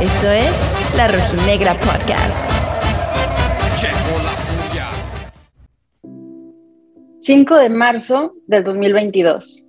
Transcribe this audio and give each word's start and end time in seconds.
Esto 0.00 0.30
es 0.32 0.96
La 0.96 1.06
Rojinegra 1.06 1.74
Podcast. 1.74 2.50
5 7.18 7.56
de 7.56 7.68
marzo 7.68 8.34
del 8.48 8.64
2022. 8.64 9.68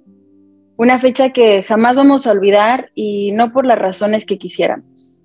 Una 0.78 1.00
fecha 1.00 1.30
que 1.30 1.62
jamás 1.62 1.96
vamos 1.96 2.26
a 2.26 2.32
olvidar 2.32 2.90
y 2.96 3.32
no 3.34 3.52
por 3.52 3.68
las 3.68 3.78
razones 3.78 4.26
que 4.26 4.40
quisiéramos. 4.40 5.22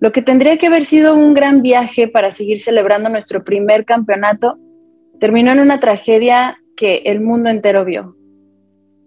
Lo 0.00 0.12
que 0.12 0.22
tendría 0.22 0.56
que 0.56 0.68
haber 0.68 0.86
sido 0.86 1.14
un 1.14 1.34
gran 1.34 1.60
viaje 1.60 2.08
para 2.08 2.30
seguir 2.30 2.60
celebrando 2.60 3.10
nuestro 3.10 3.44
primer 3.44 3.84
campeonato 3.84 4.58
terminó 5.20 5.52
en 5.52 5.60
una 5.60 5.78
tragedia 5.78 6.56
que 6.74 7.02
el 7.04 7.20
mundo 7.20 7.50
entero 7.50 7.84
vio. 7.84 8.16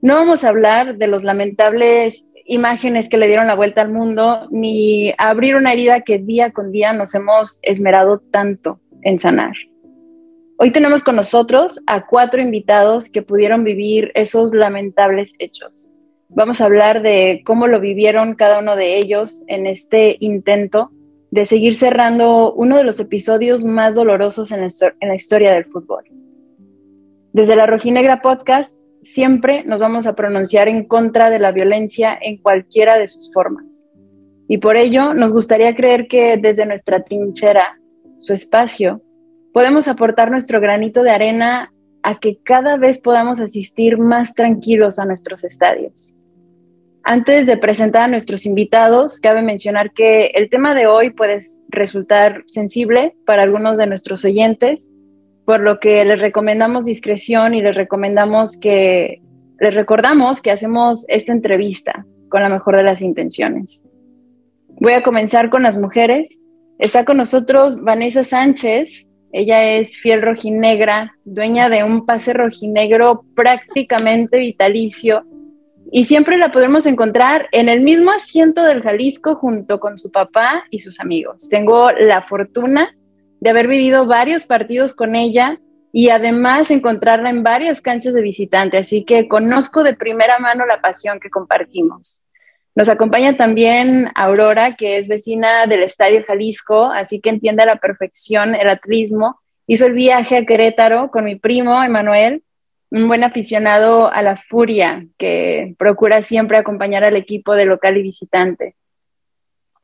No 0.03 0.15
vamos 0.15 0.43
a 0.43 0.49
hablar 0.49 0.97
de 0.97 1.07
los 1.07 1.23
lamentables 1.23 2.33
imágenes 2.45 3.07
que 3.07 3.15
le 3.15 3.27
dieron 3.27 3.47
la 3.47 3.55
vuelta 3.55 3.79
al 3.79 3.93
mundo, 3.93 4.49
ni 4.51 5.13
abrir 5.17 5.55
una 5.55 5.71
herida 5.71 6.01
que 6.01 6.17
día 6.17 6.51
con 6.51 6.73
día 6.73 6.91
nos 6.91 7.15
hemos 7.15 7.59
esmerado 7.61 8.19
tanto 8.19 8.81
en 9.01 9.17
sanar. 9.17 9.53
Hoy 10.57 10.71
tenemos 10.71 11.03
con 11.03 11.15
nosotros 11.15 11.79
a 11.87 12.05
cuatro 12.05 12.41
invitados 12.41 13.09
que 13.09 13.21
pudieron 13.21 13.63
vivir 13.63 14.11
esos 14.13 14.53
lamentables 14.53 15.35
hechos. 15.39 15.89
Vamos 16.27 16.59
a 16.59 16.65
hablar 16.65 17.01
de 17.01 17.41
cómo 17.45 17.67
lo 17.67 17.79
vivieron 17.79 18.35
cada 18.35 18.59
uno 18.59 18.75
de 18.75 18.97
ellos 18.97 19.43
en 19.47 19.67
este 19.67 20.17
intento 20.19 20.91
de 21.31 21.45
seguir 21.45 21.75
cerrando 21.75 22.53
uno 22.55 22.75
de 22.75 22.83
los 22.83 22.99
episodios 22.99 23.63
más 23.63 23.95
dolorosos 23.95 24.51
en 24.51 24.59
la, 24.59 25.15
historia 25.15 25.53
del 25.53 25.63
fútbol. 25.63 26.03
Desde 27.31 27.55
la 27.55 27.67
Rojinegra 27.67 28.21
Podcast 28.21 28.82
siempre 29.03 29.63
nos 29.65 29.81
vamos 29.81 30.07
a 30.07 30.15
pronunciar 30.15 30.67
en 30.67 30.85
contra 30.85 31.29
de 31.29 31.39
la 31.39 31.51
violencia 31.51 32.17
en 32.19 32.37
cualquiera 32.37 32.97
de 32.97 33.07
sus 33.07 33.31
formas. 33.33 33.85
Y 34.47 34.57
por 34.57 34.77
ello 34.77 35.13
nos 35.13 35.31
gustaría 35.31 35.75
creer 35.75 36.07
que 36.07 36.37
desde 36.37 36.65
nuestra 36.65 37.03
trinchera, 37.03 37.79
su 38.19 38.33
espacio, 38.33 39.01
podemos 39.53 39.87
aportar 39.87 40.31
nuestro 40.31 40.59
granito 40.59 41.03
de 41.03 41.11
arena 41.11 41.71
a 42.01 42.19
que 42.19 42.37
cada 42.43 42.77
vez 42.77 42.99
podamos 42.99 43.39
asistir 43.39 43.97
más 43.97 44.33
tranquilos 44.33 44.99
a 44.99 45.05
nuestros 45.05 45.43
estadios. 45.43 46.17
Antes 47.05 47.47
de 47.47 47.57
presentar 47.57 48.03
a 48.03 48.07
nuestros 48.07 48.45
invitados, 48.45 49.19
cabe 49.19 49.41
mencionar 49.41 49.91
que 49.91 50.27
el 50.27 50.49
tema 50.49 50.73
de 50.73 50.87
hoy 50.87 51.09
puede 51.09 51.39
resultar 51.67 52.43
sensible 52.47 53.15
para 53.25 53.43
algunos 53.43 53.77
de 53.77 53.87
nuestros 53.87 54.23
oyentes, 54.23 54.92
por 55.45 55.59
lo 55.59 55.79
que 55.79 56.03
les 56.05 56.19
recomendamos 56.19 56.85
discreción 56.85 57.53
y 57.53 57.61
les 57.61 57.75
recomendamos 57.75 58.57
que 58.57 59.21
les 59.59 59.73
recordamos 59.73 60.41
que 60.41 60.51
hacemos 60.51 61.05
esta 61.07 61.31
entrevista 61.31 62.05
con 62.29 62.41
la 62.41 62.49
mejor 62.49 62.75
de 62.75 62.83
las 62.83 63.01
intenciones. 63.01 63.83
Voy 64.79 64.93
a 64.93 65.03
comenzar 65.03 65.49
con 65.49 65.63
las 65.63 65.77
mujeres. 65.77 66.39
Está 66.79 67.05
con 67.05 67.17
nosotros 67.17 67.81
Vanessa 67.81 68.23
Sánchez, 68.23 69.07
ella 69.31 69.63
es 69.63 69.97
fiel 69.97 70.21
rojinegra, 70.21 71.15
dueña 71.23 71.69
de 71.69 71.83
un 71.83 72.05
pase 72.05 72.33
rojinegro 72.33 73.23
prácticamente 73.35 74.37
vitalicio 74.39 75.25
y 75.91 76.05
siempre 76.05 76.37
la 76.37 76.51
podemos 76.51 76.85
encontrar 76.85 77.47
en 77.51 77.69
el 77.69 77.81
mismo 77.81 78.11
asiento 78.11 78.63
del 78.63 78.81
Jalisco 78.81 79.35
junto 79.35 79.79
con 79.79 79.97
su 79.97 80.11
papá 80.11 80.63
y 80.69 80.79
sus 80.79 80.99
amigos. 80.99 81.49
Tengo 81.49 81.91
la 81.91 82.21
fortuna 82.23 82.95
de 83.43 83.49
haber 83.49 83.67
vivido 83.67 84.05
varios 84.05 84.45
partidos 84.45 84.95
con 84.95 85.17
ella 85.17 85.59
y 85.91 86.07
además 86.07 86.71
encontrarla 86.71 87.29
en 87.29 87.43
varias 87.43 87.81
canchas 87.81 88.13
de 88.13 88.21
visitante, 88.21 88.77
así 88.77 89.03
que 89.03 89.27
conozco 89.27 89.83
de 89.83 89.97
primera 89.97 90.39
mano 90.39 90.65
la 90.65 90.79
pasión 90.79 91.19
que 91.19 91.29
compartimos. 91.29 92.21
Nos 92.73 92.87
acompaña 92.87 93.35
también 93.35 94.09
Aurora, 94.15 94.77
que 94.77 94.97
es 94.97 95.09
vecina 95.09 95.67
del 95.67 95.83
Estadio 95.83 96.23
Jalisco, 96.25 96.85
así 96.85 97.19
que 97.19 97.31
entiende 97.31 97.63
a 97.63 97.65
la 97.65 97.75
perfección 97.75 98.55
el 98.55 98.69
atlismo. 98.69 99.41
Hizo 99.67 99.87
el 99.87 99.93
viaje 99.93 100.37
a 100.37 100.45
Querétaro 100.45 101.11
con 101.11 101.25
mi 101.25 101.35
primo 101.35 101.83
Emanuel, 101.83 102.43
un 102.91 103.09
buen 103.09 103.25
aficionado 103.25 104.09
a 104.09 104.21
la 104.21 104.37
furia, 104.37 105.05
que 105.17 105.75
procura 105.77 106.21
siempre 106.21 106.57
acompañar 106.57 107.03
al 107.03 107.17
equipo 107.17 107.55
de 107.55 107.65
local 107.65 107.97
y 107.97 108.03
visitante. 108.03 108.77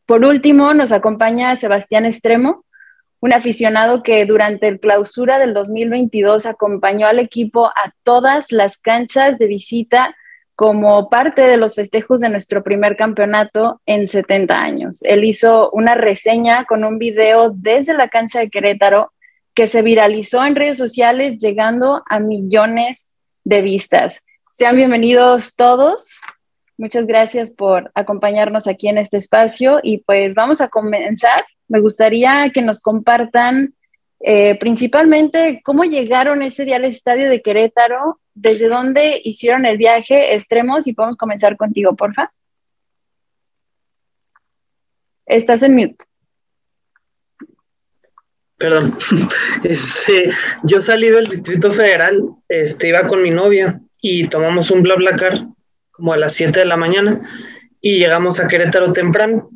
Por 0.05 0.23
último, 0.23 0.73
nos 0.73 0.93
acompaña 0.93 1.57
Sebastián 1.57 2.05
Extremo, 2.05 2.63
un 3.21 3.33
aficionado 3.33 4.01
que 4.03 4.25
durante 4.25 4.67
el 4.67 4.79
clausura 4.79 5.39
del 5.39 5.53
2022 5.53 6.45
acompañó 6.45 7.07
al 7.07 7.19
equipo 7.19 7.67
a 7.67 7.93
todas 8.03 8.51
las 8.51 8.77
canchas 8.77 9.37
de 9.37 9.47
visita 9.47 10.15
como 10.55 11.09
parte 11.09 11.41
de 11.43 11.57
los 11.57 11.75
festejos 11.75 12.19
de 12.19 12.29
nuestro 12.29 12.63
primer 12.63 12.97
campeonato 12.97 13.81
en 13.85 14.09
70 14.09 14.61
años. 14.61 15.01
Él 15.03 15.23
hizo 15.23 15.69
una 15.71 15.95
reseña 15.95 16.65
con 16.65 16.83
un 16.83 16.97
video 16.97 17.51
desde 17.55 17.93
la 17.93 18.09
cancha 18.09 18.39
de 18.39 18.49
Querétaro 18.49 19.13
que 19.53 19.67
se 19.67 19.81
viralizó 19.81 20.45
en 20.45 20.55
redes 20.55 20.77
sociales 20.77 21.37
llegando 21.37 22.03
a 22.09 22.19
millones 22.19 23.11
de 23.45 23.61
vistas. 23.61 24.21
Sean 24.51 24.75
bienvenidos 24.75 25.55
todos. 25.55 26.19
Muchas 26.77 27.07
gracias 27.07 27.51
por 27.51 27.91
acompañarnos 27.93 28.67
aquí 28.67 28.89
en 28.89 28.97
este 28.97 29.17
espacio 29.17 29.79
y 29.81 29.99
pues 29.99 30.33
vamos 30.33 30.59
a 30.61 30.69
comenzar. 30.69 31.45
Me 31.69 31.79
gustaría 31.79 32.51
que 32.53 32.61
nos 32.61 32.81
compartan 32.81 33.73
eh, 34.19 34.57
principalmente 34.59 35.61
cómo 35.63 35.85
llegaron 35.85 36.41
ese 36.41 36.65
día 36.65 36.75
al 36.75 36.85
estadio 36.85 37.29
de 37.29 37.41
Querétaro 37.41 38.19
desde 38.33 38.67
dónde 38.67 39.21
hicieron 39.23 39.65
el 39.65 39.77
viaje 39.77 40.35
extremos 40.35 40.87
y 40.87 40.93
podemos 40.93 41.15
comenzar 41.15 41.55
contigo, 41.55 41.95
porfa. 41.95 42.31
Estás 45.25 45.63
en 45.63 45.75
mute. 45.75 45.97
Perdón. 48.57 48.97
Este, 49.63 50.29
yo 50.63 50.79
salí 50.79 51.09
del 51.09 51.27
Distrito 51.27 51.71
Federal, 51.71 52.21
este, 52.47 52.87
iba 52.87 53.05
con 53.07 53.21
mi 53.21 53.29
novia 53.29 53.81
y 54.01 54.25
tomamos 54.27 54.71
un 54.71 54.83
BlaBlaCar 54.83 55.47
como 55.91 56.13
a 56.13 56.17
las 56.17 56.33
7 56.33 56.61
de 56.61 56.65
la 56.65 56.77
mañana 56.77 57.21
y 57.81 57.99
llegamos 57.99 58.39
a 58.39 58.47
Querétaro 58.47 58.93
temprano. 58.93 59.49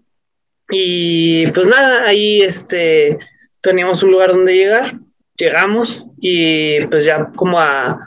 Y 0.73 1.47
pues 1.47 1.67
nada, 1.67 2.05
ahí 2.05 2.41
este, 2.41 3.17
teníamos 3.61 4.03
un 4.03 4.11
lugar 4.11 4.33
donde 4.33 4.55
llegar, 4.55 4.97
llegamos 5.37 6.05
y 6.19 6.85
pues 6.87 7.05
ya 7.05 7.31
como 7.35 7.59
a 7.59 7.99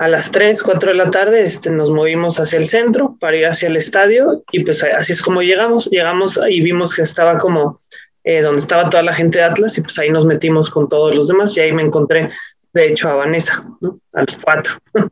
a 0.00 0.08
las 0.08 0.30
3, 0.30 0.62
4 0.62 0.92
de 0.92 0.96
la 0.96 1.10
tarde 1.10 1.42
este, 1.42 1.68
nos 1.70 1.90
movimos 1.90 2.40
hacia 2.40 2.58
el 2.58 2.66
centro 2.66 3.18
para 3.20 3.36
ir 3.36 3.44
hacia 3.44 3.68
el 3.68 3.76
estadio 3.76 4.42
y 4.50 4.64
pues 4.64 4.82
así 4.82 5.12
es 5.12 5.20
como 5.20 5.42
llegamos. 5.42 5.90
Llegamos 5.90 6.40
y 6.48 6.62
vimos 6.62 6.94
que 6.94 7.02
estaba 7.02 7.36
como 7.36 7.78
eh, 8.24 8.40
donde 8.40 8.60
estaba 8.60 8.88
toda 8.88 9.02
la 9.02 9.12
gente 9.12 9.36
de 9.36 9.44
Atlas 9.44 9.76
y 9.76 9.82
pues 9.82 9.98
ahí 9.98 10.08
nos 10.08 10.24
metimos 10.24 10.70
con 10.70 10.88
todos 10.88 11.14
los 11.14 11.28
demás 11.28 11.54
y 11.54 11.60
ahí 11.60 11.72
me 11.72 11.82
encontré 11.82 12.30
de 12.72 12.86
hecho 12.86 13.10
a 13.10 13.16
Vanessa, 13.16 13.62
¿no? 13.82 14.00
A 14.14 14.20
las 14.20 14.38
4, 14.38 14.72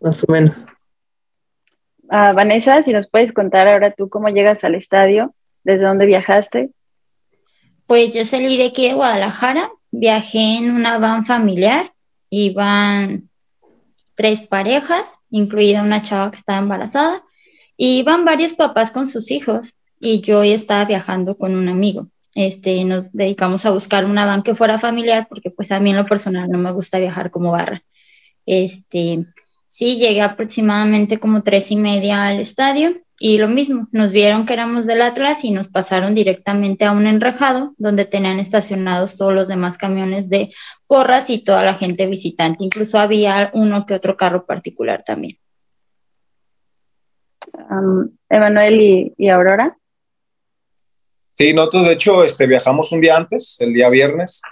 más 0.00 0.22
o 0.28 0.30
menos. 0.30 0.66
Ah, 2.10 2.34
Vanessa, 2.34 2.82
si 2.82 2.92
nos 2.92 3.08
puedes 3.08 3.32
contar 3.32 3.66
ahora 3.66 3.94
tú 3.94 4.10
cómo 4.10 4.28
llegas 4.28 4.62
al 4.64 4.74
estadio, 4.74 5.34
desde 5.64 5.86
dónde 5.86 6.06
viajaste. 6.06 6.70
Pues 7.86 8.14
yo 8.14 8.24
salí 8.24 8.56
de 8.56 8.66
aquí 8.66 8.88
de 8.88 8.94
Guadalajara, 8.94 9.70
viajé 9.90 10.58
en 10.58 10.70
una 10.70 10.98
van 10.98 11.24
familiar, 11.26 11.92
iban 12.30 13.28
tres 14.14 14.46
parejas, 14.46 15.16
incluida 15.30 15.82
una 15.82 16.02
chava 16.02 16.30
que 16.30 16.36
estaba 16.36 16.58
embarazada, 16.58 17.22
y 17.76 17.98
iban 17.98 18.24
varios 18.24 18.54
papás 18.54 18.90
con 18.90 19.06
sus 19.06 19.30
hijos 19.30 19.74
y 20.00 20.20
yo 20.20 20.42
estaba 20.42 20.84
viajando 20.84 21.36
con 21.36 21.54
un 21.54 21.68
amigo. 21.68 22.08
Este, 22.34 22.84
nos 22.84 23.12
dedicamos 23.12 23.66
a 23.66 23.70
buscar 23.70 24.04
una 24.04 24.24
van 24.24 24.42
que 24.42 24.54
fuera 24.54 24.78
familiar 24.78 25.26
porque 25.28 25.50
pues 25.50 25.70
a 25.70 25.80
mí 25.80 25.90
en 25.90 25.96
lo 25.96 26.06
personal 26.06 26.48
no 26.48 26.58
me 26.58 26.72
gusta 26.72 26.98
viajar 26.98 27.30
como 27.30 27.52
barra. 27.52 27.82
Este, 28.46 29.26
sí, 29.72 29.96
llegué 29.96 30.20
aproximadamente 30.20 31.18
como 31.18 31.42
tres 31.42 31.70
y 31.70 31.76
media 31.76 32.26
al 32.26 32.40
estadio 32.40 32.92
y 33.18 33.38
lo 33.38 33.48
mismo, 33.48 33.88
nos 33.90 34.12
vieron 34.12 34.44
que 34.44 34.52
éramos 34.52 34.84
del 34.84 35.00
Atlas 35.00 35.44
y 35.44 35.50
nos 35.50 35.68
pasaron 35.68 36.14
directamente 36.14 36.84
a 36.84 36.92
un 36.92 37.06
enrejado 37.06 37.72
donde 37.78 38.04
tenían 38.04 38.38
estacionados 38.38 39.16
todos 39.16 39.32
los 39.32 39.48
demás 39.48 39.78
camiones 39.78 40.28
de 40.28 40.52
porras 40.86 41.30
y 41.30 41.42
toda 41.42 41.64
la 41.64 41.72
gente 41.72 42.04
visitante. 42.04 42.64
Incluso 42.64 42.98
había 42.98 43.50
uno 43.54 43.86
que 43.86 43.94
otro 43.94 44.18
carro 44.18 44.44
particular 44.44 45.04
también. 45.04 45.38
Emanuel 48.28 49.14
y, 49.16 49.28
Aurora. 49.30 49.78
Sí, 51.32 51.54
nosotros 51.54 51.86
de 51.86 51.92
hecho 51.94 52.24
este, 52.24 52.46
viajamos 52.46 52.92
un 52.92 53.00
día 53.00 53.16
antes, 53.16 53.56
el 53.60 53.72
día 53.72 53.88
viernes. 53.88 54.42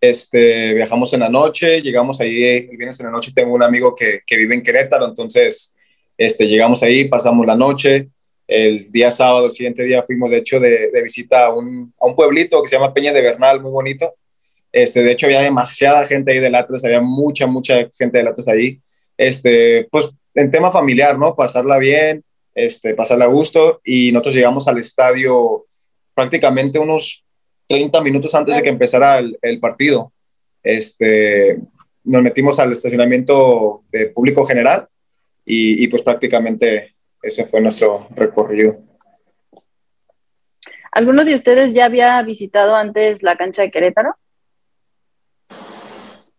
Este, 0.00 0.72
viajamos 0.74 1.12
en 1.12 1.20
la 1.20 1.28
noche, 1.28 1.82
llegamos 1.82 2.20
ahí 2.20 2.42
el 2.42 2.76
viernes 2.76 2.98
en 3.00 3.06
la 3.06 3.12
noche. 3.12 3.32
Tengo 3.34 3.54
un 3.54 3.62
amigo 3.62 3.94
que, 3.94 4.20
que 4.26 4.36
vive 4.36 4.54
en 4.54 4.62
Querétaro, 4.62 5.06
entonces 5.06 5.76
este, 6.16 6.46
llegamos 6.46 6.82
ahí, 6.82 7.06
pasamos 7.06 7.46
la 7.46 7.56
noche 7.56 8.08
el 8.50 8.90
día 8.90 9.12
sábado, 9.12 9.46
el 9.46 9.52
siguiente 9.52 9.84
día, 9.84 10.02
fuimos 10.02 10.28
de 10.28 10.38
hecho 10.38 10.58
de, 10.58 10.90
visita 11.04 11.46
a 11.46 11.54
un, 11.54 11.94
a 12.00 12.06
un, 12.06 12.16
pueblito 12.16 12.60
que 12.60 12.68
se 12.68 12.74
llama 12.74 12.92
Peña 12.92 13.12
de 13.12 13.22
Bernal, 13.22 13.60
muy 13.60 13.70
bonito. 13.70 14.12
Este, 14.72 15.04
de 15.04 15.12
hecho, 15.12 15.26
había 15.26 15.40
demasiada 15.40 16.04
gente 16.04 16.32
ahí 16.32 16.40
de 16.40 16.48
Atlas, 16.48 16.84
había 16.84 17.00
mucha, 17.00 17.46
mucha 17.46 17.88
gente 17.96 18.18
de 18.18 18.28
Atlas 18.28 18.48
ahí. 18.48 18.80
este, 19.16 19.86
pues 19.90 20.10
en 20.34 20.50
tema 20.50 20.72
familiar, 20.72 21.16
¿no? 21.16 21.36
Pasarla 21.36 21.78
bien, 21.78 22.24
este, 22.54 22.94
pasarla 22.94 23.26
a 23.26 23.28
gusto 23.28 23.80
y 23.84 24.10
nosotros 24.10 24.34
llegamos 24.34 24.66
al 24.66 24.78
estadio 24.78 25.66
prácticamente 26.12 26.78
unos 26.78 27.24
30 27.70 28.00
minutos 28.00 28.34
antes 28.34 28.56
de 28.56 28.62
que 28.64 28.68
empezara 28.68 29.18
el, 29.18 29.38
el 29.42 29.60
partido. 29.60 30.12
Este, 30.60 31.56
nos 32.02 32.20
metimos 32.20 32.58
al 32.58 32.72
estacionamiento 32.72 33.84
de 33.92 34.06
público 34.08 34.44
general 34.44 34.88
y, 35.44 35.84
y, 35.84 35.86
pues 35.86 36.02
prácticamente 36.02 36.96
ese 37.22 37.46
fue 37.46 37.60
nuestro 37.60 38.08
recorrido. 38.16 38.74
¿Alguno 40.90 41.24
de 41.24 41.36
ustedes 41.36 41.72
ya 41.72 41.84
había 41.84 42.20
visitado 42.22 42.74
antes 42.74 43.22
la 43.22 43.36
cancha 43.36 43.62
de 43.62 43.70
Querétaro? 43.70 44.16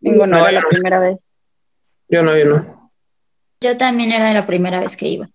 Ninguno, 0.01 0.37
No, 0.37 0.43
era 0.43 0.51
la 0.51 0.61
no. 0.61 0.67
primera 0.69 0.99
vez. 0.99 1.29
Yo 2.09 2.23
no, 2.23 2.37
yo 2.37 2.43
no. 2.43 2.91
Yo 3.61 3.77
también 3.77 4.11
era 4.11 4.33
la 4.33 4.45
primera 4.45 4.81
vez 4.81 4.97
que 4.97 5.07
iba. 5.07 5.29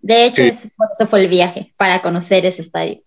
De 0.00 0.26
hecho, 0.26 0.42
Sí. 0.42 0.48
es- 0.48 0.70
por 0.76 0.88
eso 0.92 1.06
fue 1.06 1.20
el 1.22 1.28
viaje, 1.30 1.72
para 1.78 2.02
conocer 2.02 2.44
ese 2.44 2.60
estadio. 2.60 3.00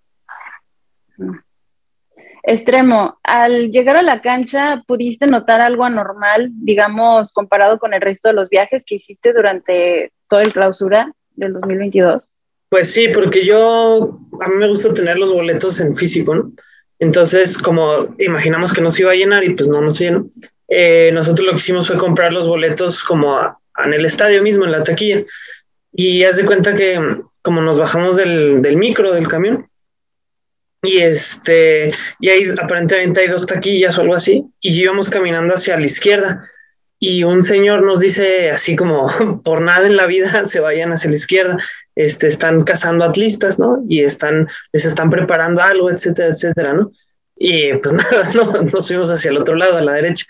Extremo, 2.47 3.17
al 3.23 3.71
llegar 3.71 3.97
a 3.97 4.03
la 4.03 4.21
cancha, 4.21 4.83
¿pudiste 4.87 5.25
notar 5.25 5.61
algo 5.61 5.83
anormal, 5.83 6.49
digamos, 6.53 7.33
comparado 7.33 7.79
con 7.79 7.93
el 7.93 8.01
resto 8.01 8.27
de 8.27 8.35
los 8.35 8.49
viajes 8.49 8.85
que 8.85 8.95
hiciste 8.95 9.33
durante 9.33 10.11
todo 10.29 10.41
el 10.41 10.53
clausura 10.53 11.11
del 11.31 11.53
2022? 11.53 12.29
Pues 12.69 12.91
sí, 12.91 13.07
porque 13.09 13.45
yo, 13.45 14.19
a 14.41 14.47
mí 14.47 14.55
me 14.57 14.67
gusta 14.67 14.93
tener 14.93 15.17
los 15.17 15.33
boletos 15.33 15.79
en 15.79 15.95
físico, 15.97 16.35
¿no? 16.35 16.51
Entonces, 16.99 17.57
como 17.57 18.15
imaginamos 18.19 18.71
que 18.73 18.81
nos 18.81 18.99
iba 18.99 19.11
a 19.11 19.15
llenar 19.15 19.43
y 19.43 19.55
pues 19.55 19.67
no 19.67 19.81
nos 19.81 19.97
llenó, 19.99 20.25
eh, 20.67 21.09
nosotros 21.13 21.45
lo 21.45 21.51
que 21.53 21.57
hicimos 21.57 21.87
fue 21.87 21.97
comprar 21.97 22.31
los 22.31 22.47
boletos 22.47 23.03
como 23.03 23.37
a- 23.37 23.57
en 23.83 23.93
el 23.93 24.05
estadio 24.05 24.41
mismo, 24.43 24.65
en 24.65 24.71
la 24.71 24.83
taquilla. 24.83 25.23
Y 25.93 26.23
haz 26.23 26.37
de 26.37 26.45
cuenta 26.45 26.73
que 26.75 26.99
como 27.41 27.61
nos 27.61 27.77
bajamos 27.79 28.15
del, 28.17 28.61
del 28.61 28.77
micro, 28.77 29.11
del 29.13 29.27
camión, 29.27 29.67
y 30.85 30.97
este, 30.97 31.91
y 32.19 32.29
ahí 32.29 32.53
aparentemente 32.61 33.21
hay 33.21 33.27
dos 33.27 33.45
taquillas 33.45 33.97
o 33.97 34.01
algo 34.01 34.15
así, 34.15 34.45
y 34.59 34.79
íbamos 34.79 35.09
caminando 35.09 35.53
hacia 35.53 35.77
la 35.77 35.85
izquierda. 35.85 36.49
Y 36.99 37.23
un 37.23 37.43
señor 37.43 37.83
nos 37.83 37.99
dice 37.99 38.49
así 38.49 38.75
como, 38.75 39.05
por 39.43 39.61
nada 39.61 39.85
en 39.87 39.97
la 39.97 40.07
vida 40.07 40.45
se 40.45 40.59
vayan 40.59 40.91
hacia 40.91 41.09
la 41.09 41.15
izquierda, 41.15 41.57
este, 41.95 42.27
están 42.27 42.63
cazando 42.63 43.05
atlistas, 43.05 43.59
¿no? 43.59 43.83
Y 43.87 44.03
están, 44.03 44.47
les 44.71 44.85
están 44.85 45.09
preparando 45.09 45.61
algo, 45.61 45.89
etcétera, 45.89 46.29
etcétera, 46.29 46.73
¿no? 46.73 46.91
Y 47.35 47.73
pues 47.73 47.93
nada, 47.93 48.29
no, 48.33 48.51
nos 48.63 48.87
fuimos 48.87 49.09
hacia 49.09 49.31
el 49.31 49.37
otro 49.37 49.55
lado, 49.55 49.77
a 49.77 49.81
la 49.81 49.93
derecha. 49.93 50.25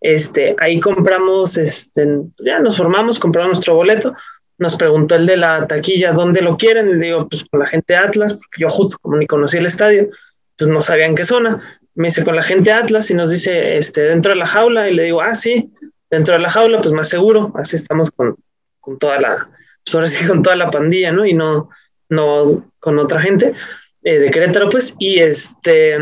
Este, 0.00 0.54
ahí 0.58 0.80
compramos, 0.80 1.58
este, 1.58 2.06
ya 2.38 2.58
nos 2.58 2.76
formamos, 2.76 3.18
compramos 3.18 3.50
nuestro 3.52 3.74
boleto. 3.74 4.14
Nos 4.60 4.76
preguntó 4.76 5.16
el 5.16 5.26
de 5.26 5.38
la 5.38 5.66
taquilla 5.66 6.12
dónde 6.12 6.42
lo 6.42 6.56
quieren. 6.56 7.00
Le 7.00 7.06
digo, 7.06 7.28
pues 7.28 7.44
con 7.44 7.60
la 7.60 7.66
gente 7.66 7.96
Atlas, 7.96 8.34
porque 8.34 8.60
yo 8.60 8.68
justo 8.68 8.98
como 9.00 9.16
ni 9.16 9.26
conocí 9.26 9.56
el 9.56 9.66
estadio, 9.66 10.10
pues 10.56 10.70
no 10.70 10.82
sabía 10.82 11.06
en 11.06 11.16
qué 11.16 11.24
zona. 11.24 11.80
Me 11.94 12.08
dice 12.08 12.22
con 12.22 12.36
la 12.36 12.42
gente 12.42 12.70
Atlas 12.70 13.10
y 13.10 13.14
nos 13.14 13.30
dice, 13.30 13.78
este, 13.78 14.02
dentro 14.02 14.30
de 14.30 14.36
la 14.36 14.46
jaula. 14.46 14.88
Y 14.88 14.94
le 14.94 15.04
digo, 15.04 15.22
ah, 15.22 15.34
sí, 15.34 15.72
dentro 16.10 16.34
de 16.34 16.40
la 16.40 16.50
jaula, 16.50 16.80
pues 16.80 16.92
más 16.92 17.08
seguro. 17.08 17.52
Así 17.56 17.74
estamos 17.74 18.10
con, 18.10 18.36
con 18.80 18.98
toda 18.98 19.18
la, 19.18 19.50
pues 19.84 19.94
ahora 19.94 20.28
con 20.28 20.42
toda 20.42 20.56
la 20.56 20.70
pandilla, 20.70 21.10
¿no? 21.10 21.24
Y 21.24 21.32
no, 21.32 21.70
no 22.08 22.70
con 22.78 22.98
otra 22.98 23.20
gente 23.20 23.54
eh, 24.02 24.18
de 24.18 24.30
Querétaro, 24.30 24.68
pues. 24.68 24.94
Y 24.98 25.20
este, 25.20 25.96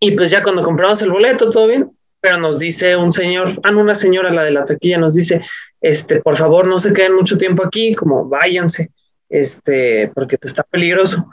y 0.00 0.10
pues 0.12 0.30
ya 0.30 0.42
cuando 0.42 0.62
compramos 0.62 1.00
el 1.02 1.10
boleto, 1.10 1.48
todo 1.50 1.66
bien, 1.66 1.90
pero 2.20 2.38
nos 2.38 2.58
dice 2.58 2.96
un 2.96 3.12
señor, 3.12 3.52
ah, 3.62 3.70
una 3.74 3.94
señora, 3.94 4.30
la 4.30 4.44
de 4.44 4.50
la 4.50 4.64
taquilla, 4.64 4.98
nos 4.98 5.14
dice, 5.14 5.42
este, 5.84 6.22
por 6.22 6.34
favor, 6.34 6.66
no 6.66 6.78
se 6.78 6.94
queden 6.94 7.14
mucho 7.14 7.36
tiempo 7.36 7.62
aquí, 7.62 7.94
como 7.94 8.26
váyanse, 8.26 8.90
este, 9.28 10.10
porque 10.14 10.38
pues, 10.38 10.52
está 10.52 10.62
peligroso. 10.62 11.30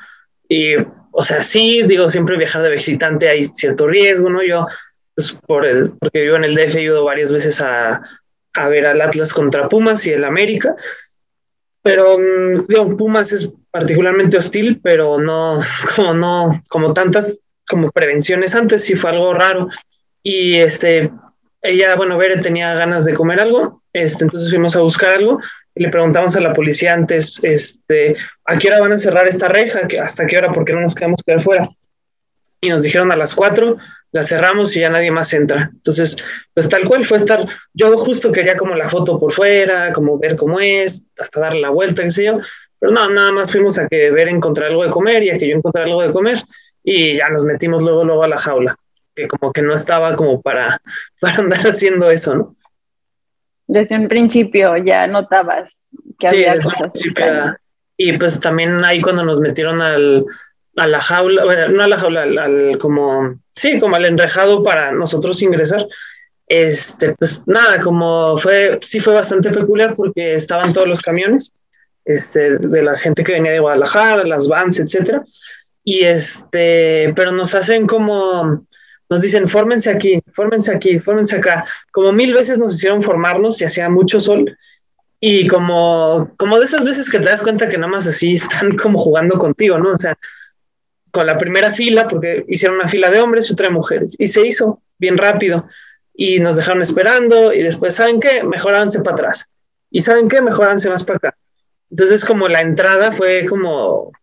Y, 0.50 0.74
o 1.12 1.24
sea, 1.24 1.42
sí, 1.42 1.84
digo, 1.88 2.10
siempre 2.10 2.38
viajar 2.38 2.62
de 2.62 2.72
visitante 2.72 3.30
hay 3.30 3.46
cierto 3.46 3.88
riesgo, 3.88 4.30
¿no? 4.30 4.44
Yo, 4.44 4.66
pues, 5.16 5.32
por 5.48 5.66
el, 5.66 5.92
porque 5.92 6.20
vivo 6.20 6.36
en 6.36 6.44
el 6.44 6.56
DF, 6.56 6.76
he 6.76 6.82
ido 6.82 7.06
varias 7.06 7.32
veces 7.32 7.62
a, 7.62 8.02
a 8.54 8.68
ver 8.68 8.86
al 8.88 9.00
Atlas 9.00 9.32
contra 9.32 9.70
Pumas 9.70 10.06
y 10.06 10.12
el 10.12 10.26
América, 10.26 10.76
pero, 11.82 12.18
mm, 12.20 12.66
digo, 12.68 12.98
Pumas 12.98 13.32
es 13.32 13.54
particularmente 13.72 14.36
hostil, 14.36 14.82
pero 14.84 15.18
no, 15.18 15.62
como 15.96 16.14
no, 16.14 16.62
como 16.68 16.94
tantas, 16.94 17.40
como 17.66 17.90
prevenciones 17.90 18.54
antes, 18.54 18.84
sí 18.84 18.96
fue 18.96 19.12
algo 19.12 19.34
raro. 19.34 19.70
Y 20.22 20.58
este, 20.58 21.10
ella, 21.62 21.96
bueno, 21.96 22.18
Bere 22.18 22.38
tenía 22.38 22.74
ganas 22.74 23.06
de 23.06 23.14
comer 23.14 23.40
algo, 23.42 23.84
este, 23.94 24.24
entonces 24.24 24.50
fuimos 24.50 24.76
a 24.76 24.82
buscar 24.82 25.18
algo 25.18 25.40
y 25.76 25.84
le 25.84 25.90
preguntamos 25.90 26.36
a 26.36 26.42
la 26.42 26.54
policía 26.54 26.94
antes, 26.94 27.40
este, 27.44 28.16
¿a 28.46 28.58
qué 28.58 28.68
hora 28.68 28.82
van 28.82 28.94
a 28.94 28.98
cerrar 28.98 29.28
esta 29.28 29.48
reja? 29.48 29.88
¿Qué- 29.88 30.00
¿Hasta 30.00 30.26
qué 30.26 30.38
hora? 30.38 30.52
Porque 30.52 30.74
no 30.74 30.82
nos 30.82 30.96
quedamos 30.96 31.22
quedar 31.26 31.42
fuera. 31.42 31.70
Y 32.60 32.70
nos 32.70 32.84
dijeron 32.84 33.12
a 33.12 33.16
las 33.16 33.34
cuatro, 33.34 33.78
la 34.12 34.24
cerramos 34.24 34.76
y 34.76 34.82
ya 34.82 34.90
nadie 34.90 35.10
más 35.12 35.34
entra. 35.34 35.70
Entonces, 35.74 36.16
pues 36.54 36.68
tal 36.70 36.86
cual 36.86 37.06
fue 37.06 37.18
estar, 37.18 37.46
yo 37.74 37.98
justo 37.98 38.32
quería 38.32 38.56
como 38.58 38.76
la 38.76 38.90
foto 38.90 39.18
por 39.18 39.32
fuera, 39.32 39.92
como 39.94 40.20
ver 40.20 40.36
cómo 40.36 40.60
es, 40.60 41.06
hasta 41.18 41.40
darle 41.40 41.62
la 41.62 41.70
vuelta, 41.70 42.04
qué 42.04 42.12
sé 42.12 42.26
yo, 42.26 42.40
pero 42.80 42.92
no, 42.92 43.10
nada 43.10 43.32
más 43.32 43.52
fuimos 43.52 43.78
a 43.80 43.88
que 43.88 44.12
ver 44.12 44.28
encontrar 44.28 44.70
algo 44.70 44.84
de 44.84 44.92
comer 44.92 45.24
y 45.24 45.30
a 45.32 45.38
que 45.38 45.48
yo 45.48 45.56
encontrara 45.56 45.88
algo 45.88 46.02
de 46.02 46.12
comer 46.12 46.40
y 46.84 47.16
ya 47.18 47.30
nos 47.30 47.44
metimos 47.46 47.84
luego, 47.84 48.04
luego 48.04 48.24
a 48.24 48.28
la 48.28 48.38
jaula, 48.38 48.76
que 49.16 49.28
como 49.28 49.52
que 49.52 49.62
no 49.62 49.74
estaba 49.76 50.16
como 50.16 50.42
para, 50.42 50.80
para 51.20 51.36
andar 51.38 51.62
haciendo 51.68 52.10
eso, 52.10 52.36
¿no? 52.36 52.56
Desde 53.68 53.96
un 53.98 54.08
principio 54.08 54.76
ya 54.78 55.08
notabas 55.08 55.88
que 56.20 56.28
Sí, 56.30 56.46
había 56.46 56.56
cosas 56.56 56.92
era- 57.16 57.58
Y 57.98 58.18
pues 58.18 58.40
también 58.40 58.84
ahí 58.84 59.02
cuando 59.02 59.24
nos 59.24 59.40
metieron 59.40 59.82
al, 59.82 60.26
a 60.76 60.88
la 60.88 61.02
jaula, 61.02 61.46
bueno, 61.46 61.68
no 61.70 61.84
a 61.84 61.88
la 61.88 61.98
jaula, 61.98 62.24
al, 62.24 62.38
al 62.38 62.78
como, 62.80 63.40
sí, 63.56 63.80
como 63.80 63.96
al 63.96 64.06
enrejado 64.06 64.64
para 64.64 64.92
nosotros 64.92 65.42
ingresar, 65.42 65.86
este, 66.48 67.14
pues 67.16 67.42
nada, 67.46 67.80
como 67.80 68.38
fue, 68.38 68.78
sí 68.82 69.00
fue 69.00 69.14
bastante 69.14 69.52
peculiar 69.52 69.94
porque 69.96 70.34
estaban 70.36 70.74
todos 70.74 70.88
los 70.90 71.02
camiones, 71.02 71.54
este, 72.04 72.58
de 72.58 72.84
la 72.84 72.98
gente 72.98 73.24
que 73.24 73.34
venía 73.34 73.52
de 73.54 73.60
Guadalajara, 73.60 74.26
las 74.26 74.48
vans, 74.50 74.80
etcétera, 74.80 75.24
y 75.84 76.02
este, 76.04 77.14
pero 77.16 77.32
nos 77.32 77.56
hacen 77.56 77.88
como, 77.88 78.66
nos 79.12 79.22
dicen, 79.22 79.48
fórmense 79.50 79.92
aquí, 79.92 80.24
fórmense 80.32 80.74
aquí, 80.74 80.98
fórmense 80.98 81.36
acá, 81.36 81.66
como 81.92 82.14
mil 82.14 82.34
veces 82.34 82.58
nos 82.58 82.76
hicieron 82.76 83.04
formarnos 83.04 83.62
y 83.62 83.66
hacía 83.66 83.90
mucho 83.90 84.22
sol, 84.22 84.58
y 85.20 85.48
como, 85.48 86.34
como 86.38 86.58
de 86.58 86.66
esas 86.66 86.86
veces 86.86 87.12
que 87.12 87.20
te 87.20 87.26
das 87.26 87.42
cuenta 87.42 87.68
que 87.68 87.78
nada 87.78 87.92
más 87.92 88.08
así 88.08 88.34
están 88.34 88.78
como 88.82 88.98
jugando 88.98 89.38
contigo, 89.38 89.78
¿no? 89.78 89.92
O 89.92 89.98
sea, 89.98 90.18
con 91.12 91.28
la 91.28 91.38
primera 91.38 91.74
fila, 91.74 92.08
porque 92.08 92.46
hicieron 92.48 92.78
una 92.78 92.88
fila 92.88 93.12
de 93.12 93.20
hombres 93.20 93.50
y 93.50 93.54
otra 93.54 93.68
de 93.68 93.74
mujeres, 93.74 94.16
y 94.18 94.28
se 94.28 94.48
hizo 94.48 94.82
bien 94.98 95.18
rápido, 95.18 95.68
y 96.14 96.40
nos 96.40 96.56
dejaron 96.56 96.82
esperando, 96.82 97.54
y 97.54 97.64
después, 97.64 97.96
¿saben 97.96 98.22
qué? 98.22 98.44
Mejorábanse 98.44 99.02
para 99.02 99.16
atrás, 99.16 99.50
y 99.92 100.02
¿saben 100.02 100.30
qué? 100.30 100.42
Mejorábanse 100.42 100.90
más 100.90 101.04
para 101.04 101.18
acá. 101.18 101.38
Entonces, 101.90 102.24
como 102.24 102.48
la 102.48 102.62
entrada 102.62 103.12
fue 103.12 103.46
como, 103.46 104.14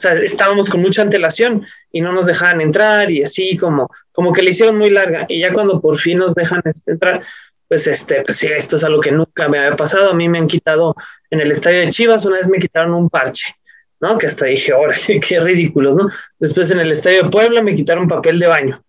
sea, 0.00 0.14
estábamos 0.14 0.68
con 0.68 0.80
mucha 0.80 1.02
antelación 1.02 1.66
y 1.92 2.00
no 2.00 2.12
nos 2.12 2.26
dejaban 2.26 2.60
entrar, 2.60 3.10
y 3.10 3.22
así 3.22 3.56
como, 3.56 3.88
como 4.12 4.32
que 4.32 4.42
le 4.42 4.50
hicieron 4.50 4.78
muy 4.78 4.90
larga, 4.90 5.26
y 5.28 5.40
ya 5.40 5.52
cuando 5.52 5.80
por 5.80 5.98
fin 5.98 6.18
nos 6.18 6.34
dejan 6.34 6.62
este, 6.64 6.92
entrar, 6.92 7.22
pues 7.70 7.86
este, 7.86 8.22
pues 8.22 8.36
sí, 8.36 8.48
esto 8.48 8.76
es 8.76 8.84
algo 8.84 9.00
que 9.00 9.12
nunca 9.12 9.48
me 9.48 9.58
había 9.60 9.76
pasado. 9.76 10.10
A 10.10 10.14
mí 10.14 10.28
me 10.28 10.38
han 10.38 10.48
quitado 10.48 10.92
en 11.30 11.40
el 11.40 11.52
estadio 11.52 11.78
de 11.78 11.88
Chivas, 11.88 12.26
una 12.26 12.38
vez 12.38 12.48
me 12.48 12.58
quitaron 12.58 12.94
un 12.94 13.08
parche, 13.08 13.54
¿no? 14.00 14.18
Que 14.18 14.26
hasta 14.26 14.46
dije, 14.46 14.72
ahora 14.72 14.96
qué 15.28 15.38
ridículos, 15.38 15.94
¿no? 15.94 16.08
Después 16.40 16.72
en 16.72 16.80
el 16.80 16.90
estadio 16.90 17.22
de 17.22 17.30
Puebla 17.30 17.62
me 17.62 17.76
quitaron 17.76 18.08
papel 18.08 18.40
de 18.40 18.48
baño. 18.48 18.84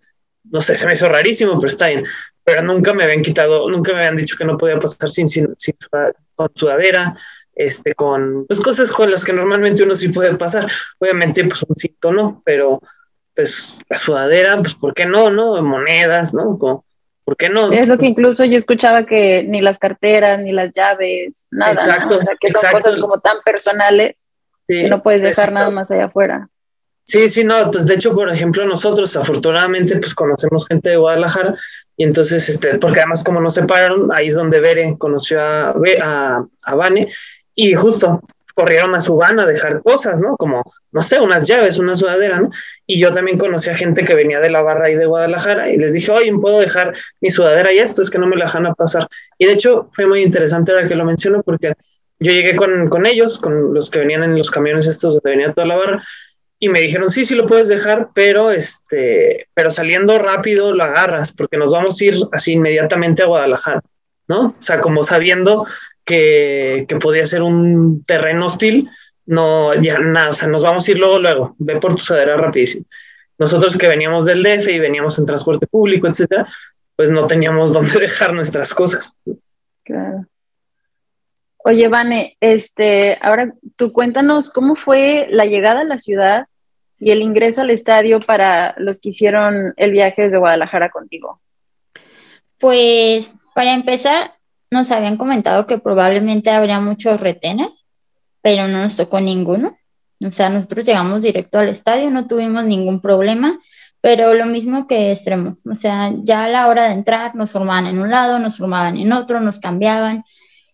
No 0.46 0.62
sé, 0.62 0.76
se 0.76 0.88
me 0.88 0.94
hizo 0.94 1.08
rarísimo, 1.08 1.60
pero 1.60 1.68
está 1.68 1.90
bien. 1.90 2.06
Pero 2.44 2.64
nunca 2.64 2.92
me 2.94 3.04
habían 3.04 3.22
quitado, 3.22 3.70
nunca 3.70 3.92
me 3.92 4.00
habían 4.00 4.18
dicho 4.18 4.36
que 4.36 4.46
no 4.46 4.58
podía 4.58 4.80
pasar 4.80 5.10
sin, 5.10 5.28
sin, 5.28 5.48
sin 5.58 5.76
con 6.34 6.50
sudadera, 6.56 7.16
este, 7.56 7.94
con 7.96 8.46
pues 8.48 8.62
cosas 8.62 8.92
con 8.92 9.12
las 9.12 9.26
que 9.26 9.34
normalmente 9.34 9.84
uno 9.84 9.96
sí 9.96 10.10
puede 10.10 10.36
pasar. 10.36 10.68
Obviamente, 11.00 11.44
pues 11.46 11.64
un 11.64 11.76
cinto 11.76 12.12
no, 12.12 12.42
pero 12.46 12.82
pues 13.36 13.82
la 13.90 13.98
sudadera, 13.98 14.58
pues 14.60 14.74
¿por 14.74 14.94
qué 14.94 15.06
no, 15.06 15.32
no? 15.32 15.62
Monedas, 15.62 16.34
¿no? 16.34 16.58
Como, 16.58 16.86
¿Por 17.24 17.38
qué 17.38 17.50
no? 17.50 17.72
Es 17.72 17.88
lo 17.88 17.98
que 17.98 18.08
incluso 18.08 18.44
yo 18.46 18.58
escuchaba 18.58 19.06
que 19.06 19.44
ni 19.44 19.62
las 19.62 19.80
carteras, 19.80 20.42
ni 20.42 20.52
las 20.52 20.72
llaves, 20.74 21.48
nada. 21.52 21.74
Exacto, 21.74 22.16
¿no? 22.16 22.20
O 22.20 22.24
sea, 22.24 22.36
que 22.40 22.52
son 22.52 22.60
exacto. 22.66 22.78
cosas 22.78 22.98
como 22.98 23.20
tan 23.20 23.38
personales 23.46 24.26
Sí, 24.68 24.82
que 24.82 24.90
no 24.90 25.02
puedes 25.04 25.22
dejar 25.22 25.50
exacto. 25.50 25.54
nada 25.54 25.70
más 25.70 25.92
allá 25.92 26.06
afuera. 26.06 26.50
Sí, 27.04 27.30
sí, 27.30 27.44
no, 27.44 27.72
pues 27.72 27.86
de 27.86 27.96
hecho, 27.96 28.14
por 28.14 28.30
ejemplo, 28.30 28.66
nosotros 28.66 29.16
afortunadamente 29.18 29.98
pues 29.98 30.14
conocemos 30.14 30.68
gente 30.68 30.92
de 30.92 30.98
Guadalajara 30.98 31.56
y 31.98 32.04
entonces, 32.04 32.48
este, 32.48 32.78
porque 32.78 33.00
además 33.00 33.24
como 33.24 33.42
nos 33.42 33.56
separaron, 33.56 34.10
ahí 34.14 34.28
es 34.28 34.36
donde 34.36 34.62
Bere 34.62 34.96
conoció 34.98 35.42
a, 35.42 35.72
a, 36.02 36.46
a 36.64 36.76
Vane 36.76 37.12
y 37.56 37.74
justo 37.74 38.22
corrieron 38.54 38.96
a 38.96 39.02
su 39.02 39.16
van 39.16 39.40
a 39.40 39.46
dejar 39.46 39.82
cosas, 39.82 40.20
¿no? 40.20 40.36
Como, 40.38 40.62
no 40.92 41.04
sé, 41.04 41.20
unas 41.20 41.48
llaves, 41.48 41.78
una 41.78 41.96
sudadera, 41.96 42.40
¿no? 42.40 42.50
Y 42.86 43.00
yo 43.00 43.12
también 43.12 43.38
conocí 43.38 43.70
a 43.70 43.76
gente 43.76 44.04
que 44.04 44.14
venía 44.14 44.40
de 44.40 44.50
la 44.50 44.62
barra 44.62 44.88
ahí 44.88 44.96
de 44.96 45.06
Guadalajara 45.06 45.72
y 45.72 45.78
les 45.78 45.94
dije, 45.94 46.12
oye, 46.12 46.34
¿puedo 46.40 46.60
dejar 46.60 46.94
mi 47.22 47.30
sudadera 47.32 47.72
y 47.72 47.80
esto? 47.80 48.02
Es 48.02 48.10
que 48.10 48.20
no 48.20 48.28
me 48.28 48.36
la 48.36 48.46
dejan 48.46 48.66
a 48.66 48.74
pasar. 48.74 49.08
Y 49.38 49.46
de 49.46 49.54
hecho 49.54 49.90
fue 49.94 50.06
muy 50.06 50.22
interesante 50.22 50.72
ahora 50.72 50.88
que 50.88 50.96
lo 50.96 51.06
menciono 51.06 51.42
porque 51.44 51.74
yo 52.20 52.32
llegué 52.32 52.56
con, 52.56 52.90
con 52.90 53.06
ellos, 53.06 53.40
con 53.40 53.74
los 53.74 53.90
que 53.90 54.00
venían 54.00 54.24
en 54.24 54.38
los 54.38 54.52
camiones 54.52 54.86
estos 54.86 55.16
donde 55.16 55.32
venía 55.32 55.54
toda 55.54 55.68
la 55.68 55.76
barra, 55.76 56.04
y 56.64 56.70
me 56.70 56.80
dijeron, 56.80 57.10
sí, 57.10 57.26
sí 57.26 57.34
lo 57.34 57.48
puedes 57.48 57.68
dejar, 57.68 58.10
pero, 58.14 58.52
este, 58.52 59.48
pero 59.56 59.72
saliendo 59.72 60.20
rápido 60.20 60.72
lo 60.72 60.84
agarras 60.84 61.32
porque 61.32 61.58
nos 61.58 61.72
vamos 61.72 62.00
a 62.00 62.06
ir 62.06 62.16
así 62.32 62.54
inmediatamente 62.54 63.24
a 63.24 63.26
Guadalajara, 63.26 63.82
¿no? 64.28 64.50
O 64.50 64.56
sea, 64.60 64.80
como 64.80 65.04
sabiendo 65.04 65.66
que, 66.12 66.86
que 66.88 66.96
podía 66.98 67.26
ser 67.26 67.42
un 67.42 68.04
terreno 68.04 68.48
hostil, 68.48 68.90
no, 69.26 69.74
ya 69.76 69.98
nada, 69.98 70.32
o 70.32 70.34
sea, 70.34 70.48
nos 70.48 70.64
vamos 70.64 70.88
a 70.88 70.92
ir 70.92 71.00
luego, 71.00 71.20
luego, 71.20 71.56
ve 71.58 71.80
por 71.80 71.96
tu 71.96 72.02
sudadera 72.02 72.36
rapidísimo. 72.38 72.86
Nosotros 73.38 73.78
que 73.78 73.88
veníamos 73.88 74.26
del 74.26 74.44
DF 74.44 74.68
y 74.68 74.80
veníamos 74.80 75.18
en 75.18 75.26
transporte 75.26 75.68
público, 75.68 76.08
etcétera, 76.08 76.48
pues 76.96 77.10
no 77.10 77.26
teníamos 77.26 77.72
dónde 77.74 78.00
dejar 78.00 78.34
nuestras 78.34 78.74
cosas. 78.74 79.18
Claro. 79.84 80.26
Oye, 81.64 81.88
Vane, 81.88 82.38
este, 82.40 83.18
ahora 83.22 83.54
tú 83.76 83.94
cuéntanos 83.94 84.50
cómo 84.50 84.76
fue 84.76 85.28
la 85.30 85.46
llegada 85.46 85.82
a 85.82 85.86
la 85.86 85.98
ciudad 85.98 86.48
y 87.00 87.12
el 87.12 87.22
ingreso 87.22 87.62
al 87.62 87.70
estadio 87.70 88.20
para 88.20 88.76
los 88.78 89.00
que 89.00 89.10
hicieron 89.10 89.74
el 89.78 89.92
viaje 89.92 90.24
desde 90.24 90.40
Guadalajara 90.40 90.90
contigo. 90.90 91.40
Pues 92.60 93.34
para 93.56 93.74
empezar, 93.74 94.34
nos 94.72 94.90
habían 94.92 95.18
comentado 95.18 95.68
que 95.68 95.78
probablemente 95.78 96.50
habría 96.50 96.80
muchos 96.80 97.20
retenes, 97.20 97.86
pero 98.42 98.68
no 98.68 98.80
nos 98.80 98.96
tocó 98.96 99.20
ninguno. 99.20 99.78
O 100.26 100.32
sea, 100.32 100.50
nosotros 100.50 100.86
llegamos 100.86 101.22
directo 101.22 101.60
al 101.60 101.68
estadio, 101.68 102.10
no 102.10 102.28
tuvimos 102.28 102.64
ningún 102.64 103.02
problema, 103.02 103.60
pero 104.00 104.34
lo 104.34 104.46
mismo 104.46 104.88
que 104.88 105.12
extremo. 105.12 105.58
O 105.70 105.76
sea, 105.76 106.14
ya 106.24 106.46
a 106.46 106.50
la 106.50 106.68
hora 106.68 106.88
de 106.88 106.94
entrar 106.94 107.36
nos 107.36 107.52
formaban 107.52 107.88
en 107.88 108.00
un 108.00 108.10
lado, 108.10 108.40
nos 108.40 108.58
formaban 108.58 108.98
en 108.98 109.12
otro, 109.14 109.42
nos 109.42 109.60
cambiaban. 109.60 110.24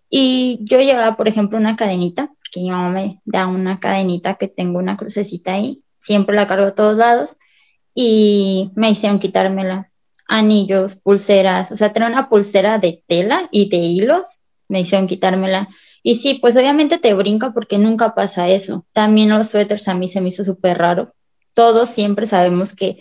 Y 0.09 0.59
yo 0.61 0.79
llevaba, 0.79 1.17
por 1.17 1.27
ejemplo, 1.27 1.57
una 1.57 1.75
cadenita, 1.75 2.27
porque 2.39 2.61
mi 2.61 2.69
mamá 2.69 2.89
me 2.91 3.21
da 3.25 3.47
una 3.47 3.79
cadenita 3.79 4.35
que 4.35 4.47
tengo 4.47 4.79
una 4.79 4.95
crucecita 4.95 5.53
ahí, 5.53 5.81
siempre 5.99 6.35
la 6.35 6.47
cargo 6.47 6.67
a 6.67 6.75
todos 6.75 6.97
lados, 6.97 7.37
y 7.93 8.71
me 8.75 8.89
hicieron 8.91 9.19
quitármela 9.19 9.91
anillos, 10.27 10.95
pulseras, 10.95 11.71
o 11.71 11.75
sea, 11.75 11.93
tener 11.93 12.09
una 12.09 12.29
pulsera 12.29 12.77
de 12.77 13.03
tela 13.07 13.47
y 13.51 13.69
de 13.69 13.77
hilos, 13.77 14.39
me 14.67 14.81
hicieron 14.81 15.07
quitármela. 15.07 15.69
Y 16.03 16.15
sí, 16.15 16.35
pues 16.35 16.55
obviamente 16.55 16.97
te 16.97 17.13
brinca 17.13 17.53
porque 17.53 17.77
nunca 17.77 18.15
pasa 18.15 18.49
eso. 18.49 18.85
También 18.93 19.29
los 19.29 19.49
suéteres 19.49 19.87
a 19.87 19.93
mí 19.93 20.07
se 20.07 20.21
me 20.21 20.29
hizo 20.29 20.43
súper 20.43 20.77
raro. 20.77 21.13
Todos 21.53 21.89
siempre 21.89 22.25
sabemos 22.25 22.75
que, 22.75 22.99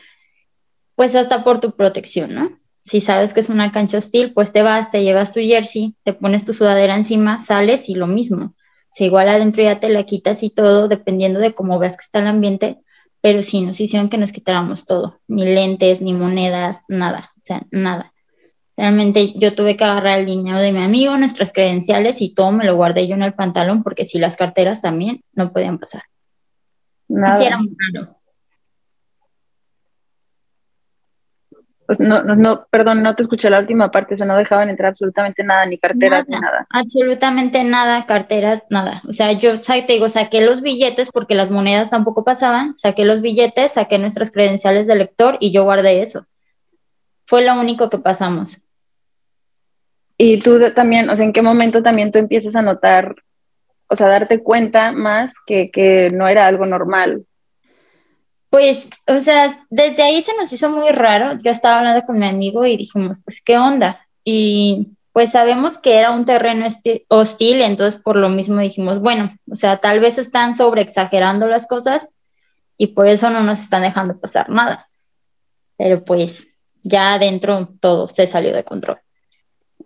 pues 0.94 1.14
hasta 1.14 1.44
por 1.44 1.60
tu 1.60 1.76
protección, 1.76 2.34
¿no? 2.34 2.50
Si 2.82 3.00
sabes 3.00 3.34
que 3.34 3.40
es 3.40 3.48
una 3.48 3.72
cancha 3.72 3.98
hostil, 3.98 4.32
pues 4.32 4.52
te 4.52 4.62
vas, 4.62 4.90
te 4.90 5.02
llevas 5.02 5.32
tu 5.32 5.40
jersey, 5.40 5.96
te 6.04 6.12
pones 6.12 6.44
tu 6.44 6.52
sudadera 6.52 6.94
encima, 6.94 7.38
sales 7.38 7.88
y 7.88 7.94
lo 7.96 8.06
mismo. 8.06 8.54
Se 8.90 9.04
igual 9.04 9.28
adentro 9.28 9.62
ya 9.62 9.80
te 9.80 9.88
la 9.88 10.04
quitas 10.04 10.42
y 10.42 10.50
todo, 10.50 10.88
dependiendo 10.88 11.40
de 11.40 11.52
cómo 11.52 11.78
veas 11.78 11.96
que 11.96 12.02
está 12.02 12.20
el 12.20 12.28
ambiente, 12.28 12.78
pero 13.26 13.42
sí 13.42 13.60
nos 13.60 13.80
hicieron 13.80 14.08
que 14.08 14.18
nos 14.18 14.30
quitáramos 14.30 14.86
todo, 14.86 15.18
ni 15.26 15.44
lentes, 15.44 16.00
ni 16.00 16.12
monedas, 16.12 16.84
nada, 16.86 17.32
o 17.36 17.40
sea, 17.40 17.66
nada. 17.72 18.14
Realmente 18.76 19.32
yo 19.36 19.52
tuve 19.52 19.76
que 19.76 19.82
agarrar 19.82 20.20
el 20.20 20.26
dinero 20.26 20.58
de 20.58 20.70
mi 20.70 20.78
amigo, 20.78 21.18
nuestras 21.18 21.52
credenciales 21.52 22.22
y 22.22 22.32
todo 22.32 22.52
me 22.52 22.64
lo 22.64 22.76
guardé 22.76 23.08
yo 23.08 23.16
en 23.16 23.24
el 23.24 23.34
pantalón 23.34 23.82
porque 23.82 24.04
si 24.04 24.20
las 24.20 24.36
carteras 24.36 24.80
también 24.80 25.24
no 25.32 25.52
podían 25.52 25.78
pasar. 25.78 26.02
Nada. 27.08 27.36
Sí, 27.38 27.46
era 27.46 27.58
muy 27.58 27.74
raro. 27.92 28.16
No, 31.98 32.22
no, 32.22 32.34
no, 32.34 32.66
perdón, 32.70 33.02
no 33.02 33.14
te 33.14 33.22
escuché 33.22 33.48
la 33.48 33.60
última 33.60 33.90
parte, 33.90 34.14
o 34.14 34.16
sea, 34.16 34.26
no 34.26 34.36
dejaban 34.36 34.68
entrar 34.68 34.90
absolutamente 34.90 35.44
nada, 35.44 35.66
ni 35.66 35.78
carteras, 35.78 36.26
ni 36.28 36.38
nada. 36.38 36.66
Absolutamente 36.70 37.62
nada, 37.64 38.06
carteras, 38.06 38.64
nada. 38.70 39.02
O 39.08 39.12
sea, 39.12 39.32
yo 39.32 39.58
te 39.60 39.92
digo, 39.92 40.08
saqué 40.08 40.40
los 40.40 40.62
billetes 40.62 41.10
porque 41.12 41.34
las 41.34 41.50
monedas 41.50 41.90
tampoco 41.90 42.24
pasaban, 42.24 42.76
saqué 42.76 43.04
los 43.04 43.20
billetes, 43.20 43.72
saqué 43.72 43.98
nuestras 43.98 44.30
credenciales 44.30 44.86
de 44.86 44.96
lector 44.96 45.36
y 45.40 45.52
yo 45.52 45.64
guardé 45.64 46.00
eso. 46.00 46.26
Fue 47.26 47.44
lo 47.44 47.58
único 47.58 47.88
que 47.90 47.98
pasamos. 47.98 48.58
Y 50.18 50.40
tú 50.40 50.58
también, 50.74 51.10
o 51.10 51.16
sea, 51.16 51.26
¿en 51.26 51.32
qué 51.32 51.42
momento 51.42 51.82
también 51.82 52.10
tú 52.10 52.18
empiezas 52.18 52.56
a 52.56 52.62
notar, 52.62 53.14
o 53.88 53.96
sea, 53.96 54.08
darte 54.08 54.42
cuenta 54.42 54.92
más 54.92 55.34
que, 55.46 55.70
que 55.70 56.10
no 56.10 56.26
era 56.26 56.46
algo 56.46 56.66
normal? 56.66 57.26
Pues, 58.50 58.88
o 59.06 59.20
sea, 59.20 59.64
desde 59.70 60.02
ahí 60.02 60.22
se 60.22 60.34
nos 60.36 60.52
hizo 60.52 60.70
muy 60.70 60.90
raro. 60.90 61.38
Yo 61.42 61.50
estaba 61.50 61.78
hablando 61.78 62.06
con 62.06 62.18
mi 62.18 62.26
amigo 62.26 62.64
y 62.64 62.76
dijimos, 62.76 63.18
pues, 63.24 63.42
¿qué 63.42 63.58
onda? 63.58 64.06
Y 64.24 64.96
pues 65.16 65.30
sabemos 65.30 65.78
que 65.78 65.96
era 65.96 66.10
un 66.10 66.26
terreno 66.26 66.66
hostil, 67.08 67.62
entonces 67.62 67.98
por 67.98 68.16
lo 68.16 68.28
mismo 68.28 68.60
dijimos, 68.60 69.00
bueno, 69.00 69.34
o 69.50 69.54
sea, 69.54 69.78
tal 69.78 69.98
vez 69.98 70.18
están 70.18 70.54
sobreexagerando 70.54 71.46
las 71.46 71.66
cosas 71.66 72.10
y 72.76 72.88
por 72.88 73.08
eso 73.08 73.30
no 73.30 73.42
nos 73.42 73.60
están 73.60 73.80
dejando 73.80 74.20
pasar 74.20 74.50
nada. 74.50 74.90
Pero 75.78 76.04
pues 76.04 76.48
ya 76.82 77.14
adentro 77.14 77.70
todo 77.80 78.08
se 78.08 78.26
salió 78.26 78.54
de 78.54 78.64
control. 78.64 78.98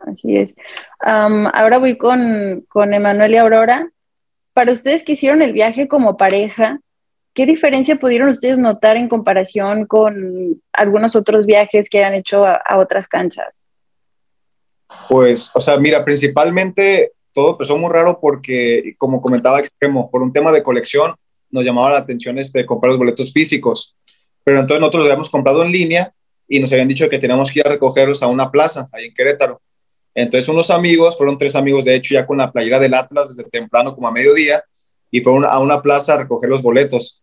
Así 0.01 0.37
es. 0.37 0.57
Am, 0.99 1.49
ahora 1.55 1.79
voy 1.79 1.97
con, 1.97 2.65
con 2.69 2.93
Emanuel 2.93 3.33
y 3.33 3.37
Aurora. 3.37 3.89
Para 4.53 4.73
ustedes 4.73 5.05
que 5.05 5.13
hicieron 5.13 5.43
el 5.43 5.53
viaje 5.53 5.87
como 5.87 6.17
pareja, 6.17 6.81
¿qué 7.35 7.47
diferencia 7.47 7.97
pudieron 7.97 8.29
ustedes 8.29 8.59
notar 8.59 8.97
en 8.97 9.09
comparación 9.09 9.87
con 9.87 10.61
algunos 10.73 11.17
otros 11.17 11.47
viajes 11.47 11.89
que 11.89 12.05
han 12.05 12.15
hecho 12.15 12.45
a, 12.45 12.55
a 12.55 12.79
otras 12.79 13.09
canchas? 13.09 13.65
Pues, 15.09 15.51
o 15.55 15.61
sea, 15.61 15.77
mira, 15.77 16.05
principalmente 16.05 17.13
todo 17.33 17.53
empezó 17.53 17.77
muy 17.79 17.91
raro 17.91 18.19
porque, 18.21 18.95
como 18.99 19.21
comentaba 19.21 19.61
Extremo, 19.61 20.11
por 20.11 20.23
un 20.23 20.33
tema 20.33 20.53
de 20.53 20.63
colección 20.63 21.15
nos 21.51 21.65
llamaba 21.65 21.91
la 21.91 21.99
atención 21.99 22.39
este, 22.39 22.67
comprar 22.67 22.91
los 22.91 22.99
boletos 22.99 23.33
físicos. 23.33 23.97
Pero 24.45 24.61
entonces 24.61 24.81
nosotros 24.81 25.03
los 25.03 25.11
habíamos 25.11 25.31
comprado 25.31 25.63
en 25.63 25.73
línea 25.73 26.13
y 26.49 26.61
nos 26.61 26.73
habían 26.73 26.89
dicho 26.89 27.09
que 27.09 27.19
teníamos 27.19 27.51
que 27.51 27.61
ir 27.61 27.67
a 27.67 27.71
recogerlos 27.71 28.23
a 28.23 28.27
una 28.27 28.51
plaza 28.51 28.89
ahí 28.93 29.07
en 29.07 29.15
Querétaro. 29.15 29.61
Entonces 30.15 30.49
unos 30.49 30.71
amigos, 30.71 31.17
fueron 31.17 31.39
tres 31.39 31.55
amigos 31.55 31.85
de 31.85 31.95
hecho 31.95 32.15
ya 32.15 32.27
con 32.27 32.39
la 32.39 32.51
playera 32.51 32.81
del 32.81 32.95
Atlas 32.95 33.37
desde 33.37 33.49
temprano 33.49 33.95
como 33.95 34.09
a 34.09 34.13
mediodía 34.13 34.65
y 35.11 35.21
fueron 35.21 35.45
a 35.45 35.59
una 35.59 35.83
plaza 35.83 36.15
a 36.15 36.17
recoger 36.19 36.49
los 36.49 36.63
boletos. 36.63 37.23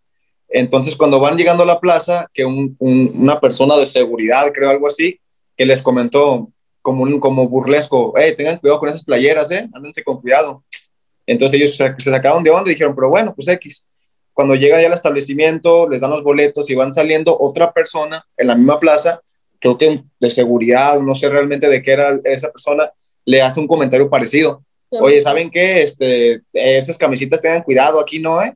Entonces 0.50 0.96
cuando 0.96 1.20
van 1.20 1.38
llegando 1.38 1.64
a 1.64 1.66
la 1.66 1.80
plaza, 1.80 2.28
que 2.34 2.46
un, 2.46 2.76
un, 2.80 3.12
una 3.16 3.40
persona 3.40 3.76
de 3.78 3.86
seguridad, 3.86 4.52
creo 4.54 4.70
algo 4.70 4.88
así, 4.88 5.20
que 5.56 5.66
les 5.66 5.82
comentó 5.82 6.50
como, 6.82 7.04
un, 7.04 7.20
como 7.20 7.48
burlesco, 7.48 8.14
hey, 8.18 8.34
tengan 8.36 8.58
cuidado 8.58 8.80
con 8.80 8.90
esas 8.90 9.04
playeras, 9.04 9.52
eh, 9.52 9.68
ándense 9.74 10.04
con 10.04 10.22
cuidado. 10.22 10.64
Entonces 11.26 11.60
ellos 11.60 11.76
se, 11.76 11.94
se 11.98 12.12
sacaron 12.12 12.44
de 12.44 12.50
onda 12.50 12.70
y 12.70 12.74
dijeron, 12.74 12.96
pero 12.96 13.10
bueno, 13.10 13.34
pues 13.36 13.48
X. 13.48 13.88
Cuando 14.34 14.56
llega 14.56 14.80
ya 14.80 14.88
al 14.88 14.94
establecimiento, 14.94 15.90
les 15.90 16.00
dan 16.00 16.12
los 16.12 16.24
boletos 16.24 16.70
y 16.70 16.76
van 16.76 16.94
saliendo 16.94 17.36
otra 17.40 17.74
persona 17.74 18.24
en 18.38 18.48
la 18.48 18.56
misma 18.56 18.80
plaza, 18.80 19.22
creo 19.60 19.78
que 19.78 20.04
de 20.20 20.30
seguridad, 20.30 21.00
no 21.00 21.16
sé 21.16 21.28
realmente 21.28 21.68
de 21.68 21.82
qué 21.82 21.92
era 21.92 22.20
esa 22.24 22.52
persona, 22.52 22.92
le 23.26 23.42
hace 23.42 23.60
un 23.60 23.68
comentario 23.68 24.10
parecido. 24.10 24.64
Oye, 24.90 25.22
¿saben 25.22 25.50
qué? 25.50 25.84
Este, 25.84 26.42
esas 26.54 26.98
camisitas 26.98 27.42
tengan 27.42 27.64
cuidado, 27.64 28.00
aquí 28.00 28.20
no, 28.20 28.42
¿eh? 28.42 28.54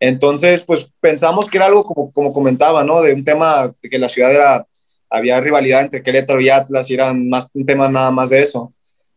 Entonces, 0.00 0.62
pues 0.62 0.90
pensamos 1.00 1.48
que 1.48 1.58
era 1.58 1.66
algo 1.66 1.84
como, 1.84 2.12
como 2.12 2.32
comentaba, 2.32 2.82
¿no? 2.84 3.02
De 3.02 3.12
un 3.12 3.24
tema 3.24 3.74
de 3.82 3.90
que 3.90 3.98
la 3.98 4.08
ciudad 4.08 4.34
era, 4.34 4.66
había 5.10 5.40
rivalidad 5.40 5.82
entre 5.82 6.02
Querétaro 6.02 6.40
y 6.40 6.48
Atlas 6.48 6.90
y 6.90 6.94
era 6.94 7.12
más 7.12 7.48
un 7.52 7.66
tema 7.66 7.88
nada 7.88 8.10
más 8.10 8.30
de 8.30 8.40
eso. 8.40 8.72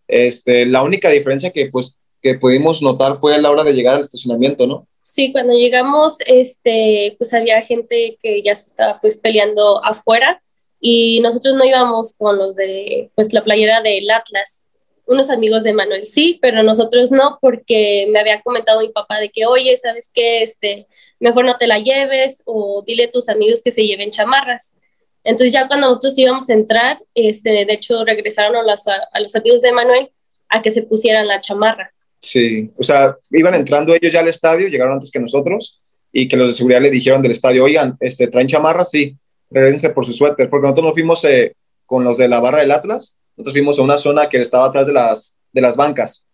Este, 0.07 0.65
la 0.65 0.83
única 0.83 1.09
diferencia 1.09 1.51
que, 1.51 1.69
pues, 1.71 1.99
que 2.21 2.35
pudimos 2.35 2.81
notar 2.81 3.17
fue 3.17 3.33
a 3.33 3.37
la 3.37 3.49
hora 3.49 3.63
de 3.63 3.73
llegar 3.73 3.95
al 3.95 4.01
estacionamiento, 4.01 4.67
¿no? 4.67 4.87
Sí, 5.01 5.31
cuando 5.31 5.53
llegamos, 5.53 6.17
este, 6.25 7.15
pues 7.17 7.33
había 7.33 7.61
gente 7.61 8.17
que 8.21 8.41
ya 8.41 8.55
se 8.55 8.69
estaba 8.69 9.01
pues 9.01 9.17
peleando 9.17 9.83
afuera 9.83 10.41
y 10.79 11.19
nosotros 11.19 11.55
no 11.55 11.65
íbamos 11.65 12.13
con 12.17 12.37
los 12.37 12.55
de 12.55 13.11
pues 13.13 13.33
la 13.33 13.43
playera 13.43 13.81
del 13.81 14.09
Atlas. 14.09 14.65
Unos 15.05 15.29
amigos 15.29 15.63
de 15.63 15.73
Manuel 15.73 16.05
sí, 16.05 16.39
pero 16.41 16.63
nosotros 16.63 17.11
no, 17.11 17.37
porque 17.41 18.07
me 18.11 18.19
había 18.19 18.41
comentado 18.41 18.79
mi 18.79 18.89
papá 18.89 19.19
de 19.19 19.29
que, 19.29 19.45
oye, 19.45 19.75
¿sabes 19.75 20.09
qué? 20.13 20.43
Este, 20.43 20.87
mejor 21.19 21.45
no 21.45 21.57
te 21.57 21.67
la 21.67 21.79
lleves 21.79 22.41
o 22.45 22.83
dile 22.85 23.05
a 23.05 23.11
tus 23.11 23.29
amigos 23.29 23.61
que 23.61 23.71
se 23.71 23.85
lleven 23.85 24.11
chamarras. 24.11 24.75
Entonces 25.23 25.53
ya 25.53 25.67
cuando 25.67 25.87
nosotros 25.87 26.17
íbamos 26.17 26.49
a 26.49 26.53
entrar, 26.53 26.99
este, 27.15 27.49
de 27.49 27.73
hecho 27.73 28.03
regresaron 28.05 28.55
a, 28.55 28.63
las, 28.63 28.87
a 28.87 29.19
los 29.19 29.35
amigos 29.35 29.61
de 29.61 29.71
Manuel 29.71 30.09
a 30.49 30.61
que 30.61 30.71
se 30.71 30.83
pusieran 30.83 31.27
la 31.27 31.41
chamarra. 31.41 31.93
Sí, 32.19 32.71
o 32.77 32.83
sea, 32.83 33.17
iban 33.31 33.55
entrando 33.55 33.93
ellos 33.93 34.13
ya 34.13 34.21
al 34.21 34.29
estadio, 34.29 34.67
llegaron 34.67 34.93
antes 34.93 35.11
que 35.11 35.19
nosotros 35.19 35.81
y 36.11 36.27
que 36.27 36.37
los 36.37 36.49
de 36.49 36.55
seguridad 36.55 36.81
le 36.81 36.89
dijeron 36.89 37.21
del 37.21 37.31
estadio, 37.31 37.65
oigan, 37.65 37.97
este, 37.99 38.27
¿traen 38.27 38.47
chamarras? 38.47 38.91
Sí, 38.91 39.17
regresense 39.49 39.89
por 39.89 40.05
su 40.05 40.13
suéter, 40.13 40.49
porque 40.49 40.63
nosotros 40.63 40.85
nos 40.85 40.93
fuimos 40.93 41.25
eh, 41.25 41.55
con 41.85 42.03
los 42.03 42.17
de 42.17 42.27
la 42.27 42.39
barra 42.39 42.59
del 42.59 42.71
Atlas, 42.71 43.17
nosotros 43.35 43.53
fuimos 43.53 43.79
a 43.79 43.81
una 43.81 43.97
zona 43.97 44.29
que 44.29 44.39
estaba 44.39 44.65
atrás 44.65 44.87
de 44.87 44.93
las, 44.93 45.37
de 45.51 45.61
las 45.61 45.75
bancas. 45.75 46.27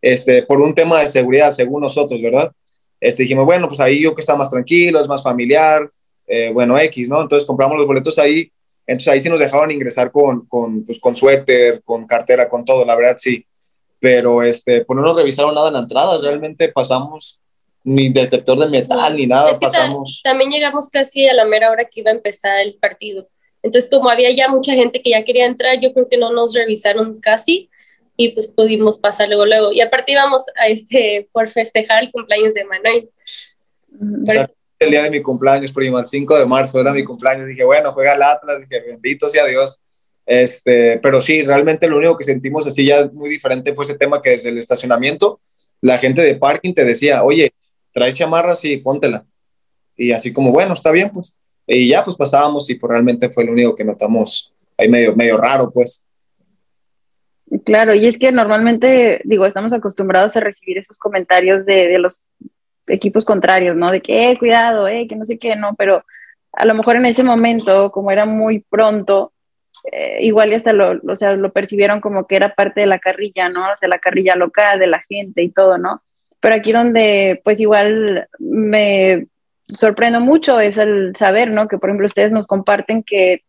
este, 0.00 0.42
por 0.44 0.60
un 0.60 0.74
tema 0.74 1.00
de 1.00 1.06
seguridad, 1.06 1.50
según 1.50 1.80
nosotros, 1.82 2.22
¿verdad? 2.22 2.52
Este, 3.00 3.22
dijimos, 3.22 3.44
bueno, 3.44 3.68
pues 3.68 3.80
ahí 3.80 4.02
yo 4.02 4.14
que 4.14 4.20
está 4.20 4.36
más 4.36 4.50
tranquilo, 4.50 5.00
es 5.00 5.08
más 5.08 5.22
familiar, 5.22 5.90
eh, 6.26 6.50
bueno, 6.52 6.78
X, 6.78 7.08
¿no? 7.08 7.20
Entonces 7.22 7.46
compramos 7.46 7.76
los 7.76 7.86
boletos 7.86 8.18
ahí, 8.18 8.50
entonces 8.86 9.12
ahí 9.12 9.20
sí 9.20 9.28
nos 9.28 9.40
dejaban 9.40 9.70
ingresar 9.70 10.10
con, 10.10 10.46
con, 10.46 10.84
pues, 10.84 10.98
con 10.98 11.14
suéter, 11.14 11.82
con 11.84 12.06
cartera, 12.06 12.48
con 12.48 12.64
todo, 12.64 12.84
la 12.84 12.94
verdad 12.94 13.16
sí. 13.18 13.44
Pero 14.00 14.42
este, 14.42 14.84
pues 14.84 14.96
no 14.96 15.02
nos 15.02 15.16
revisaron 15.16 15.54
nada 15.54 15.68
en 15.68 15.74
la 15.74 15.80
entrada, 15.80 16.20
realmente 16.20 16.68
pasamos 16.68 17.40
ni 17.84 18.10
detector 18.10 18.58
de 18.58 18.68
metal 18.68 19.16
ni 19.16 19.26
nada, 19.26 19.58
pasamos. 19.58 20.20
también 20.22 20.50
llegamos 20.50 20.88
casi 20.88 21.26
a 21.26 21.34
la 21.34 21.44
mera 21.44 21.70
hora 21.70 21.84
que 21.84 22.00
iba 22.00 22.10
a 22.10 22.14
empezar 22.14 22.60
el 22.60 22.74
partido. 22.74 23.28
Entonces, 23.62 23.90
como 23.90 24.08
había 24.08 24.34
ya 24.34 24.48
mucha 24.48 24.74
gente 24.74 25.02
que 25.02 25.10
ya 25.10 25.24
quería 25.24 25.46
entrar, 25.46 25.80
yo 25.80 25.92
creo 25.92 26.08
que 26.08 26.16
no 26.16 26.32
nos 26.32 26.54
revisaron 26.54 27.20
casi 27.20 27.68
y 28.16 28.30
pues 28.30 28.48
pudimos 28.48 28.98
pasar 28.98 29.28
luego, 29.28 29.46
luego. 29.46 29.72
Y 29.72 29.80
aparte 29.80 30.12
íbamos 30.12 30.44
a 30.56 30.68
este, 30.68 31.28
por 31.32 31.48
festejar 31.50 32.02
el 32.02 32.10
cumpleaños 32.10 32.54
de 32.54 32.64
Manuel. 32.64 33.10
el 34.78 34.90
día 34.90 35.02
de 35.04 35.10
mi 35.10 35.22
cumpleaños, 35.22 35.72
prima, 35.72 36.00
el 36.00 36.06
5 36.06 36.38
de 36.38 36.46
marzo 36.46 36.80
era 36.80 36.92
mi 36.92 37.04
cumpleaños. 37.04 37.46
Dije, 37.46 37.64
bueno, 37.64 37.92
juega 37.92 38.14
el 38.14 38.22
Atlas, 38.22 38.60
dije, 38.60 38.80
bendito 38.86 39.28
sea 39.28 39.46
Dios. 39.46 39.82
Este, 40.26 40.98
pero 40.98 41.20
sí, 41.20 41.42
realmente 41.42 41.88
lo 41.88 41.96
único 41.96 42.16
que 42.16 42.24
sentimos 42.24 42.66
así 42.66 42.84
ya 42.84 43.08
muy 43.12 43.30
diferente 43.30 43.74
fue 43.74 43.84
ese 43.84 43.96
tema 43.96 44.20
que 44.20 44.30
desde 44.30 44.50
el 44.50 44.58
estacionamiento, 44.58 45.40
la 45.80 45.96
gente 45.96 46.20
de 46.20 46.34
parking 46.34 46.74
te 46.74 46.84
decía, 46.84 47.22
oye, 47.24 47.52
traes 47.92 48.16
chamarras 48.16 48.64
y 48.64 48.76
póntela. 48.78 49.24
Y 49.96 50.12
así 50.12 50.32
como, 50.32 50.52
bueno, 50.52 50.74
está 50.74 50.92
bien, 50.92 51.10
pues. 51.10 51.40
Y 51.68 51.88
ya 51.88 52.02
pues 52.02 52.16
pasábamos 52.16 52.68
y 52.70 52.76
pues 52.76 52.90
realmente 52.90 53.28
fue 53.28 53.44
lo 53.44 53.52
único 53.52 53.76
que 53.76 53.84
notamos 53.84 54.52
ahí 54.76 54.88
medio, 54.88 55.14
medio 55.14 55.36
raro, 55.36 55.70
pues. 55.70 56.06
Claro, 57.64 57.94
y 57.94 58.06
es 58.06 58.18
que 58.18 58.32
normalmente, 58.32 59.20
digo, 59.24 59.46
estamos 59.46 59.72
acostumbrados 59.72 60.36
a 60.36 60.40
recibir 60.40 60.78
esos 60.78 60.98
comentarios 60.98 61.64
de, 61.66 61.88
de 61.88 61.98
los 61.98 62.24
equipos 62.86 63.24
contrarios, 63.24 63.76
¿no? 63.76 63.90
De 63.90 64.00
que, 64.00 64.30
eh, 64.30 64.36
cuidado, 64.36 64.88
eh, 64.88 65.06
que 65.08 65.16
no 65.16 65.24
sé 65.24 65.38
qué, 65.38 65.56
no, 65.56 65.74
pero 65.76 66.04
a 66.52 66.64
lo 66.64 66.74
mejor 66.74 66.96
en 66.96 67.06
ese 67.06 67.22
momento, 67.22 67.90
como 67.92 68.10
era 68.10 68.24
muy 68.24 68.60
pronto, 68.60 69.32
eh, 69.92 70.18
igual 70.20 70.50
y 70.50 70.54
hasta 70.54 70.72
lo, 70.72 71.00
o 71.06 71.16
sea, 71.16 71.36
lo 71.36 71.52
percibieron 71.52 72.00
como 72.00 72.26
que 72.26 72.36
era 72.36 72.54
parte 72.54 72.80
de 72.80 72.86
la 72.86 72.98
carrilla, 72.98 73.48
¿no? 73.48 73.72
O 73.72 73.76
sea, 73.76 73.88
la 73.88 73.98
carrilla 73.98 74.34
local 74.34 74.78
de 74.78 74.86
la 74.86 75.02
gente 75.08 75.42
y 75.42 75.50
todo, 75.50 75.78
¿no? 75.78 76.02
Pero 76.40 76.54
aquí 76.54 76.72
donde, 76.72 77.40
pues 77.44 77.60
igual 77.60 78.28
me 78.38 79.26
sorprendo 79.68 80.20
mucho 80.20 80.60
es 80.60 80.78
el 80.78 81.14
saber, 81.16 81.50
¿no? 81.50 81.68
Que 81.68 81.78
por 81.78 81.90
ejemplo 81.90 82.06
ustedes 82.06 82.32
nos 82.32 82.46
comparten 82.46 83.02
que 83.02 83.42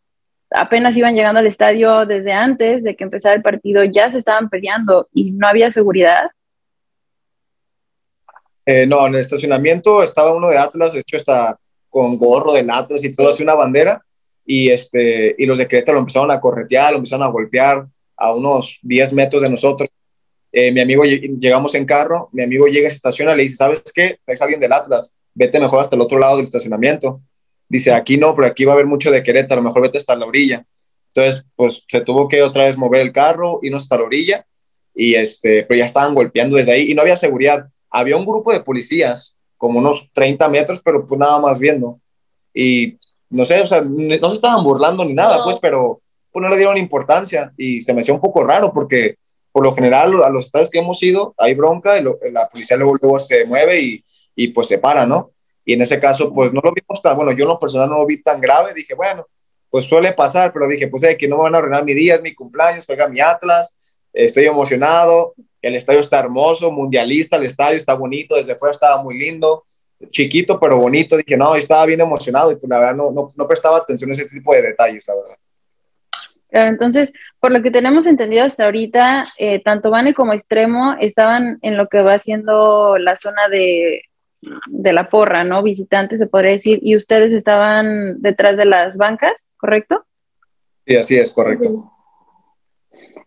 apenas 0.51 0.97
iban 0.97 1.15
llegando 1.15 1.39
al 1.39 1.47
estadio 1.47 2.05
desde 2.05 2.33
antes 2.33 2.83
de 2.83 2.95
que 2.95 3.03
empezara 3.03 3.35
el 3.35 3.41
partido, 3.41 3.83
ya 3.83 4.09
se 4.09 4.17
estaban 4.17 4.49
peleando 4.49 5.07
y 5.13 5.31
no 5.31 5.47
había 5.47 5.71
seguridad. 5.71 6.31
Eh, 8.65 8.85
no, 8.85 9.07
en 9.07 9.15
el 9.15 9.21
estacionamiento 9.21 10.03
estaba 10.03 10.33
uno 10.33 10.49
de 10.49 10.57
Atlas, 10.57 10.93
de 10.93 10.99
hecho 10.99 11.17
está 11.17 11.57
con 11.89 12.17
gorro 12.17 12.53
del 12.53 12.69
Atlas 12.69 13.03
y 13.03 13.15
todo 13.15 13.29
así 13.29 13.41
una 13.41 13.55
bandera, 13.55 14.03
y, 14.45 14.69
este, 14.69 15.35
y 15.38 15.45
los 15.45 15.57
de 15.57 15.67
Querétaro 15.67 15.95
lo 15.95 16.01
empezaron 16.01 16.31
a 16.31 16.39
corretear, 16.39 16.91
lo 16.91 16.97
empezaron 16.97 17.25
a 17.25 17.31
golpear 17.31 17.88
a 18.15 18.33
unos 18.33 18.79
10 18.83 19.13
metros 19.13 19.41
de 19.41 19.49
nosotros. 19.49 19.89
Eh, 20.51 20.71
mi 20.71 20.81
amigo, 20.81 21.03
llegamos 21.03 21.75
en 21.75 21.85
carro, 21.85 22.29
mi 22.31 22.43
amigo 22.43 22.67
llega, 22.67 22.89
se 22.89 22.95
estaciona, 22.95 23.35
le 23.35 23.43
dice, 23.43 23.55
¿sabes 23.55 23.83
qué? 23.93 24.17
Es 24.25 24.41
alguien 24.41 24.59
del 24.59 24.73
Atlas, 24.73 25.15
vete 25.33 25.59
mejor 25.59 25.79
hasta 25.79 25.95
el 25.95 26.01
otro 26.01 26.19
lado 26.19 26.38
del 26.38 26.45
estacionamiento. 26.45 27.21
Dice, 27.67 27.93
aquí 27.93 28.17
no, 28.17 28.36
pero 28.36 28.48
aquí 28.48 28.65
va 28.65 28.74
a 28.74 28.75
haber 28.75 28.88
mucho 28.88 29.12
de 29.12 29.24
Querétaro, 29.24 29.62
mejor 29.62 29.83
vete 29.83 29.98
hasta 29.98 30.15
la 30.15 30.25
orilla. 30.25 30.65
Entonces, 31.13 31.45
pues 31.55 31.83
se 31.88 32.01
tuvo 32.01 32.27
que 32.27 32.41
otra 32.41 32.65
vez 32.65 32.77
mover 32.77 33.01
el 33.01 33.12
carro, 33.12 33.59
irnos 33.62 33.83
hasta 33.83 33.98
la 33.98 34.03
orilla, 34.03 34.45
y 34.93 35.15
este, 35.15 35.63
pero 35.63 35.79
ya 35.79 35.86
estaban 35.86 36.13
golpeando 36.13 36.57
desde 36.57 36.74
ahí 36.74 36.91
y 36.91 36.93
no 36.93 37.01
había 37.01 37.15
seguridad. 37.15 37.69
Había 37.89 38.17
un 38.17 38.25
grupo 38.25 38.51
de 38.51 38.62
policías, 38.62 39.39
como 39.57 39.79
unos 39.79 40.09
30 40.13 40.48
metros, 40.50 40.81
pero 40.83 41.07
pues 41.07 41.19
nada 41.19 41.39
más 41.39 41.59
viendo. 41.59 42.00
Y 42.53 42.98
no 43.29 43.45
sé, 43.45 43.62
o 43.62 43.65
sea, 43.65 43.81
no 43.81 44.27
se 44.29 44.33
estaban 44.33 44.63
burlando 44.63 45.05
ni 45.05 45.13
nada, 45.13 45.43
pues, 45.43 45.59
pero 45.59 46.01
pues 46.31 46.41
no 46.41 46.50
le 46.50 46.57
dieron 46.57 46.77
importancia 46.77 47.51
y 47.57 47.81
se 47.81 47.93
me 47.93 48.01
hacía 48.01 48.13
un 48.13 48.21
poco 48.21 48.43
raro 48.43 48.71
porque 48.71 49.15
por 49.51 49.63
lo 49.63 49.74
general 49.74 50.24
a 50.24 50.29
los 50.29 50.45
estados 50.45 50.69
que 50.69 50.79
hemos 50.79 51.01
ido 51.01 51.33
hay 51.38 51.55
bronca 51.55 51.98
y 51.98 52.03
la 52.31 52.48
policía 52.48 52.77
luego, 52.77 52.95
luego 53.01 53.19
se 53.19 53.45
mueve 53.45 53.81
y, 53.81 54.03
y, 54.41 54.48
pues 54.50 54.67
se 54.67 54.77
para, 54.77 55.05
¿no? 55.05 55.31
Y 55.65 55.74
en 55.74 55.81
ese 55.81 56.00
caso 56.00 56.34
pues 56.34 56.53
no 56.53 56.62
lo 56.63 56.71
vimos 56.71 57.02
tan, 57.02 57.15
bueno, 57.15 57.32
yo 57.34 57.43
en 57.43 57.49
lo 57.49 57.60
personal 57.60 57.89
no 57.89 57.97
lo 57.97 58.06
vi 58.06 58.21
tan 58.21 58.39
grave, 58.39 58.73
dije, 58.73 58.93
bueno, 58.93 59.28
pues 59.69 59.86
suele 59.86 60.13
pasar, 60.13 60.54
pero 60.54 60.67
dije, 60.67 60.88
pues 60.88 61.06
que 61.17 61.28
no 61.28 61.38
me 61.38 61.43
van 61.43 61.56
a 61.56 61.58
arruinar 61.60 61.84
mi 61.84 61.93
día, 61.93 62.15
es 62.15 62.21
mi 62.21 62.34
cumpleaños, 62.34 62.86
juega 62.86 63.08
mi 63.08 63.19
Atlas, 63.19 63.78
estoy 64.13 64.45
emocionado, 64.45 65.36
el 65.62 65.75
estadio 65.75 65.99
está 65.99 66.19
hermoso, 66.19 66.71
mundialista, 66.71 67.36
el 67.36 67.43
estadio 67.43 67.78
está 67.78 67.93
bonito, 67.93 68.36
desde 68.36 68.58
fuera 68.58 68.71
estaba 68.71 69.04
muy 69.04 69.19
lindo, 69.19 69.65
chiquito 70.10 70.58
pero 70.60 70.80
bonito, 70.80 71.17
dije, 71.17 71.36
no, 71.36 71.54
yo 71.54 71.60
estaba 71.60 71.86
bien 71.86 71.99
emocionado 71.99 72.52
y 72.52 72.56
pues 72.56 72.69
la 72.69 72.80
verdad 72.80 72.95
no, 72.95 73.12
no, 73.12 73.28
no 73.36 73.47
prestaba 73.47 73.78
atención 73.78 74.10
a 74.10 74.13
ese 74.13 74.25
tipo 74.25 74.54
de 74.54 74.62
detalles, 74.62 75.06
la 75.08 75.15
verdad. 75.15 75.36
Claro, 76.49 76.69
entonces, 76.69 77.13
por 77.39 77.52
lo 77.52 77.62
que 77.62 77.69
tenemos 77.69 78.08
entendido 78.08 78.43
hasta 78.43 78.65
ahorita, 78.65 79.25
eh, 79.38 79.62
tanto 79.62 79.91
Vane 79.91 80.15
como 80.15 80.34
Extremo 80.34 80.95
estaban 80.99 81.60
en 81.62 81.78
lo 81.78 81.88
que 81.88 82.02
va 82.02 82.17
siendo 82.17 82.97
la 82.97 83.15
zona 83.15 83.47
de, 83.49 84.02
de 84.67 84.93
la 84.93 85.10
porra, 85.10 85.43
¿no? 85.43 85.63
Visitantes, 85.63 86.19
se 86.19 86.28
podría 86.28 86.52
decir, 86.52 86.80
y 86.82 86.95
ustedes 86.95 87.34
estaban 87.34 88.21
detrás 88.21 88.58
de 88.58 88.65
las 88.65 88.97
bancas, 88.97 89.49
¿correcto? 89.58 90.06
Sí, 90.86 90.95
así 90.95 91.17
es, 91.17 91.32
correcto. 91.32 91.91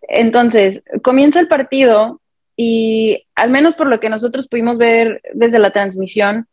Entonces, 0.03 0.85
comienza 1.03 1.41
el 1.41 1.49
partido 1.49 2.21
y 2.57 3.27
al 3.35 3.51
menos 3.51 3.75
por 3.75 3.87
lo 3.87 4.01
que 4.01 4.09
nosotros 4.09 4.49
pudimos 4.49 4.79
ver 4.79 5.23
desde 5.33 5.59
la 5.59 5.71
transmisión, 5.71 6.47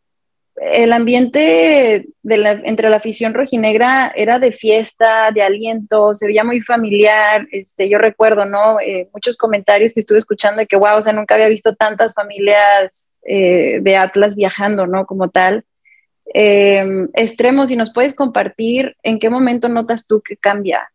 el 0.62 0.92
ambiente 0.92 2.06
entre 2.22 2.90
la 2.90 2.96
afición 2.96 3.32
rojinegra 3.32 4.12
era 4.14 4.38
de 4.38 4.52
fiesta, 4.52 5.30
de 5.32 5.40
aliento, 5.40 6.12
se 6.12 6.26
veía 6.26 6.44
muy 6.44 6.60
familiar. 6.60 7.46
Este, 7.50 7.88
yo 7.88 7.96
recuerdo, 7.96 8.44
¿no? 8.44 8.78
Eh, 8.78 9.08
muchos 9.14 9.38
comentarios 9.38 9.94
que 9.94 10.00
estuve 10.00 10.18
escuchando 10.18 10.60
de 10.60 10.66
que, 10.66 10.76
wow, 10.76 10.98
o 10.98 11.02
sea, 11.02 11.14
nunca 11.14 11.34
había 11.34 11.48
visto 11.48 11.74
tantas 11.74 12.12
familias 12.12 13.14
eh, 13.22 13.78
de 13.80 13.96
Atlas 13.96 14.36
viajando, 14.36 14.86
¿no? 14.86 15.06
Como 15.06 15.30
tal. 15.30 15.64
Eh, 16.34 17.06
extremo, 17.14 17.66
si 17.66 17.74
nos 17.74 17.90
puedes 17.90 18.12
compartir, 18.12 18.96
¿en 19.02 19.18
qué 19.18 19.30
momento 19.30 19.70
notas 19.70 20.06
tú 20.06 20.20
que 20.20 20.36
cambia? 20.36 20.92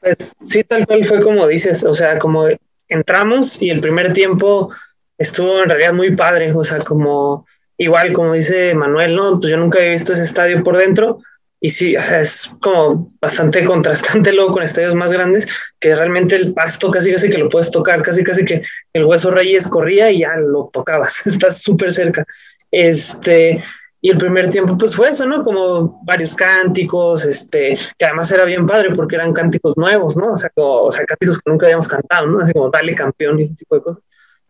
Pues 0.00 0.34
sí, 0.46 0.62
tal 0.64 0.86
cual 0.86 1.04
fue 1.04 1.22
como 1.22 1.46
dices, 1.46 1.84
o 1.84 1.94
sea, 1.94 2.18
como 2.18 2.48
entramos 2.86 3.60
y 3.62 3.70
el 3.70 3.80
primer 3.80 4.12
tiempo 4.12 4.70
estuvo 5.16 5.62
en 5.62 5.70
realidad 5.70 5.94
muy 5.94 6.14
padre, 6.14 6.52
o 6.52 6.64
sea, 6.64 6.80
como 6.80 7.46
igual 7.80 8.12
como 8.12 8.34
dice 8.34 8.74
Manuel, 8.74 9.16
¿no? 9.16 9.40
Pues 9.40 9.50
yo 9.50 9.56
nunca 9.56 9.78
había 9.78 9.92
visto 9.92 10.12
ese 10.12 10.22
estadio 10.22 10.62
por 10.62 10.76
dentro 10.76 11.18
y 11.62 11.70
sí, 11.70 11.96
o 11.96 12.00
sea, 12.00 12.20
es 12.20 12.54
como 12.60 13.10
bastante 13.20 13.64
contrastante 13.66 14.32
luego 14.32 14.52
con 14.52 14.62
estadios 14.62 14.94
más 14.94 15.10
grandes, 15.10 15.48
que 15.78 15.96
realmente 15.96 16.36
el 16.36 16.52
pasto 16.52 16.90
casi 16.90 17.10
casi 17.10 17.30
que 17.30 17.38
lo 17.38 17.48
puedes 17.48 17.70
tocar, 17.70 18.02
casi 18.02 18.22
casi 18.22 18.44
que 18.44 18.62
el 18.92 19.04
hueso 19.06 19.30
Reyes 19.30 19.66
corría 19.66 20.10
y 20.10 20.20
ya 20.20 20.36
lo 20.36 20.68
tocabas, 20.70 21.26
estás 21.26 21.62
súper 21.62 21.90
cerca. 21.90 22.26
Este, 22.70 23.62
y 24.02 24.10
el 24.10 24.18
primer 24.18 24.50
tiempo 24.50 24.76
pues 24.76 24.94
fue 24.94 25.08
eso, 25.08 25.24
¿no? 25.24 25.42
Como 25.42 26.02
varios 26.04 26.34
cánticos, 26.34 27.24
este, 27.24 27.78
que 27.98 28.04
además 28.04 28.30
era 28.30 28.44
bien 28.44 28.66
padre 28.66 28.94
porque 28.94 29.16
eran 29.16 29.32
cánticos 29.32 29.78
nuevos, 29.78 30.18
¿no? 30.18 30.34
O 30.34 30.38
sea, 30.38 30.50
o 30.54 30.92
sea 30.92 31.06
cánticos 31.06 31.38
que 31.38 31.50
nunca 31.50 31.64
habíamos 31.64 31.88
cantado, 31.88 32.26
¿no? 32.26 32.40
Así 32.40 32.52
como 32.52 32.68
dale 32.68 32.94
campeón 32.94 33.38
y 33.40 33.44
ese 33.44 33.54
tipo 33.54 33.74
de 33.74 33.82
cosas. 33.82 34.02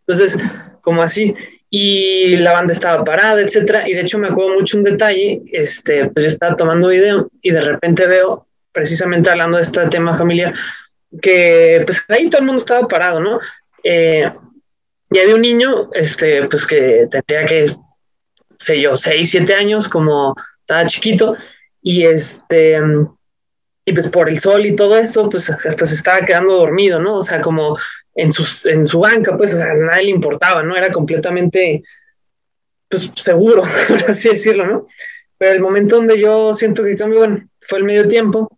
Entonces, 0.05 0.37
como 0.81 1.01
así, 1.01 1.33
y 1.73 2.35
la 2.35 2.51
banda 2.51 2.73
estaba 2.73 3.03
parada, 3.05 3.41
etcétera, 3.41 3.87
y 3.87 3.93
de 3.93 4.01
hecho 4.01 4.17
me 4.17 4.27
acuerdo 4.27 4.55
mucho 4.55 4.77
un 4.77 4.83
detalle, 4.83 5.41
este, 5.53 6.09
pues 6.09 6.23
yo 6.23 6.27
estaba 6.27 6.57
tomando 6.57 6.89
video 6.89 7.29
y 7.41 7.51
de 7.51 7.61
repente 7.61 8.05
veo, 8.07 8.45
precisamente 8.73 9.29
hablando 9.29 9.55
de 9.55 9.63
este 9.63 9.87
tema 9.87 10.17
familiar, 10.17 10.53
que 11.21 11.81
pues 11.85 12.03
ahí 12.09 12.29
todo 12.29 12.41
el 12.41 12.47
mundo 12.47 12.59
estaba 12.59 12.87
parado, 12.89 13.21
¿no? 13.21 13.39
Eh, 13.85 14.29
y 15.11 15.19
había 15.19 15.35
un 15.35 15.41
niño, 15.41 15.69
este, 15.93 16.45
pues 16.49 16.65
que 16.67 17.07
tendría 17.09 17.45
que, 17.45 17.67
sé 18.57 18.81
yo, 18.81 18.97
seis, 18.97 19.31
siete 19.31 19.53
años, 19.53 19.87
como 19.87 20.35
estaba 20.59 20.85
chiquito, 20.85 21.37
y 21.81 22.03
este, 22.03 22.81
y 23.85 23.93
pues 23.93 24.09
por 24.09 24.29
el 24.29 24.39
sol 24.39 24.65
y 24.65 24.75
todo 24.75 24.97
esto, 24.97 25.27
pues 25.29 25.49
hasta 25.49 25.85
se 25.85 25.95
estaba 25.95 26.21
quedando 26.21 26.53
dormido, 26.53 26.99
¿no? 26.99 27.17
O 27.17 27.23
sea, 27.23 27.41
como 27.41 27.77
en, 28.15 28.31
sus, 28.31 28.65
en 28.67 28.85
su 28.85 28.99
banca, 28.99 29.35
pues, 29.35 29.53
o 29.53 29.57
sea, 29.57 29.71
a 29.71 29.75
nadie 29.75 30.05
le 30.05 30.11
importaba, 30.11 30.61
¿no? 30.61 30.75
Era 30.75 30.91
completamente, 30.91 31.83
pues, 32.87 33.09
seguro, 33.15 33.63
por 33.87 34.11
así 34.11 34.29
decirlo, 34.29 34.65
¿no? 34.65 34.85
Pero 35.37 35.53
el 35.53 35.61
momento 35.61 35.95
donde 35.95 36.19
yo 36.19 36.53
siento 36.53 36.83
que 36.83 36.95
cambió, 36.95 37.19
bueno, 37.19 37.47
fue 37.61 37.79
el 37.79 37.85
medio 37.85 38.07
tiempo, 38.07 38.55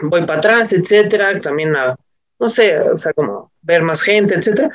voy 0.00 0.24
para 0.24 0.38
atrás, 0.38 0.72
etcétera, 0.72 1.38
también 1.40 1.76
a, 1.76 1.94
no 2.38 2.48
sé, 2.48 2.78
o 2.78 2.96
sea, 2.96 3.12
como 3.12 3.52
ver 3.60 3.82
más 3.82 4.00
gente, 4.00 4.34
etcétera, 4.34 4.70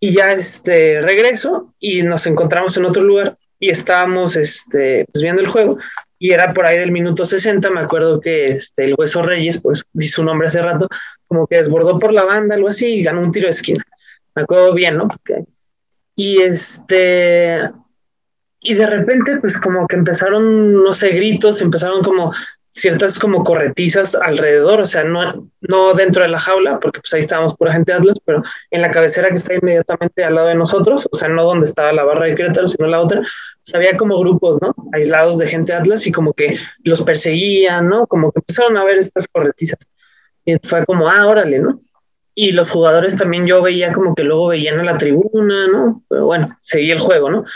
y 0.00 0.14
ya, 0.14 0.32
este, 0.32 1.02
regreso 1.02 1.74
y 1.78 2.02
nos 2.02 2.26
encontramos 2.26 2.76
en 2.76 2.86
otro 2.86 3.02
lugar 3.02 3.36
y 3.58 3.70
estábamos, 3.70 4.36
este, 4.36 5.06
pues, 5.12 5.22
viendo 5.22 5.42
el 5.42 5.48
juego 5.48 5.78
y 6.18 6.32
era 6.32 6.52
por 6.52 6.66
ahí 6.66 6.78
del 6.78 6.92
minuto 6.92 7.26
60, 7.26 7.68
me 7.70 7.80
acuerdo 7.80 8.20
que 8.20 8.48
este, 8.48 8.84
el 8.84 8.94
Hueso 8.96 9.22
Reyes, 9.22 9.60
pues 9.60 9.84
di 9.92 10.08
su 10.08 10.24
nombre 10.24 10.46
hace 10.46 10.62
rato, 10.62 10.88
como 11.26 11.46
que 11.46 11.56
desbordó 11.56 11.98
por 11.98 12.12
la 12.12 12.24
banda, 12.24 12.54
algo 12.54 12.68
así, 12.68 12.86
y 12.86 13.02
ganó 13.02 13.20
un 13.20 13.30
tiro 13.30 13.46
de 13.46 13.50
esquina. 13.50 13.84
me 14.34 14.42
acuerdo 14.42 14.72
bien, 14.72 14.96
¿no? 14.96 15.08
Y 16.14 16.40
este, 16.40 17.70
y 18.60 18.74
de 18.74 18.86
repente, 18.86 19.38
pues 19.40 19.58
como 19.58 19.86
que 19.86 19.96
empezaron, 19.96 20.82
no 20.82 20.94
sé, 20.94 21.10
gritos, 21.10 21.60
empezaron 21.60 22.02
como 22.02 22.32
ciertas 22.76 23.18
como 23.18 23.42
corretizas 23.42 24.14
alrededor, 24.14 24.82
o 24.82 24.86
sea, 24.86 25.02
no, 25.02 25.48
no 25.62 25.94
dentro 25.94 26.22
de 26.22 26.28
la 26.28 26.38
jaula, 26.38 26.78
porque 26.78 27.00
pues 27.00 27.12
ahí 27.14 27.20
estábamos 27.20 27.56
pura 27.56 27.72
gente 27.72 27.92
Atlas, 27.92 28.20
pero 28.22 28.42
en 28.70 28.82
la 28.82 28.90
cabecera 28.90 29.28
que 29.28 29.36
está 29.36 29.54
inmediatamente 29.54 30.22
al 30.22 30.34
lado 30.34 30.48
de 30.48 30.54
nosotros, 30.54 31.08
o 31.10 31.16
sea, 31.16 31.28
no 31.28 31.42
donde 31.44 31.64
estaba 31.64 31.92
la 31.92 32.04
barra 32.04 32.26
de 32.26 32.34
Querétaro, 32.34 32.68
sino 32.68 32.86
la 32.86 33.00
otra, 33.00 33.20
pues 33.20 33.74
había 33.74 33.96
como 33.96 34.18
grupos, 34.18 34.60
¿no? 34.60 34.74
Aislados 34.92 35.38
de 35.38 35.48
gente 35.48 35.72
Atlas 35.72 36.06
y 36.06 36.12
como 36.12 36.34
que 36.34 36.58
los 36.84 37.02
perseguían, 37.02 37.88
¿no? 37.88 38.06
Como 38.06 38.30
que 38.30 38.40
empezaron 38.40 38.76
a 38.76 38.84
ver 38.84 38.98
estas 38.98 39.26
corretizas. 39.26 39.78
Y 40.44 40.56
fue 40.62 40.84
como, 40.84 41.08
ah, 41.08 41.26
órale, 41.26 41.58
¿no? 41.58 41.80
Y 42.34 42.50
los 42.50 42.70
jugadores 42.70 43.16
también 43.16 43.46
yo 43.46 43.62
veía 43.62 43.94
como 43.94 44.14
que 44.14 44.22
luego 44.22 44.48
veían 44.48 44.78
a 44.78 44.84
la 44.84 44.98
tribuna, 44.98 45.66
¿no? 45.68 46.02
Pero 46.10 46.26
bueno, 46.26 46.58
seguía 46.60 46.92
el 46.92 47.00
juego, 47.00 47.30
¿no? 47.30 47.46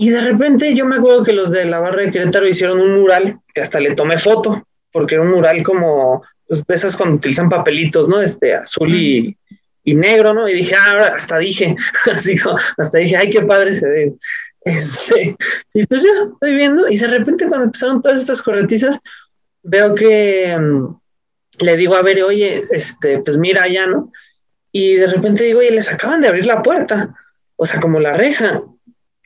Y 0.00 0.10
de 0.10 0.20
repente 0.20 0.74
yo 0.74 0.86
me 0.86 0.96
acuerdo 0.96 1.24
que 1.24 1.32
los 1.32 1.50
de 1.50 1.64
la 1.64 1.80
barra 1.80 2.02
de 2.02 2.12
Querétaro 2.12 2.48
hicieron 2.48 2.80
un 2.80 3.00
mural 3.00 3.40
que 3.52 3.60
hasta 3.60 3.80
le 3.80 3.96
tomé 3.96 4.18
foto, 4.18 4.64
porque 4.92 5.16
era 5.16 5.24
un 5.24 5.32
mural 5.32 5.62
como 5.64 6.22
pues, 6.46 6.64
de 6.64 6.74
esas 6.74 6.96
cuando 6.96 7.16
utilizan 7.16 7.48
papelitos, 7.48 8.08
¿no? 8.08 8.22
Este 8.22 8.54
azul 8.54 8.94
y, 8.94 9.36
y 9.82 9.94
negro, 9.96 10.32
¿no? 10.32 10.48
Y 10.48 10.54
dije, 10.54 10.76
ah, 10.76 11.12
hasta 11.16 11.38
dije, 11.38 11.74
así 12.14 12.38
como, 12.38 12.56
hasta 12.76 12.98
dije, 12.98 13.16
ay, 13.16 13.28
qué 13.28 13.42
padre 13.42 13.74
se 13.74 13.88
ve. 13.88 14.14
Este, 14.60 15.36
y 15.74 15.86
pues 15.86 16.04
ya, 16.04 16.10
estoy 16.32 16.54
viendo, 16.54 16.88
y 16.88 16.96
de 16.96 17.06
repente 17.06 17.46
cuando 17.48 17.66
empezaron 17.66 18.00
todas 18.00 18.20
estas 18.20 18.40
corretizas, 18.40 19.00
veo 19.62 19.94
que 19.94 20.54
um, 20.56 20.98
le 21.58 21.76
digo, 21.76 21.94
a 21.96 22.02
ver, 22.02 22.22
oye, 22.22 22.62
este, 22.70 23.18
pues 23.18 23.36
mira 23.36 23.64
allá, 23.64 23.86
¿no? 23.86 24.12
Y 24.70 24.94
de 24.94 25.06
repente 25.06 25.44
digo, 25.44 25.58
oye, 25.60 25.70
les 25.70 25.90
acaban 25.90 26.20
de 26.20 26.28
abrir 26.28 26.46
la 26.46 26.62
puerta, 26.62 27.14
o 27.56 27.66
sea, 27.66 27.80
como 27.80 27.98
la 27.98 28.12
reja. 28.12 28.62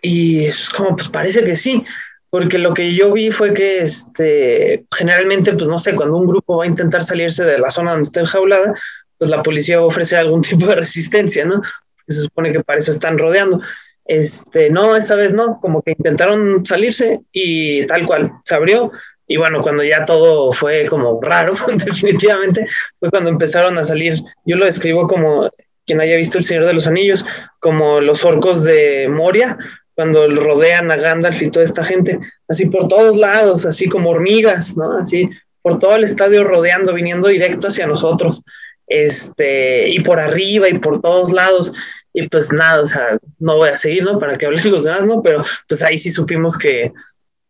Y 0.03 0.45
es 0.47 0.69
como, 0.69 0.97
pues 0.97 1.09
parece 1.09 1.45
que 1.45 1.57
sí, 1.57 1.85
porque 2.29 2.59
lo 2.59 2.75
que 2.75 2.95
yo 2.95 3.13
vi 3.13 3.31
fue 3.31 3.55
que 3.55 3.81
este, 3.81 4.85
generalmente, 4.91 5.53
pues 5.53 5.67
no 5.69 5.79
sé, 5.79 5.95
cuando 5.95 6.17
un 6.17 6.27
grupo 6.27 6.59
va 6.59 6.65
a 6.65 6.69
intentar 6.69 7.05
salirse 7.05 7.45
de 7.45 7.59
la 7.59 7.71
zona 7.71 7.93
donde 7.93 8.07
está 8.07 8.21
enjaulada, 8.21 8.75
pues 9.19 9.31
la 9.31 9.43
policía 9.43 9.81
ofrecer 9.81 10.19
algún 10.19 10.43
tipo 10.43 10.67
de 10.67 10.77
resistencia, 10.77 11.45
¿no? 11.45 11.63
se 12.09 12.23
supone 12.23 12.53
que 12.53 12.65
para 12.65 12.79
eso 12.79 12.91
están 12.91 13.19
rodeando. 13.19 13.61
Este, 14.05 14.71
no, 14.71 14.97
esa 14.97 15.15
vez 15.15 15.33
no, 15.33 15.61
como 15.61 15.83
que 15.83 15.93
intentaron 15.93 16.67
salirse 16.67 17.21
y 17.33 17.87
tal 17.87 18.07
cual, 18.07 18.33
se 18.45 18.55
abrió. 18.55 18.91
Y 19.27 19.37
bueno, 19.37 19.63
cuando 19.63 19.85
ya 19.85 20.05
todo 20.05 20.53
fue 20.53 20.87
como 20.87 21.21
raro, 21.23 21.55
definitivamente, 21.85 22.67
fue 22.99 23.11
cuando 23.11 23.31
empezaron 23.31 23.79
a 23.79 23.85
salir, 23.85 24.15
yo 24.45 24.57
lo 24.57 24.67
describo 24.67 25.07
como 25.07 25.51
quien 25.87 26.01
haya 26.01 26.17
visto 26.17 26.39
El 26.39 26.45
Señor 26.45 26.67
de 26.67 26.75
los 26.75 26.87
Anillos, 26.87 27.25
como 27.59 28.01
los 28.01 28.25
orcos 28.25 28.65
de 28.65 29.09
Moria, 29.09 29.57
cuando 29.95 30.27
rodean 30.29 30.91
a 30.91 30.97
Gandalf 30.97 31.43
y 31.43 31.51
toda 31.51 31.65
esta 31.65 31.85
gente, 31.85 32.19
así 32.49 32.67
por 32.67 32.89
todos 32.89 33.17
lados, 33.17 33.67
así 33.67 33.89
como 33.89 34.11
hormigas, 34.11 34.77
¿no? 34.77 34.97
Así 34.97 35.29
por 35.61 35.79
todo 35.79 35.95
el 35.95 36.05
estadio 36.05 36.45
rodeando, 36.45 36.93
viniendo 36.93 37.29
directo 37.29 37.69
hacia 37.69 37.87
nosotros, 37.87 38.43
este, 38.87 39.91
y 39.91 40.01
por 40.01 40.19
arriba 40.19 40.69
y 40.69 40.79
por 40.79 41.01
todos 41.01 41.33
lados. 41.33 41.73
Y 42.13 42.29
pues 42.29 42.53
nada, 42.53 42.83
o 42.83 42.87
sea, 42.87 43.19
no 43.39 43.57
voy 43.57 43.71
a 43.71 43.77
seguir, 43.77 44.03
¿no? 44.03 44.19
Para 44.19 44.37
que 44.37 44.47
hablen 44.47 44.71
los 44.71 44.85
demás, 44.85 45.07
¿no? 45.07 45.23
Pero 45.23 45.43
pues 45.69 45.83
ahí 45.83 45.97
sí 45.97 46.11
supimos 46.11 46.59
que, 46.59 46.93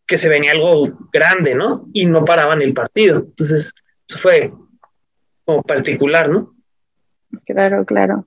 que 0.06 0.18
se 0.18 0.28
venía 0.28 0.52
algo 0.52 0.92
grande, 1.12 1.54
¿no? 1.54 1.88
Y 1.92 2.06
no 2.06 2.24
paraban 2.24 2.62
el 2.62 2.74
partido. 2.74 3.20
Entonces, 3.20 3.72
eso 4.08 4.18
fue 4.18 4.52
como 5.44 5.62
particular, 5.62 6.28
¿no? 6.28 6.54
Claro, 7.44 7.84
claro. 7.84 8.26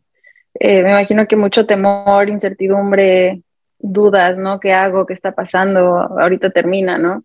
Eh, 0.60 0.84
me 0.84 0.90
imagino 0.90 1.28
que 1.28 1.36
mucho 1.36 1.66
temor, 1.66 2.30
incertidumbre, 2.30 3.44
dudas, 3.92 4.38
¿no? 4.38 4.60
¿Qué 4.60 4.74
hago? 4.74 5.06
¿Qué 5.06 5.14
está 5.14 5.34
pasando? 5.34 5.82
Ahorita 6.20 6.50
termina, 6.50 6.98
¿no? 6.98 7.24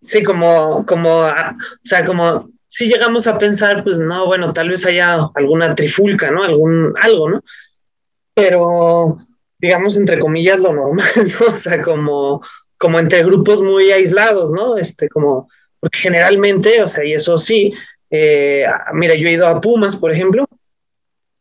Sí, 0.00 0.22
como, 0.22 0.86
como, 0.86 1.22
ah, 1.22 1.56
o 1.58 1.80
sea, 1.82 2.04
como 2.04 2.50
si 2.68 2.86
llegamos 2.86 3.26
a 3.26 3.38
pensar, 3.38 3.82
pues 3.82 3.98
no, 3.98 4.26
bueno, 4.26 4.52
tal 4.52 4.68
vez 4.68 4.84
haya 4.86 5.18
alguna 5.34 5.74
trifulca, 5.74 6.30
¿no? 6.30 6.44
Algún, 6.44 6.94
algo, 7.00 7.30
¿no? 7.30 7.42
Pero, 8.34 9.18
digamos, 9.58 9.96
entre 9.96 10.18
comillas, 10.18 10.60
lo 10.60 10.72
normal, 10.72 11.08
¿no? 11.40 11.46
O 11.54 11.56
sea, 11.56 11.82
como, 11.82 12.42
como 12.76 12.98
entre 12.98 13.24
grupos 13.24 13.60
muy 13.62 13.90
aislados, 13.90 14.52
¿no? 14.52 14.76
Este, 14.76 15.08
como, 15.08 15.48
generalmente, 15.92 16.82
o 16.82 16.88
sea, 16.88 17.04
y 17.04 17.14
eso 17.14 17.38
sí, 17.38 17.72
eh, 18.10 18.66
mira, 18.92 19.14
yo 19.14 19.26
he 19.26 19.32
ido 19.32 19.46
a 19.46 19.60
Pumas, 19.60 19.96
por 19.96 20.12
ejemplo, 20.12 20.46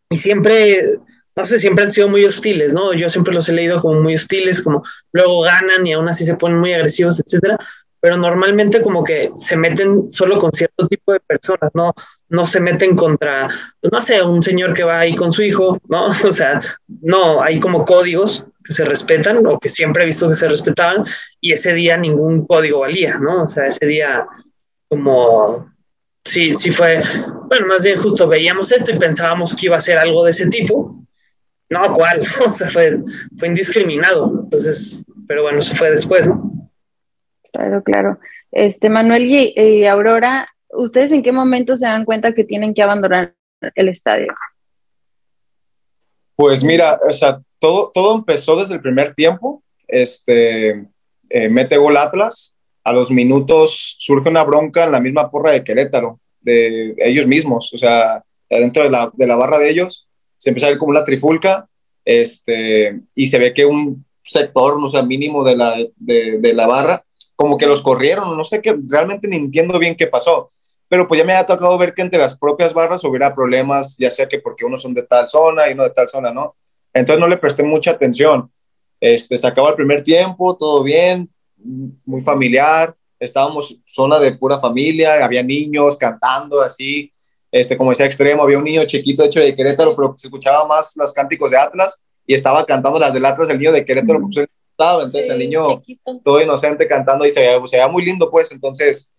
y 0.10 0.18
siempre 0.18 1.00
no 1.38 1.46
sé, 1.46 1.60
siempre 1.60 1.86
han 1.86 1.92
sido 1.92 2.10
muy 2.10 2.26
hostiles, 2.26 2.74
¿no? 2.74 2.94
Yo 2.94 3.10
siempre 3.10 3.34
los 3.34 3.48
he 3.48 3.54
leído 3.54 3.80
como 3.80 4.02
muy 4.02 4.16
hostiles, 4.16 4.62
como 4.62 4.84
luego 5.12 5.42
ganan 5.42 5.86
y 5.86 5.94
aún 5.94 6.10
así 6.10 6.26
se 6.26 6.36
ponen 6.36 6.60
muy 6.60 6.74
agresivos, 6.74 7.20
etcétera, 7.20 7.60
pero 8.00 8.18
normalmente 8.18 8.82
como 8.82 9.04
que 9.04 9.30
se 9.36 9.56
meten 9.56 10.12
solo 10.12 10.40
con 10.40 10.52
cierto 10.52 10.88
tipo 10.88 11.14
de 11.14 11.20
personas, 11.20 11.70
no, 11.76 11.94
no 12.30 12.46
se 12.48 12.60
meten 12.60 12.96
contra, 12.96 13.48
pues 13.80 13.94
no 13.94 14.02
sé, 14.02 14.24
un 14.24 14.42
señor 14.42 14.74
que 14.74 14.84
va 14.84 15.00
ahí 15.00 15.16
con 15.16 15.32
su 15.32 15.44
hijo, 15.44 15.80
¿no? 15.88 16.08
O 16.28 16.32
sea, 16.32 16.60
no, 16.88 17.44
hay 17.44 17.60
como 17.60 17.86
códigos 17.86 18.44
que 18.64 18.74
se 18.74 18.84
respetan 18.84 19.46
o 19.46 19.60
que 19.60 19.70
siempre 19.70 20.04
he 20.04 20.08
visto 20.08 20.28
que 20.28 20.36
se 20.36 20.48
respetaban 20.48 21.04
y 21.40 21.54
ese 21.54 21.74
día 21.74 21.98
ningún 21.98 22.48
código 22.48 22.80
valía, 22.80 23.20
¿no? 23.20 23.44
O 23.44 23.48
sea, 23.48 23.68
ese 23.68 23.86
día 23.86 24.28
como 24.90 25.72
sí, 26.26 26.54
sí 26.54 26.72
fue, 26.72 27.04
bueno, 27.48 27.68
más 27.68 27.84
bien 27.84 27.98
justo 28.00 28.28
veíamos 28.28 28.72
esto 28.72 28.92
y 28.92 28.98
pensábamos 28.98 29.56
que 29.56 29.68
iba 29.68 29.78
a 29.78 29.82
ser 29.82 30.00
algo 30.00 30.26
de 30.26 30.32
ese 30.32 30.48
tipo 30.48 31.07
no, 31.70 31.94
¿cuál? 31.94 32.22
O 32.46 32.52
sea, 32.52 32.70
fue, 32.70 33.00
fue 33.38 33.48
indiscriminado. 33.48 34.42
Entonces, 34.44 35.04
pero 35.28 35.44
bueno, 35.44 35.60
eso 35.60 35.76
fue 35.76 35.92
después, 35.92 36.28
¿no? 36.28 36.70
Claro, 37.52 37.84
claro. 37.84 38.20
Este, 38.52 38.90
Manuel 38.90 39.26
y, 39.26 39.86
Aurora, 39.86 40.48
¿ustedes 40.70 41.12
en 41.12 41.24
qué 41.24 41.32
momento 41.32 41.76
se 41.76 41.86
dan 41.86 42.06
cuenta 42.06 42.34
que 42.34 42.44
tienen 42.44 42.74
que 42.74 42.84
abandonar 42.84 43.34
el 43.76 43.90
estadio? 43.90 44.34
Pues 46.36 46.64
mira, 46.64 47.00
o 47.08 47.14
sea, 47.14 47.40
todo, 47.60 47.92
todo 47.94 48.16
empezó 48.16 48.56
desde 48.56 48.76
el 48.76 48.82
primer 48.82 49.14
tiempo. 49.14 49.64
Este, 49.88 50.88
eh, 51.30 51.50
mete 51.50 51.78
gol 51.78 51.98
Atlas. 51.98 52.56
A 52.84 52.94
los 52.94 53.12
minutos 53.12 53.98
surge 54.00 54.30
una 54.30 54.44
bronca 54.44 54.86
en 54.86 54.94
la 54.94 55.02
misma 55.02 55.30
porra 55.30 55.52
de 55.52 55.64
Querétaro, 55.64 56.22
de 56.40 56.96
ellos 57.00 57.28
mismos, 57.28 57.74
o 57.74 57.78
sea, 57.78 58.24
dentro 58.50 58.84
de 58.84 58.90
la, 58.90 59.12
de 59.14 59.28
la 59.28 59.36
barra 59.36 59.60
de 59.60 59.70
ellos 59.70 60.08
se 60.38 60.50
empieza 60.50 60.68
a 60.68 60.70
ver 60.70 60.78
como 60.78 60.92
una 60.92 61.04
trifulca, 61.04 61.68
este, 62.06 63.02
y 63.16 63.28
se 63.28 63.40
ve 63.40 63.54
que 63.54 63.66
un 63.66 64.06
sector, 64.24 64.80
no 64.80 64.90
sé, 64.90 65.02
mínimo 65.04 65.44
de 65.44 65.56
la, 65.56 65.76
de, 65.98 66.54
la 66.54 66.68
barra, 66.68 67.04
como 67.36 67.58
que 67.58 67.66
los 67.66 67.82
corrieron, 67.82 68.36
no 68.36 68.44
sé 68.44 68.62
qué, 68.62 68.76
realmente 68.90 69.28
ni 69.28 69.38
entiendo 69.38 69.78
bien 69.80 69.96
qué 69.96 70.08
pasó, 70.08 70.50
pero 70.90 71.08
pues 71.08 71.20
ya 71.20 71.26
me 71.26 71.34
ha 71.34 71.46
tocado 71.46 71.78
ver 71.78 71.94
que 71.94 72.02
entre 72.02 72.20
las 72.20 72.38
propias 72.38 72.74
barras 72.74 73.04
hubiera 73.04 73.36
problemas, 73.36 73.98
ya 73.98 74.10
sea 74.10 74.28
que 74.28 74.40
porque 74.40 74.66
unos 74.66 74.82
son 74.82 74.94
de 74.94 75.04
tal 75.04 75.28
zona 75.28 75.70
y 75.70 75.74
uno 75.74 75.84
de 75.84 75.90
tal 75.90 76.08
zona, 76.08 76.32
¿no? 76.32 76.56
Entonces 76.94 77.20
no 77.20 77.28
le 77.28 77.38
presté 77.38 77.64
mucha 77.64 77.92
atención. 77.92 78.52
Este, 79.00 79.38
se 79.38 79.48
acabó 79.48 79.70
el 79.70 79.76
primer 79.76 80.02
tiempo, 80.02 80.56
todo 80.56 80.84
bien, 80.84 81.30
muy 82.06 82.22
familiar, 82.22 82.96
estábamos 83.20 83.78
zona 83.86 84.20
de 84.20 84.34
pura 84.34 84.60
familia, 84.60 85.24
había 85.24 85.44
niños 85.44 85.98
cantando 85.98 86.62
así, 86.62 87.12
este, 87.60 87.78
como 87.78 87.92
decía 87.92 88.06
Extremo, 88.06 88.44
había 88.44 88.58
un 88.58 88.64
niño 88.64 88.86
chiquito 88.86 89.24
hecho 89.24 89.40
de 89.40 89.56
Querétaro, 89.56 89.96
pero 89.96 90.14
se 90.18 90.28
escuchaba 90.28 90.68
más 90.68 90.94
los 90.96 91.14
cánticos 91.14 91.52
de 91.52 91.58
Atlas 91.58 92.02
y 92.26 92.34
estaba 92.34 92.66
cantando 92.66 93.00
las 93.00 93.14
del 93.14 93.26
Atlas 93.26 93.50
el 93.50 93.58
niño 93.58 93.72
de 93.72 93.86
Querétaro, 93.86 94.20
estaba, 94.30 95.04
entonces 95.04 95.30
el 95.30 95.40
niño 95.40 95.64
todo 96.24 96.42
inocente 96.42 96.88
cantando 96.88 97.26
y 97.26 97.32
se 97.32 97.42
veía, 97.42 97.60
se 97.66 97.78
veía, 97.78 97.88
muy 97.88 98.06
lindo, 98.06 98.30
pues, 98.30 98.52
entonces, 98.52 99.12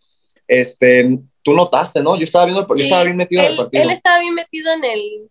este, 0.47 1.19
tú 1.43 1.53
notaste, 1.53 2.01
¿no? 2.01 2.17
Yo 2.17 2.25
estaba 2.25 2.45
viendo, 2.45 2.67
yo 2.67 2.85
estaba 2.85 3.05
bien 3.05 3.17
metido 3.17 3.43
en 3.43 3.49
el 3.49 3.57
partido. 3.57 3.83
Él 3.83 3.91
estaba 3.91 4.21
bien 4.21 4.35
metido 4.35 4.73
en 4.73 4.85
el, 4.85 5.31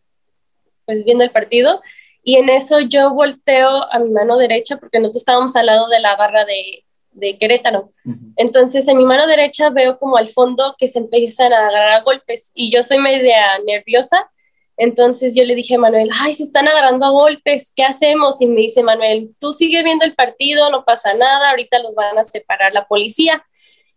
pues, 0.85 1.05
viendo 1.05 1.23
el 1.23 1.31
partido, 1.31 1.81
y 2.23 2.35
en 2.35 2.49
eso 2.49 2.81
yo 2.81 3.13
volteo 3.13 3.91
a 3.91 3.99
mi 3.99 4.09
mano 4.09 4.37
derecha, 4.37 4.77
porque 4.77 4.99
nosotros 4.99 5.21
estábamos 5.21 5.55
al 5.55 5.67
lado 5.67 5.87
de 5.87 6.01
la 6.01 6.17
barra 6.17 6.43
de, 6.43 6.83
de 7.17 7.37
Querétaro. 7.37 7.91
Entonces, 8.35 8.87
en 8.87 8.97
mi 8.97 9.05
mano 9.05 9.27
derecha 9.27 9.69
veo 9.69 9.97
como 9.99 10.17
al 10.17 10.29
fondo 10.29 10.75
que 10.77 10.87
se 10.87 10.99
empiezan 10.99 11.51
a 11.53 11.67
agarrar 11.67 12.03
golpes 12.03 12.51
y 12.53 12.71
yo 12.73 12.83
soy 12.83 12.99
media 12.99 13.59
nerviosa. 13.65 14.29
Entonces 14.77 15.35
yo 15.35 15.43
le 15.43 15.55
dije 15.55 15.75
a 15.75 15.79
Manuel, 15.79 16.09
ay, 16.21 16.35
se 16.35 16.43
están 16.43 16.67
agarrando 16.67 17.07
a 17.07 17.09
golpes, 17.09 17.73
¿qué 17.75 17.83
hacemos? 17.83 18.39
Y 18.41 18.45
me 18.45 18.61
dice 18.61 18.83
Manuel, 18.83 19.35
tú 19.39 19.51
sigue 19.51 19.81
viendo 19.83 20.05
el 20.05 20.13
partido, 20.13 20.69
no 20.69 20.85
pasa 20.85 21.15
nada, 21.15 21.49
ahorita 21.49 21.79
los 21.79 21.95
van 21.95 22.17
a 22.17 22.23
separar 22.23 22.73
la 22.73 22.87
policía. 22.87 23.43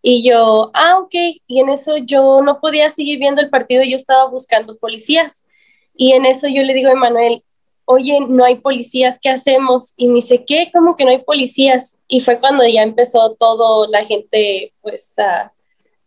Y 0.01 0.27
yo, 0.27 0.71
ah, 0.73 0.99
ok. 0.99 1.15
Y 1.47 1.61
en 1.61 1.69
eso 1.69 1.99
yo 1.99 2.41
no 2.43 2.61
podía 2.61 2.89
seguir 2.89 3.19
viendo 3.19 3.43
el 3.43 3.51
partido, 3.51 3.83
yo 3.85 3.97
estaba 3.97 4.31
buscando 4.31 4.79
policías. 4.79 5.47
Y 5.95 6.13
en 6.13 6.25
eso 6.25 6.49
yo 6.49 6.63
le 6.63 6.73
digo 6.73 6.91
a 6.91 6.95
Manuel, 6.95 7.45
oye, 7.93 8.21
no 8.29 8.45
hay 8.45 8.55
policías, 8.55 9.19
¿qué 9.21 9.31
hacemos? 9.31 9.95
Y 9.97 10.07
me 10.07 10.15
dice, 10.15 10.45
¿qué? 10.47 10.71
¿Cómo 10.73 10.95
que 10.95 11.05
no 11.05 11.11
hay 11.11 11.19
policías? 11.19 11.99
Y 12.07 12.21
fue 12.21 12.39
cuando 12.39 12.63
ya 12.65 12.83
empezó 12.83 13.35
todo 13.35 13.89
la 13.89 14.05
gente, 14.05 14.73
pues, 14.81 15.19
a, 15.19 15.53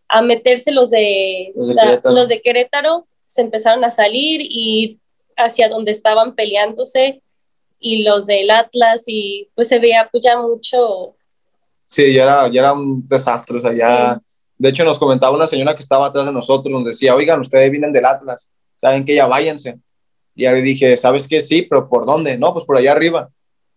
a 0.08 0.22
meterse 0.22 0.72
los 0.72 0.90
de, 0.90 1.52
los 2.06 2.30
de, 2.30 2.42
Querétaro, 2.42 3.06
se 3.26 3.42
empezaron 3.42 3.84
a 3.84 3.92
salir 3.92 4.40
y 4.42 5.02
hacia 5.36 5.68
donde 5.68 5.92
estaban 5.92 6.36
peleándose 6.36 7.22
y 7.80 8.04
los 8.04 8.28
del 8.28 8.50
Atlas 8.50 9.04
y 9.08 9.50
pues 9.54 9.68
se 9.68 9.80
veía 9.80 10.08
pues 10.10 10.24
ya 10.24 10.40
mucho. 10.40 11.16
Sí, 11.88 12.14
ya 12.14 12.24
era, 12.24 12.48
ya 12.48 12.62
era 12.62 12.74
un 12.74 13.06
desastre, 13.10 13.58
o 13.58 13.62
sea, 13.62 13.74
ya... 13.74 14.22
De 14.58 14.70
hecho, 14.70 14.86
nos 14.86 15.00
comentaba 15.00 15.36
una 15.36 15.48
señora 15.48 15.76
que 15.76 15.82
estaba 15.82 16.08
atrás 16.08 16.26
de 16.28 16.32
nosotros, 16.32 16.72
nos 16.72 16.86
decía, 16.86 17.14
oigan, 17.14 17.42
ustedes 17.42 17.70
vienen 17.70 17.92
del 17.92 18.06
Atlas, 18.06 18.50
saben 18.78 19.04
que 19.04 19.16
ya 19.16 19.28
váyanse. 19.28 19.80
Ya 20.36 20.52
le 20.52 20.62
dije, 20.62 20.96
¿sabes 20.98 21.28
qué? 21.28 21.42
Sí, 21.42 21.64
pero 21.64 21.88
¿por 21.90 22.06
dónde? 22.06 22.38
No, 22.38 22.54
pues 22.54 22.66
por 22.66 22.78
allá 22.78 22.92
arriba. 22.92 23.30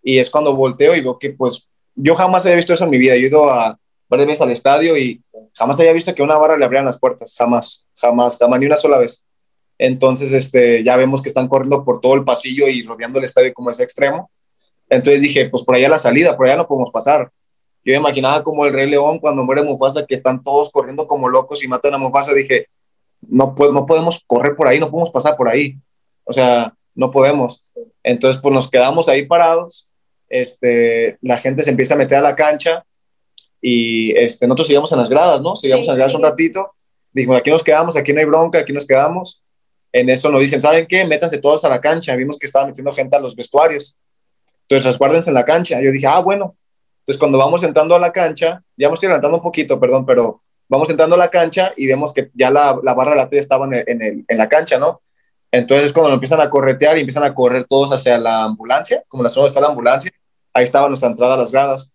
Y 0.02 0.18
es 0.18 0.30
cuando 0.30 0.54
volteo 0.56 0.94
y 0.96 1.00
veo 1.00 1.18
que, 1.18 1.30
pues, 1.30 1.68
yo 1.94 2.14
jamás 2.14 2.44
había 2.44 2.56
visto 2.56 2.74
eso 2.74 2.84
en 2.84 2.90
mi 2.90 2.98
vida. 2.98 3.16
Yo 3.16 3.22
he 3.22 3.28
ido 3.28 3.50
a 3.50 3.78
varias 4.08 4.28
veces 4.28 4.42
al 4.42 4.50
estadio 4.50 4.96
y 4.96 5.22
jamás 5.54 5.78
había 5.80 5.92
visto 5.92 6.14
que 6.14 6.22
una 6.22 6.38
barra 6.38 6.56
le 6.56 6.64
abrieran 6.64 6.86
las 6.86 6.98
puertas, 6.98 7.34
jamás, 7.36 7.86
jamás, 7.96 8.38
jamás, 8.38 8.60
ni 8.60 8.66
una 8.66 8.76
sola 8.76 8.98
vez. 8.98 9.24
Entonces, 9.78 10.32
este, 10.32 10.82
ya 10.84 10.96
vemos 10.96 11.20
que 11.20 11.28
están 11.28 11.48
corriendo 11.48 11.84
por 11.84 12.00
todo 12.00 12.14
el 12.14 12.24
pasillo 12.24 12.68
y 12.68 12.82
rodeando 12.82 13.18
el 13.18 13.24
estadio 13.24 13.52
como 13.52 13.70
ese 13.70 13.82
extremo. 13.82 14.30
Entonces 14.88 15.20
dije, 15.20 15.48
pues 15.48 15.62
por 15.62 15.74
allá 15.74 15.88
la 15.88 15.98
salida, 15.98 16.36
por 16.36 16.46
allá 16.46 16.56
no 16.56 16.68
podemos 16.68 16.90
pasar. 16.92 17.30
Yo 17.84 17.92
me 17.92 17.98
imaginaba 17.98 18.42
como 18.42 18.66
el 18.66 18.72
Rey 18.72 18.88
León 18.88 19.18
cuando 19.18 19.44
muere 19.44 19.62
Mufasa, 19.62 20.06
que 20.06 20.14
están 20.14 20.42
todos 20.42 20.70
corriendo 20.70 21.06
como 21.06 21.28
locos 21.28 21.62
y 21.62 21.68
matan 21.68 21.94
a 21.94 21.98
Mufasa. 21.98 22.32
Dije, 22.34 22.66
no, 23.20 23.54
no 23.72 23.86
podemos 23.86 24.22
correr 24.26 24.56
por 24.56 24.68
ahí, 24.68 24.78
no 24.78 24.90
podemos 24.90 25.10
pasar 25.10 25.36
por 25.36 25.48
ahí. 25.48 25.76
O 26.26 26.32
sea, 26.32 26.74
no 26.94 27.10
podemos. 27.10 27.72
Entonces, 28.02 28.40
pues 28.40 28.54
nos 28.54 28.70
quedamos 28.70 29.08
ahí 29.08 29.26
parados. 29.26 29.88
Este, 30.28 31.18
la 31.22 31.38
gente 31.38 31.62
se 31.62 31.70
empieza 31.70 31.94
a 31.94 31.98
meter 31.98 32.18
a 32.18 32.22
la 32.22 32.34
cancha 32.34 32.84
y 33.60 34.16
este, 34.18 34.46
nosotros 34.46 34.66
seguimos 34.66 34.92
en 34.92 34.98
las 34.98 35.08
gradas, 35.08 35.40
¿no? 35.40 35.56
Seguimos 35.56 35.86
en 35.86 35.94
las 35.94 35.96
gradas 35.96 36.14
un 36.14 36.22
ratito. 36.22 36.72
Dijimos, 37.12 37.38
aquí 37.38 37.50
nos 37.50 37.62
quedamos, 37.62 37.96
aquí 37.96 38.12
no 38.12 38.20
hay 38.20 38.26
bronca, 38.26 38.58
aquí 38.58 38.72
nos 38.72 38.86
quedamos. 38.86 39.42
En 39.92 40.10
eso 40.10 40.30
nos 40.30 40.40
dicen, 40.40 40.60
¿saben 40.60 40.86
qué? 40.86 41.04
Métanse 41.04 41.38
todos 41.38 41.64
a 41.64 41.68
la 41.68 41.80
cancha. 41.80 42.14
Vimos 42.16 42.38
que 42.38 42.46
estaban 42.46 42.68
metiendo 42.68 42.92
gente 42.92 43.16
a 43.16 43.20
los 43.20 43.34
vestuarios. 43.34 43.96
Entonces, 44.62 44.84
resguárdense 44.84 45.30
en 45.30 45.34
la 45.34 45.44
cancha. 45.44 45.80
Yo 45.80 45.90
dije, 45.90 46.06
ah, 46.06 46.20
bueno. 46.20 46.56
Entonces, 47.00 47.18
cuando 47.18 47.38
vamos 47.38 47.62
entrando 47.62 47.94
a 47.94 48.00
la 48.00 48.12
cancha, 48.12 48.62
ya 48.76 48.88
me 48.88 48.94
estoy 48.94 49.06
adelantando 49.06 49.36
un 49.36 49.42
poquito, 49.42 49.78
perdón, 49.78 50.04
pero 50.04 50.42
vamos 50.68 50.90
entrando 50.90 51.14
a 51.14 51.18
la 51.18 51.28
cancha 51.28 51.72
y 51.76 51.86
vemos 51.86 52.12
que 52.12 52.30
ya 52.34 52.50
la, 52.50 52.78
la 52.82 52.94
barra 52.94 53.12
de 53.12 53.36
la 53.36 53.40
estaba 53.40 53.66
en, 53.66 53.74
en, 53.86 54.02
el, 54.02 54.24
en 54.26 54.38
la 54.38 54.48
cancha, 54.48 54.78
¿no? 54.78 55.02
Entonces, 55.50 55.92
cuando 55.92 56.12
empiezan 56.12 56.40
a 56.40 56.50
corretear 56.50 56.96
y 56.96 57.00
empiezan 57.00 57.24
a 57.24 57.34
correr 57.34 57.66
todos 57.68 57.92
hacia 57.92 58.18
la 58.18 58.44
ambulancia, 58.44 59.02
como 59.08 59.22
la 59.22 59.30
zona 59.30 59.42
donde 59.42 59.48
está 59.48 59.60
la 59.60 59.68
ambulancia, 59.68 60.12
ahí 60.52 60.64
estaba 60.64 60.88
nuestra 60.88 61.08
entrada 61.08 61.34
a 61.34 61.38
las 61.38 61.52
gradas. 61.52 61.90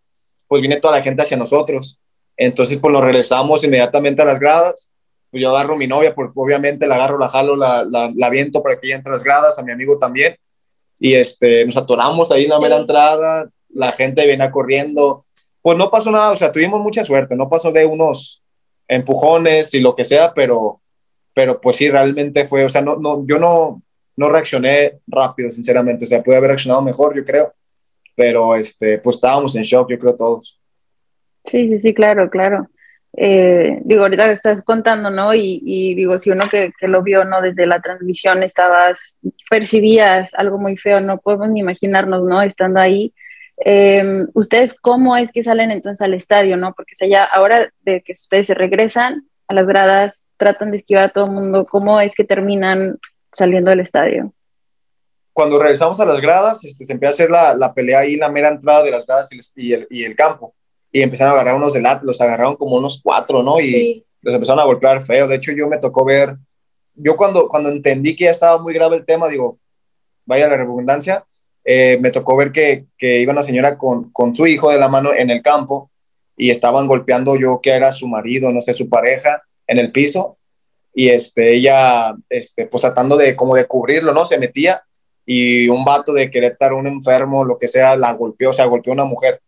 Pues 0.47 0.61
viene 0.61 0.77
toda 0.77 0.97
la 0.97 1.03
gente 1.03 1.21
hacia 1.21 1.37
nosotros. 1.37 1.99
Entonces, 2.37 2.77
pues 2.77 2.91
nos 2.91 3.03
regresamos 3.03 3.63
inmediatamente 3.63 4.21
a 4.21 4.25
las 4.25 4.39
gradas. 4.39 4.89
Pues 5.29 5.41
yo 5.41 5.49
agarro 5.55 5.75
a 5.75 5.77
mi 5.77 5.87
novia, 5.87 6.13
porque 6.13 6.33
obviamente 6.35 6.87
la 6.87 6.95
agarro, 6.95 7.17
la 7.17 7.29
jalo, 7.29 7.55
la, 7.55 7.83
la, 7.83 8.11
la 8.15 8.29
viento 8.29 8.61
para 8.61 8.79
que 8.79 8.87
ella 8.87 8.95
entre 8.95 9.11
a 9.11 9.15
las 9.15 9.23
gradas, 9.23 9.59
a 9.59 9.63
mi 9.63 9.71
amigo 9.71 9.97
también. 9.97 10.35
Y 10.99 11.15
este, 11.15 11.65
nos 11.65 11.77
atoramos 11.77 12.31
ahí 12.31 12.43
en 12.43 12.49
la 12.49 12.57
sí. 12.57 12.61
mera 12.61 12.77
entrada, 12.77 13.49
la 13.69 13.91
gente 13.91 14.25
viene 14.25 14.49
corriendo. 14.51 15.25
Pues 15.61 15.77
no 15.77 15.89
pasó 15.89 16.11
nada, 16.11 16.31
o 16.31 16.35
sea, 16.35 16.51
tuvimos 16.51 16.81
mucha 16.81 17.03
suerte, 17.03 17.35
no 17.35 17.49
pasó 17.49 17.71
de 17.71 17.85
unos 17.85 18.41
empujones 18.87 19.73
y 19.73 19.79
lo 19.79 19.95
que 19.95 20.03
sea, 20.03 20.33
pero, 20.33 20.81
pero 21.33 21.59
pues 21.59 21.77
sí, 21.77 21.89
realmente 21.89 22.45
fue, 22.45 22.65
o 22.65 22.69
sea, 22.69 22.81
no, 22.81 22.97
no, 22.97 23.25
yo 23.25 23.39
no, 23.39 23.81
no 24.17 24.29
reaccioné 24.29 24.99
rápido, 25.07 25.51
sinceramente, 25.51 26.05
o 26.05 26.07
sea, 26.07 26.23
pude 26.23 26.35
haber 26.35 26.49
reaccionado 26.49 26.81
mejor, 26.81 27.15
yo 27.15 27.25
creo, 27.25 27.53
pero 28.15 28.55
este, 28.55 28.99
pues 28.99 29.17
estábamos 29.17 29.55
en 29.55 29.63
shock, 29.63 29.89
yo 29.89 29.99
creo 29.99 30.15
todos. 30.15 30.59
Sí, 31.45 31.69
sí, 31.69 31.79
sí, 31.79 31.93
claro, 31.93 32.29
claro. 32.29 32.67
Eh, 33.17 33.79
digo, 33.83 34.03
ahorita 34.03 34.31
estás 34.31 34.61
contando, 34.63 35.09
¿no? 35.09 35.33
Y, 35.33 35.95
digo, 35.95 36.17
si 36.17 36.31
uno 36.31 36.47
que, 36.49 36.71
que, 36.79 36.87
lo 36.87 37.03
vio, 37.03 37.25
¿no? 37.25 37.41
Desde 37.41 37.65
la 37.65 37.81
transmisión 37.81 38.43
estabas, 38.43 39.17
percibías 39.49 40.33
algo 40.35 40.57
muy 40.57 40.77
feo, 40.77 41.01
no 41.01 41.17
podemos 41.17 41.49
ni 41.49 41.59
imaginarnos, 41.59 42.23
¿no? 42.23 42.41
Estando 42.41 42.79
ahí. 42.79 43.13
Eh, 43.65 44.25
¿Ustedes 44.33 44.79
cómo 44.79 45.17
es 45.17 45.31
que 45.31 45.43
salen 45.43 45.71
entonces 45.71 46.01
al 46.01 46.13
estadio, 46.13 46.57
no? 46.57 46.73
Porque 46.73 46.93
o 46.93 46.95
sea, 46.95 47.07
ya 47.07 47.23
ahora 47.23 47.69
de 47.81 48.01
que 48.01 48.13
ustedes 48.13 48.47
se 48.47 48.53
regresan 48.53 49.27
a 49.51 49.53
las 49.53 49.67
gradas, 49.67 50.29
tratan 50.37 50.71
de 50.71 50.77
esquivar 50.77 51.03
a 51.05 51.09
todo 51.09 51.25
el 51.25 51.31
mundo, 51.31 51.65
¿cómo 51.65 51.99
es 51.99 52.15
que 52.15 52.23
terminan 52.23 52.97
saliendo 53.31 53.69
del 53.69 53.81
estadio? 53.81 54.33
Cuando 55.33 55.59
regresamos 55.59 55.99
a 55.99 56.05
las 56.05 56.19
gradas, 56.19 56.65
este, 56.65 56.83
se 56.83 56.93
empieza 56.93 57.11
a 57.11 57.15
hacer 57.15 57.29
la, 57.29 57.55
la 57.55 57.73
pelea 57.73 57.99
ahí, 57.99 58.17
la 58.17 58.29
mera 58.29 58.49
entrada 58.49 58.83
de 58.83 58.91
las 58.91 59.05
gradas 59.05 59.29
y 59.55 59.73
el, 59.73 59.87
y 59.89 60.03
el 60.03 60.15
campo 60.15 60.53
y 60.91 61.01
empezaron 61.01 61.31
a 61.31 61.35
agarrar 61.35 61.55
unos 61.55 61.73
de 61.73 61.81
lat, 61.81 62.03
los 62.03 62.19
agarraron 62.19 62.55
como 62.55 62.75
unos 62.75 63.01
cuatro, 63.01 63.41
¿no? 63.41 63.59
Y 63.59 63.63
sí. 63.63 64.05
los 64.21 64.35
empezaron 64.35 64.59
a 64.59 64.65
golpear 64.65 65.01
feo. 65.01 65.27
De 65.27 65.35
hecho, 65.35 65.51
yo 65.53 65.67
me 65.67 65.77
tocó 65.77 66.03
ver, 66.03 66.35
yo 66.95 67.15
cuando, 67.15 67.47
cuando 67.47 67.69
entendí 67.69 68.15
que 68.15 68.25
ya 68.25 68.31
estaba 68.31 68.61
muy 68.61 68.73
grave 68.73 68.97
el 68.97 69.05
tema, 69.05 69.27
digo, 69.27 69.57
vaya 70.25 70.49
la 70.49 70.57
redundancia, 70.57 71.25
eh, 71.63 71.97
me 72.01 72.11
tocó 72.11 72.35
ver 72.35 72.51
que, 72.51 72.85
que, 72.97 73.19
iba 73.19 73.31
una 73.31 73.43
señora 73.43 73.77
con, 73.77 74.11
con 74.11 74.35
su 74.35 74.47
hijo 74.47 74.69
de 74.71 74.79
la 74.79 74.89
mano 74.89 75.13
en 75.13 75.29
el 75.29 75.41
campo 75.41 75.90
y 76.41 76.49
estaban 76.49 76.87
golpeando 76.87 77.35
yo 77.35 77.59
que 77.61 77.69
era 77.69 77.91
su 77.91 78.07
marido, 78.07 78.51
no 78.51 78.61
sé, 78.61 78.73
su 78.73 78.89
pareja, 78.89 79.43
en 79.67 79.77
el 79.77 79.91
piso. 79.91 80.39
Y 80.91 81.09
este, 81.09 81.53
ella, 81.53 82.15
este, 82.31 82.65
pues 82.65 82.81
tratando 82.81 83.15
de 83.15 83.35
como 83.35 83.55
de 83.55 83.67
cubrirlo, 83.67 84.11
¿no? 84.11 84.25
Se 84.25 84.39
metía 84.39 84.81
y 85.23 85.69
un 85.69 85.85
vato 85.85 86.13
de 86.13 86.31
Querétaro, 86.31 86.79
un 86.79 86.87
enfermo, 86.87 87.45
lo 87.45 87.59
que 87.59 87.67
sea, 87.67 87.95
la 87.95 88.13
golpeó, 88.13 88.49
o 88.49 88.53
sea, 88.53 88.65
golpeó 88.65 88.91
a 88.91 88.95
una 88.95 89.05
mujer 89.05 89.39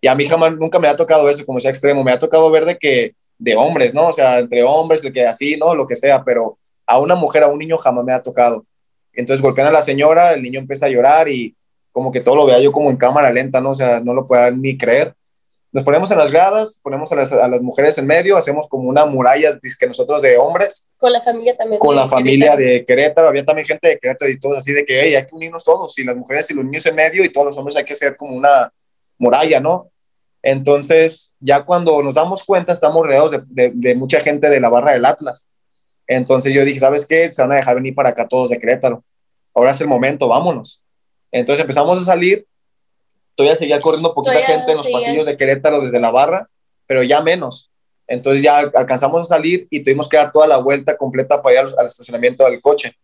y 0.00 0.06
a 0.06 0.14
mí 0.14 0.24
jamás, 0.24 0.56
nunca 0.56 0.78
me 0.78 0.86
ha 0.86 0.94
tocado 0.94 1.28
eso, 1.28 1.44
como 1.44 1.58
sea 1.58 1.72
extremo, 1.72 2.04
me 2.04 2.12
ha 2.12 2.18
tocado 2.20 2.48
ver 2.48 2.64
de 2.64 2.78
que, 2.78 3.16
de 3.38 3.56
hombres, 3.56 3.92
¿no? 3.92 4.06
O 4.06 4.12
sea, 4.12 4.38
entre 4.38 4.62
hombres, 4.62 5.02
de 5.02 5.12
que 5.12 5.24
así, 5.24 5.56
¿no? 5.56 5.74
Lo 5.74 5.84
que 5.84 5.96
sea, 5.96 6.22
pero 6.22 6.58
a 6.86 7.00
una 7.00 7.16
mujer, 7.16 7.42
a 7.42 7.48
un 7.48 7.58
niño 7.58 7.76
jamás 7.76 8.04
me 8.04 8.12
ha 8.12 8.22
tocado. 8.22 8.64
Entonces 9.12 9.42
golpean 9.42 9.66
a 9.66 9.72
la 9.72 9.82
señora, 9.82 10.32
el 10.32 10.44
niño 10.44 10.60
empieza 10.60 10.86
a 10.86 10.90
llorar 10.90 11.28
y 11.28 11.56
como 11.90 12.12
que 12.12 12.20
todo 12.20 12.36
lo 12.36 12.46
vea 12.46 12.60
yo 12.60 12.70
como 12.70 12.88
en 12.88 12.98
cámara 12.98 13.32
lenta, 13.32 13.60
¿no? 13.60 13.70
O 13.70 13.74
sea, 13.74 13.98
no 13.98 14.14
lo 14.14 14.28
puedo 14.28 14.48
ni 14.52 14.78
creer. 14.78 15.12
Nos 15.76 15.84
ponemos 15.84 16.10
en 16.10 16.16
las 16.16 16.32
gradas, 16.32 16.80
ponemos 16.82 17.12
a 17.12 17.16
las, 17.16 17.32
a 17.32 17.46
las 17.48 17.60
mujeres 17.60 17.98
en 17.98 18.06
medio, 18.06 18.38
hacemos 18.38 18.66
como 18.66 18.88
una 18.88 19.04
muralla, 19.04 19.58
que 19.78 19.86
nosotros 19.86 20.22
de 20.22 20.38
hombres. 20.38 20.88
Con 20.96 21.12
la 21.12 21.20
familia 21.20 21.54
también. 21.54 21.78
Con 21.78 21.94
la 21.94 22.08
familia 22.08 22.52
Querétaro. 22.52 22.72
de 22.72 22.84
Querétaro, 22.86 23.28
había 23.28 23.44
también 23.44 23.66
gente 23.66 23.88
de 23.88 23.98
Querétaro 23.98 24.30
y 24.30 24.40
todos 24.40 24.56
así 24.56 24.72
de 24.72 24.86
que, 24.86 24.98
hey, 24.98 25.14
hay 25.16 25.26
que 25.26 25.34
unirnos 25.34 25.62
todos, 25.64 25.98
y 25.98 26.04
las 26.04 26.16
mujeres 26.16 26.50
y 26.50 26.54
los 26.54 26.64
niños 26.64 26.86
en 26.86 26.94
medio 26.94 27.22
y 27.22 27.28
todos 27.28 27.48
los 27.48 27.58
hombres 27.58 27.76
hay 27.76 27.84
que 27.84 27.92
hacer 27.92 28.16
como 28.16 28.34
una 28.34 28.72
muralla, 29.18 29.60
¿no? 29.60 29.90
Entonces, 30.42 31.34
ya 31.40 31.62
cuando 31.62 32.02
nos 32.02 32.14
damos 32.14 32.42
cuenta, 32.42 32.72
estamos 32.72 33.04
rodeados 33.04 33.32
de, 33.32 33.42
de, 33.44 33.72
de, 33.74 33.94
mucha 33.94 34.22
gente 34.22 34.48
de 34.48 34.60
la 34.60 34.70
barra 34.70 34.92
del 34.92 35.04
Atlas. 35.04 35.46
Entonces 36.06 36.54
yo 36.54 36.64
dije, 36.64 36.78
¿sabes 36.78 37.04
qué? 37.04 37.30
Se 37.34 37.42
van 37.42 37.52
a 37.52 37.56
dejar 37.56 37.74
venir 37.74 37.94
para 37.94 38.08
acá 38.08 38.26
todos 38.26 38.48
de 38.48 38.58
Querétaro. 38.58 39.04
Ahora 39.54 39.72
es 39.72 39.80
el 39.82 39.88
momento, 39.88 40.26
vámonos. 40.26 40.82
Entonces 41.30 41.60
empezamos 41.60 41.98
a 41.98 42.00
salir. 42.00 42.46
Todavía 43.36 43.54
seguía 43.54 43.80
corriendo 43.80 44.12
poquita 44.12 44.32
Todavía 44.32 44.56
gente 44.56 44.72
en 44.72 44.78
los 44.78 44.88
pasillos 44.88 45.26
de 45.26 45.36
Querétaro 45.36 45.80
desde 45.80 46.00
la 46.00 46.10
barra, 46.10 46.48
pero 46.86 47.04
ya 47.04 47.20
menos. 47.20 47.70
Entonces 48.08 48.42
ya 48.42 48.58
alcanzamos 48.58 49.20
a 49.20 49.36
salir 49.36 49.68
y 49.70 49.80
tuvimos 49.80 50.08
que 50.08 50.16
dar 50.16 50.32
toda 50.32 50.48
la 50.48 50.56
vuelta 50.56 50.96
completa 50.96 51.40
para 51.42 51.54
ir 51.54 51.58
al, 51.60 51.74
al 51.78 51.86
estacionamiento 51.86 52.44
del 52.44 52.60
coche. 52.60 52.96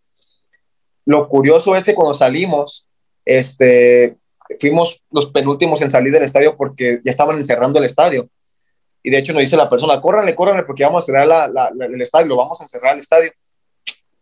Lo 1.04 1.28
curioso 1.28 1.76
es 1.76 1.84
que 1.84 1.94
cuando 1.94 2.14
salimos, 2.14 2.88
este, 3.24 4.16
fuimos 4.60 5.02
los 5.10 5.26
penúltimos 5.26 5.80
en 5.82 5.90
salir 5.90 6.12
del 6.12 6.22
estadio 6.22 6.56
porque 6.56 7.00
ya 7.04 7.10
estaban 7.10 7.36
encerrando 7.36 7.78
el 7.78 7.84
estadio. 7.84 8.28
Y 9.02 9.10
de 9.10 9.18
hecho 9.18 9.32
nos 9.32 9.40
dice 9.40 9.56
la 9.56 9.68
persona, 9.68 10.00
córranle, 10.00 10.34
córranle, 10.34 10.62
porque 10.62 10.84
vamos 10.84 11.02
a 11.02 11.06
cerrar 11.06 11.26
la, 11.26 11.48
la, 11.48 11.72
la, 11.74 11.86
el 11.86 12.00
estadio, 12.00 12.28
lo 12.28 12.36
vamos 12.36 12.60
a 12.60 12.64
encerrar 12.64 12.94
el 12.94 13.00
estadio. 13.00 13.32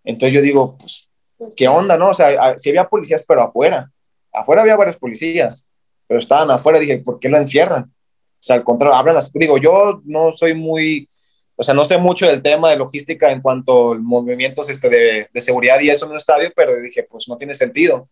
Entonces 0.05 0.33
yo 0.33 0.41
digo, 0.41 0.77
pues, 0.79 1.09
¿qué 1.55 1.69
onda, 1.69 1.99
no? 1.99 2.11
O 2.11 2.15
sea, 2.15 2.57
si 2.59 2.71
había 2.71 2.89
policías, 2.89 3.25
pero 3.27 3.43
afuera. 3.43 3.91
Afuera 4.33 4.63
había 4.63 4.77
varios 4.77 4.97
policías, 4.97 5.69
pero 6.11 6.19
estaban 6.19 6.51
afuera. 6.51 6.81
Dije, 6.81 6.99
¿por 6.99 7.21
qué 7.21 7.29
lo 7.29 7.39
encierran? 7.39 7.85
O 7.85 8.43
sea, 8.43 8.57
al 8.57 8.65
contrario, 8.65 8.97
abran 8.97 9.15
las... 9.15 9.33
Digo, 9.33 9.59
yo 9.59 10.03
no 10.05 10.37
soy 10.37 10.55
muy... 10.55 11.09
O 11.55 11.63
sea, 11.63 11.73
no 11.73 11.85
sé 11.85 11.99
mucho 11.99 12.27
del 12.27 12.43
tema 12.43 12.69
de 12.69 12.77
logística 12.77 13.31
en 13.31 13.41
cuanto 13.41 13.93
a 13.93 13.95
movimientos 13.95 14.69
este, 14.69 14.89
de, 14.89 15.29
de 15.33 15.41
seguridad 15.41 15.79
y 15.79 15.89
eso 15.89 16.07
en 16.07 16.11
un 16.11 16.17
estadio, 16.17 16.51
pero 16.57 16.83
dije, 16.83 17.07
pues 17.09 17.29
no 17.29 17.37
tiene 17.37 17.55
sentido. 17.55 18.09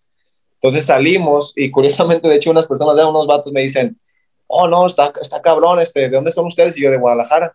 Entonces 0.54 0.84
salimos 0.84 1.52
y 1.56 1.72
curiosamente, 1.72 2.28
de 2.28 2.36
hecho, 2.36 2.52
unas 2.52 2.68
personas 2.68 2.94
de 2.94 3.04
unos 3.04 3.26
vatos 3.26 3.52
me 3.52 3.62
dicen, 3.62 3.98
oh, 4.46 4.68
no, 4.68 4.86
está, 4.86 5.12
está 5.20 5.42
cabrón, 5.42 5.80
este, 5.80 6.02
¿de 6.02 6.10
dónde 6.10 6.30
son 6.30 6.46
ustedes? 6.46 6.78
Y 6.78 6.82
yo, 6.82 6.92
de 6.92 6.98
Guadalajara. 6.98 7.52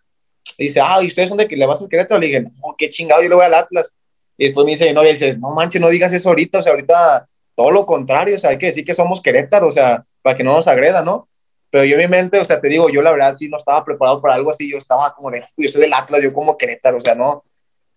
Y 0.58 0.65
dice, 0.65 0.82
ah, 0.82 1.01
¿y 1.01 1.08
ustedes 1.08 1.29
son 1.29 1.38
de 1.38 1.47
que 1.47 1.56
le 1.56 1.65
vas 1.65 1.82
al 1.82 1.88
Querétaro? 1.88 2.19
Le 2.19 2.27
dije, 2.27 2.41
no, 2.41 2.75
qué 2.77 2.89
chingado, 2.89 3.21
yo 3.21 3.29
le 3.29 3.36
voy 3.36 3.45
al 3.45 3.53
Atlas. 3.53 3.95
Y 4.38 4.43
después 4.43 4.65
me 4.65 4.71
dice 4.71 4.88
mi 4.88 4.93
novia, 4.93 5.12
dice, 5.12 5.38
no 5.38 5.56
manches, 5.56 5.79
no 5.79 5.88
digas 5.88 6.12
eso 6.12 6.27
ahorita, 6.27 6.60
o 6.60 6.63
sea, 6.63 6.73
ahorita 6.73 7.29
todo 7.56 7.71
lo 7.71 7.86
contrario, 7.86 8.36
o 8.36 8.39
sea, 8.39 8.49
hay 8.49 8.58
que 8.58 8.65
decir 8.65 8.84
que 8.84 8.93
somos 8.93 9.21
Querétaro, 9.21 9.67
o 9.67 9.71
sea, 9.71 10.06
para 10.23 10.36
que 10.36 10.43
no 10.43 10.53
nos 10.53 10.67
agreda, 10.67 11.03
¿no? 11.03 11.27
Pero 11.69 11.86
yo 11.86 11.97
en 11.97 12.01
mi 12.01 12.07
mente, 12.07 12.39
o 12.39 12.45
sea, 12.45 12.59
te 12.59 12.69
digo, 12.69 12.89
yo 12.89 13.01
la 13.01 13.12
verdad 13.12 13.33
sí 13.36 13.49
no 13.49 13.57
estaba 13.57 13.83
preparado 13.83 14.21
para 14.21 14.36
algo 14.36 14.49
así, 14.49 14.71
yo 14.71 14.77
estaba 14.77 15.13
como 15.13 15.29
de, 15.29 15.43
yo 15.57 15.67
soy 15.67 15.81
del 15.81 15.93
Atlas, 15.93 16.21
yo 16.21 16.33
como 16.33 16.57
Querétaro, 16.57 16.97
o 16.97 17.01
sea, 17.01 17.15
no, 17.15 17.43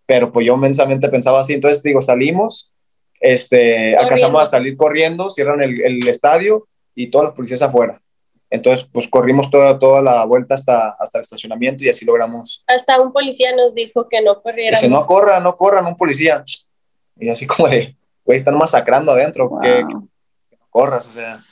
pero 0.06 0.32
pues 0.32 0.46
yo 0.46 0.56
mensamente 0.56 1.08
pensaba 1.08 1.40
así, 1.40 1.54
entonces 1.54 1.82
digo, 1.82 2.00
salimos, 2.00 2.72
este, 3.20 3.96
alcanzamos 3.96 4.42
a 4.42 4.46
salir 4.46 4.76
corriendo, 4.76 5.30
cierran 5.30 5.62
el, 5.62 5.80
el, 5.84 6.08
estadio 6.08 6.66
y 6.94 7.08
todos 7.08 7.26
los 7.26 7.34
policías 7.34 7.62
afuera. 7.62 8.00
Entonces, 8.48 8.88
pues 8.92 9.08
corrimos 9.08 9.50
toda, 9.50 9.78
toda 9.78 10.00
la 10.00 10.24
vuelta 10.24 10.54
hasta, 10.54 10.90
hasta 10.98 11.18
el 11.18 11.22
estacionamiento 11.22 11.84
y 11.84 11.88
así 11.88 12.04
logramos. 12.04 12.64
Hasta 12.68 13.00
un 13.00 13.12
policía 13.12 13.54
nos 13.56 13.74
dijo 13.74 14.08
que 14.08 14.22
no 14.22 14.40
corriéramos. 14.40 14.80
Dice, 14.80 14.92
no 14.92 15.04
corran, 15.04 15.42
no 15.42 15.56
corran, 15.56 15.84
un 15.86 15.96
policía. 15.96 16.44
Y 17.16 17.28
así 17.28 17.46
como 17.46 17.68
de, 17.68 17.96
güey, 18.24 18.36
están 18.36 18.56
masacrando 18.56 19.12
adentro, 19.12 19.48
wow. 19.48 19.60
que, 19.60 19.68
que, 19.68 20.56
no 20.56 20.66
corras, 20.70 21.08
o 21.08 21.10
sea. 21.10 21.44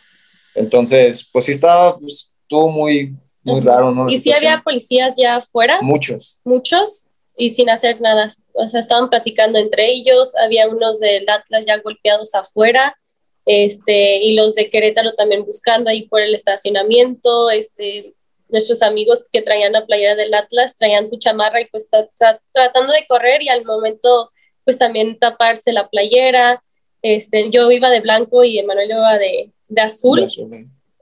Entonces, 0.55 1.29
pues 1.33 1.47
sí 1.47 1.53
estaba, 1.53 1.99
pues, 1.99 2.33
estuvo 2.43 2.71
muy, 2.71 3.15
muy 3.43 3.61
raro, 3.61 3.91
¿no? 3.91 4.09
Y 4.09 4.19
sí 4.19 4.33
había 4.33 4.63
policías 4.63 5.17
ya 5.17 5.37
afuera. 5.37 5.81
Muchos. 5.83 6.41
Muchos, 6.45 7.09
y 7.37 7.51
sin 7.51 7.69
hacer 7.71 8.01
nada. 8.01 8.29
O 8.53 8.69
sea, 8.69 8.81
estaban 8.81 9.11
platicando 9.11 9.59
entre 9.59 9.91
ellos, 9.91 10.35
había 10.37 10.69
unos 10.69 11.01
del 11.01 11.27
Atlas 11.29 11.65
ya 11.67 11.79
golpeados 11.79 12.35
afuera, 12.35 12.97
este, 13.47 14.19
y 14.23 14.37
los 14.37 14.55
de 14.55 14.71
Querétaro 14.71 15.15
también 15.15 15.45
buscando 15.45 15.91
ahí 15.91 16.09
por 16.09 16.23
el 16.23 16.35
estacionamiento, 16.35 17.51
este, 17.51 18.15
nuestros 18.49 18.83
amigos 18.83 19.23
que 19.33 19.43
traían 19.43 19.73
la 19.73 19.85
playera 19.85 20.15
del 20.15 20.33
Atlas 20.33 20.77
traían 20.77 21.07
su 21.07 21.19
chamarra 21.19 21.61
y 21.61 21.67
pues 21.67 21.89
tratando 22.53 22.93
de 22.93 23.07
correr 23.07 23.43
y 23.43 23.49
al 23.49 23.65
momento 23.65 24.31
pues 24.65 24.79
también 24.79 25.19
taparse 25.19 25.73
la 25.73 25.89
playera. 25.89 26.63
Este, 27.03 27.51
yo 27.51 27.71
iba 27.71 27.91
de 27.91 28.01
blanco 28.01 28.45
y 28.45 28.59
Emanuel 28.59 28.91
iba 28.91 29.19
de, 29.19 29.53
de 29.69 29.83
azul. 29.83 30.27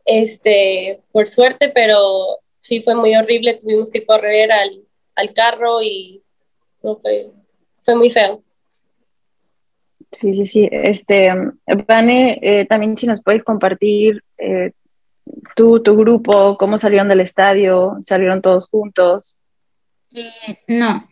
Este, 0.05 1.01
por 1.13 1.29
suerte, 1.29 1.69
pero 1.69 2.39
sí 2.61 2.83
fue 2.83 2.95
muy 2.95 3.15
horrible. 3.15 3.59
Tuvimos 3.59 3.91
que 3.91 4.05
correr 4.05 4.51
al, 4.53 4.83
al 5.15 5.33
carro 5.33 5.83
y 5.83 6.23
no, 6.83 6.97
fue, 6.97 7.31
fue 7.83 7.95
muy 7.95 8.11
feo. 8.11 8.43
Sí, 10.11 10.33
sí, 10.35 10.47
sí. 10.47 10.69
Este, 10.71 11.31
Vane, 11.87 12.39
eh, 12.43 12.67
también 12.67 12.97
si 12.97 13.07
nos 13.07 13.23
puedes 13.23 13.43
compartir 13.43 14.23
eh, 14.37 14.73
tú, 15.57 15.83
tu 15.83 15.97
grupo, 15.97 16.59
cómo 16.59 16.79
salieron 16.79 17.09
del 17.09 17.21
estadio, 17.21 17.97
salieron 18.03 18.43
todos 18.43 18.69
juntos. 18.69 19.39
Eh, 20.15 20.59
no, 20.69 21.09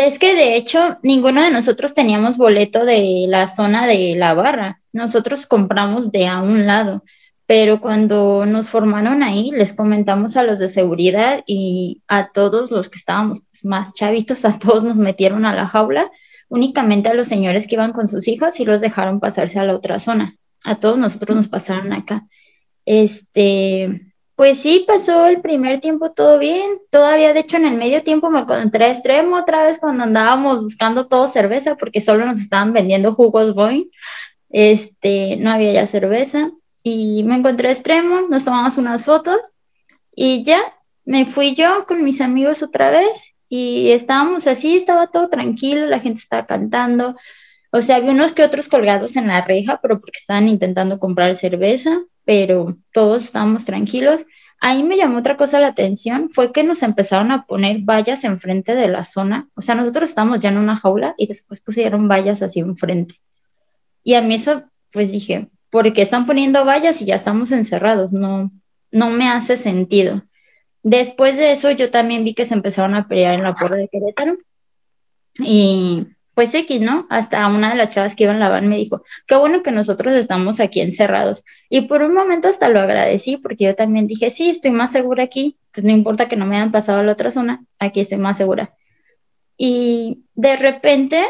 es 0.00 0.18
que 0.18 0.34
de 0.34 0.56
hecho 0.56 0.98
ninguno 1.02 1.42
de 1.42 1.50
nosotros 1.50 1.92
teníamos 1.92 2.38
boleto 2.38 2.84
de 2.86 3.26
la 3.28 3.46
zona 3.46 3.86
de 3.86 4.14
la 4.16 4.32
barra. 4.32 4.80
Nosotros 4.94 5.46
compramos 5.46 6.10
de 6.10 6.26
a 6.26 6.40
un 6.40 6.66
lado, 6.66 7.04
pero 7.46 7.80
cuando 7.80 8.46
nos 8.46 8.70
formaron 8.70 9.22
ahí, 9.22 9.50
les 9.50 9.74
comentamos 9.74 10.36
a 10.36 10.42
los 10.42 10.58
de 10.58 10.68
seguridad 10.68 11.42
y 11.46 12.02
a 12.08 12.30
todos 12.32 12.70
los 12.70 12.88
que 12.88 12.98
estábamos 12.98 13.42
pues, 13.50 13.64
más 13.64 13.92
chavitos, 13.92 14.44
a 14.46 14.58
todos 14.58 14.82
nos 14.82 14.96
metieron 14.96 15.44
a 15.44 15.54
la 15.54 15.66
jaula, 15.66 16.10
únicamente 16.48 17.10
a 17.10 17.14
los 17.14 17.28
señores 17.28 17.66
que 17.66 17.74
iban 17.74 17.92
con 17.92 18.08
sus 18.08 18.28
hijos 18.28 18.60
y 18.60 18.64
los 18.64 18.80
dejaron 18.80 19.20
pasarse 19.20 19.58
a 19.58 19.64
la 19.64 19.74
otra 19.74 20.00
zona. 20.00 20.36
A 20.64 20.76
todos 20.76 20.98
nosotros 20.98 21.36
nos 21.36 21.48
pasaron 21.48 21.92
acá. 21.92 22.26
Este, 22.86 24.11
pues 24.42 24.58
sí, 24.58 24.84
pasó 24.88 25.26
el 25.28 25.40
primer 25.40 25.80
tiempo 25.80 26.10
todo 26.10 26.36
bien. 26.40 26.80
Todavía, 26.90 27.32
de 27.32 27.38
hecho, 27.38 27.58
en 27.58 27.64
el 27.64 27.76
medio 27.76 28.02
tiempo 28.02 28.28
me 28.28 28.40
encontré 28.40 28.90
extremo 28.90 29.36
otra 29.36 29.62
vez 29.62 29.78
cuando 29.78 30.02
andábamos 30.02 30.64
buscando 30.64 31.06
todo 31.06 31.28
cerveza 31.28 31.76
porque 31.76 32.00
solo 32.00 32.26
nos 32.26 32.40
estaban 32.40 32.72
vendiendo 32.72 33.14
jugos 33.14 33.54
Boeing. 33.54 33.84
Este, 34.50 35.36
no 35.36 35.52
había 35.52 35.72
ya 35.72 35.86
cerveza. 35.86 36.50
Y 36.82 37.22
me 37.22 37.36
encontré 37.36 37.70
extremo, 37.70 38.22
nos 38.28 38.44
tomamos 38.44 38.78
unas 38.78 39.04
fotos 39.04 39.38
y 40.12 40.42
ya 40.42 40.60
me 41.04 41.26
fui 41.26 41.54
yo 41.54 41.86
con 41.86 42.02
mis 42.02 42.20
amigos 42.20 42.64
otra 42.64 42.90
vez 42.90 43.34
y 43.48 43.92
estábamos 43.92 44.48
así, 44.48 44.74
estaba 44.74 45.06
todo 45.06 45.28
tranquilo, 45.28 45.86
la 45.86 46.00
gente 46.00 46.18
estaba 46.18 46.46
cantando. 46.46 47.14
O 47.70 47.80
sea, 47.80 47.94
había 47.94 48.10
unos 48.10 48.32
que 48.32 48.42
otros 48.42 48.68
colgados 48.68 49.14
en 49.14 49.28
la 49.28 49.42
reja, 49.42 49.78
pero 49.80 50.00
porque 50.00 50.18
estaban 50.18 50.48
intentando 50.48 50.98
comprar 50.98 51.36
cerveza 51.36 52.02
pero 52.24 52.76
todos 52.92 53.24
estábamos 53.24 53.64
tranquilos. 53.64 54.26
Ahí 54.60 54.82
me 54.84 54.96
llamó 54.96 55.18
otra 55.18 55.36
cosa 55.36 55.58
la 55.58 55.68
atención, 55.68 56.30
fue 56.30 56.52
que 56.52 56.62
nos 56.62 56.82
empezaron 56.82 57.32
a 57.32 57.46
poner 57.46 57.80
vallas 57.80 58.24
enfrente 58.24 58.74
de 58.74 58.88
la 58.88 59.04
zona. 59.04 59.48
O 59.54 59.60
sea, 59.60 59.74
nosotros 59.74 60.08
estábamos 60.08 60.38
ya 60.38 60.50
en 60.50 60.58
una 60.58 60.76
jaula 60.76 61.14
y 61.18 61.26
después 61.26 61.60
pusieron 61.60 62.06
vallas 62.08 62.42
así 62.42 62.60
enfrente. 62.60 63.16
Y 64.04 64.14
a 64.14 64.22
mí 64.22 64.34
eso, 64.34 64.64
pues 64.92 65.10
dije, 65.10 65.48
¿por 65.70 65.92
qué 65.92 66.02
están 66.02 66.26
poniendo 66.26 66.64
vallas 66.64 67.02
y 67.02 67.06
ya 67.06 67.16
estamos 67.16 67.50
encerrados? 67.50 68.12
No, 68.12 68.52
no 68.92 69.10
me 69.10 69.28
hace 69.28 69.56
sentido. 69.56 70.22
Después 70.82 71.36
de 71.36 71.52
eso, 71.52 71.70
yo 71.70 71.90
también 71.90 72.24
vi 72.24 72.34
que 72.34 72.44
se 72.44 72.54
empezaron 72.54 72.94
a 72.94 73.08
pelear 73.08 73.34
en 73.34 73.42
la 73.42 73.54
puerta 73.54 73.76
de 73.76 73.88
Querétaro. 73.88 74.36
Y 75.38 76.06
pues 76.34 76.54
X, 76.54 76.80
¿no? 76.80 77.06
Hasta 77.10 77.46
una 77.48 77.70
de 77.70 77.76
las 77.76 77.90
chavas 77.90 78.14
que 78.14 78.24
iba 78.24 78.32
en 78.32 78.40
la 78.40 78.48
van 78.48 78.68
me 78.68 78.76
dijo, 78.76 79.04
qué 79.26 79.36
bueno 79.36 79.62
que 79.62 79.70
nosotros 79.70 80.14
estamos 80.14 80.60
aquí 80.60 80.80
encerrados. 80.80 81.44
Y 81.68 81.82
por 81.82 82.02
un 82.02 82.14
momento 82.14 82.48
hasta 82.48 82.68
lo 82.68 82.80
agradecí 82.80 83.36
porque 83.36 83.64
yo 83.64 83.74
también 83.74 84.06
dije, 84.06 84.30
sí, 84.30 84.48
estoy 84.48 84.70
más 84.70 84.92
segura 84.92 85.24
aquí, 85.24 85.58
pues 85.72 85.84
no 85.84 85.92
importa 85.92 86.28
que 86.28 86.36
no 86.36 86.46
me 86.46 86.56
hayan 86.56 86.72
pasado 86.72 87.00
a 87.00 87.02
la 87.02 87.12
otra 87.12 87.30
zona, 87.30 87.64
aquí 87.78 88.00
estoy 88.00 88.18
más 88.18 88.38
segura. 88.38 88.74
Y 89.56 90.24
de 90.34 90.56
repente 90.56 91.22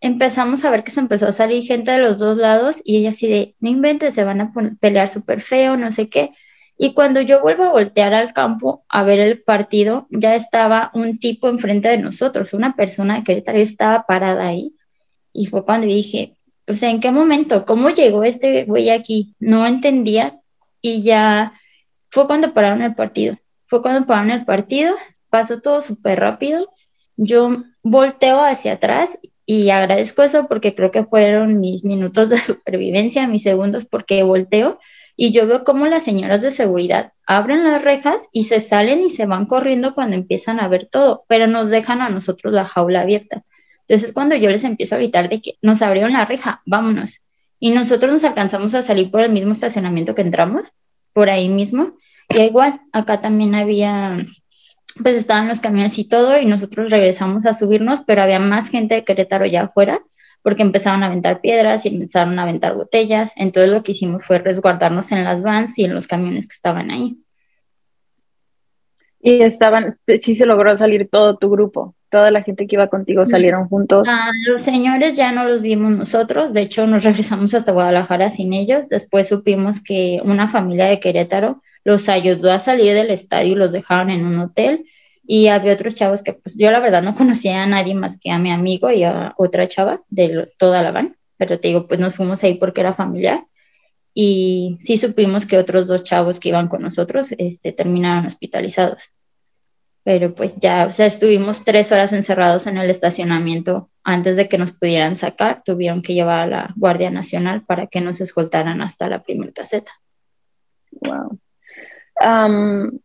empezamos 0.00 0.64
a 0.64 0.70
ver 0.70 0.84
que 0.84 0.90
se 0.90 1.00
empezó 1.00 1.26
a 1.26 1.32
salir 1.32 1.62
gente 1.62 1.90
de 1.92 1.98
los 1.98 2.18
dos 2.18 2.36
lados 2.38 2.80
y 2.84 2.98
ella 2.98 3.10
así 3.10 3.28
de, 3.28 3.54
no 3.60 3.70
inventes, 3.70 4.14
se 4.14 4.24
van 4.24 4.40
a 4.40 4.52
pelear 4.80 5.08
súper 5.08 5.40
feo, 5.40 5.76
no 5.76 5.90
sé 5.90 6.08
qué. 6.08 6.30
Y 6.82 6.94
cuando 6.94 7.20
yo 7.20 7.42
vuelvo 7.42 7.64
a 7.64 7.72
voltear 7.72 8.14
al 8.14 8.32
campo 8.32 8.86
a 8.88 9.04
ver 9.04 9.20
el 9.20 9.42
partido, 9.42 10.06
ya 10.08 10.34
estaba 10.34 10.90
un 10.94 11.18
tipo 11.18 11.50
enfrente 11.50 11.88
de 11.88 11.98
nosotros, 11.98 12.54
una 12.54 12.74
persona 12.74 13.16
de 13.16 13.22
Querétaro 13.22 13.58
estaba 13.58 14.06
parada 14.06 14.46
ahí. 14.46 14.74
Y 15.30 15.44
fue 15.44 15.66
cuando 15.66 15.86
dije, 15.86 16.38
o 16.66 16.72
sea, 16.72 16.88
¿en 16.88 17.00
qué 17.00 17.10
momento? 17.10 17.66
¿Cómo 17.66 17.90
llegó 17.90 18.24
este 18.24 18.64
güey 18.64 18.88
aquí? 18.88 19.34
No 19.38 19.66
entendía. 19.66 20.40
Y 20.80 21.02
ya 21.02 21.52
fue 22.08 22.26
cuando 22.26 22.54
pararon 22.54 22.80
el 22.80 22.94
partido. 22.94 23.36
Fue 23.66 23.82
cuando 23.82 24.06
pararon 24.06 24.30
el 24.30 24.46
partido, 24.46 24.94
pasó 25.28 25.60
todo 25.60 25.82
súper 25.82 26.18
rápido. 26.18 26.72
Yo 27.18 27.62
volteo 27.82 28.42
hacia 28.42 28.72
atrás 28.72 29.18
y 29.44 29.68
agradezco 29.68 30.22
eso 30.22 30.48
porque 30.48 30.74
creo 30.74 30.90
que 30.90 31.04
fueron 31.04 31.60
mis 31.60 31.84
minutos 31.84 32.30
de 32.30 32.38
supervivencia, 32.40 33.28
mis 33.28 33.42
segundos, 33.42 33.84
porque 33.84 34.22
volteo 34.22 34.78
y 35.22 35.32
yo 35.32 35.46
veo 35.46 35.64
cómo 35.64 35.86
las 35.86 36.02
señoras 36.02 36.40
de 36.40 36.50
seguridad 36.50 37.12
abren 37.26 37.62
las 37.62 37.84
rejas 37.84 38.30
y 38.32 38.44
se 38.44 38.62
salen 38.62 39.00
y 39.04 39.10
se 39.10 39.26
van 39.26 39.44
corriendo 39.44 39.94
cuando 39.94 40.16
empiezan 40.16 40.58
a 40.60 40.66
ver 40.66 40.88
todo, 40.90 41.26
pero 41.28 41.46
nos 41.46 41.68
dejan 41.68 42.00
a 42.00 42.08
nosotros 42.08 42.54
la 42.54 42.64
jaula 42.64 43.02
abierta. 43.02 43.44
Entonces 43.80 44.14
cuando 44.14 44.34
yo 44.36 44.48
les 44.48 44.64
empiezo 44.64 44.94
a 44.94 44.98
gritar 44.98 45.28
de 45.28 45.42
que 45.42 45.58
nos 45.60 45.82
abrieron 45.82 46.14
la 46.14 46.24
reja, 46.24 46.62
vámonos. 46.64 47.20
Y 47.58 47.70
nosotros 47.72 48.10
nos 48.10 48.24
alcanzamos 48.24 48.72
a 48.72 48.80
salir 48.80 49.10
por 49.10 49.20
el 49.20 49.30
mismo 49.30 49.52
estacionamiento 49.52 50.14
que 50.14 50.22
entramos, 50.22 50.72
por 51.12 51.28
ahí 51.28 51.50
mismo. 51.50 51.98
Y 52.30 52.40
igual, 52.40 52.80
acá 52.90 53.20
también 53.20 53.54
había, 53.54 54.24
pues 55.02 55.16
estaban 55.16 55.48
los 55.48 55.60
camiones 55.60 55.98
y 55.98 56.04
todo, 56.04 56.40
y 56.40 56.46
nosotros 56.46 56.90
regresamos 56.90 57.44
a 57.44 57.52
subirnos, 57.52 58.00
pero 58.06 58.22
había 58.22 58.38
más 58.38 58.70
gente 58.70 58.94
de 58.94 59.04
Querétaro 59.04 59.44
ya 59.44 59.64
afuera 59.64 60.00
porque 60.42 60.62
empezaron 60.62 61.02
a 61.02 61.06
aventar 61.06 61.40
piedras 61.40 61.84
y 61.84 61.88
empezaron 61.88 62.38
a 62.38 62.42
aventar 62.42 62.74
botellas. 62.74 63.32
Entonces 63.36 63.72
lo 63.72 63.82
que 63.82 63.92
hicimos 63.92 64.24
fue 64.24 64.38
resguardarnos 64.38 65.12
en 65.12 65.24
las 65.24 65.42
vans 65.42 65.78
y 65.78 65.84
en 65.84 65.94
los 65.94 66.06
camiones 66.06 66.46
que 66.46 66.54
estaban 66.54 66.90
ahí. 66.90 67.18
Y 69.22 69.42
estaban, 69.42 69.98
sí 70.20 70.34
se 70.34 70.46
logró 70.46 70.74
salir 70.78 71.08
todo 71.10 71.36
tu 71.36 71.50
grupo, 71.50 71.94
toda 72.08 72.30
la 72.30 72.42
gente 72.42 72.66
que 72.66 72.76
iba 72.76 72.88
contigo 72.88 73.26
salieron 73.26 73.68
juntos. 73.68 74.08
Ah, 74.10 74.30
los 74.46 74.62
señores 74.62 75.14
ya 75.14 75.30
no 75.30 75.44
los 75.44 75.60
vimos 75.60 75.92
nosotros, 75.92 76.54
de 76.54 76.62
hecho 76.62 76.86
nos 76.86 77.04
regresamos 77.04 77.52
hasta 77.52 77.72
Guadalajara 77.72 78.30
sin 78.30 78.54
ellos. 78.54 78.88
Después 78.88 79.28
supimos 79.28 79.82
que 79.82 80.20
una 80.24 80.48
familia 80.48 80.86
de 80.86 81.00
Querétaro 81.00 81.62
los 81.84 82.08
ayudó 82.08 82.50
a 82.50 82.58
salir 82.58 82.94
del 82.94 83.10
estadio 83.10 83.52
y 83.52 83.56
los 83.56 83.72
dejaron 83.72 84.08
en 84.08 84.24
un 84.24 84.38
hotel 84.38 84.86
y 85.32 85.46
había 85.46 85.74
otros 85.74 85.94
chavos 85.94 86.24
que 86.24 86.32
pues 86.32 86.58
yo 86.58 86.72
la 86.72 86.80
verdad 86.80 87.04
no 87.04 87.14
conocía 87.14 87.62
a 87.62 87.66
nadie 87.66 87.94
más 87.94 88.18
que 88.18 88.32
a 88.32 88.38
mi 88.40 88.50
amigo 88.50 88.90
y 88.90 89.04
a 89.04 89.32
otra 89.36 89.68
chava 89.68 90.00
de 90.08 90.50
toda 90.58 90.82
la 90.82 90.90
van, 90.90 91.16
pero 91.36 91.60
te 91.60 91.68
digo, 91.68 91.86
pues 91.86 92.00
nos 92.00 92.16
fuimos 92.16 92.42
ahí 92.42 92.54
porque 92.54 92.80
era 92.80 92.92
familiar 92.92 93.46
y 94.12 94.76
sí 94.80 94.98
supimos 94.98 95.46
que 95.46 95.56
otros 95.56 95.86
dos 95.86 96.02
chavos 96.02 96.40
que 96.40 96.48
iban 96.48 96.66
con 96.66 96.82
nosotros 96.82 97.28
este, 97.38 97.70
terminaron 97.70 98.26
hospitalizados. 98.26 99.12
Pero 100.02 100.34
pues 100.34 100.56
ya, 100.56 100.86
o 100.86 100.90
sea, 100.90 101.06
estuvimos 101.06 101.62
tres 101.64 101.92
horas 101.92 102.12
encerrados 102.12 102.66
en 102.66 102.78
el 102.78 102.90
estacionamiento 102.90 103.88
antes 104.02 104.34
de 104.34 104.48
que 104.48 104.58
nos 104.58 104.72
pudieran 104.72 105.14
sacar. 105.14 105.62
Tuvieron 105.64 106.02
que 106.02 106.14
llevar 106.14 106.40
a 106.40 106.46
la 106.46 106.74
Guardia 106.74 107.12
Nacional 107.12 107.62
para 107.64 107.86
que 107.86 108.00
nos 108.00 108.20
escoltaran 108.20 108.82
hasta 108.82 109.08
la 109.08 109.22
primera 109.22 109.52
caseta. 109.52 109.92
Wow. 110.90 111.38
Eh, 112.20 112.98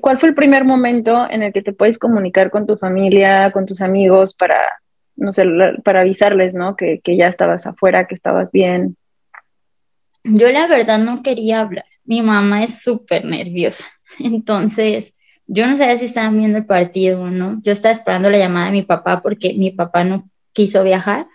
¿cuál 0.00 0.18
fue 0.18 0.28
el 0.30 0.34
primer 0.34 0.64
momento 0.64 1.28
en 1.28 1.42
el 1.42 1.52
que 1.52 1.62
te 1.62 1.72
puedes 1.72 1.98
comunicar 1.98 2.50
con 2.50 2.66
tu 2.66 2.76
familia, 2.76 3.50
con 3.52 3.66
tus 3.66 3.80
amigos 3.80 4.34
para, 4.34 4.58
no 5.16 5.32
sé, 5.32 5.44
para 5.84 6.00
avisarles, 6.00 6.54
¿no? 6.54 6.76
Que, 6.76 7.00
ya 7.04 7.28
estabas 7.28 7.66
afuera, 7.66 8.06
que 8.06 8.14
estabas 8.14 8.52
bien. 8.52 8.96
Yo 10.24 10.50
la 10.50 10.66
verdad 10.66 10.98
no 10.98 11.22
quería 11.22 11.60
hablar. 11.60 11.84
Mi 12.04 12.22
mamá 12.22 12.64
es 12.64 12.82
súper 12.82 13.24
nerviosa. 13.24 13.84
Entonces, 14.18 15.14
yo 15.46 15.66
no 15.66 15.76
sabía 15.76 15.96
si 15.96 16.06
estaban 16.06 16.38
viendo 16.38 16.58
el 16.58 16.66
partido 16.66 17.22
o 17.22 17.30
no. 17.30 17.60
Yo 17.62 17.72
estaba 17.72 17.92
esperando 17.92 18.30
la 18.30 18.38
llamada 18.38 18.66
de 18.66 18.72
mi 18.72 18.82
papá 18.82 19.22
porque 19.22 19.54
mi 19.54 19.70
papá 19.70 20.04
no 20.04 20.30
quiso 20.52 20.82
viajar 20.84 21.26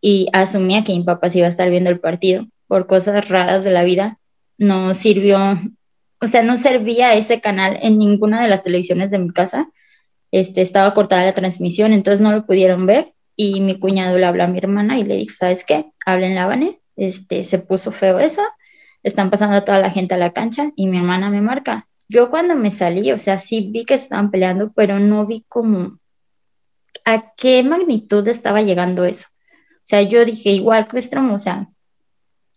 y 0.00 0.28
asumía 0.32 0.84
que 0.84 0.92
mi 0.92 1.04
papá 1.04 1.30
sí 1.30 1.38
iba 1.38 1.46
a 1.46 1.50
estar 1.50 1.68
viendo 1.68 1.90
el 1.90 2.00
partido. 2.00 2.46
Por 2.66 2.86
cosas 2.86 3.28
raras 3.28 3.64
de 3.64 3.70
la 3.70 3.84
vida, 3.84 4.18
no 4.56 4.94
sirvió 4.94 5.58
o 6.22 6.28
sea, 6.28 6.42
no 6.42 6.56
servía 6.56 7.14
ese 7.14 7.40
canal 7.40 7.78
en 7.82 7.98
ninguna 7.98 8.40
de 8.40 8.48
las 8.48 8.62
televisiones 8.62 9.10
de 9.10 9.18
mi 9.18 9.30
casa. 9.30 9.70
Este, 10.30 10.62
estaba 10.62 10.94
cortada 10.94 11.24
la 11.24 11.32
transmisión, 11.32 11.92
entonces 11.92 12.20
no 12.20 12.32
lo 12.32 12.46
pudieron 12.46 12.86
ver. 12.86 13.12
Y 13.34 13.60
mi 13.60 13.78
cuñado 13.78 14.16
le 14.18 14.26
habló 14.26 14.44
a 14.44 14.46
mi 14.46 14.58
hermana 14.58 14.98
y 14.98 15.04
le 15.04 15.16
dijo, 15.16 15.34
¿sabes 15.36 15.64
qué? 15.64 15.86
Hablen 16.06 16.36
la 16.36 16.48
Este, 16.96 17.42
se 17.42 17.58
puso 17.58 17.90
feo 17.90 18.20
eso. 18.20 18.42
están 19.02 19.30
pasando 19.30 19.56
a 19.56 19.64
toda 19.64 19.80
la 19.80 19.90
gente 19.90 20.14
a 20.14 20.18
la 20.18 20.32
cancha 20.32 20.70
y 20.76 20.86
mi 20.86 20.98
hermana 20.98 21.28
me 21.28 21.40
marca. 21.40 21.88
Yo 22.08 22.30
cuando 22.30 22.54
me 22.54 22.70
salí, 22.70 23.10
o 23.10 23.18
sea, 23.18 23.38
sí 23.38 23.70
vi 23.72 23.84
que 23.84 23.94
estaban 23.94 24.30
peleando, 24.30 24.72
pero 24.72 25.00
no 25.00 25.26
vi 25.26 25.44
como 25.48 25.98
a 27.04 27.32
qué 27.36 27.64
magnitud 27.64 28.26
estaba 28.28 28.62
llegando 28.62 29.04
eso. 29.04 29.26
O 29.78 29.84
sea, 29.84 30.02
yo 30.02 30.24
dije, 30.24 30.50
igual 30.50 30.86
que 30.86 30.98
o 30.98 31.38
sea, 31.38 31.68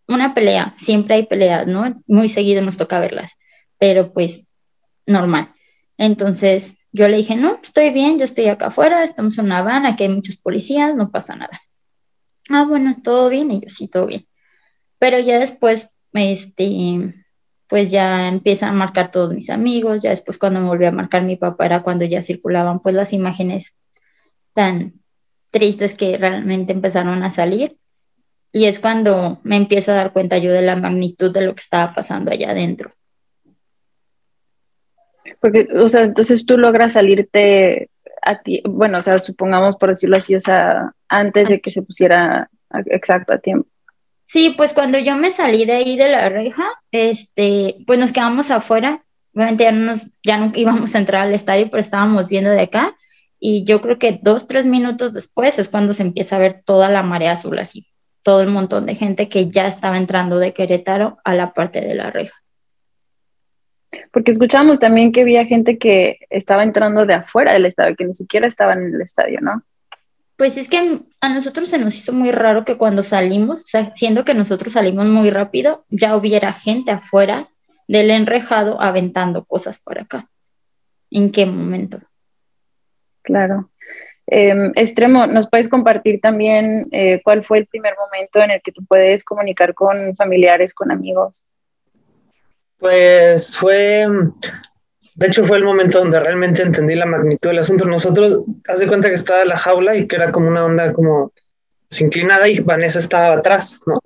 una 0.07 0.35
pelea, 0.35 0.75
siempre 0.77 1.15
hay 1.15 1.25
peleas, 1.25 1.65
¿no? 1.65 2.01
Muy 2.05 2.29
seguido 2.29 2.61
nos 2.61 2.77
toca 2.77 2.99
verlas, 2.99 3.37
pero 3.77 4.13
pues 4.13 4.47
normal. 5.05 5.53
Entonces 5.97 6.77
yo 6.91 7.07
le 7.07 7.17
dije, 7.17 7.35
no, 7.35 7.59
estoy 7.61 7.91
bien, 7.91 8.17
ya 8.17 8.25
estoy 8.25 8.47
acá 8.47 8.67
afuera, 8.67 9.03
estamos 9.03 9.37
en 9.37 9.45
una 9.45 9.61
van, 9.61 9.85
aquí 9.85 10.03
hay 10.03 10.09
muchos 10.09 10.37
policías, 10.37 10.95
no 10.95 11.11
pasa 11.11 11.35
nada. 11.35 11.61
Ah, 12.49 12.65
bueno, 12.65 12.95
todo 13.03 13.29
bien, 13.29 13.51
y 13.51 13.61
yo 13.61 13.69
sí, 13.69 13.87
todo 13.87 14.05
bien. 14.05 14.27
Pero 14.99 15.19
ya 15.19 15.39
después, 15.39 15.89
este, 16.13 17.13
pues 17.67 17.91
ya 17.91 18.27
empiezan 18.27 18.69
a 18.69 18.73
marcar 18.73 19.11
todos 19.11 19.33
mis 19.33 19.49
amigos, 19.49 20.03
ya 20.03 20.11
después 20.11 20.37
cuando 20.37 20.61
me 20.61 20.67
volví 20.67 20.85
a 20.85 20.91
marcar 20.91 21.23
mi 21.23 21.35
papá 21.35 21.65
era 21.65 21.83
cuando 21.83 22.05
ya 22.05 22.21
circulaban 22.21 22.79
pues 22.79 22.95
las 22.95 23.11
imágenes 23.13 23.75
tan 24.53 24.93
tristes 25.51 25.95
que 25.95 26.17
realmente 26.17 26.73
empezaron 26.73 27.23
a 27.23 27.29
salir. 27.29 27.77
Y 28.51 28.65
es 28.65 28.79
cuando 28.79 29.39
me 29.43 29.57
empiezo 29.57 29.91
a 29.91 29.95
dar 29.95 30.13
cuenta 30.13 30.37
yo 30.37 30.51
de 30.53 30.61
la 30.61 30.77
magnitud 30.77 31.31
de 31.33 31.41
lo 31.41 31.55
que 31.55 31.61
estaba 31.61 31.93
pasando 31.93 32.31
allá 32.31 32.51
adentro. 32.51 32.93
Porque, 35.45 35.67
o 35.75 35.87
sea, 35.89 36.01
entonces 36.01 36.43
tú 36.43 36.57
logras 36.57 36.93
salirte 36.93 37.91
a 38.23 38.41
ti, 38.41 38.63
bueno, 38.67 38.97
o 38.97 39.01
sea, 39.03 39.19
supongamos 39.19 39.75
por 39.75 39.89
decirlo 39.89 40.17
así, 40.17 40.33
o 40.33 40.39
sea, 40.39 40.91
antes 41.07 41.49
de 41.49 41.59
que 41.59 41.69
se 41.69 41.83
pusiera 41.83 42.49
exacto 42.87 43.31
a 43.31 43.37
tiempo. 43.37 43.69
Sí, 44.25 44.55
pues 44.57 44.73
cuando 44.73 44.97
yo 44.97 45.15
me 45.17 45.29
salí 45.29 45.65
de 45.65 45.73
ahí 45.73 45.97
de 45.97 46.09
la 46.09 46.29
reja, 46.29 46.65
este, 46.91 47.75
pues 47.85 47.99
nos 47.99 48.11
quedamos 48.11 48.49
afuera. 48.49 49.05
Obviamente 49.35 49.65
ya 49.65 49.71
no, 49.71 49.85
nos, 49.85 50.13
ya 50.23 50.39
no 50.39 50.51
íbamos 50.55 50.95
a 50.95 50.97
entrar 50.97 51.27
al 51.27 51.35
estadio, 51.35 51.69
pero 51.69 51.81
estábamos 51.81 52.27
viendo 52.27 52.49
de 52.49 52.61
acá. 52.61 52.95
Y 53.39 53.65
yo 53.65 53.81
creo 53.81 53.99
que 53.99 54.19
dos, 54.23 54.47
tres 54.47 54.65
minutos 54.65 55.13
después 55.13 55.59
es 55.59 55.69
cuando 55.69 55.93
se 55.93 56.01
empieza 56.01 56.37
a 56.37 56.39
ver 56.39 56.63
toda 56.65 56.89
la 56.89 57.03
marea 57.03 57.33
azul 57.33 57.59
así, 57.59 57.85
todo 58.23 58.41
el 58.41 58.47
montón 58.47 58.87
de 58.87 58.95
gente 58.95 59.29
que 59.29 59.51
ya 59.51 59.67
estaba 59.67 59.97
entrando 59.97 60.39
de 60.39 60.55
Querétaro 60.55 61.19
a 61.23 61.35
la 61.35 61.53
parte 61.53 61.81
de 61.81 61.93
la 61.93 62.09
reja. 62.09 62.33
Porque 64.11 64.31
escuchamos 64.31 64.79
también 64.79 65.11
que 65.11 65.21
había 65.21 65.45
gente 65.45 65.77
que 65.77 66.19
estaba 66.29 66.63
entrando 66.63 67.05
de 67.05 67.13
afuera 67.13 67.53
del 67.53 67.65
estadio, 67.65 67.95
que 67.95 68.05
ni 68.05 68.13
siquiera 68.13 68.47
estaban 68.47 68.83
en 68.83 68.95
el 68.95 69.01
estadio, 69.01 69.39
¿no? 69.41 69.63
Pues 70.37 70.57
es 70.57 70.67
que 70.67 70.99
a 71.21 71.29
nosotros 71.29 71.69
se 71.69 71.77
nos 71.77 71.95
hizo 71.95 72.11
muy 72.11 72.31
raro 72.31 72.65
que 72.65 72.77
cuando 72.77 73.03
salimos, 73.03 73.61
o 73.61 73.67
sea, 73.67 73.93
siendo 73.93 74.25
que 74.25 74.33
nosotros 74.33 74.73
salimos 74.73 75.05
muy 75.05 75.29
rápido, 75.29 75.85
ya 75.89 76.15
hubiera 76.15 76.51
gente 76.51 76.91
afuera 76.91 77.49
del 77.87 78.09
enrejado 78.09 78.81
aventando 78.81 79.45
cosas 79.45 79.79
por 79.79 79.99
acá. 79.99 80.27
¿En 81.09 81.31
qué 81.31 81.45
momento? 81.45 81.99
Claro. 83.21 83.69
Em, 84.27 84.71
extremo, 84.75 85.27
¿nos 85.27 85.47
puedes 85.49 85.69
compartir 85.69 86.19
también 86.19 86.87
eh, 86.91 87.21
cuál 87.23 87.45
fue 87.45 87.59
el 87.59 87.67
primer 87.67 87.93
momento 87.95 88.39
en 88.39 88.51
el 88.51 88.61
que 88.61 88.71
tú 88.71 88.83
puedes 88.85 89.23
comunicar 89.23 89.73
con 89.73 90.15
familiares, 90.15 90.73
con 90.73 90.91
amigos? 90.91 91.45
Pues 92.77 93.57
fue, 93.57 94.05
de 95.15 95.27
hecho 95.27 95.43
fue 95.45 95.57
el 95.57 95.63
momento 95.63 95.99
donde 95.99 96.19
realmente 96.19 96.61
entendí 96.61 96.95
la 96.95 97.05
magnitud 97.05 97.49
del 97.49 97.59
asunto. 97.59 97.85
Nosotros, 97.85 98.45
haz 98.67 98.79
de 98.79 98.87
cuenta 98.87 99.09
que 99.09 99.15
estaba 99.15 99.45
la 99.45 99.57
jaula 99.57 99.95
y 99.95 100.07
que 100.07 100.15
era 100.15 100.31
como 100.31 100.47
una 100.47 100.65
onda 100.65 100.93
como 100.93 101.31
pues, 101.89 102.01
inclinada 102.01 102.47
y 102.47 102.59
Vanessa 102.59 102.99
estaba 102.99 103.33
atrás, 103.33 103.81
¿no? 103.85 103.99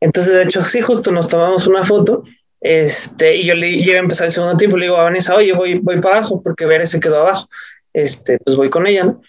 Entonces, 0.00 0.32
de 0.32 0.44
hecho, 0.44 0.62
sí, 0.62 0.80
justo 0.80 1.10
nos 1.10 1.28
tomamos 1.28 1.66
una 1.66 1.84
foto 1.84 2.22
este, 2.60 3.36
y 3.36 3.46
yo 3.46 3.54
le 3.54 3.72
llegué 3.72 3.96
a 3.96 4.00
empezar 4.00 4.26
el 4.26 4.32
segundo 4.32 4.56
tiempo, 4.56 4.76
le 4.76 4.86
digo 4.86 4.96
a 4.96 5.04
Vanessa, 5.04 5.34
oye, 5.34 5.52
voy, 5.52 5.78
voy 5.78 6.00
para 6.00 6.18
abajo 6.18 6.42
porque 6.42 6.66
Vera 6.66 6.86
se 6.86 7.00
quedó 7.00 7.20
abajo. 7.20 7.48
Este, 7.92 8.38
pues 8.38 8.56
voy 8.56 8.70
con 8.70 8.86
ella, 8.86 9.04
¿no? 9.04 9.20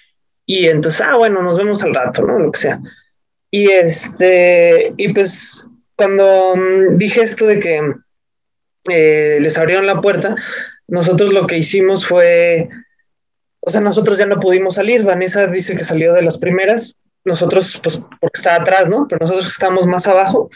Y 0.45 0.67
entonces, 0.67 1.01
ah, 1.01 1.15
bueno, 1.15 1.41
nos 1.41 1.57
vemos 1.57 1.81
al 1.83 1.95
rato, 1.95 2.23
¿no? 2.23 2.37
Lo 2.37 2.51
que 2.51 2.59
sea. 2.59 2.79
Y 3.49 3.69
este, 3.69 4.93
y 4.97 5.13
pues 5.13 5.65
cuando 5.95 6.55
mm, 6.55 6.97
dije 6.97 7.21
esto 7.21 7.45
de 7.45 7.59
que 7.59 7.81
eh, 8.89 9.37
les 9.41 9.57
abrieron 9.57 9.85
la 9.85 10.01
puerta, 10.01 10.35
nosotros 10.87 11.33
lo 11.33 11.47
que 11.47 11.57
hicimos 11.57 12.05
fue, 12.05 12.69
o 13.59 13.69
sea, 13.69 13.81
nosotros 13.81 14.17
ya 14.17 14.25
no 14.25 14.39
pudimos 14.39 14.75
salir, 14.75 15.03
Vanessa 15.03 15.47
dice 15.47 15.75
que 15.75 15.83
salió 15.83 16.13
de 16.13 16.23
las 16.23 16.37
primeras, 16.37 16.97
nosotros, 17.23 17.79
pues, 17.83 18.01
porque 18.19 18.39
está 18.39 18.55
atrás, 18.55 18.89
¿no? 18.89 19.07
Pero 19.07 19.19
nosotros 19.19 19.47
estamos 19.47 19.85
más 19.85 20.07
abajo, 20.07 20.49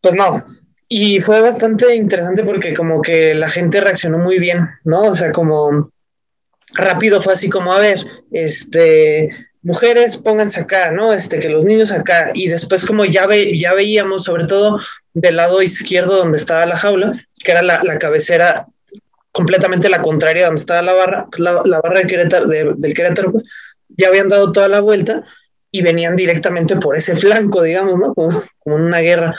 pues 0.00 0.14
no. 0.14 0.44
Y 0.88 1.20
fue 1.20 1.40
bastante 1.40 1.94
interesante 1.94 2.42
porque 2.42 2.74
como 2.74 3.02
que 3.02 3.34
la 3.34 3.48
gente 3.48 3.80
reaccionó 3.80 4.18
muy 4.18 4.38
bien, 4.38 4.68
¿no? 4.84 5.02
O 5.02 5.14
sea, 5.14 5.32
como 5.32 5.92
rápido 6.74 7.20
fue 7.20 7.34
así 7.34 7.48
como, 7.48 7.72
a 7.72 7.78
ver, 7.78 8.04
este, 8.32 9.28
mujeres, 9.62 10.16
pónganse 10.16 10.60
acá, 10.60 10.90
¿no? 10.90 11.12
Este, 11.12 11.38
que 11.38 11.48
los 11.48 11.64
niños 11.64 11.92
acá. 11.92 12.30
Y 12.34 12.48
después 12.48 12.84
como 12.84 13.04
ya, 13.04 13.26
ve, 13.26 13.58
ya 13.58 13.74
veíamos, 13.74 14.24
sobre 14.24 14.46
todo 14.46 14.78
del 15.14 15.36
lado 15.36 15.62
izquierdo 15.62 16.16
donde 16.16 16.38
estaba 16.38 16.66
la 16.66 16.76
jaula, 16.76 17.12
que 17.42 17.52
era 17.52 17.62
la, 17.62 17.82
la 17.82 17.98
cabecera 17.98 18.66
completamente 19.32 19.88
la 19.88 20.02
contraria 20.02 20.46
donde 20.46 20.60
estaba 20.60 20.82
la 20.82 20.94
barra, 20.94 21.26
pues 21.30 21.40
la, 21.40 21.52
barra 21.62 22.00
de 22.00 22.06
Querétaro, 22.08 22.48
del 22.48 22.94
Querétaro, 22.94 23.30
pues 23.30 23.44
ya 23.88 24.08
habían 24.08 24.28
dado 24.28 24.50
toda 24.50 24.66
la 24.68 24.80
vuelta 24.80 25.22
y 25.70 25.82
venían 25.82 26.16
directamente 26.16 26.74
por 26.74 26.96
ese 26.96 27.14
flanco, 27.14 27.62
digamos, 27.62 27.98
¿no? 28.00 28.14
Como, 28.14 28.42
una 28.64 28.98
guerra 28.98 29.34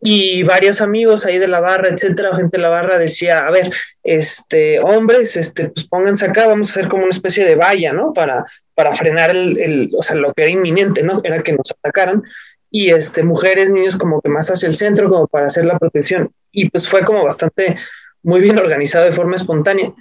y 0.00 0.42
varios 0.42 0.80
amigos 0.80 1.24
ahí 1.24 1.38
de 1.38 1.48
la 1.48 1.60
barra, 1.60 1.88
etcétera, 1.88 2.36
gente 2.36 2.58
de 2.58 2.62
la 2.62 2.68
barra 2.68 2.98
decía, 2.98 3.46
a 3.46 3.50
ver, 3.50 3.72
este, 4.02 4.78
hombres, 4.80 5.36
este, 5.36 5.70
pues 5.70 5.86
pónganse 5.86 6.26
acá, 6.26 6.46
vamos 6.46 6.68
a 6.68 6.72
hacer 6.72 6.88
como 6.88 7.02
una 7.04 7.10
especie 7.10 7.44
de 7.44 7.56
valla, 7.56 7.92
¿no? 7.92 8.12
Para, 8.12 8.44
para 8.74 8.94
frenar 8.94 9.30
el, 9.30 9.58
el, 9.58 9.90
o 9.96 10.02
sea, 10.02 10.16
lo 10.16 10.32
que 10.34 10.42
era 10.42 10.50
inminente, 10.50 11.02
¿no? 11.02 11.20
Era 11.24 11.42
que 11.42 11.52
nos 11.52 11.70
atacaran. 11.70 12.22
Y 12.70 12.90
este, 12.90 13.22
mujeres, 13.22 13.70
niños 13.70 13.96
como 13.96 14.20
que 14.20 14.28
más 14.28 14.50
hacia 14.50 14.68
el 14.68 14.76
centro, 14.76 15.08
como 15.08 15.26
para 15.28 15.46
hacer 15.46 15.64
la 15.64 15.78
protección. 15.78 16.30
Y 16.52 16.68
pues 16.68 16.86
fue 16.86 17.04
como 17.04 17.24
bastante, 17.24 17.76
muy 18.22 18.40
bien 18.40 18.58
organizado 18.58 19.06
de 19.06 19.12
forma 19.12 19.36
espontánea. 19.36 19.92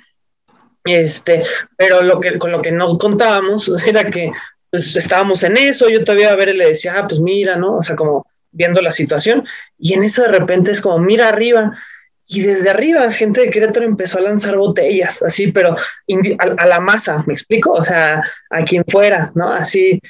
Este, 0.84 1.44
pero 1.78 2.02
lo 2.04 2.20
que, 2.20 2.38
con 2.38 2.52
lo 2.52 2.62
que 2.62 2.72
no 2.72 2.98
contábamos 2.98 3.72
era 3.88 4.10
que 4.10 4.32
pues 4.70 4.96
estábamos 4.96 5.42
en 5.44 5.58
eso, 5.58 5.90
yo 5.90 6.04
todavía 6.04 6.32
a 6.32 6.36
ver 6.36 6.54
le 6.54 6.68
decía, 6.68 6.96
ah, 6.98 7.08
pues 7.08 7.22
mira, 7.22 7.56
¿no? 7.56 7.78
O 7.78 7.84
sea, 7.84 7.96
como 7.96 8.26
viendo 8.56 8.82
la 8.82 8.92
situación 8.92 9.46
y 9.78 9.94
en 9.94 10.04
eso 10.04 10.24
de 10.24 10.30
repente 10.30 10.72
es 10.72 10.82
como 10.82 10.98
mira 11.00 11.30
arriba 11.30 11.78
y 12.28 12.42
desde 12.42 12.70
arriba 12.70 13.12
gente 13.12 13.42
de 13.42 13.50
Querétaro 13.50 13.86
empezó 13.86 14.18
a 14.18 14.22
lanzar 14.22 14.58
botellas, 14.58 15.22
así, 15.22 15.52
pero 15.52 15.76
a, 16.40 16.66
la 16.66 16.80
masa, 16.80 17.24
¿me 17.28 17.34
explico? 17.34 17.72
O 17.72 17.84
sea, 17.84 18.24
a 18.50 18.64
quien 18.64 18.84
fuera, 18.88 19.32
¿no? 19.36 19.52
Así, 19.52 20.02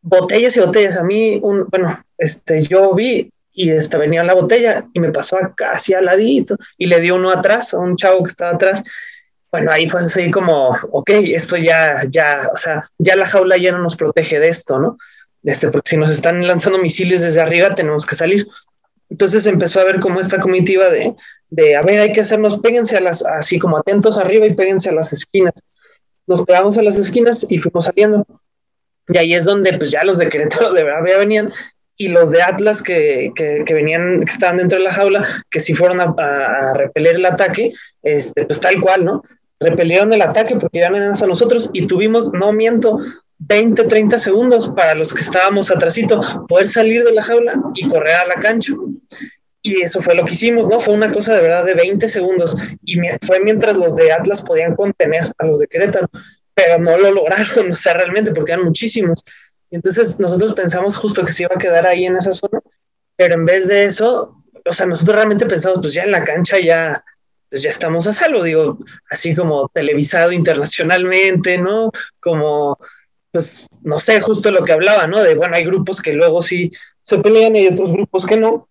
botellas 0.00 0.56
y 0.56 0.60
botellas. 0.60 0.96
A 0.96 1.02
mí, 1.02 1.40
un, 1.42 1.66
bueno, 1.68 2.00
este, 2.16 2.62
yo 2.62 2.94
vi 2.94 3.32
y 3.52 3.70
esta, 3.70 3.98
venía 3.98 4.22
la 4.22 4.34
botella 4.34 4.86
y 4.92 5.00
me 5.00 5.10
pasó 5.10 5.36
casi 5.56 5.94
al 5.94 6.04
ladito 6.04 6.56
y 6.76 6.86
le 6.86 7.00
dio 7.00 7.16
uno 7.16 7.30
atrás, 7.30 7.74
a 7.74 7.78
un 7.78 7.96
chavo 7.96 8.22
que 8.22 8.28
estaba 8.28 8.52
atrás. 8.52 8.84
Bueno, 9.50 9.72
ahí 9.72 9.88
fue 9.88 10.00
así 10.00 10.30
como, 10.30 10.78
ok, 10.92 11.10
esto 11.10 11.56
ya, 11.56 12.04
ya, 12.08 12.50
o 12.54 12.56
sea, 12.56 12.88
ya 12.98 13.16
la 13.16 13.26
jaula 13.26 13.56
ya 13.56 13.72
no 13.72 13.78
nos 13.78 13.96
protege 13.96 14.38
de 14.38 14.48
esto, 14.48 14.78
¿no? 14.78 14.96
Este, 15.44 15.68
porque 15.68 15.90
si 15.90 15.96
nos 15.96 16.10
están 16.10 16.46
lanzando 16.46 16.78
misiles 16.78 17.22
desde 17.22 17.40
arriba, 17.40 17.74
tenemos 17.74 18.06
que 18.06 18.16
salir. 18.16 18.46
Entonces 19.10 19.46
empezó 19.46 19.80
a 19.80 19.84
ver 19.84 20.00
como 20.00 20.20
esta 20.20 20.38
comitiva 20.38 20.90
de, 20.90 21.14
de, 21.50 21.76
a 21.76 21.82
ver, 21.82 22.00
hay 22.00 22.12
que 22.12 22.20
hacernos, 22.20 22.58
péguense 22.58 22.96
a 22.96 23.00
las, 23.00 23.24
así 23.24 23.58
como 23.58 23.78
atentos 23.78 24.18
arriba 24.18 24.46
y 24.46 24.54
péguense 24.54 24.90
a 24.90 24.92
las 24.92 25.12
esquinas. 25.12 25.54
Nos 26.26 26.42
pegamos 26.44 26.76
a 26.76 26.82
las 26.82 26.98
esquinas 26.98 27.46
y 27.48 27.58
fuimos 27.58 27.86
saliendo. 27.86 28.26
Y 29.08 29.16
ahí 29.16 29.34
es 29.34 29.44
donde 29.44 29.76
pues 29.78 29.90
ya 29.90 30.04
los 30.04 30.18
de 30.18 30.28
Querétaro 30.28 30.72
de 30.72 30.84
verdad 30.84 31.18
venían 31.18 31.52
y 31.96 32.08
los 32.08 32.30
de 32.30 32.42
Atlas 32.42 32.82
que, 32.82 33.32
que, 33.34 33.74
venían, 33.74 34.24
que 34.24 34.30
estaban 34.30 34.58
dentro 34.58 34.78
de 34.78 34.84
la 34.84 34.92
jaula, 34.92 35.26
que 35.50 35.58
sí 35.58 35.74
fueron 35.74 36.00
a, 36.00 36.14
a, 36.16 36.74
repeler 36.74 37.16
el 37.16 37.26
ataque, 37.26 37.72
este, 38.02 38.44
pues 38.44 38.60
tal 38.60 38.80
cual, 38.80 39.04
¿no? 39.04 39.24
Repelieron 39.58 40.12
el 40.12 40.22
ataque 40.22 40.54
porque 40.54 40.80
ya 40.80 40.90
no 40.90 40.96
eran 40.96 41.14
a 41.20 41.26
nosotros 41.26 41.70
y 41.72 41.88
tuvimos, 41.88 42.32
no 42.32 42.52
miento, 42.52 43.00
20, 43.38 43.84
30 43.84 44.18
segundos 44.18 44.72
para 44.72 44.94
los 44.94 45.14
que 45.14 45.20
estábamos 45.20 45.70
atrasito, 45.70 46.20
poder 46.48 46.68
salir 46.68 47.04
de 47.04 47.12
la 47.12 47.22
jaula 47.22 47.54
y 47.74 47.88
correr 47.88 48.14
a 48.14 48.26
la 48.26 48.34
cancha. 48.34 48.72
Y 49.62 49.82
eso 49.82 50.00
fue 50.00 50.14
lo 50.14 50.24
que 50.24 50.34
hicimos, 50.34 50.68
¿no? 50.68 50.80
Fue 50.80 50.94
una 50.94 51.12
cosa 51.12 51.34
de 51.34 51.42
verdad 51.42 51.64
de 51.64 51.74
20 51.74 52.08
segundos. 52.08 52.56
Y 52.84 52.96
fue 53.26 53.40
mientras 53.40 53.76
los 53.76 53.96
de 53.96 54.12
Atlas 54.12 54.42
podían 54.42 54.74
contener 54.74 55.32
a 55.38 55.46
los 55.46 55.58
de 55.58 55.66
Querétaro, 55.66 56.08
pero 56.54 56.78
no 56.78 56.96
lo 56.98 57.12
lograron, 57.12 57.70
o 57.72 57.76
sea, 57.76 57.94
realmente, 57.94 58.32
porque 58.32 58.52
eran 58.52 58.64
muchísimos. 58.64 59.24
Y 59.70 59.76
entonces 59.76 60.18
nosotros 60.18 60.54
pensamos 60.54 60.96
justo 60.96 61.24
que 61.24 61.32
se 61.32 61.44
iba 61.44 61.54
a 61.54 61.58
quedar 61.58 61.86
ahí 61.86 62.06
en 62.06 62.16
esa 62.16 62.32
zona, 62.32 62.60
pero 63.16 63.34
en 63.34 63.44
vez 63.44 63.68
de 63.68 63.84
eso, 63.84 64.42
o 64.64 64.72
sea, 64.72 64.86
nosotros 64.86 65.16
realmente 65.16 65.46
pensamos, 65.46 65.80
pues 65.80 65.92
ya 65.92 66.02
en 66.02 66.10
la 66.10 66.24
cancha 66.24 66.58
ya, 66.58 67.04
pues 67.50 67.62
ya 67.62 67.70
estamos 67.70 68.06
a 68.06 68.12
salvo, 68.12 68.42
digo, 68.42 68.78
así 69.10 69.34
como 69.34 69.68
televisado 69.68 70.32
internacionalmente, 70.32 71.58
¿no? 71.58 71.90
Como 72.20 72.78
pues 73.32 73.66
no 73.82 73.98
sé, 73.98 74.20
justo 74.20 74.50
lo 74.50 74.64
que 74.64 74.72
hablaba, 74.72 75.06
¿no? 75.06 75.22
De, 75.22 75.34
bueno, 75.34 75.56
hay 75.56 75.64
grupos 75.64 76.00
que 76.00 76.12
luego 76.12 76.42
sí 76.42 76.70
se 77.02 77.18
pelean 77.18 77.56
y 77.56 77.66
otros 77.66 77.92
grupos 77.92 78.26
que 78.26 78.36
no. 78.36 78.68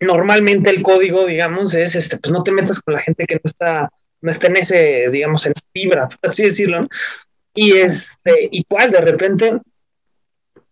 normalmente 0.00 0.70
el 0.70 0.82
código, 0.82 1.26
digamos, 1.26 1.74
es 1.74 1.94
este, 1.94 2.18
pues 2.18 2.32
no 2.32 2.42
te 2.42 2.52
metas 2.52 2.80
con 2.80 2.94
la 2.94 3.00
gente 3.00 3.26
que 3.26 3.36
no 3.36 3.40
está, 3.44 3.90
no 4.20 4.30
está 4.30 4.48
en 4.48 4.56
ese, 4.56 5.08
digamos, 5.10 5.46
en 5.46 5.54
fibra, 5.72 6.08
por 6.08 6.30
así 6.30 6.44
decirlo. 6.44 6.86
Y 7.54 7.72
este, 7.72 8.48
igual 8.50 8.90
de 8.90 9.00
repente 9.00 9.60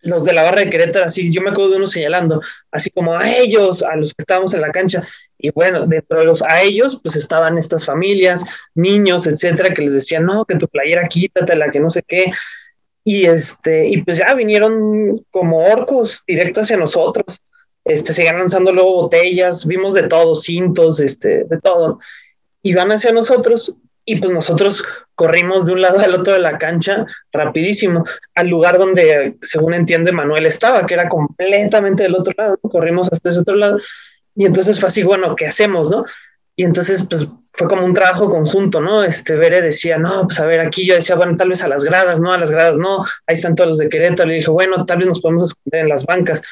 los 0.02 0.24
de 0.24 0.32
la 0.32 0.42
barra 0.42 0.60
de 0.60 0.70
Querétaro, 0.70 1.06
así, 1.06 1.30
yo 1.32 1.42
me 1.42 1.50
acuerdo 1.50 1.72
de 1.72 1.76
uno 1.76 1.86
señalando, 1.86 2.40
así 2.70 2.90
como 2.90 3.16
a 3.16 3.30
ellos, 3.30 3.82
a 3.82 3.96
los 3.96 4.14
que 4.14 4.22
estábamos 4.22 4.54
en 4.54 4.62
la 4.62 4.72
cancha, 4.72 5.02
y 5.38 5.50
bueno, 5.50 5.86
dentro 5.86 6.18
de 6.18 6.24
los 6.24 6.42
a 6.42 6.62
ellos, 6.62 7.00
pues 7.02 7.16
estaban 7.16 7.58
estas 7.58 7.84
familias, 7.84 8.44
niños, 8.74 9.26
etcétera, 9.26 9.74
que 9.74 9.82
les 9.82 9.94
decían, 9.94 10.24
no, 10.24 10.44
que 10.44 10.56
tu 10.56 10.68
playera 10.68 11.06
quítatela, 11.06 11.70
que 11.70 11.80
no 11.80 11.90
sé 11.90 12.02
qué, 12.02 12.32
y 13.12 13.26
este, 13.26 13.88
y 13.88 14.02
pues 14.04 14.18
ya 14.18 14.32
vinieron 14.34 15.26
como 15.32 15.64
orcos 15.64 16.22
directo 16.28 16.60
hacia 16.60 16.76
nosotros, 16.76 17.40
este, 17.84 18.12
seguían 18.12 18.38
lanzando 18.38 18.72
luego 18.72 19.02
botellas, 19.02 19.66
vimos 19.66 19.94
de 19.94 20.04
todo, 20.04 20.36
cintos, 20.36 21.00
este, 21.00 21.42
de 21.42 21.60
todo, 21.60 21.98
y 22.62 22.72
van 22.72 22.92
hacia 22.92 23.10
nosotros, 23.10 23.74
y 24.04 24.20
pues 24.20 24.32
nosotros 24.32 24.84
corrimos 25.16 25.66
de 25.66 25.72
un 25.72 25.82
lado 25.82 25.98
al 25.98 26.14
otro 26.14 26.34
de 26.34 26.38
la 26.38 26.56
cancha 26.56 27.04
rapidísimo 27.32 28.04
al 28.36 28.46
lugar 28.46 28.78
donde, 28.78 29.36
según 29.42 29.74
entiende 29.74 30.12
Manuel, 30.12 30.46
estaba, 30.46 30.86
que 30.86 30.94
era 30.94 31.08
completamente 31.08 32.04
del 32.04 32.14
otro 32.14 32.32
lado. 32.38 32.58
Corrimos 32.62 33.08
hasta 33.10 33.30
ese 33.30 33.40
otro 33.40 33.56
lado 33.56 33.78
y 34.36 34.46
entonces 34.46 34.78
fue 34.78 34.88
así, 34.88 35.02
bueno, 35.02 35.34
¿qué 35.34 35.46
hacemos, 35.46 35.90
no? 35.90 36.04
Y 36.60 36.64
entonces, 36.64 37.06
pues 37.08 37.26
fue 37.54 37.68
como 37.68 37.86
un 37.86 37.94
trabajo 37.94 38.28
conjunto, 38.28 38.82
¿no? 38.82 39.02
Este 39.02 39.34
Bere 39.34 39.62
decía, 39.62 39.96
no, 39.96 40.26
pues 40.26 40.38
a 40.40 40.44
ver, 40.44 40.60
aquí 40.60 40.86
yo 40.86 40.94
decía, 40.94 41.16
bueno, 41.16 41.34
tal 41.34 41.48
vez 41.48 41.64
a 41.64 41.68
las 41.68 41.84
gradas, 41.84 42.20
no, 42.20 42.34
a 42.34 42.38
las 42.38 42.50
gradas, 42.50 42.76
no, 42.76 43.02
ahí 43.26 43.34
están 43.34 43.54
todos 43.54 43.68
los 43.68 43.78
de 43.78 43.88
Querétaro. 43.88 44.28
Le 44.28 44.34
dije, 44.34 44.50
bueno, 44.50 44.84
tal 44.84 44.98
vez 44.98 45.06
nos 45.06 45.20
podemos 45.22 45.44
esconder 45.44 45.80
en 45.80 45.88
las 45.88 46.04
bancas. 46.04 46.42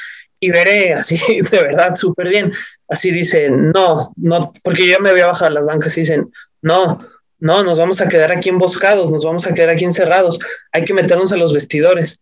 Y 0.41 0.51
Bere, 0.51 0.95
así, 0.95 1.19
de 1.51 1.59
verdad, 1.59 1.95
súper 1.95 2.31
bien. 2.31 2.55
Así 2.89 3.11
dice, 3.11 3.51
no, 3.51 4.15
no, 4.17 4.51
porque 4.63 4.87
yo 4.87 4.99
me 5.01 5.11
había 5.11 5.27
bajado 5.27 5.49
a 5.51 5.55
las 5.55 5.67
bancas 5.67 5.95
y 5.99 6.01
dicen, 6.01 6.33
no, 6.63 6.99
no, 7.39 7.63
nos 7.63 7.79
vamos 7.79 8.01
a 8.01 8.09
quedar 8.09 8.33
aquí 8.33 8.49
emboscados, 8.49 9.11
nos 9.11 9.27
vamos 9.27 9.47
a 9.47 9.53
quedar 9.53 9.69
aquí 9.69 9.85
encerrados, 9.85 10.39
hay 10.73 10.87
que 10.87 10.95
meternos 10.95 11.33
a 11.35 11.37
los 11.37 11.53
vestidores. 11.53 12.19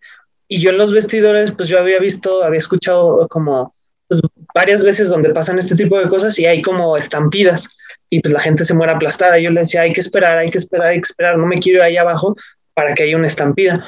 Y 0.48 0.60
yo 0.60 0.70
en 0.70 0.78
los 0.78 0.90
vestidores, 0.90 1.52
pues 1.52 1.68
yo 1.68 1.78
había 1.78 2.00
visto, 2.00 2.42
había 2.42 2.58
escuchado 2.58 3.28
como 3.28 3.72
pues, 4.08 4.20
varias 4.54 4.82
veces 4.82 5.08
donde 5.08 5.30
pasan 5.30 5.58
este 5.58 5.76
tipo 5.76 5.98
de 5.98 6.08
cosas 6.08 6.38
y 6.38 6.46
hay 6.46 6.62
como 6.62 6.96
estampidas 6.96 7.68
y 8.10 8.20
pues 8.20 8.32
la 8.32 8.40
gente 8.40 8.64
se 8.64 8.74
muere 8.74 8.92
aplastada. 8.92 9.38
Yo 9.38 9.50
le 9.50 9.60
decía, 9.60 9.82
hay 9.82 9.92
que 9.92 10.00
esperar, 10.00 10.38
hay 10.38 10.50
que 10.50 10.58
esperar, 10.58 10.86
hay 10.86 11.00
que 11.00 11.06
esperar, 11.06 11.38
no 11.38 11.46
me 11.46 11.58
quiero 11.58 11.78
ir 11.78 11.82
ahí 11.82 11.96
abajo 11.96 12.36
para 12.74 12.94
que 12.94 13.04
haya 13.04 13.16
una 13.16 13.26
estampida. 13.26 13.84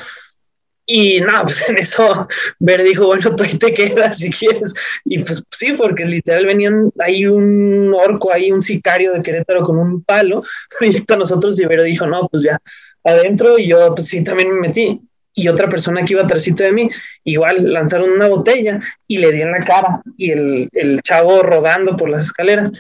Y 0.91 1.21
nada, 1.21 1.43
pues 1.45 1.63
en 1.69 1.79
eso 1.79 2.27
Ver 2.59 2.83
dijo, 2.83 3.07
bueno, 3.07 3.37
tú 3.37 3.45
ahí 3.45 3.57
te 3.57 3.73
quedas 3.73 4.19
si 4.19 4.31
quieres. 4.31 4.75
Y 5.05 5.23
pues 5.23 5.45
sí, 5.51 5.75
porque 5.75 6.05
literal 6.05 6.47
venían 6.47 6.91
ahí 6.99 7.27
un 7.27 7.95
orco, 7.95 8.33
ahí 8.33 8.51
un 8.51 8.63
sicario 8.63 9.13
de 9.13 9.23
Querétaro 9.23 9.63
con 9.63 9.79
un 9.79 10.03
palo 10.03 10.43
directo 10.81 11.15
a 11.15 11.19
nosotros 11.19 11.61
y 11.61 11.67
Ver 11.67 11.83
dijo, 11.83 12.07
no, 12.07 12.27
pues 12.29 12.43
ya 12.43 12.59
adentro 13.05 13.59
y 13.59 13.69
yo 13.69 13.95
pues 13.95 14.09
sí 14.09 14.25
también 14.25 14.53
me 14.53 14.69
metí. 14.69 15.01
Y 15.39 15.49
otra 15.49 15.69
persona 15.69 16.05
que 16.05 16.15
iba 16.15 16.23
atrásito 16.23 16.65
de 16.65 16.73
mí, 16.73 16.91
igual 17.23 17.73
lanzaron 17.73 18.11
una 18.11 18.27
botella 18.27 18.81
y 19.07 19.19
le 19.19 19.31
di 19.31 19.43
en 19.43 19.53
la 19.53 19.61
cara 19.61 20.03
y 20.17 20.33
el, 20.33 20.69
el 20.73 21.01
chavo 21.03 21.43
rodando 21.43 21.97
por 21.97 22.09
las 22.09 22.25
escaleras. 22.25 22.73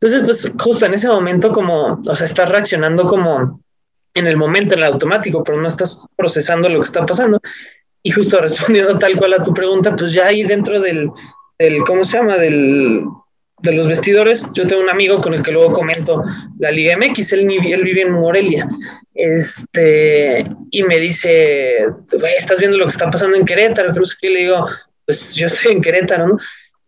Entonces, 0.00 0.22
pues 0.24 0.52
justo 0.58 0.86
en 0.86 0.94
ese 0.94 1.06
momento 1.06 1.52
como, 1.52 2.00
o 2.04 2.14
sea, 2.16 2.26
está 2.26 2.44
reaccionando 2.44 3.06
como 3.06 3.62
en 4.14 4.26
el 4.26 4.36
momento, 4.36 4.74
en 4.74 4.80
el 4.80 4.86
automático, 4.86 5.44
pero 5.44 5.60
no 5.60 5.68
estás 5.68 6.06
procesando 6.16 6.68
lo 6.68 6.80
que 6.80 6.86
está 6.86 7.06
pasando. 7.06 7.40
Y 8.02 8.10
justo 8.10 8.40
respondiendo 8.40 8.98
tal 8.98 9.16
cual 9.16 9.34
a 9.34 9.42
tu 9.44 9.54
pregunta, 9.54 9.94
pues 9.94 10.12
ya 10.12 10.26
ahí 10.26 10.42
dentro 10.42 10.80
del, 10.80 11.08
del 11.56 11.84
¿cómo 11.84 12.02
se 12.02 12.18
llama? 12.18 12.36
Del, 12.36 13.04
de 13.62 13.72
los 13.72 13.86
vestidores, 13.86 14.46
yo 14.54 14.66
tengo 14.66 14.82
un 14.82 14.90
amigo 14.90 15.20
con 15.20 15.34
el 15.34 15.42
que 15.42 15.52
luego 15.52 15.72
comento 15.72 16.22
la 16.58 16.70
Liga 16.70 16.96
MX, 16.96 17.32
él, 17.32 17.48
él 17.50 17.82
vive 17.82 18.02
en 18.02 18.12
Morelia, 18.12 18.68
este, 19.14 20.46
y 20.70 20.82
me 20.82 20.98
dice, 20.98 21.86
estás 22.36 22.58
viendo 22.58 22.76
lo 22.76 22.84
que 22.84 22.90
está 22.90 23.10
pasando 23.10 23.36
en 23.36 23.44
Querétaro, 23.44 23.92
creo 23.92 24.04
que 24.20 24.30
le 24.30 24.40
digo, 24.40 24.66
pues 25.06 25.34
yo 25.34 25.46
estoy 25.46 25.72
en 25.72 25.82
Querétaro, 25.82 26.28
¿no? 26.28 26.38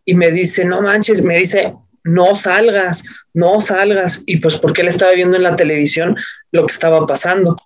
Y 0.04 0.14
me 0.14 0.30
dice, 0.30 0.64
no 0.64 0.82
manches, 0.82 1.22
me 1.22 1.38
dice, 1.38 1.72
no 2.04 2.36
salgas, 2.36 3.02
no 3.32 3.60
salgas. 3.60 4.22
Y 4.26 4.36
pues 4.36 4.56
porque 4.56 4.82
él 4.82 4.88
estaba 4.88 5.12
viendo 5.12 5.36
en 5.36 5.42
la 5.42 5.56
televisión 5.56 6.16
lo 6.52 6.66
que 6.66 6.72
estaba 6.72 7.06
pasando. 7.06 7.56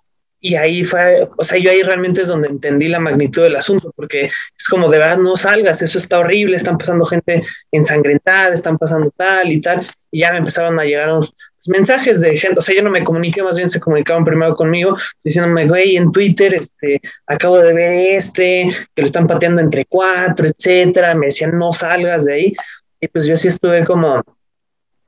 Y 0.41 0.55
ahí 0.55 0.83
fue, 0.83 1.27
o 1.37 1.43
sea, 1.43 1.57
yo 1.57 1.69
ahí 1.69 1.83
realmente 1.83 2.21
es 2.21 2.29
donde 2.29 2.47
entendí 2.47 2.87
la 2.87 2.99
magnitud 2.99 3.43
del 3.43 3.57
asunto, 3.57 3.91
porque 3.95 4.25
es 4.25 4.67
como 4.69 4.89
de 4.89 4.97
verdad 4.97 5.17
no 5.17 5.35
salgas, 5.35 5.81
eso 5.81 5.97
está 5.97 6.19
horrible, 6.19 6.55
están 6.55 6.77
pasando 6.77 7.03
gente 7.05 7.43
ensangrentada, 7.71 8.53
están 8.53 8.77
pasando 8.77 9.11
tal 9.11 9.51
y 9.51 9.59
tal. 9.59 9.85
Y 10.11 10.21
ya 10.21 10.31
me 10.31 10.37
empezaron 10.37 10.79
a 10.79 10.85
llegar 10.85 11.09
unos 11.09 11.33
mensajes 11.67 12.21
de 12.21 12.37
gente, 12.37 12.59
o 12.59 12.61
sea, 12.61 12.75
yo 12.75 12.81
no 12.81 12.89
me 12.89 13.03
comuniqué, 13.03 13.43
más 13.43 13.57
bien 13.57 13.69
se 13.69 13.79
comunicaban 13.79 14.23
primero 14.23 14.55
conmigo, 14.55 14.97
diciéndome, 15.23 15.67
güey, 15.67 15.97
en 15.97 16.11
Twitter, 16.11 16.53
este, 16.53 17.01
acabo 17.27 17.59
de 17.59 17.73
ver 17.73 17.93
este, 18.15 18.71
que 18.95 19.01
lo 19.01 19.05
están 19.05 19.27
pateando 19.27 19.61
entre 19.61 19.85
cuatro, 19.85 20.47
etcétera. 20.47 21.13
Me 21.15 21.27
decían, 21.27 21.57
no 21.57 21.73
salgas 21.73 22.25
de 22.25 22.33
ahí. 22.33 22.53
Y 23.01 23.07
pues 23.07 23.25
yo 23.25 23.35
sí 23.35 23.47
estuve 23.47 23.85
como, 23.85 24.23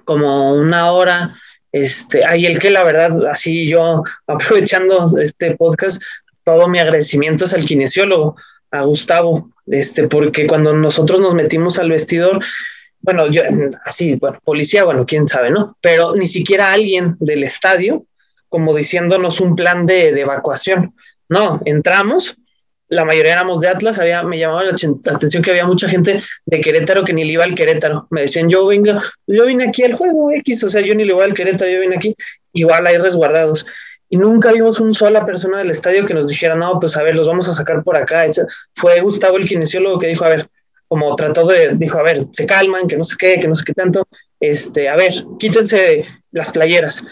como 0.04 0.54
una 0.54 0.92
hora, 0.92 1.36
este, 1.72 2.26
ahí 2.26 2.46
el 2.46 2.60
que 2.60 2.70
la 2.70 2.84
verdad, 2.84 3.26
así 3.28 3.68
yo 3.68 4.04
aprovechando 4.28 5.08
este 5.20 5.56
podcast, 5.56 6.02
todo 6.44 6.68
mi 6.68 6.80
agradecimiento 6.80 7.46
es 7.46 7.54
al 7.54 7.66
kinesiólogo, 7.66 8.36
a 8.72 8.82
Gustavo, 8.82 9.52
este, 9.68 10.08
porque 10.08 10.48
cuando 10.48 10.74
nosotros 10.74 11.20
nos 11.20 11.34
metimos 11.34 11.78
al 11.78 11.90
vestidor, 11.90 12.44
bueno, 13.02 13.30
yo 13.32 13.42
así, 13.86 14.16
bueno, 14.16 14.40
policía, 14.44 14.84
bueno, 14.84 15.06
quién 15.06 15.28
sabe, 15.28 15.52
¿no? 15.52 15.78
Pero 15.82 16.16
ni 16.16 16.28
siquiera 16.28 16.72
alguien 16.72 17.16
del 17.20 17.44
estadio, 17.44 18.06
como 18.48 18.76
diciéndonos 18.76 19.40
un 19.40 19.56
plan 19.56 19.86
de 19.86 20.10
evacuación. 20.10 20.94
No, 21.28 21.62
entramos, 21.66 22.36
la 22.92 23.06
mayoría 23.06 23.32
éramos 23.32 23.62
de 23.62 23.70
Atlas, 23.70 23.98
había, 24.00 24.22
me 24.22 24.38
llamaba 24.38 24.66
la 24.66 24.76
atención 25.14 25.42
que 25.42 25.52
había 25.52 25.66
mucha 25.66 25.88
gente 25.88 26.22
de 26.46 26.62
Querétaro 26.62 27.06
que 27.06 27.14
ni 27.14 27.24
le 27.24 27.34
iba 27.34 27.46
al 27.46 27.56
Querétaro. 27.56 28.06
Me 28.10 28.24
decían, 28.24 28.50
yo 28.50 28.68
vengo, 28.68 29.00
yo 29.28 29.46
vine 29.46 29.70
aquí 29.70 29.84
al 29.84 29.94
juego 29.94 30.30
X, 30.34 30.66
o 30.66 30.68
sea, 30.68 30.82
yo 30.82 30.94
ni 30.94 31.06
le 31.06 31.14
iba 31.14 31.24
al 31.24 31.34
Querétaro, 31.34 31.72
yo 31.72 31.80
vine 31.80 31.96
aquí, 31.96 32.14
igual 32.52 32.86
hay 32.86 32.98
resguardados. 32.98 33.66
Y 34.10 34.18
nunca 34.18 34.52
vimos 34.52 34.82
un 34.82 34.94
sola 34.94 35.26
persona 35.26 35.60
del 35.60 35.72
estadio 35.72 36.06
que 36.06 36.14
nos 36.14 36.28
dijera, 36.28 36.56
no, 36.56 36.82
pues 36.82 36.98
a 36.98 37.04
ver, 37.04 37.16
los 37.16 37.28
vamos 37.28 37.48
a 37.48 37.54
sacar 37.54 37.82
por 37.82 37.96
acá. 37.96 38.26
Fue 38.76 39.00
Gustavo 39.00 39.38
el 39.38 39.48
kinesiólogo 39.48 39.98
que 39.98 40.08
dijo, 40.08 40.26
a 40.26 40.30
ver, 40.30 40.48
como 40.90 41.16
trató 41.16 41.48
de, 41.48 41.76
dijo, 41.76 41.98
a 41.98 42.04
ver, 42.04 42.26
se 42.34 42.46
calman, 42.46 42.90
que 42.90 42.98
no 42.98 43.06
sé 43.06 43.16
qué, 43.18 43.40
que 43.40 43.48
no 43.48 43.56
sé 43.56 43.64
qué 43.64 43.74
tanto, 43.74 44.06
este, 44.42 44.90
a 44.90 44.98
ver, 44.98 45.14
quítense 45.40 46.06
las 46.32 46.52
playeras. 46.52 47.06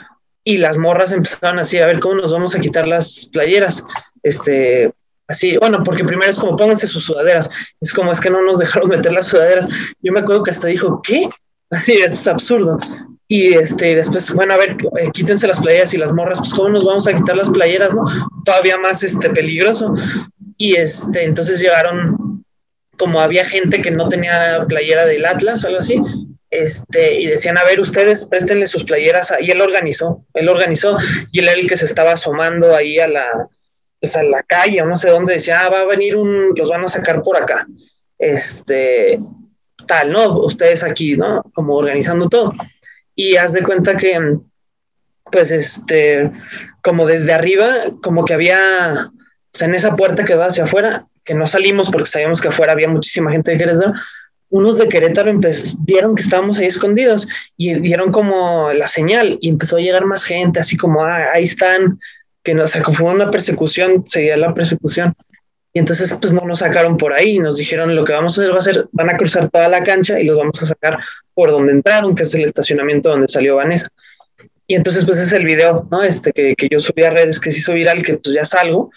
Y 0.44 0.58
las 0.58 0.78
morras 0.78 1.14
empezaron 1.14 1.60
así, 1.60 1.80
a 1.80 1.86
ver, 1.86 2.02
¿cómo 2.02 2.16
nos 2.16 2.34
vamos 2.34 2.54
a 2.54 2.60
quitar 2.60 2.86
las 2.86 3.30
playeras? 3.32 3.82
Este, 4.24 4.92
Así, 5.30 5.56
bueno, 5.58 5.84
porque 5.84 6.04
primero 6.04 6.32
es 6.32 6.40
como 6.40 6.58
pónganse 6.58 6.88
sus 6.88 7.06
sudaderas. 7.06 7.50
Es 7.80 7.94
como 7.94 8.12
es 8.12 8.20
que 8.20 8.32
no 8.32 8.42
nos 8.42 8.58
dejaron 8.58 8.90
meter 8.90 9.14
las 9.14 9.28
sudaderas. 9.28 9.68
Yo 10.02 10.12
me 10.12 10.20
acuerdo 10.20 10.44
que 10.44 10.52
hasta 10.52 10.68
dijo, 10.68 11.02
¿qué? 11.04 11.30
Así 11.70 11.94
es 11.94 12.28
absurdo. 12.28 12.80
Y 13.28 13.54
este, 13.54 13.96
después, 13.96 14.34
bueno, 14.34 14.56
a 14.56 14.58
ver, 14.58 14.76
eh, 15.00 15.12
quítense 15.14 15.46
las 15.46 15.60
playeras 15.60 15.94
y 15.94 16.00
las 16.00 16.12
morras, 16.12 16.40
pues 16.40 16.52
cómo 16.52 16.70
nos 16.70 16.84
vamos 16.84 17.08
a 17.08 17.14
quitar 17.14 17.38
las 17.38 17.50
playeras, 17.52 17.94
¿no? 17.94 18.04
Todavía 18.44 18.80
más 18.80 19.04
este 19.04 19.30
peligroso. 19.30 19.94
Y 20.58 20.76
este, 20.76 21.24
entonces 21.26 21.62
llegaron, 21.62 22.44
como 22.98 23.22
había 23.22 23.46
gente 23.46 23.84
que 23.84 23.92
no 23.92 24.10
tenía 24.10 24.66
playera 24.68 25.06
del 25.06 25.28
Atlas 25.28 25.64
algo 25.64 25.78
así, 25.78 26.02
este, 26.50 27.20
y 27.22 27.28
decían, 27.28 27.60
a 27.60 27.64
ver, 27.66 27.80
ustedes 27.80 28.26
préstenle 28.26 28.66
sus 28.66 28.84
playeras, 28.84 29.32
y 29.40 29.52
él 29.52 29.62
organizó, 29.62 30.26
él 30.34 30.50
organizó, 30.50 30.98
y 31.32 31.38
él 31.38 31.50
era 31.50 31.60
el 31.60 31.68
que 31.68 31.78
se 31.78 31.86
estaba 31.86 32.14
asomando 32.14 32.76
ahí 32.76 32.98
a 32.98 33.08
la, 33.08 33.48
pues 34.00 34.16
a 34.16 34.24
la 34.24 34.44
calle 34.44 34.82
o 34.82 34.86
no 34.86 34.98
sé 34.98 35.10
dónde, 35.10 35.34
decía, 35.34 35.66
ah, 35.66 35.70
va 35.70 35.80
a 35.82 35.86
venir 35.86 36.16
un, 36.16 36.54
los 36.56 36.70
van 36.70 36.84
a 36.86 36.90
sacar 36.90 37.22
por 37.22 37.38
acá. 37.38 37.68
Este, 38.18 39.20
tal, 39.88 40.12
¿no? 40.12 40.40
Ustedes 40.40 40.84
aquí, 40.84 41.16
¿no? 41.16 41.44
Como 41.54 41.76
organizando 41.76 42.30
todo. 42.30 42.54
Y 43.16 43.36
haz 43.36 43.54
de 43.54 43.64
cuenta 43.64 43.98
que, 43.98 44.38
pues, 45.32 45.52
este, 45.52 46.32
como 46.82 47.06
desde 47.06 47.34
arriba, 47.34 47.68
como 48.02 48.24
que 48.24 48.34
había, 48.34 49.10
o 49.12 49.58
sea, 49.58 49.68
en 49.68 49.76
esa 49.76 49.96
puerta 49.96 50.24
que 50.24 50.36
va 50.36 50.48
hacia 50.48 50.64
afuera, 50.64 51.08
que 51.26 51.34
no 51.34 51.48
salimos 51.48 51.90
porque 51.90 52.10
sabíamos 52.10 52.42
que 52.42 52.48
afuera 52.48 52.74
había 52.74 52.88
muchísima 52.88 53.32
gente 53.32 53.52
de 53.52 53.58
Querétaro, 53.58 53.94
unos 54.50 54.78
de 54.80 54.90
Querétaro 54.90 55.32
vieron 55.80 56.16
que 56.16 56.24
estábamos 56.24 56.58
ahí 56.58 56.66
escondidos 56.66 57.28
y 57.56 57.76
dieron 57.80 58.12
como 58.12 58.74
la 58.74 58.88
señal 58.88 59.38
y 59.42 59.50
empezó 59.50 59.78
a 59.78 59.82
llegar 59.82 60.06
más 60.06 60.24
gente, 60.24 60.60
así 60.60 60.76
como, 60.76 61.04
ah, 61.04 61.28
ahí 61.34 61.44
están, 61.44 62.00
que 62.44 62.54
nos 62.54 62.72
se 62.72 62.82
fue 62.82 63.14
una 63.14 63.30
persecución, 63.30 64.04
seguía 64.08 64.38
la 64.38 64.54
persecución. 64.54 65.14
Y 65.74 65.80
entonces, 65.80 66.18
pues 66.20 66.34
no 66.34 66.42
nos 66.46 66.60
sacaron 66.60 66.98
por 66.98 67.14
ahí, 67.14 67.38
nos 67.40 67.58
dijeron 67.58 67.96
lo 67.96 68.04
que 68.04 68.14
vamos 68.14 68.38
a 68.38 68.42
hacer 68.42 68.54
va 68.54 68.58
a 68.58 68.62
ser, 68.62 68.88
van 68.92 69.10
a 69.10 69.18
cruzar 69.18 69.50
toda 69.50 69.68
la 69.68 69.84
cancha 69.84 70.20
y 70.20 70.24
los 70.24 70.38
vamos 70.38 70.62
a 70.62 70.66
sacar 70.66 70.98
por 71.34 71.52
donde 71.52 71.74
entraron, 71.74 72.16
que 72.16 72.24
es 72.24 72.34
el 72.34 72.46
estacionamiento 72.46 73.10
donde 73.10 73.28
salió 73.28 73.58
Vanessa. 73.58 73.90
Y 74.66 74.76
entonces, 74.76 75.06
pues 75.06 75.20
es 75.20 75.32
el 75.34 75.46
video, 75.46 75.88
¿no? 75.92 76.04
Este 76.04 76.32
que, 76.32 76.56
que 76.56 76.68
yo 76.70 76.80
subí 76.80 77.04
a 77.04 77.10
redes, 77.12 77.40
que 77.40 77.52
se 77.52 77.60
hizo 77.60 77.74
viral, 77.74 78.04
que 78.04 78.16
pues 78.16 78.36
ya 78.36 78.46
salgo, 78.46 78.92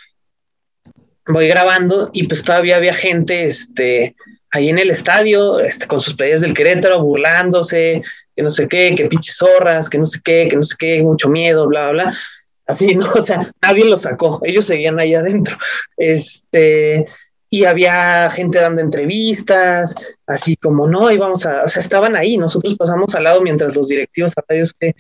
voy 1.27 1.49
grabando 1.49 2.11
y 2.13 2.27
pues 2.27 2.43
todavía 2.43 2.77
había 2.77 2.95
gente, 2.95 3.47
este, 3.47 4.15
ahí 4.51 4.69
en 4.69 4.79
el 4.79 4.91
estadio, 4.91 5.61
este, 5.61 5.87
con 5.87 6.01
sus 6.01 6.15
playas 6.15 6.41
del 6.41 6.55
Querétaro, 6.55 7.03
burlándose, 7.03 8.03
que 8.35 8.43
no 8.43 8.51
sé 8.51 8.69
qué, 8.69 8.95
que 8.97 9.07
pinches 9.07 9.37
zorras, 9.37 9.89
que 9.89 9.99
no 9.99 10.07
sé 10.07 10.21
qué, 10.23 10.49
que 10.49 10.57
no 10.57 10.63
sé 10.63 10.75
qué, 10.79 11.03
mucho 11.03 11.29
miedo, 11.29 11.67
bla, 11.67 11.91
bla, 11.91 12.05
bla. 12.05 12.19
Así, 12.67 12.95
¿no? 12.95 13.07
O 13.15 13.23
sea, 13.23 13.51
nadie 13.63 13.85
lo 13.85 13.97
sacó, 13.97 14.41
ellos 14.45 14.67
seguían 14.67 15.01
ahí 15.01 15.15
adentro. 15.15 15.57
Este, 15.97 17.07
y 17.51 17.65
había 17.65 18.31
gente 18.31 18.59
dando 18.61 18.81
entrevistas, 18.81 19.95
así 20.27 20.57
como, 20.57 20.89
no, 20.89 21.11
íbamos 21.11 21.45
a, 21.45 21.65
o 21.65 21.69
sea, 21.69 21.81
estaban 21.81 22.17
ahí, 22.17 22.39
nosotros 22.39 22.77
pasamos 22.77 23.15
al 23.15 23.25
lado 23.25 23.43
mientras 23.43 23.77
los 23.77 23.89
directivos 23.89 24.33
a 24.37 24.45
radios 24.49 24.73
que, 24.73 24.95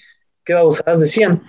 qué 0.45 0.55
babosadas 0.55 1.01
decían. 1.01 1.43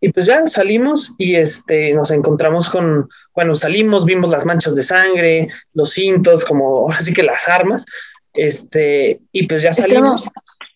Y 0.00 0.12
pues 0.12 0.26
ya 0.26 0.46
salimos 0.46 1.12
y 1.18 1.36
este, 1.36 1.92
nos 1.94 2.10
encontramos 2.10 2.68
con, 2.68 3.08
cuando 3.32 3.54
salimos 3.54 4.04
vimos 4.04 4.30
las 4.30 4.44
manchas 4.44 4.76
de 4.76 4.82
sangre, 4.82 5.48
los 5.72 5.90
cintos, 5.90 6.44
como 6.44 6.90
así 6.92 7.12
que 7.12 7.22
las 7.22 7.48
armas, 7.48 7.84
este, 8.34 9.20
y 9.32 9.46
pues 9.46 9.62
ya 9.62 9.72
salimos. 9.72 10.28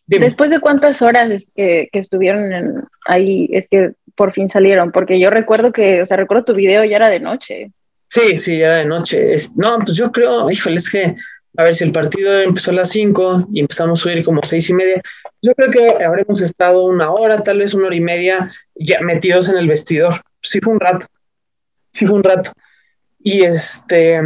Después 0.09 0.51
de 0.51 0.61
cuántas 0.61 1.03
horas 1.03 1.53
que, 1.55 1.89
que 1.93 1.99
estuvieron 1.99 2.89
ahí, 3.05 3.49
es 3.53 3.69
que 3.69 3.93
por 4.15 4.33
fin 4.33 4.49
salieron, 4.49 4.91
porque 4.91 5.21
yo 5.21 5.31
recuerdo 5.31 5.71
que, 5.71 6.03
o 6.03 6.07
sea, 6.07 6.17
recuerdo 6.17 6.45
tu 6.45 6.55
video 6.55 6.85
ya 6.85 6.97
era 6.97 7.09
de 7.09 7.21
noche. 7.21 7.73
Sí, 8.09 8.39
sí, 8.39 8.59
ya 8.59 8.75
de 8.75 8.87
noche. 8.87 9.35
no, 9.55 9.79
pues 9.85 9.97
yo 9.97 10.11
creo, 10.11 10.51
híjole, 10.51 10.77
es 10.77 10.91
que, 10.91 11.15
a 11.57 11.65
ver, 11.65 11.75
si 11.75 11.85
el 11.85 11.93
partido 11.93 12.41
empezó 12.41 12.71
a 12.71 12.75
las 12.75 12.91
5 12.91 13.49
y 13.53 13.61
empezamos 13.61 14.01
a 14.01 14.03
subir 14.03 14.25
como 14.25 14.41
seis 14.45 14.69
y 14.71 14.75
media, 14.75 15.03
yo 15.43 15.55
creo 15.55 15.71
que 15.71 16.05
habremos 16.05 16.41
estado 16.41 16.85
una 16.85 17.11
hora, 17.11 17.43
tal 17.43 17.59
vez 17.59 17.75
una 17.75 17.87
hora 17.87 17.97
y 17.97 18.01
media, 18.01 18.53
ya 18.75 19.01
metidos 19.01 19.49
en 19.51 19.59
el 19.59 19.69
vestidor. 19.69 20.15
Sí 20.43 20.59
fue 20.61 20.73
un 20.73 20.81
rato, 20.81 21.07
sí 21.93 22.07
fue 22.07 22.17
un 22.17 22.25
rato. 22.25 22.53
Y 23.19 23.43
este, 23.43 24.21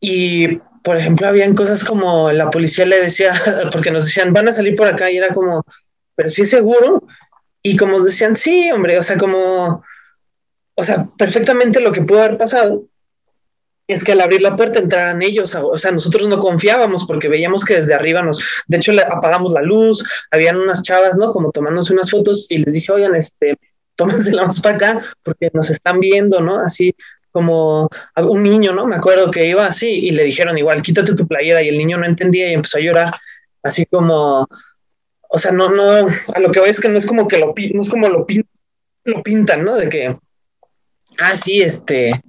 y 0.00 0.60
por 0.86 0.96
ejemplo, 0.96 1.26
habían 1.26 1.56
cosas 1.56 1.82
como 1.82 2.30
la 2.30 2.48
policía 2.48 2.86
le 2.86 3.00
decía, 3.00 3.32
porque 3.72 3.90
nos 3.90 4.04
decían, 4.04 4.32
van 4.32 4.46
a 4.46 4.52
salir 4.52 4.76
por 4.76 4.86
acá, 4.86 5.10
y 5.10 5.16
era 5.16 5.34
como, 5.34 5.66
pero 6.14 6.28
sí 6.28 6.44
seguro. 6.44 7.02
Y 7.60 7.76
como 7.76 8.00
decían, 8.00 8.36
sí, 8.36 8.70
hombre, 8.70 8.96
o 8.96 9.02
sea, 9.02 9.16
como, 9.18 9.82
o 10.76 10.84
sea, 10.84 11.08
perfectamente 11.18 11.80
lo 11.80 11.90
que 11.90 12.02
pudo 12.02 12.20
haber 12.20 12.38
pasado 12.38 12.84
es 13.88 14.04
que 14.04 14.12
al 14.12 14.20
abrir 14.20 14.42
la 14.42 14.54
puerta 14.54 14.78
entraran 14.78 15.22
ellos, 15.22 15.56
o 15.56 15.76
sea, 15.76 15.90
nosotros 15.90 16.28
no 16.28 16.38
confiábamos 16.38 17.04
porque 17.04 17.28
veíamos 17.28 17.64
que 17.64 17.74
desde 17.74 17.94
arriba 17.94 18.22
nos, 18.22 18.40
de 18.68 18.76
hecho, 18.76 18.92
le 18.92 19.02
apagamos 19.02 19.50
la 19.54 19.62
luz, 19.62 20.04
habían 20.30 20.56
unas 20.56 20.84
chavas, 20.84 21.16
¿no? 21.16 21.32
Como 21.32 21.50
tomándose 21.50 21.92
unas 21.94 22.12
fotos 22.12 22.46
y 22.48 22.58
les 22.58 22.74
dije, 22.74 22.92
oigan, 22.92 23.16
este, 23.16 23.58
tómense 23.96 24.30
la 24.30 24.44
más 24.44 24.60
para 24.60 24.76
acá 24.76 25.02
porque 25.24 25.50
nos 25.52 25.68
están 25.68 25.98
viendo, 25.98 26.40
¿no? 26.40 26.60
Así 26.60 26.94
como 27.36 27.90
un 28.16 28.42
niño, 28.42 28.72
¿no? 28.72 28.86
Me 28.86 28.96
acuerdo 28.96 29.30
que 29.30 29.44
iba 29.44 29.66
así 29.66 29.88
y 29.88 30.10
le 30.10 30.24
dijeron 30.24 30.56
igual, 30.56 30.80
quítate 30.80 31.14
tu 31.14 31.28
playera 31.28 31.62
y 31.62 31.68
el 31.68 31.76
niño 31.76 31.98
no 31.98 32.06
entendía 32.06 32.48
y 32.48 32.54
empezó 32.54 32.78
a 32.78 32.80
llorar, 32.80 33.14
así 33.62 33.84
como, 33.84 34.48
o 35.28 35.38
sea, 35.38 35.52
no, 35.52 35.68
no, 35.68 36.08
a 36.34 36.40
lo 36.40 36.50
que 36.50 36.60
voy 36.60 36.70
es 36.70 36.80
que 36.80 36.88
no 36.88 36.96
es 36.96 37.04
como 37.04 37.28
que 37.28 37.36
lo, 37.36 37.52
no 37.74 37.82
es 37.82 37.90
como 37.90 38.08
lo, 38.08 38.26
lo 39.04 39.22
pintan, 39.22 39.66
¿no? 39.66 39.76
De 39.76 39.90
que, 39.90 40.16
ah, 41.18 41.36
sí, 41.36 41.60
este, 41.60 42.22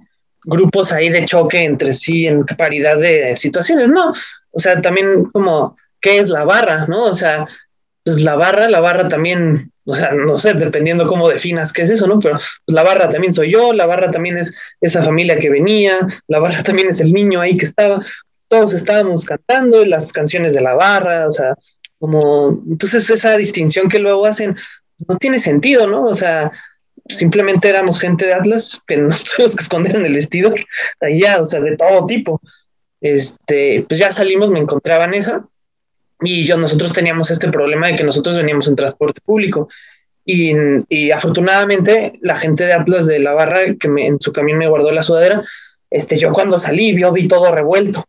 grupos 0.44 0.92
ahí 0.92 1.08
de 1.08 1.24
choque 1.24 1.62
entre 1.62 1.94
sí 1.94 2.26
en 2.26 2.44
paridad 2.44 2.98
de 2.98 3.34
situaciones, 3.34 3.88
no, 3.88 4.12
o 4.50 4.60
sea, 4.60 4.82
también 4.82 5.24
como, 5.32 5.74
¿qué 6.02 6.18
es 6.18 6.28
la 6.28 6.44
barra, 6.44 6.84
no? 6.86 7.04
O 7.04 7.14
sea, 7.14 7.46
pues 8.04 8.20
la 8.20 8.36
barra, 8.36 8.68
la 8.68 8.80
barra 8.80 9.08
también, 9.08 9.72
o 9.90 9.94
sea, 9.94 10.12
no 10.12 10.38
sé, 10.38 10.52
dependiendo 10.52 11.06
cómo 11.06 11.30
definas 11.30 11.72
qué 11.72 11.80
es 11.80 11.88
eso, 11.88 12.06
¿no? 12.06 12.18
Pero 12.18 12.38
la 12.66 12.82
barra 12.82 13.08
también 13.08 13.32
soy 13.32 13.52
yo, 13.52 13.72
la 13.72 13.86
barra 13.86 14.10
también 14.10 14.36
es 14.36 14.54
esa 14.82 15.02
familia 15.02 15.38
que 15.38 15.48
venía, 15.48 16.06
la 16.26 16.40
barra 16.40 16.62
también 16.62 16.88
es 16.88 17.00
el 17.00 17.10
niño 17.10 17.40
ahí 17.40 17.56
que 17.56 17.64
estaba, 17.64 18.04
todos 18.48 18.74
estábamos 18.74 19.24
cantando 19.24 19.86
las 19.86 20.12
canciones 20.12 20.52
de 20.52 20.60
la 20.60 20.74
barra, 20.74 21.26
o 21.26 21.30
sea, 21.30 21.54
como, 21.98 22.62
entonces 22.68 23.08
esa 23.08 23.38
distinción 23.38 23.88
que 23.88 23.98
luego 23.98 24.26
hacen 24.26 24.56
no 25.08 25.16
tiene 25.16 25.38
sentido, 25.38 25.86
¿no? 25.86 26.04
O 26.04 26.14
sea, 26.14 26.50
simplemente 27.08 27.70
éramos 27.70 27.98
gente 27.98 28.26
de 28.26 28.34
Atlas 28.34 28.82
que 28.86 28.98
nos 28.98 29.24
tuvimos 29.24 29.56
que 29.56 29.62
esconder 29.62 29.96
en 29.96 30.04
el 30.04 30.12
vestido, 30.12 30.52
allá, 31.00 31.40
o 31.40 31.46
sea, 31.46 31.60
de 31.60 31.76
todo 31.76 32.04
tipo. 32.04 32.42
Este, 33.00 33.86
pues 33.88 33.98
ya 33.98 34.12
salimos, 34.12 34.50
me 34.50 34.58
encontraban 34.58 35.14
esa, 35.14 35.46
y 36.20 36.44
yo, 36.44 36.56
nosotros 36.56 36.92
teníamos 36.92 37.30
este 37.30 37.48
problema 37.48 37.88
de 37.88 37.96
que 37.96 38.04
nosotros 38.04 38.36
veníamos 38.36 38.68
en 38.68 38.76
transporte 38.76 39.20
público. 39.20 39.68
Y, 40.24 40.54
y 40.88 41.10
afortunadamente 41.10 42.18
la 42.20 42.36
gente 42.36 42.64
de 42.64 42.74
Atlas 42.74 43.06
de 43.06 43.18
la 43.18 43.32
barra 43.32 43.60
que 43.80 43.88
me, 43.88 44.06
en 44.06 44.20
su 44.20 44.32
camino 44.32 44.58
me 44.58 44.68
guardó 44.68 44.90
la 44.90 45.02
sudadera, 45.02 45.42
este, 45.90 46.18
yo 46.18 46.32
cuando 46.32 46.58
salí 46.58 46.98
yo 46.98 47.12
vi 47.12 47.28
todo 47.28 47.54
revuelto. 47.54 48.04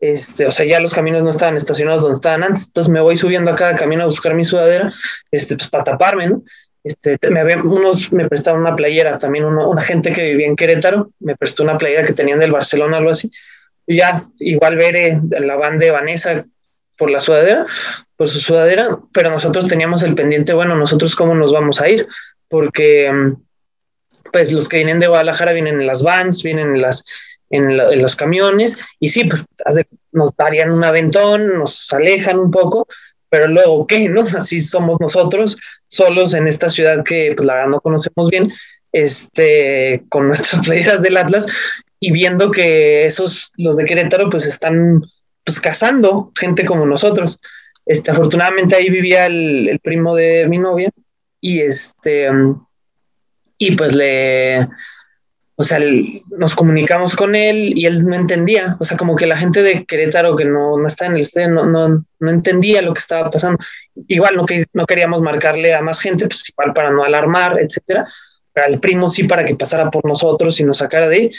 Este, 0.00 0.46
o 0.46 0.50
sea, 0.50 0.64
ya 0.64 0.80
los 0.80 0.94
caminos 0.94 1.22
no 1.22 1.28
estaban 1.28 1.56
estacionados 1.56 2.00
donde 2.00 2.14
estaban 2.14 2.42
antes, 2.42 2.68
entonces 2.68 2.90
me 2.90 3.02
voy 3.02 3.18
subiendo 3.18 3.50
a 3.50 3.56
cada 3.56 3.76
camino 3.76 4.04
a 4.04 4.06
buscar 4.06 4.32
mi 4.34 4.44
sudadera, 4.44 4.90
este, 5.30 5.56
pues 5.56 5.68
para 5.68 5.84
taparme, 5.84 6.26
¿no? 6.26 6.42
Este, 6.82 7.18
me 7.28 7.40
había, 7.40 7.58
unos 7.62 8.10
me 8.10 8.26
prestaron 8.26 8.62
una 8.62 8.74
playera, 8.74 9.18
también 9.18 9.44
una 9.44 9.82
gente 9.82 10.12
que 10.12 10.22
vivía 10.22 10.46
en 10.46 10.56
Querétaro 10.56 11.10
me 11.20 11.36
prestó 11.36 11.62
una 11.62 11.76
playera 11.76 12.06
que 12.06 12.14
tenían 12.14 12.40
del 12.40 12.52
Barcelona, 12.52 12.96
algo 12.96 13.10
así. 13.10 13.30
Y 13.86 13.96
ya, 13.98 14.24
igual 14.38 14.76
veré 14.76 15.20
la 15.28 15.56
banda 15.56 15.84
de 15.84 15.92
Vanessa 15.92 16.46
por 17.00 17.10
la 17.10 17.18
sudadera, 17.18 17.66
por 18.16 18.28
su 18.28 18.38
sudadera, 18.38 18.98
pero 19.10 19.30
nosotros 19.30 19.66
teníamos 19.66 20.02
el 20.02 20.14
pendiente, 20.14 20.52
bueno, 20.52 20.76
nosotros 20.76 21.16
cómo 21.16 21.34
nos 21.34 21.50
vamos 21.50 21.80
a 21.80 21.88
ir, 21.88 22.06
porque 22.46 23.10
pues 24.30 24.52
los 24.52 24.68
que 24.68 24.76
vienen 24.76 25.00
de 25.00 25.08
Guadalajara 25.08 25.54
vienen 25.54 25.80
en 25.80 25.86
las 25.86 26.02
vans, 26.02 26.42
vienen 26.42 26.76
en 26.76 26.82
las 26.82 27.02
en, 27.48 28.02
los 28.02 28.14
camiones, 28.16 28.78
y 29.00 29.08
sí, 29.08 29.24
pues 29.24 29.46
nos 30.12 30.36
darían 30.36 30.70
un 30.70 30.84
aventón, 30.84 31.58
nos 31.58 31.90
alejan 31.90 32.38
un 32.38 32.50
poco, 32.50 32.86
pero 33.30 33.48
luego, 33.48 33.86
¿qué? 33.86 34.10
¿No? 34.10 34.22
Así 34.38 34.60
somos 34.60 35.00
nosotros, 35.00 35.56
solos 35.86 36.34
en 36.34 36.46
esta 36.48 36.68
ciudad 36.68 37.02
que, 37.02 37.32
pues, 37.34 37.46
la 37.46 37.54
verdad 37.54 37.70
no 37.70 37.80
conocemos 37.80 38.28
bien, 38.28 38.52
este, 38.92 40.04
con 40.10 40.28
nuestras 40.28 40.62
playeras 40.66 41.00
del 41.00 41.16
Atlas, 41.16 41.46
y 41.98 42.12
viendo 42.12 42.50
que 42.50 43.06
esos, 43.06 43.52
los 43.56 43.78
de 43.78 43.86
Querétaro, 43.86 44.28
pues 44.28 44.44
están, 44.44 45.02
pues, 45.44 45.60
cazando 45.60 46.32
gente 46.38 46.64
como 46.64 46.86
nosotros. 46.86 47.40
Este, 47.86 48.10
afortunadamente 48.10 48.76
ahí 48.76 48.88
vivía 48.90 49.26
el, 49.26 49.80
primo 49.82 50.14
de 50.14 50.46
mi 50.48 50.58
novia, 50.58 50.90
y 51.40 51.60
este, 51.60 52.28
y 53.58 53.74
pues 53.74 53.92
le, 53.94 54.68
o 55.56 55.62
sea, 55.62 55.78
nos 56.38 56.54
comunicamos 56.54 57.14
con 57.14 57.34
él 57.34 57.72
y 57.76 57.84
él 57.84 58.02
no 58.06 58.14
entendía, 58.14 58.78
o 58.80 58.84
sea, 58.84 58.96
como 58.96 59.14
que 59.14 59.26
la 59.26 59.36
gente 59.36 59.62
de 59.62 59.84
Querétaro 59.84 60.34
que 60.34 60.46
no, 60.46 60.78
no 60.78 60.86
está 60.86 61.04
en 61.04 61.16
el 61.16 61.20
estadio 61.20 61.50
no, 61.50 61.66
no, 61.66 62.04
no, 62.18 62.30
entendía 62.30 62.80
lo 62.80 62.94
que 62.94 63.00
estaba 63.00 63.30
pasando. 63.30 63.58
Igual 64.08 64.36
no, 64.36 64.46
que, 64.46 64.64
no 64.72 64.86
queríamos 64.86 65.20
marcarle 65.20 65.74
a 65.74 65.82
más 65.82 66.00
gente, 66.00 66.26
pues 66.26 66.48
igual 66.48 66.72
para 66.72 66.90
no 66.90 67.04
alarmar, 67.04 67.58
etcétera. 67.60 68.06
Al 68.54 68.80
primo 68.80 69.10
sí 69.10 69.24
para 69.24 69.44
que 69.44 69.54
pasara 69.54 69.90
por 69.90 70.06
nosotros 70.06 70.58
y 70.60 70.64
nos 70.64 70.78
sacara 70.78 71.08
de 71.08 71.16
ahí, 71.16 71.30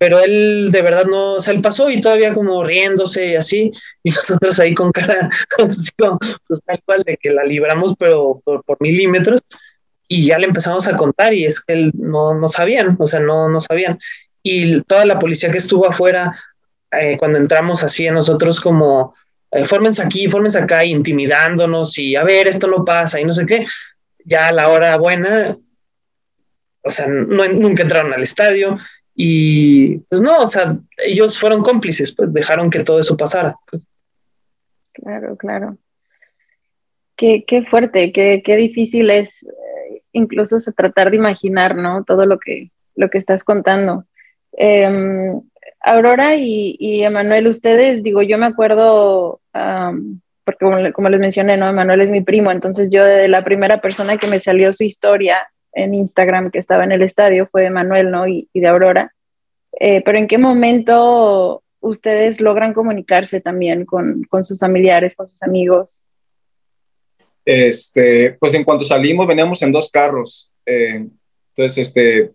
pero 0.00 0.18
él 0.18 0.70
de 0.72 0.80
verdad 0.80 1.04
no, 1.04 1.34
o 1.34 1.40
sea, 1.42 1.60
pasó 1.60 1.90
y 1.90 2.00
todavía 2.00 2.32
como 2.32 2.64
riéndose 2.64 3.32
y 3.32 3.36
así, 3.36 3.70
y 4.02 4.10
nosotros 4.10 4.58
ahí 4.58 4.74
con 4.74 4.92
cara, 4.92 5.28
así 5.58 5.90
como, 5.98 6.18
pues 6.48 6.62
tal 6.64 6.80
cual 6.86 7.02
de 7.02 7.18
que 7.18 7.30
la 7.30 7.44
libramos, 7.44 7.94
pero 7.98 8.40
por, 8.42 8.64
por 8.64 8.78
milímetros 8.80 9.42
y 10.08 10.24
ya 10.24 10.38
le 10.38 10.46
empezamos 10.46 10.88
a 10.88 10.96
contar 10.96 11.34
y 11.34 11.44
es 11.44 11.60
que 11.60 11.74
él 11.74 11.92
no, 11.92 12.32
no 12.32 12.48
sabían, 12.48 12.96
o 12.98 13.06
sea, 13.06 13.20
no, 13.20 13.50
no 13.50 13.60
sabían. 13.60 13.98
Y 14.42 14.80
toda 14.84 15.04
la 15.04 15.18
policía 15.18 15.50
que 15.50 15.58
estuvo 15.58 15.86
afuera, 15.86 16.34
eh, 16.92 17.18
cuando 17.18 17.36
entramos 17.36 17.82
así 17.82 18.06
a 18.06 18.12
nosotros 18.12 18.58
como, 18.58 19.14
eh, 19.50 19.66
fórmense 19.66 20.02
aquí, 20.02 20.28
fórmense 20.28 20.58
acá, 20.58 20.82
intimidándonos 20.82 21.98
y 21.98 22.16
a 22.16 22.24
ver, 22.24 22.48
esto 22.48 22.68
no 22.68 22.86
pasa 22.86 23.20
y 23.20 23.26
no 23.26 23.34
sé 23.34 23.44
qué, 23.44 23.66
ya 24.24 24.48
a 24.48 24.52
la 24.52 24.70
hora 24.70 24.96
buena, 24.96 25.58
o 26.82 26.90
sea, 26.90 27.06
no, 27.06 27.46
nunca 27.48 27.82
entraron 27.82 28.14
al 28.14 28.22
estadio 28.22 28.78
y 29.22 29.98
pues 30.08 30.22
no, 30.22 30.38
o 30.38 30.46
sea, 30.46 30.78
ellos 31.04 31.38
fueron 31.38 31.62
cómplices, 31.62 32.10
pues 32.10 32.32
dejaron 32.32 32.70
que 32.70 32.82
todo 32.82 33.00
eso 33.00 33.16
pasara. 33.18 33.54
Pues. 33.70 33.86
Claro, 34.92 35.36
claro. 35.36 35.76
Qué, 37.16 37.44
qué 37.46 37.64
fuerte, 37.64 38.12
qué, 38.12 38.42
qué 38.42 38.56
difícil 38.56 39.10
es 39.10 39.46
incluso 40.12 40.58
se 40.58 40.72
tratar 40.72 41.10
de 41.10 41.18
imaginar, 41.18 41.76
¿no? 41.76 42.02
Todo 42.04 42.24
lo 42.24 42.38
que, 42.38 42.70
lo 42.96 43.10
que 43.10 43.18
estás 43.18 43.44
contando. 43.44 44.06
Em, 44.52 45.40
Aurora 45.80 46.36
y, 46.36 46.76
y 46.78 47.02
Emanuel, 47.02 47.46
ustedes, 47.46 48.02
digo, 48.02 48.22
yo 48.22 48.38
me 48.38 48.46
acuerdo, 48.46 49.40
porque 50.44 50.92
como, 50.92 51.08
les 51.10 51.20
mencioné, 51.20 51.58
¿no? 51.58 51.68
Emanuel 51.68 52.00
es 52.00 52.10
mi 52.10 52.22
primo, 52.22 52.50
entonces 52.50 52.90
yo 52.90 53.04
de 53.04 53.28
la 53.28 53.44
primera 53.44 53.82
persona 53.82 54.16
que 54.16 54.26
me 54.26 54.40
salió 54.40 54.72
su 54.72 54.84
historia 54.84 55.50
en 55.72 55.94
Instagram 55.94 56.50
que 56.50 56.58
estaba 56.58 56.84
en 56.84 56.92
el 56.92 57.02
estadio 57.02 57.48
fue 57.50 57.62
de 57.62 57.68
Emanuel, 57.68 58.10
¿no? 58.10 58.26
Y, 58.26 58.48
de 58.52 58.68
Aurora. 58.68 59.14
Eh, 59.78 60.02
pero 60.04 60.18
¿en 60.18 60.26
qué 60.26 60.38
momento 60.38 61.62
ustedes 61.80 62.40
logran 62.40 62.74
comunicarse 62.74 63.40
también 63.40 63.84
con, 63.84 64.24
con 64.24 64.44
sus 64.44 64.58
familiares, 64.58 65.14
con 65.14 65.28
sus 65.28 65.42
amigos? 65.42 66.02
Este, 67.44 68.32
pues 68.38 68.54
en 68.54 68.64
cuanto 68.64 68.84
salimos, 68.84 69.26
veníamos 69.26 69.62
en 69.62 69.72
dos 69.72 69.90
carros. 69.90 70.52
Eh, 70.66 71.06
entonces, 71.48 71.78
este, 71.88 72.32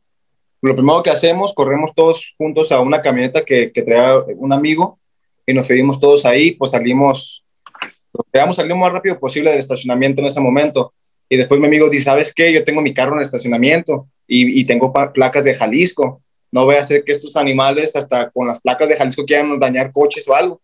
lo 0.61 0.75
primero 0.75 1.03
que 1.03 1.09
hacemos, 1.09 1.53
corremos 1.53 1.93
todos 1.93 2.35
juntos 2.37 2.71
a 2.71 2.79
una 2.79 3.01
camioneta 3.01 3.43
que, 3.43 3.71
que 3.71 3.81
traía 3.81 4.17
un 4.35 4.51
amigo 4.51 4.99
y 5.45 5.53
nos 5.53 5.67
seguimos 5.67 5.99
todos 5.99 6.25
ahí, 6.25 6.51
pues 6.51 6.71
salimos, 6.71 7.45
queríamos 8.31 8.55
salir 8.55 8.71
lo 8.71 8.77
más 8.77 8.91
rápido 8.91 9.19
posible 9.19 9.51
del 9.51 9.59
estacionamiento 9.59 10.21
en 10.21 10.27
ese 10.27 10.41
momento. 10.41 10.93
Y 11.29 11.37
después 11.37 11.59
mi 11.59 11.67
amigo 11.67 11.89
dice, 11.89 12.05
¿sabes 12.05 12.33
qué? 12.33 12.51
Yo 12.53 12.63
tengo 12.63 12.81
mi 12.81 12.93
carro 12.93 13.13
en 13.13 13.19
el 13.19 13.25
estacionamiento 13.25 14.07
y, 14.27 14.59
y 14.59 14.65
tengo 14.65 14.93
placas 15.13 15.43
de 15.43 15.53
Jalisco. 15.53 16.21
No 16.51 16.65
voy 16.65 16.75
a 16.75 16.81
hacer 16.81 17.03
que 17.03 17.11
estos 17.11 17.35
animales, 17.35 17.95
hasta 17.95 18.29
con 18.29 18.47
las 18.47 18.61
placas 18.61 18.89
de 18.89 18.95
Jalisco, 18.95 19.25
quieran 19.25 19.59
dañar 19.59 19.91
coches 19.91 20.27
o 20.27 20.35
algo. 20.35 20.61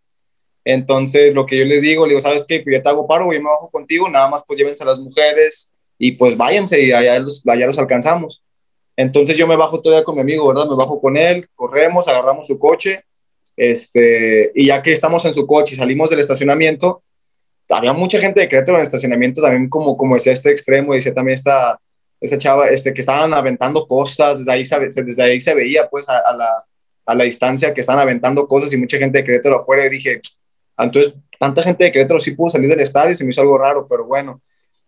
Entonces, 0.64 1.34
lo 1.34 1.46
que 1.46 1.58
yo 1.58 1.66
les 1.66 1.82
digo, 1.82 2.06
le 2.06 2.12
digo, 2.12 2.22
¿sabes 2.22 2.46
qué? 2.48 2.60
Pues 2.60 2.76
ya 2.76 2.82
te 2.82 2.90
hago 2.90 3.08
paro, 3.08 3.26
yo 3.34 3.40
me 3.42 3.50
bajo 3.50 3.70
contigo, 3.70 4.08
nada 4.08 4.30
más 4.30 4.44
pues 4.46 4.60
llévense 4.60 4.84
a 4.84 4.86
las 4.86 5.00
mujeres 5.00 5.74
y 5.98 6.14
pues 6.14 6.38
váyanse 6.38 6.82
y 6.82 6.92
allá 6.92 7.20
los, 7.20 7.46
allá 7.48 7.66
los 7.66 7.80
alcanzamos. 7.80 8.44
Entonces 8.96 9.38
yo 9.38 9.48
me 9.48 9.56
bajo 9.56 9.82
todavía 9.82 10.04
con 10.04 10.16
mi 10.16 10.22
amigo, 10.22 10.48
¿verdad? 10.48 10.68
Me 10.70 10.76
bajo 10.76 11.02
con 11.02 11.18
él, 11.18 11.48
corremos, 11.56 12.08
agarramos 12.08 12.46
su 12.46 12.60
coche, 12.60 13.04
este, 13.58 14.52
y 14.54 14.68
ya 14.68 14.82
que 14.82 14.92
estamos 14.92 15.26
en 15.26 15.34
su 15.34 15.48
coche 15.48 15.74
y 15.74 15.78
salimos 15.78 16.10
del 16.10 16.20
estacionamiento, 16.20 17.04
había 17.72 17.94
mucha 17.94 18.20
gente 18.20 18.40
de 18.40 18.50
Querétaro 18.50 18.78
en 18.78 18.82
el 18.82 18.88
estacionamiento 18.88 19.42
también 19.42 19.70
como, 19.70 19.98
como 19.98 20.16
decía 20.16 20.34
este 20.34 20.52
extremo, 20.52 20.94
decía 20.94 21.14
también 21.14 21.36
esta, 21.36 21.80
esta 22.20 22.38
chava, 22.38 22.68
este, 22.70 22.94
que 22.94 23.02
estaban 23.02 23.34
aventando 23.34 23.88
cosas, 23.88 24.40
desde 24.40 24.52
ahí, 24.52 24.66
se, 24.66 25.04
desde 25.04 25.24
ahí 25.24 25.40
se 25.40 25.54
veía 25.54 25.88
pues 25.90 26.08
a, 26.10 26.20
a, 26.20 26.36
la, 26.36 26.50
a 27.06 27.16
la 27.16 27.24
distancia 27.24 27.74
que 27.74 27.82
estaban 27.82 28.02
aventando 28.02 28.48
cosas 28.48 28.74
y 28.74 28.78
mucha 28.78 28.98
gente 28.98 29.20
de 29.20 29.24
Querétaro 29.24 29.60
afuera 29.60 29.86
y 29.86 29.90
dije, 29.90 30.22
entonces 30.78 31.14
tanta 31.40 31.64
gente 31.64 31.84
de 31.84 31.92
Querétaro 31.92 32.20
sí 32.20 32.32
pudo 32.32 32.50
salir 32.50 32.70
del 32.70 32.80
estadio, 32.80 33.16
se 33.16 33.24
me 33.24 33.32
hizo 33.32 33.42
algo 33.42 33.58
raro, 33.58 33.88
pero 33.90 34.06
bueno. 34.06 34.42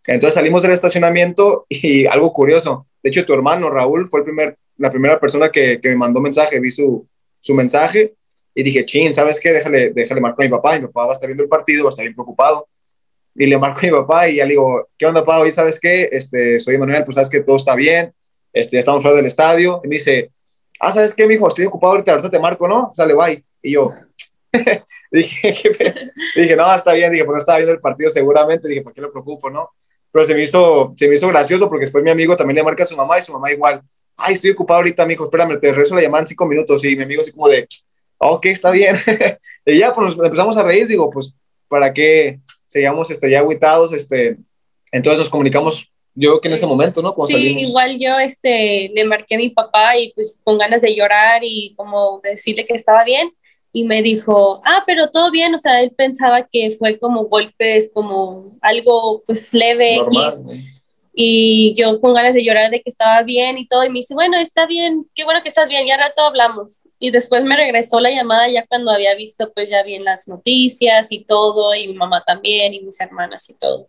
Entonces 0.06 0.34
salimos 0.34 0.62
del 0.62 0.72
estacionamiento 0.72 1.66
y 1.70 2.06
algo 2.06 2.34
curioso, 2.34 2.88
de 3.02 3.10
hecho 3.10 3.26
tu 3.26 3.34
hermano 3.34 3.70
Raúl 3.70 4.08
fue 4.08 4.20
el 4.20 4.26
primer, 4.26 4.58
la 4.78 4.92
primera 4.92 5.20
persona 5.20 5.50
que, 5.50 5.80
que 5.82 5.90
me 5.90 5.96
mandó 5.96 6.20
mensaje, 6.20 6.60
vi 6.60 6.72
su, 6.72 7.08
su 7.40 7.54
mensaje 7.54 8.14
y 8.56 8.64
dije, 8.64 8.86
chin, 8.86 9.14
¿sabes 9.14 9.40
qué? 9.40 9.52
Déjale, 9.52 9.92
déjale 9.92 10.22
marco 10.22 10.42
a 10.42 10.46
mi 10.46 10.52
papá. 10.52 10.78
Mi 10.78 10.88
papá 10.88 11.06
va 11.06 11.12
a 11.12 11.14
estar 11.14 11.28
viendo 11.28 11.44
el 11.44 11.50
partido, 11.50 11.84
va 11.84 11.90
a 11.90 11.92
estar 11.92 12.04
bien 12.04 12.14
preocupado. 12.14 12.68
Y 13.36 13.48
le 13.48 13.58
marco 13.58 13.80
a 13.80 13.84
mi 13.84 13.92
papá 13.92 14.30
y 14.30 14.36
ya 14.38 14.46
le 14.46 14.52
digo, 14.52 14.88
¿qué 14.98 15.06
onda, 15.06 15.26
papá? 15.26 15.48
¿Y 15.48 15.52
sabes 15.52 15.80
qué? 15.80 16.10
Este, 16.12 16.60
soy 16.60 16.78
Manuel, 16.78 17.04
pues 17.04 17.16
sabes 17.16 17.30
que 17.30 17.42
todo 17.42 17.56
está 17.56 17.76
bien. 17.76 18.14
Este, 18.52 18.78
estamos 18.78 19.02
fuera 19.02 19.18
del 19.18 19.26
estadio. 19.26 19.82
Y 19.84 19.88
me 19.88 19.96
dice, 19.96 20.32
ah, 20.80 20.92
¿sabes 20.92 21.14
qué, 21.14 21.28
mijo? 21.28 21.48
Estoy 21.48 21.66
ocupado 21.66 21.94
ahorita, 21.94 22.12
ahorita 22.12 22.30
te 22.30 22.40
marco, 22.40 22.68
¿no? 22.68 22.92
Sale, 22.96 23.16
bye. 23.16 23.44
Y 23.62 23.72
yo, 23.72 23.94
dije, 25.12 25.54
¿qué 25.64 25.94
dije, 26.36 26.56
no, 26.56 26.74
está 26.76 26.94
bien. 26.94 27.12
Dije, 27.12 27.26
pues 27.26 27.34
no 27.34 27.40
estaba 27.40 27.58
viendo 27.58 27.74
el 27.74 27.82
partido 27.82 28.10
seguramente. 28.10 28.68
Dije, 28.68 28.82
¿por 28.82 28.94
qué 28.94 29.02
lo 29.02 29.12
preocupo, 29.12 29.50
no? 29.50 29.70
Pero 30.12 30.26
se 30.26 30.36
me 30.36 30.44
hizo, 30.44 30.94
se 30.96 31.08
me 31.08 31.16
hizo 31.16 31.28
gracioso 31.28 31.68
porque 31.68 31.86
después 31.86 32.04
mi 32.04 32.12
amigo 32.12 32.36
también 32.36 32.58
le 32.58 32.64
marca 32.64 32.84
a 32.84 32.86
su 32.86 32.96
mamá 32.96 33.18
y 33.18 33.24
su 33.24 33.34
mamá 33.34 33.52
igual. 33.52 33.82
Ay, 34.16 34.36
estoy 34.36 34.52
ocupado 34.52 34.78
ahorita, 34.78 35.08
mijo, 35.08 35.24
espérame, 35.24 35.60
te 35.60 35.72
regreso 35.72 35.96
la 35.96 36.04
llamada 36.04 36.22
en 36.22 36.28
cinco 36.28 36.46
minutos. 36.46 36.84
Y 36.86 36.96
mi 36.96 37.04
amigo 37.04 37.24
así 37.24 37.32
como 37.32 37.50
de, 37.50 37.68
ok, 38.20 38.46
está 38.46 38.70
bien. 38.70 38.96
y 39.66 39.80
ya, 39.80 39.94
pues 39.94 40.16
nos 40.16 40.26
empezamos 40.26 40.56
a 40.56 40.64
reír, 40.64 40.88
digo, 40.88 41.10
pues, 41.10 41.36
¿para 41.68 41.92
qué 41.92 42.40
seguíamos 42.74 43.10
este, 43.12 43.30
ya 43.30 43.40
aguitados? 43.40 43.94
Este, 43.94 44.38
entonces 44.92 45.20
nos 45.20 45.30
comunicamos, 45.30 45.92
yo 46.16 46.32
creo 46.32 46.42
que 46.42 46.48
en 46.50 46.54
ese 46.56 46.68
momento, 46.68 47.02
¿no? 47.02 47.16
sí, 47.28 47.58
igual 47.60 47.98
yo 48.00 48.18
este, 48.20 48.92
le 48.94 49.06
marqué 49.06 49.36
a 49.36 49.38
mi 49.38 49.50
papá 49.50 49.98
y 49.98 50.12
pues 50.14 50.42
con 50.44 50.58
ganas 50.58 50.82
de 50.82 50.96
llorar 50.96 51.42
y 51.44 51.74
como 51.76 52.20
decirle 52.24 52.66
que 52.66 52.74
estaba 52.76 53.04
bien. 53.04 53.32
Y 53.76 53.86
me 53.86 54.04
dijo, 54.04 54.62
ah, 54.66 54.84
pero 54.86 55.10
todo 55.10 55.32
bien, 55.32 55.56
o 55.56 55.58
sea, 55.58 55.82
él 55.82 55.92
pensaba 55.98 56.48
que 56.48 56.72
fue 56.78 57.00
como 57.00 57.24
golpes, 57.26 57.90
como 57.92 58.56
algo 58.62 59.24
pues 59.26 59.52
leve. 59.52 59.98
Normal, 59.98 60.34
y 61.14 61.76
yo 61.76 62.02
con 62.02 62.14
ganas 62.14 62.34
de 62.34 62.44
llorar 62.44 62.72
de 62.72 62.82
que 62.82 62.90
estaba 62.90 63.22
bien 63.22 63.58
y 63.58 63.68
todo, 63.68 63.86
y 63.86 63.90
me 63.90 64.00
dice, 64.00 64.16
bueno, 64.16 64.38
está 64.38 64.66
bien, 64.66 65.06
qué 65.14 65.24
bueno 65.24 65.42
que 65.44 65.50
estás 65.50 65.70
bien, 65.70 65.86
ya 65.86 65.98
rato 65.98 66.24
hablamos. 66.24 66.82
Y 66.98 67.12
después 67.12 67.44
me 67.44 67.56
regresó 67.56 68.00
la 68.00 68.10
llamada 68.10 68.50
ya 68.50 68.66
cuando 68.68 68.92
había 68.92 69.16
visto 69.16 69.52
pues 69.54 69.70
ya 69.70 69.84
bien 69.84 70.04
las 70.04 70.28
noticias 70.28 71.12
y 71.12 71.24
todo, 71.24 71.76
y 71.76 71.88
mi 71.88 71.94
mamá 71.94 72.24
también, 72.26 72.74
y 72.74 72.82
mis 72.82 73.00
hermanas 73.00 73.50
y 73.50 73.54
todo. 73.56 73.88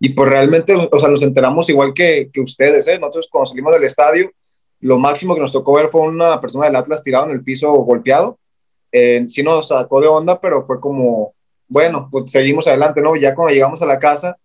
Y 0.00 0.10
pues 0.10 0.28
realmente, 0.28 0.74
o 0.74 0.98
sea, 0.98 1.08
nos 1.08 1.22
enteramos 1.22 1.68
igual 1.70 1.94
que, 1.94 2.28
que 2.32 2.40
ustedes, 2.40 2.88
¿eh? 2.88 2.98
Nosotros 2.98 3.28
cuando 3.30 3.46
salimos 3.46 3.72
del 3.72 3.84
estadio, 3.84 4.32
lo 4.80 4.98
máximo 4.98 5.34
que 5.34 5.40
nos 5.40 5.52
tocó 5.52 5.74
ver 5.74 5.88
fue 5.90 6.02
una 6.02 6.40
persona 6.40 6.66
del 6.66 6.76
Atlas 6.76 7.02
tirado 7.02 7.26
en 7.26 7.32
el 7.32 7.44
piso 7.44 7.72
golpeado. 7.72 8.38
Eh, 8.92 9.24
sí 9.28 9.42
nos 9.42 9.68
sacó 9.68 10.00
de 10.00 10.08
onda, 10.08 10.40
pero 10.40 10.62
fue 10.62 10.78
como, 10.78 11.34
bueno, 11.68 12.08
pues 12.10 12.30
seguimos 12.30 12.66
adelante, 12.66 13.00
¿no? 13.00 13.16
Ya 13.16 13.34
cuando 13.34 13.54
llegamos 13.54 13.80
a 13.80 13.86
la 13.86 13.98
casa, 13.98 14.36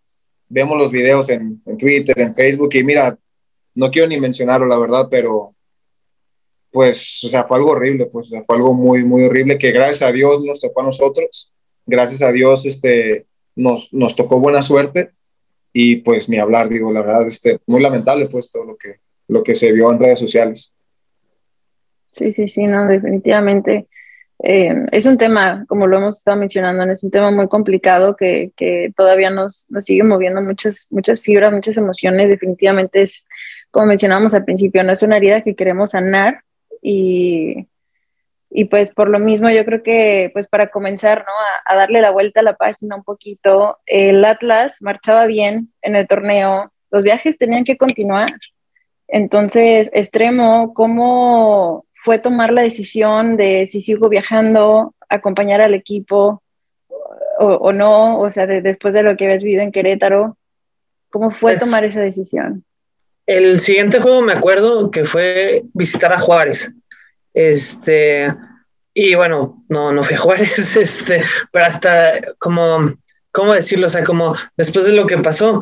vemos 0.50 0.78
los 0.78 0.92
videos 0.92 1.30
en, 1.30 1.62
en, 1.66 1.78
Twitter, 1.78 2.20
en 2.20 2.36
Facebook, 2.36 2.70
y 2.74 2.84
mira, 2.84 3.18
no 3.76 3.92
quiero 3.92 4.08
ni 4.08 4.20
mencionarlo, 4.20 4.66
la 4.66 4.78
verdad, 4.78 5.08
pero 5.10 5.56
pues, 6.72 7.24
o 7.24 7.30
sea, 7.30 7.46
fue 7.46 7.58
algo 7.58 7.72
horrible, 7.72 8.08
pues, 8.08 8.30
fue 8.46 8.56
algo 8.56 8.74
muy, 8.74 9.04
muy 9.04 9.24
horrible 9.24 9.58
que 9.58 9.72
gracias 9.72 10.02
a 10.02 10.12
Dios 10.12 10.44
nos 10.44 10.60
tocó 10.60 10.82
a 10.82 10.86
nosotros, 10.86 11.54
gracias 11.86 12.22
a 12.22 12.32
Dios, 12.32 12.66
este, 12.66 13.26
nos, 13.56 13.92
nos 13.94 14.16
tocó 14.16 14.40
buena 14.40 14.62
suerte, 14.62 15.12
y 15.72 15.98
pues 15.98 16.30
ni 16.30 16.40
hablar, 16.40 16.68
digo, 16.68 16.92
la 16.92 17.02
verdad, 17.02 17.28
este, 17.28 17.60
muy 17.68 17.82
lamentable, 17.82 18.28
pues, 18.28 18.50
todo 18.52 18.66
lo 18.66 18.78
que, 18.78 18.96
lo 19.28 19.44
que 19.44 19.56
se 19.56 19.72
vio 19.72 19.92
en 19.92 20.00
redes 20.00 20.20
sociales. 20.20 20.76
Sí, 22.12 22.34
sí, 22.34 22.48
sí, 22.48 22.68
no, 22.68 22.88
definitivamente 22.88 23.88
eh, 24.42 24.74
es 24.92 25.06
un 25.06 25.18
tema, 25.18 25.66
como 25.68 25.86
lo 25.86 25.98
hemos 25.98 26.18
estado 26.18 26.38
mencionando, 26.38 26.84
es 26.86 27.04
un 27.04 27.12
tema 27.12 27.30
muy 27.30 27.50
complicado 27.50 28.16
que, 28.16 28.52
que 28.56 28.94
todavía 28.96 29.30
nos, 29.30 29.66
nos, 29.70 29.84
sigue 29.86 30.04
moviendo 30.04 30.42
muchas, 30.42 30.88
muchas 30.92 31.20
fibras, 31.20 31.52
muchas 31.52 31.78
emociones. 31.78 32.30
Definitivamente 32.30 33.02
es, 33.02 33.28
como 33.70 33.88
mencionábamos 33.88 34.34
al 34.34 34.46
principio, 34.46 34.84
no 34.84 34.94
es 34.94 35.04
una 35.04 35.18
herida 35.18 35.42
que 35.42 35.56
queremos 35.56 35.92
sanar 35.92 36.44
y, 36.82 37.68
y 38.50 38.66
pues 38.66 38.94
por 38.94 39.10
lo 39.10 39.20
mismo 39.20 39.50
yo 39.50 39.66
creo 39.66 39.84
que 39.84 40.30
pues 40.32 40.48
para 40.48 40.70
comenzar 40.70 41.20
¿no? 41.20 41.32
a, 41.32 41.74
a, 41.74 41.76
darle 41.76 42.00
la 42.00 42.12
vuelta 42.12 42.40
a 42.40 42.44
la 42.44 42.56
página 42.56 42.96
un 42.96 43.04
poquito, 43.04 43.78
el 43.86 44.24
Atlas 44.24 44.78
marchaba 44.82 45.26
bien 45.26 45.74
en 45.82 45.98
el 45.98 46.08
torneo, 46.08 46.72
los 46.92 47.04
viajes 47.04 47.38
tenían 47.38 47.66
que 47.66 47.78
continuar. 47.78 48.32
Entonces, 49.12 49.90
extremo, 49.92 50.74
¿cómo, 50.74 51.86
fue 52.04 52.20
tomar 52.20 52.54
la 52.54 52.62
decisión 52.62 53.38
de 53.38 53.68
si 53.68 53.82
sigo 53.82 54.10
viajando, 54.10 54.94
acompañar 55.10 55.62
al 55.62 55.74
equipo 55.74 56.42
o, 57.40 57.46
o 57.46 57.72
no, 57.72 58.20
o 58.20 58.30
sea, 58.32 58.48
de, 58.48 58.62
después 58.62 58.94
de 58.94 59.04
lo 59.04 59.16
que 59.16 59.26
habías 59.26 59.44
vivido 59.44 59.62
en 59.62 59.72
Querétaro, 59.72 60.38
¿cómo 61.10 61.32
fue 61.32 61.54
pues, 61.54 61.62
tomar 61.62 61.84
esa 61.84 62.02
decisión? 62.02 62.64
El 63.26 63.60
siguiente 63.60 64.00
juego 64.00 64.22
me 64.22 64.34
acuerdo 64.34 64.92
que 64.92 65.06
fue 65.06 65.64
visitar 65.74 66.12
a 66.14 66.20
Juárez. 66.20 66.72
Este, 67.34 68.34
y 68.94 69.16
bueno, 69.16 69.64
no, 69.70 69.92
no 69.92 70.04
fui 70.04 70.16
a 70.16 70.20
Juárez, 70.20 70.76
este, 70.76 71.22
pero 71.52 71.66
hasta 71.66 72.20
como, 72.40 72.92
¿cómo 73.32 73.54
decirlo? 73.54 73.88
O 73.88 73.90
sea, 73.90 74.04
como 74.04 74.36
después 74.58 74.86
de 74.86 74.94
lo 74.94 75.06
que 75.06 75.18
pasó, 75.18 75.62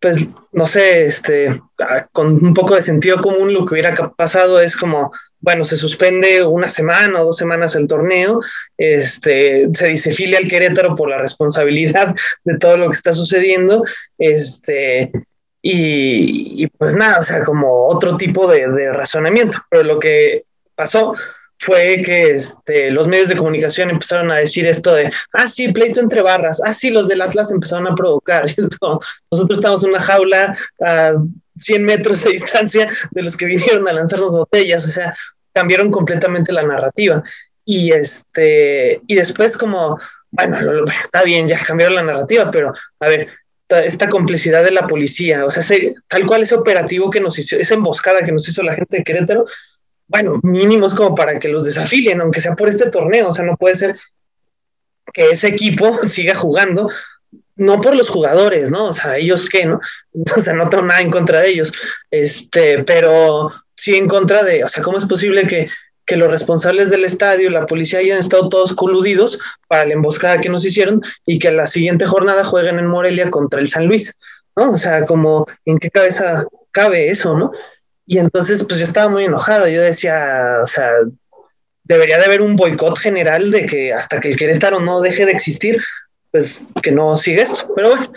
pues 0.00 0.26
no 0.52 0.66
sé, 0.66 1.06
este, 1.06 1.60
con 2.12 2.44
un 2.44 2.54
poco 2.54 2.74
de 2.74 2.82
sentido 2.82 3.20
común 3.20 3.54
lo 3.54 3.64
que 3.64 3.74
hubiera 3.74 3.94
pasado 4.16 4.60
es 4.60 4.76
como, 4.76 5.12
bueno, 5.44 5.62
se 5.64 5.76
suspende 5.76 6.42
una 6.42 6.68
semana 6.70 7.20
o 7.20 7.26
dos 7.26 7.36
semanas 7.36 7.76
el 7.76 7.86
torneo, 7.86 8.40
este, 8.78 9.68
se 9.74 9.88
dice 9.88 10.12
filia 10.12 10.38
al 10.38 10.48
Querétaro 10.48 10.94
por 10.94 11.10
la 11.10 11.18
responsabilidad 11.18 12.14
de 12.44 12.56
todo 12.56 12.78
lo 12.78 12.88
que 12.88 12.94
está 12.94 13.12
sucediendo, 13.12 13.84
este, 14.16 15.12
y, 15.60 16.64
y 16.64 16.66
pues 16.68 16.96
nada, 16.96 17.20
o 17.20 17.24
sea, 17.24 17.44
como 17.44 17.88
otro 17.88 18.16
tipo 18.16 18.50
de, 18.50 18.66
de, 18.68 18.90
razonamiento, 18.90 19.58
pero 19.68 19.82
lo 19.82 19.98
que 19.98 20.44
pasó 20.74 21.14
fue 21.58 22.02
que 22.02 22.30
este, 22.30 22.90
los 22.90 23.06
medios 23.06 23.28
de 23.28 23.36
comunicación 23.36 23.90
empezaron 23.90 24.30
a 24.30 24.36
decir 24.36 24.66
esto 24.66 24.94
de, 24.94 25.10
ah, 25.34 25.46
sí, 25.46 25.68
pleito 25.72 26.00
entre 26.00 26.22
barras, 26.22 26.62
ah, 26.64 26.72
sí, 26.72 26.88
los 26.88 27.06
del 27.06 27.20
Atlas 27.20 27.52
empezaron 27.52 27.86
a 27.86 27.94
provocar, 27.94 28.46
esto, 28.56 28.98
nosotros 29.30 29.58
estamos 29.58 29.84
en 29.84 29.90
una 29.90 30.00
jaula 30.00 30.56
a 30.80 31.12
100 31.58 31.84
metros 31.84 32.22
de 32.22 32.30
distancia 32.30 32.88
de 33.10 33.22
los 33.22 33.36
que 33.36 33.46
vinieron 33.46 33.88
a 33.88 33.92
lanzarnos 33.92 34.34
botellas, 34.34 34.86
o 34.86 34.90
sea, 34.90 35.14
cambiaron 35.52 35.90
completamente 35.90 36.52
la 36.52 36.62
narrativa. 36.62 37.22
Y, 37.64 37.92
este, 37.92 39.00
y 39.06 39.14
después 39.14 39.56
como, 39.56 39.98
bueno, 40.30 40.58
está 40.98 41.22
bien, 41.22 41.48
ya 41.48 41.62
cambiaron 41.64 41.96
la 41.96 42.02
narrativa, 42.02 42.50
pero 42.50 42.72
a 43.00 43.08
ver, 43.08 43.28
esta 43.68 44.08
complicidad 44.08 44.62
de 44.62 44.70
la 44.70 44.86
policía, 44.86 45.44
o 45.44 45.50
sea, 45.50 45.62
ese, 45.62 45.94
tal 46.08 46.26
cual 46.26 46.42
ese 46.42 46.54
operativo 46.54 47.10
que 47.10 47.20
nos 47.20 47.38
hizo, 47.38 47.56
esa 47.56 47.74
emboscada 47.74 48.22
que 48.22 48.32
nos 48.32 48.48
hizo 48.48 48.62
la 48.62 48.74
gente 48.74 48.98
de 48.98 49.04
Querétaro, 49.04 49.46
bueno, 50.06 50.38
mínimos 50.42 50.94
como 50.94 51.14
para 51.14 51.38
que 51.38 51.48
los 51.48 51.64
desafilien, 51.64 52.20
aunque 52.20 52.40
sea 52.40 52.54
por 52.54 52.68
este 52.68 52.90
torneo, 52.90 53.28
o 53.28 53.32
sea, 53.32 53.44
no 53.44 53.56
puede 53.56 53.76
ser 53.76 53.96
que 55.12 55.30
ese 55.30 55.48
equipo 55.48 55.98
siga 56.06 56.34
jugando, 56.34 56.90
no 57.56 57.80
por 57.80 57.94
los 57.94 58.08
jugadores, 58.08 58.70
¿no? 58.70 58.86
O 58.86 58.92
sea, 58.92 59.16
ellos 59.16 59.48
qué, 59.48 59.66
¿no? 59.66 59.80
O 60.36 60.40
sea, 60.40 60.54
no 60.54 60.68
tengo 60.68 60.84
nada 60.84 61.00
en 61.00 61.10
contra 61.10 61.40
de 61.40 61.50
ellos, 61.50 61.72
este, 62.10 62.82
pero 62.84 63.50
sí 63.76 63.96
en 63.96 64.08
contra 64.08 64.42
de, 64.42 64.64
o 64.64 64.68
sea, 64.68 64.82
¿cómo 64.82 64.98
es 64.98 65.04
posible 65.04 65.46
que, 65.46 65.68
que 66.06 66.16
los 66.16 66.30
responsables 66.30 66.90
del 66.90 67.04
estadio, 67.04 67.50
la 67.50 67.66
policía 67.66 68.00
hayan 68.00 68.18
estado 68.18 68.48
todos 68.48 68.74
coludidos 68.74 69.38
para 69.68 69.86
la 69.86 69.94
emboscada 69.94 70.40
que 70.40 70.48
nos 70.48 70.64
hicieron 70.64 71.00
y 71.26 71.38
que 71.38 71.50
la 71.50 71.66
siguiente 71.66 72.06
jornada 72.06 72.44
jueguen 72.44 72.78
en 72.78 72.86
Morelia 72.86 73.30
contra 73.30 73.60
el 73.60 73.68
San 73.68 73.86
Luis, 73.86 74.14
¿no? 74.56 74.72
O 74.72 74.78
sea, 74.78 75.04
como, 75.06 75.46
¿en 75.64 75.78
qué 75.78 75.90
cabeza 75.90 76.46
cabe 76.72 77.10
eso, 77.10 77.36
no? 77.36 77.52
Y 78.06 78.18
entonces, 78.18 78.64
pues 78.68 78.80
yo 78.80 78.84
estaba 78.84 79.08
muy 79.08 79.24
enojado, 79.24 79.66
yo 79.66 79.80
decía, 79.80 80.60
o 80.62 80.66
sea, 80.66 80.90
debería 81.84 82.18
de 82.18 82.24
haber 82.24 82.42
un 82.42 82.56
boicot 82.56 82.98
general 82.98 83.50
de 83.50 83.66
que 83.66 83.92
hasta 83.92 84.20
que 84.20 84.28
el 84.28 84.36
Querétaro 84.36 84.80
no 84.80 85.00
deje 85.00 85.24
de 85.24 85.32
existir, 85.32 85.78
pues 86.34 86.72
que 86.82 86.90
no 86.90 87.16
sigue 87.16 87.42
esto. 87.42 87.72
Pero 87.76 87.90
bueno, 87.90 88.12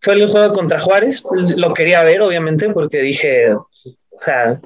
fue 0.00 0.14
el 0.14 0.26
juego 0.26 0.54
contra 0.54 0.80
Juárez, 0.80 1.22
lo 1.32 1.74
quería 1.74 2.02
ver 2.02 2.22
obviamente 2.22 2.70
porque 2.70 3.02
dije, 3.02 3.52
o 3.52 3.68
sea, 4.22 4.58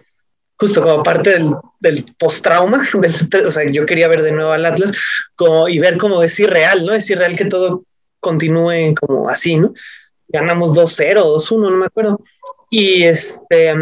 justo 0.57 0.81
como 0.81 1.03
parte 1.03 1.31
del, 1.31 1.49
del 1.81 2.05
post-trauma, 2.17 2.87
o 3.45 3.51
sea, 3.51 3.69
yo 3.69 3.87
quería 3.87 4.07
ver 4.07 4.23
de 4.23 4.31
nuevo 4.31 4.53
al 4.53 4.65
Atlas 4.65 4.93
como, 5.35 5.69
y 5.69 5.81
ver 5.81 5.99
cómo 5.99 6.23
es 6.23 6.39
irreal, 6.39 6.87
¿no? 6.87 6.95
Es 6.95 7.11
irreal 7.11 7.35
que 7.35 7.47
todo 7.47 7.83
continúe 8.21 8.95
como 9.01 9.29
así, 9.29 9.57
¿no? 9.57 9.75
Ganamos 10.29 10.73
2-0, 10.77 11.25
2-1, 11.25 11.59
no 11.59 11.77
me 11.79 11.87
acuerdo. 11.87 12.21
Y 12.71 13.03
este, 13.03 13.75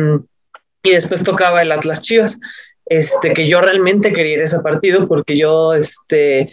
y 0.82 0.90
después 0.92 1.22
tocaba 1.22 1.61
el 1.61 1.72
Atlas 1.72 2.00
Chivas, 2.00 2.38
este, 2.86 3.34
que 3.34 3.46
yo 3.46 3.61
realmente 3.61 4.14
quería 4.14 4.36
ir 4.36 4.40
a 4.40 4.44
ese 4.44 4.61
partido 4.61 5.07
porque 5.07 5.36
yo, 5.36 5.74
este, 5.74 6.50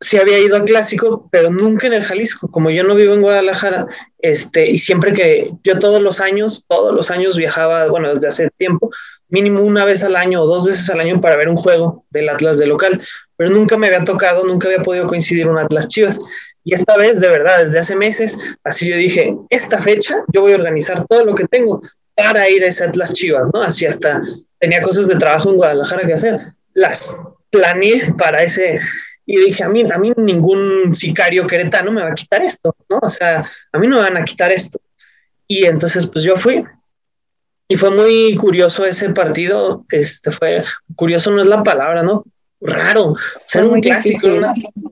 sí 0.00 0.18
había 0.18 0.38
ido 0.38 0.56
a 0.56 0.64
clásicos, 0.64 1.20
pero 1.30 1.50
nunca 1.50 1.86
en 1.86 1.94
el 1.94 2.04
Jalisco. 2.04 2.50
Como 2.50 2.70
yo 2.70 2.84
no 2.84 2.94
vivo 2.94 3.14
en 3.14 3.22
Guadalajara, 3.22 3.86
este, 4.18 4.70
y 4.70 4.78
siempre 4.78 5.12
que 5.12 5.50
yo 5.62 5.78
todos 5.78 6.02
los 6.02 6.20
años, 6.20 6.64
todos 6.68 6.94
los 6.94 7.10
años 7.10 7.36
viajaba, 7.36 7.86
bueno, 7.88 8.10
desde 8.10 8.28
hace 8.28 8.50
tiempo, 8.56 8.90
mínimo 9.28 9.60
una 9.62 9.84
vez 9.84 10.04
al 10.04 10.16
año 10.16 10.42
o 10.42 10.46
dos 10.46 10.64
veces 10.64 10.88
al 10.90 11.00
año 11.00 11.20
para 11.20 11.36
ver 11.36 11.48
un 11.48 11.56
juego 11.56 12.04
del 12.10 12.28
Atlas 12.28 12.58
de 12.58 12.66
local, 12.66 13.02
pero 13.36 13.50
nunca 13.50 13.76
me 13.76 13.86
había 13.88 14.04
tocado, 14.04 14.44
nunca 14.44 14.68
había 14.68 14.82
podido 14.82 15.06
coincidir 15.06 15.46
un 15.46 15.58
Atlas 15.58 15.88
Chivas. 15.88 16.20
Y 16.62 16.74
esta 16.74 16.96
vez, 16.96 17.20
de 17.20 17.28
verdad, 17.28 17.58
desde 17.58 17.78
hace 17.78 17.94
meses, 17.96 18.38
así 18.62 18.88
yo 18.88 18.96
dije, 18.96 19.36
esta 19.50 19.82
fecha 19.82 20.24
yo 20.32 20.40
voy 20.40 20.52
a 20.52 20.56
organizar 20.56 21.06
todo 21.06 21.24
lo 21.24 21.34
que 21.34 21.46
tengo 21.46 21.82
para 22.14 22.48
ir 22.48 22.62
a 22.62 22.68
ese 22.68 22.84
Atlas 22.84 23.12
Chivas, 23.12 23.50
¿no? 23.52 23.62
Así 23.62 23.86
hasta 23.86 24.22
tenía 24.58 24.80
cosas 24.80 25.08
de 25.08 25.16
trabajo 25.16 25.50
en 25.50 25.56
Guadalajara 25.56 26.06
que 26.06 26.14
hacer, 26.14 26.38
las 26.72 27.16
planeé 27.50 28.14
para 28.16 28.42
ese, 28.42 28.78
y 29.26 29.38
dije, 29.38 29.64
a 29.64 29.68
mí, 29.68 29.82
a 29.90 29.98
mí 29.98 30.12
ningún 30.16 30.94
sicario 30.94 31.46
queretano 31.46 31.90
me 31.90 32.02
va 32.02 32.10
a 32.10 32.14
quitar 32.14 32.42
esto, 32.42 32.76
¿no? 32.90 32.98
O 33.02 33.10
sea, 33.10 33.50
a 33.72 33.78
mí 33.78 33.86
no 33.86 33.96
me 33.96 34.02
van 34.02 34.16
a 34.16 34.24
quitar 34.24 34.52
esto. 34.52 34.80
Y 35.48 35.66
entonces, 35.66 36.06
pues 36.06 36.24
yo 36.24 36.36
fui. 36.36 36.64
Y 37.68 37.76
fue 37.76 37.90
muy 37.90 38.36
curioso 38.36 38.84
ese 38.84 39.08
partido. 39.10 39.84
Este 39.90 40.30
fue, 40.30 40.64
curioso 40.94 41.30
no 41.30 41.40
es 41.40 41.48
la 41.48 41.62
palabra, 41.62 42.02
¿no? 42.02 42.24
Raro. 42.60 43.12
O 43.12 43.18
sea, 43.46 43.62
era 43.62 43.70
un 43.70 43.80
clásico. 43.80 44.28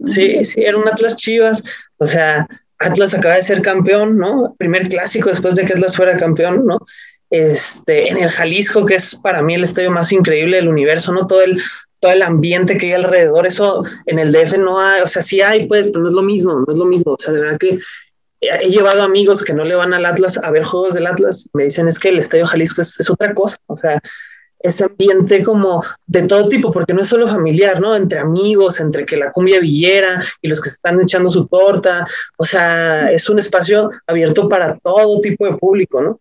sí, 0.06 0.44
sí, 0.44 0.62
era 0.62 0.78
un 0.78 0.88
Atlas 0.88 1.16
Chivas. 1.16 1.62
O 1.98 2.06
sea, 2.06 2.46
Atlas 2.78 3.14
acaba 3.14 3.34
de 3.34 3.42
ser 3.42 3.60
campeón, 3.60 4.16
¿no? 4.16 4.54
Primer 4.58 4.88
clásico 4.88 5.28
después 5.28 5.54
de 5.54 5.64
que 5.64 5.74
Atlas 5.74 5.96
fuera 5.96 6.16
campeón, 6.16 6.66
¿no? 6.66 6.78
Este, 7.28 8.08
en 8.08 8.18
el 8.18 8.30
Jalisco, 8.30 8.84
que 8.84 8.96
es 8.96 9.16
para 9.16 9.42
mí 9.42 9.54
el 9.54 9.64
estadio 9.64 9.90
más 9.90 10.12
increíble 10.12 10.56
del 10.56 10.68
universo, 10.68 11.12
¿no? 11.12 11.26
Todo 11.26 11.42
el, 11.42 11.62
todo 12.02 12.12
el 12.12 12.22
ambiente 12.22 12.76
que 12.76 12.86
hay 12.86 12.92
alrededor, 12.94 13.46
eso 13.46 13.84
en 14.06 14.18
el 14.18 14.32
DF 14.32 14.58
no 14.58 14.80
hay, 14.80 15.02
o 15.02 15.08
sea, 15.08 15.22
sí 15.22 15.40
hay, 15.40 15.66
pues, 15.68 15.86
pero 15.86 16.00
no 16.02 16.08
es 16.08 16.16
lo 16.16 16.22
mismo, 16.22 16.52
no 16.52 16.66
es 16.68 16.76
lo 16.76 16.84
mismo, 16.84 17.12
o 17.12 17.16
sea, 17.16 17.32
de 17.32 17.40
verdad 17.40 17.58
que 17.58 17.78
he 18.40 18.68
llevado 18.68 19.02
amigos 19.02 19.44
que 19.44 19.54
no 19.54 19.64
le 19.64 19.76
van 19.76 19.94
al 19.94 20.04
Atlas 20.04 20.36
a 20.42 20.50
ver 20.50 20.64
juegos 20.64 20.94
del 20.94 21.06
Atlas, 21.06 21.48
me 21.52 21.62
dicen 21.62 21.86
es 21.86 22.00
que 22.00 22.08
el 22.08 22.18
Estadio 22.18 22.44
Jalisco 22.44 22.80
es, 22.80 23.08
otra 23.08 23.32
cosa, 23.32 23.56
o 23.66 23.76
sea, 23.76 24.00
ese 24.58 24.84
ambiente 24.84 25.44
como 25.44 25.84
de 26.06 26.22
todo 26.22 26.48
tipo, 26.48 26.72
porque 26.72 26.92
no 26.92 27.02
es 27.02 27.08
solo 27.08 27.28
familiar, 27.28 27.80
¿no? 27.80 27.94
Entre 27.94 28.18
amigos, 28.18 28.80
entre 28.80 29.06
que 29.06 29.16
la 29.16 29.30
cumbia 29.30 29.60
villera 29.60 30.20
y 30.40 30.48
los 30.48 30.60
que 30.60 30.70
están 30.70 31.00
echando 31.00 31.28
su 31.28 31.46
torta, 31.46 32.04
o 32.36 32.44
sea, 32.44 33.12
es 33.12 33.30
un 33.30 33.38
espacio 33.38 33.90
abierto 34.08 34.48
para 34.48 34.76
todo 34.78 35.20
tipo 35.20 35.46
de 35.46 35.54
público, 35.56 36.02
¿no? 36.02 36.20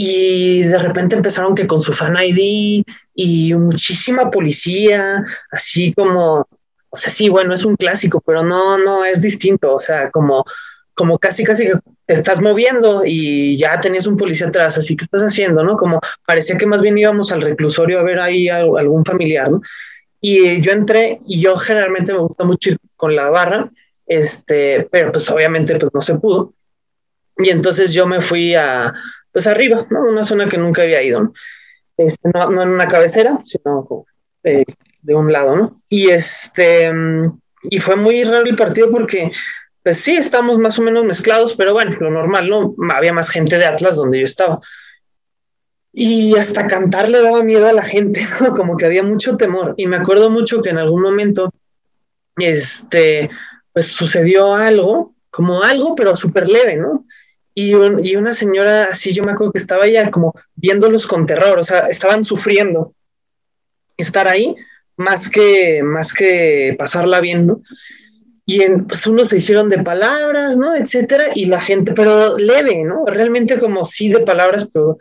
Y 0.00 0.62
de 0.62 0.78
repente 0.78 1.16
empezaron 1.16 1.56
que 1.56 1.66
con 1.66 1.80
su 1.80 1.92
fan 1.92 2.16
ID 2.16 2.84
y 3.16 3.52
muchísima 3.54 4.30
policía, 4.30 5.24
así 5.50 5.92
como, 5.92 6.46
o 6.88 6.96
sea, 6.96 7.10
sí, 7.10 7.28
bueno, 7.28 7.52
es 7.52 7.64
un 7.64 7.74
clásico, 7.74 8.22
pero 8.24 8.44
no, 8.44 8.78
no, 8.78 9.04
es 9.04 9.20
distinto, 9.20 9.74
o 9.74 9.80
sea, 9.80 10.08
como, 10.12 10.44
como 10.94 11.18
casi, 11.18 11.42
casi 11.42 11.66
que 11.66 11.72
te 12.06 12.14
estás 12.14 12.40
moviendo 12.40 13.02
y 13.04 13.56
ya 13.56 13.80
tenías 13.80 14.06
un 14.06 14.16
policía 14.16 14.46
atrás, 14.46 14.78
así 14.78 14.96
que 14.96 15.02
estás 15.02 15.22
haciendo, 15.22 15.64
¿no? 15.64 15.76
Como 15.76 15.98
parecía 16.24 16.56
que 16.56 16.66
más 16.66 16.80
bien 16.80 16.96
íbamos 16.96 17.32
al 17.32 17.40
reclusorio 17.40 17.98
a 17.98 18.04
ver 18.04 18.20
ahí 18.20 18.48
algún 18.48 19.04
familiar, 19.04 19.50
¿no? 19.50 19.60
Y 20.20 20.60
yo 20.60 20.70
entré 20.70 21.18
y 21.26 21.40
yo 21.40 21.56
generalmente 21.56 22.12
me 22.12 22.20
gusta 22.20 22.44
mucho 22.44 22.70
ir 22.70 22.78
con 22.94 23.16
la 23.16 23.30
barra, 23.30 23.68
este, 24.06 24.86
pero 24.92 25.10
pues 25.10 25.28
obviamente 25.28 25.76
pues 25.76 25.92
no 25.92 26.02
se 26.02 26.14
pudo. 26.14 26.54
Y 27.36 27.50
entonces 27.50 27.92
yo 27.92 28.06
me 28.06 28.20
fui 28.20 28.54
a, 28.54 28.92
pues 29.38 29.46
arriba, 29.46 29.86
¿no? 29.88 30.02
Una 30.02 30.24
zona 30.24 30.48
que 30.48 30.58
nunca 30.58 30.82
había 30.82 31.00
ido, 31.00 31.22
¿no? 31.22 31.32
Este, 31.96 32.28
no, 32.34 32.60
en 32.60 32.70
una 32.70 32.88
cabecera, 32.88 33.38
sino 33.44 33.86
de, 34.42 34.64
de, 35.00 35.14
un 35.14 35.32
lado, 35.32 35.54
¿no? 35.54 35.80
Y 35.88 36.10
este, 36.10 36.90
y 37.70 37.78
fue 37.78 37.94
muy 37.94 38.24
raro 38.24 38.44
el 38.46 38.56
partido 38.56 38.90
porque, 38.90 39.30
pues 39.84 40.00
sí, 40.00 40.16
estamos 40.16 40.58
más 40.58 40.76
o 40.80 40.82
menos 40.82 41.04
mezclados, 41.04 41.54
pero 41.54 41.72
bueno, 41.72 41.96
lo 42.00 42.10
normal, 42.10 42.50
¿no? 42.50 42.74
Había 42.92 43.12
más 43.12 43.30
gente 43.30 43.58
de 43.58 43.66
Atlas 43.66 43.94
donde 43.94 44.18
yo 44.18 44.24
estaba. 44.24 44.58
Y 45.92 46.36
hasta 46.36 46.66
cantar 46.66 47.08
le 47.08 47.22
daba 47.22 47.44
miedo 47.44 47.68
a 47.68 47.72
la 47.72 47.84
gente, 47.84 48.20
¿no? 48.40 48.56
Como 48.56 48.76
que 48.76 48.86
había 48.86 49.04
mucho 49.04 49.36
temor. 49.36 49.74
Y 49.76 49.86
me 49.86 49.98
acuerdo 49.98 50.30
mucho 50.30 50.62
que 50.62 50.70
en 50.70 50.78
algún 50.78 51.02
momento, 51.02 51.54
este, 52.38 53.30
pues 53.72 53.86
sucedió 53.86 54.56
algo, 54.56 55.14
como 55.30 55.62
algo, 55.62 55.94
pero 55.94 56.16
súper 56.16 56.48
leve, 56.48 56.74
¿no? 56.74 57.04
Y, 57.60 58.14
una 58.14 58.34
señora 58.34 58.84
así, 58.84 59.12
yo 59.12 59.24
me 59.24 59.32
acuerdo 59.32 59.52
que 59.52 59.58
estaba 59.58 59.88
ya 59.88 60.12
como 60.12 60.32
viéndolos 60.54 61.08
con 61.08 61.26
terror, 61.26 61.58
o 61.58 61.64
sea, 61.64 61.88
estaban 61.88 62.24
sufriendo 62.24 62.94
estar 63.96 64.28
ahí 64.28 64.54
más 64.96 65.28
que, 65.28 65.82
más 65.82 66.12
que 66.12 66.76
pasarla 66.78 67.20
bien, 67.20 67.48
¿no? 67.48 67.62
Y 68.46 68.62
en, 68.62 68.86
pues 68.86 69.08
unos 69.08 69.30
se 69.30 69.38
hicieron 69.38 69.68
de 69.70 69.82
palabras, 69.82 70.56
¿no? 70.56 70.76
Etcétera, 70.76 71.30
y 71.34 71.46
la 71.46 71.60
gente, 71.60 71.92
pero 71.94 72.38
leve, 72.38 72.84
¿no? 72.84 73.04
Realmente 73.06 73.58
como 73.58 73.84
sí 73.84 74.08
de 74.08 74.20
palabras, 74.20 74.68
pero 74.72 74.98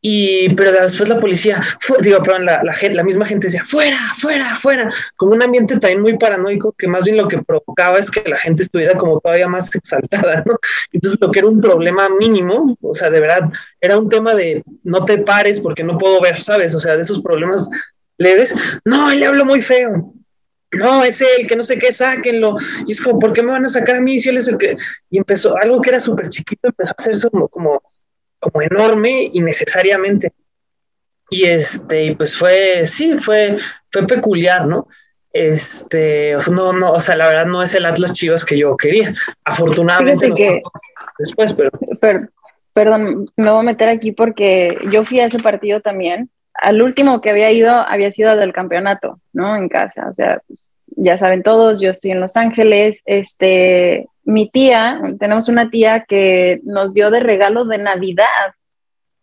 y, 0.00 0.54
pero 0.54 0.72
después 0.72 1.08
la 1.08 1.18
policía, 1.18 1.62
fue, 1.80 1.98
digo, 2.00 2.22
perdón, 2.22 2.44
la, 2.44 2.62
la, 2.62 2.74
la, 2.92 3.02
misma 3.02 3.26
gente 3.26 3.46
decía, 3.46 3.64
fuera, 3.64 4.12
fuera, 4.16 4.54
fuera, 4.54 4.88
como 5.16 5.32
un 5.32 5.42
ambiente 5.42 5.78
también 5.78 6.02
muy 6.02 6.18
paranoico 6.18 6.72
que 6.78 6.86
más 6.86 7.04
bien 7.04 7.16
lo 7.16 7.26
que 7.26 7.42
provocaba 7.42 7.98
es 7.98 8.10
que 8.10 8.28
la 8.28 8.38
gente 8.38 8.62
estuviera 8.62 8.94
como 8.94 9.18
todavía 9.18 9.48
más 9.48 9.74
exaltada, 9.74 10.44
¿no? 10.46 10.58
Entonces 10.92 11.18
lo 11.20 11.30
que 11.30 11.40
era 11.40 11.48
un 11.48 11.60
problema 11.60 12.08
mínimo, 12.08 12.76
o 12.80 12.94
sea, 12.94 13.10
de 13.10 13.20
verdad, 13.20 13.50
era 13.80 13.98
un 13.98 14.08
tema 14.08 14.34
de 14.34 14.62
no 14.84 15.04
te 15.04 15.18
pares 15.18 15.60
porque 15.60 15.82
no 15.82 15.98
puedo 15.98 16.20
ver, 16.20 16.42
¿sabes? 16.42 16.74
O 16.74 16.78
sea, 16.78 16.94
de 16.94 17.02
esos 17.02 17.20
problemas 17.22 17.68
leves, 18.18 18.54
no, 18.84 19.10
le 19.10 19.26
hablo 19.26 19.44
muy 19.44 19.62
feo, 19.62 20.14
no, 20.72 21.04
es 21.04 21.20
él, 21.20 21.46
que 21.48 21.56
no 21.56 21.62
sé 21.62 21.78
qué, 21.78 21.92
sáquenlo. 21.92 22.56
Y 22.86 22.92
es 22.92 23.00
como, 23.00 23.18
¿por 23.18 23.32
qué 23.32 23.42
me 23.42 23.52
van 23.52 23.64
a 23.64 23.68
sacar 23.68 23.96
a 23.96 24.00
mí 24.00 24.20
si 24.20 24.28
él 24.28 24.38
es 24.38 24.48
el 24.48 24.58
que...? 24.58 24.76
Y 25.10 25.18
empezó, 25.18 25.56
algo 25.56 25.80
que 25.80 25.90
era 25.90 26.00
súper 26.00 26.28
chiquito, 26.28 26.68
empezó 26.68 26.90
a 26.90 26.94
hacerse 26.98 27.30
como, 27.30 27.48
como 27.48 27.82
como 28.50 28.62
enorme 28.62 29.30
innecesariamente. 29.32 30.32
Y 31.30 31.44
este, 31.44 32.14
pues 32.16 32.36
fue, 32.36 32.86
sí, 32.86 33.18
fue, 33.18 33.56
fue 33.90 34.06
peculiar, 34.06 34.66
¿no? 34.66 34.86
Este, 35.32 36.34
no, 36.50 36.72
no, 36.72 36.92
o 36.92 37.00
sea, 37.00 37.16
la 37.16 37.26
verdad 37.26 37.46
no 37.46 37.62
es 37.62 37.74
el 37.74 37.84
Atlas 37.84 38.12
Chivas 38.14 38.44
que 38.44 38.58
yo 38.58 38.76
quería. 38.76 39.12
Afortunadamente, 39.44 40.32
que, 40.34 40.62
después, 41.18 41.52
pero... 41.54 41.70
Perdón, 42.72 43.30
me 43.36 43.50
voy 43.50 43.60
a 43.60 43.62
meter 43.62 43.88
aquí 43.88 44.12
porque 44.12 44.78
yo 44.90 45.04
fui 45.04 45.18
a 45.20 45.26
ese 45.26 45.38
partido 45.38 45.80
también. 45.80 46.28
Al 46.52 46.82
último 46.82 47.20
que 47.20 47.30
había 47.30 47.50
ido 47.50 47.70
había 47.70 48.12
sido 48.12 48.36
del 48.36 48.52
campeonato, 48.52 49.18
¿no? 49.32 49.56
En 49.56 49.68
casa, 49.68 50.08
o 50.10 50.12
sea, 50.12 50.42
pues, 50.46 50.70
ya 50.88 51.18
saben 51.18 51.42
todos, 51.42 51.80
yo 51.80 51.90
estoy 51.90 52.10
en 52.12 52.20
Los 52.20 52.36
Ángeles, 52.36 53.02
este, 53.06 54.08
mi 54.26 54.50
tía, 54.50 55.00
tenemos 55.18 55.48
una 55.48 55.70
tía 55.70 56.04
que 56.06 56.60
nos 56.64 56.92
dio 56.92 57.10
de 57.10 57.20
regalo 57.20 57.64
de 57.64 57.78
Navidad 57.78 58.52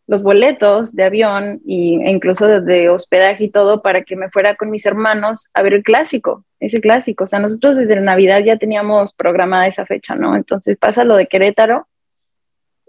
los 0.08 0.22
boletos 0.22 0.94
de 0.94 1.04
avión 1.04 1.62
y, 1.66 1.96
e 2.04 2.10
incluso 2.12 2.48
de, 2.48 2.90
hospedaje 2.90 3.46
y 3.46 3.50
todo 3.50 3.82
para 3.82 4.04
que 4.04 4.16
me 4.16 4.30
fuera 4.30 4.56
con 4.56 4.70
mis 4.70 4.86
hermanos 4.86 5.50
a 5.54 5.62
ver 5.62 5.74
el 5.74 5.84
clásico, 5.84 6.46
ese 6.60 6.82
clásico. 6.82 7.24
O 7.24 7.28
sea, 7.28 7.40
nosotros 7.40 7.78
desde 7.78 8.00
Navidad 8.00 8.42
ya 8.44 8.58
teníamos 8.58 9.14
programada 9.14 9.68
esa 9.68 9.86
fecha, 9.86 10.16
¿no? 10.16 10.36
Entonces 10.36 10.78
pasa 10.78 11.06
lo 11.06 11.16
de 11.16 11.28
Querétaro 11.28 11.88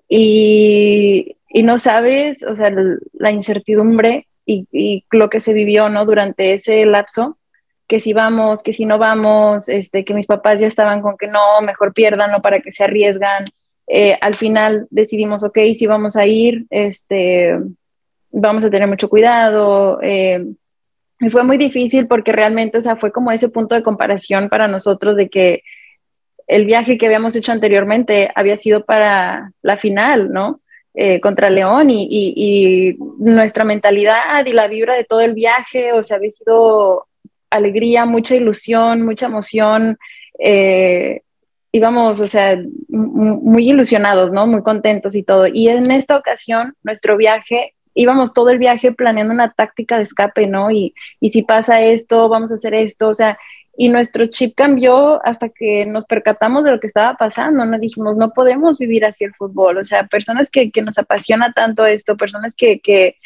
y, 0.08 1.36
y 1.48 1.62
no 1.62 1.78
sabes, 1.78 2.42
o 2.42 2.56
sea, 2.56 2.72
la 3.12 3.30
incertidumbre 3.30 4.26
y, 4.44 4.66
y, 4.72 5.04
lo 5.10 5.30
que 5.30 5.40
se 5.40 5.54
vivió, 5.54 5.88
¿no? 5.88 6.04
Durante 6.04 6.52
ese 6.52 6.84
lapso 6.84 7.38
que 7.86 8.00
si 8.00 8.12
vamos, 8.12 8.62
que 8.62 8.72
si 8.72 8.86
no 8.86 8.98
vamos, 8.98 9.68
este, 9.68 10.04
que 10.04 10.14
mis 10.14 10.26
papás 10.26 10.60
ya 10.60 10.66
estaban 10.66 11.02
con 11.02 11.16
que 11.16 11.26
no, 11.26 11.60
mejor 11.62 11.92
pierdanlo 11.92 12.40
para 12.40 12.60
que 12.60 12.72
se 12.72 12.84
arriesgan. 12.84 13.50
Eh, 13.86 14.16
al 14.20 14.34
final 14.34 14.86
decidimos, 14.90 15.44
ok, 15.44 15.58
si 15.74 15.86
vamos 15.86 16.16
a 16.16 16.26
ir, 16.26 16.64
este, 16.70 17.58
vamos 18.30 18.64
a 18.64 18.70
tener 18.70 18.88
mucho 18.88 19.08
cuidado. 19.08 19.98
Eh, 20.02 20.44
y 21.20 21.30
fue 21.30 21.44
muy 21.44 21.58
difícil 21.58 22.06
porque 22.06 22.32
realmente, 22.32 22.78
o 22.78 22.80
sea, 22.80 22.96
fue 22.96 23.12
como 23.12 23.30
ese 23.30 23.50
punto 23.50 23.74
de 23.74 23.82
comparación 23.82 24.48
para 24.48 24.66
nosotros 24.66 25.16
de 25.16 25.28
que 25.28 25.62
el 26.46 26.66
viaje 26.66 26.98
que 26.98 27.06
habíamos 27.06 27.36
hecho 27.36 27.52
anteriormente 27.52 28.30
había 28.34 28.56
sido 28.56 28.84
para 28.84 29.52
la 29.62 29.76
final, 29.76 30.32
¿no? 30.32 30.60
Eh, 30.96 31.20
contra 31.20 31.50
León 31.50 31.90
y, 31.90 32.04
y, 32.04 32.34
y, 32.36 32.96
nuestra 33.18 33.64
mentalidad 33.64 34.46
y 34.46 34.52
la 34.52 34.68
vibra 34.68 34.94
de 34.94 35.04
todo 35.04 35.22
el 35.22 35.34
viaje, 35.34 35.92
o 35.92 36.04
sea, 36.04 36.18
había 36.18 36.30
sido 36.30 37.08
alegría, 37.54 38.04
mucha 38.06 38.34
ilusión, 38.34 39.02
mucha 39.02 39.26
emoción. 39.26 39.98
Eh, 40.38 41.22
íbamos, 41.72 42.20
o 42.20 42.28
sea, 42.28 42.56
muy 42.88 43.68
ilusionados, 43.68 44.32
¿no? 44.32 44.46
Muy 44.46 44.62
contentos 44.62 45.14
y 45.14 45.22
todo. 45.22 45.46
Y 45.46 45.68
en 45.68 45.90
esta 45.90 46.16
ocasión, 46.16 46.74
nuestro 46.82 47.16
viaje, 47.16 47.74
íbamos 47.94 48.32
todo 48.32 48.50
el 48.50 48.58
viaje 48.58 48.92
planeando 48.92 49.32
una 49.34 49.52
táctica 49.52 49.96
de 49.96 50.04
escape, 50.04 50.46
¿no? 50.46 50.70
Y, 50.70 50.94
y 51.20 51.30
si 51.30 51.42
pasa 51.42 51.82
esto, 51.82 52.28
vamos 52.28 52.52
a 52.52 52.54
hacer 52.54 52.74
esto, 52.74 53.08
o 53.08 53.14
sea, 53.14 53.38
y 53.76 53.88
nuestro 53.88 54.26
chip 54.26 54.54
cambió 54.54 55.24
hasta 55.26 55.48
que 55.48 55.84
nos 55.84 56.04
percatamos 56.04 56.64
de 56.64 56.70
lo 56.70 56.80
que 56.80 56.86
estaba 56.86 57.16
pasando, 57.16 57.64
¿no? 57.64 57.78
Dijimos, 57.78 58.16
no 58.16 58.32
podemos 58.32 58.78
vivir 58.78 59.04
así 59.04 59.24
el 59.24 59.34
fútbol, 59.34 59.78
o 59.78 59.84
sea, 59.84 60.06
personas 60.06 60.50
que, 60.50 60.70
que 60.70 60.82
nos 60.82 60.98
apasiona 60.98 61.52
tanto 61.52 61.84
esto, 61.84 62.16
personas 62.16 62.54
que, 62.54 63.16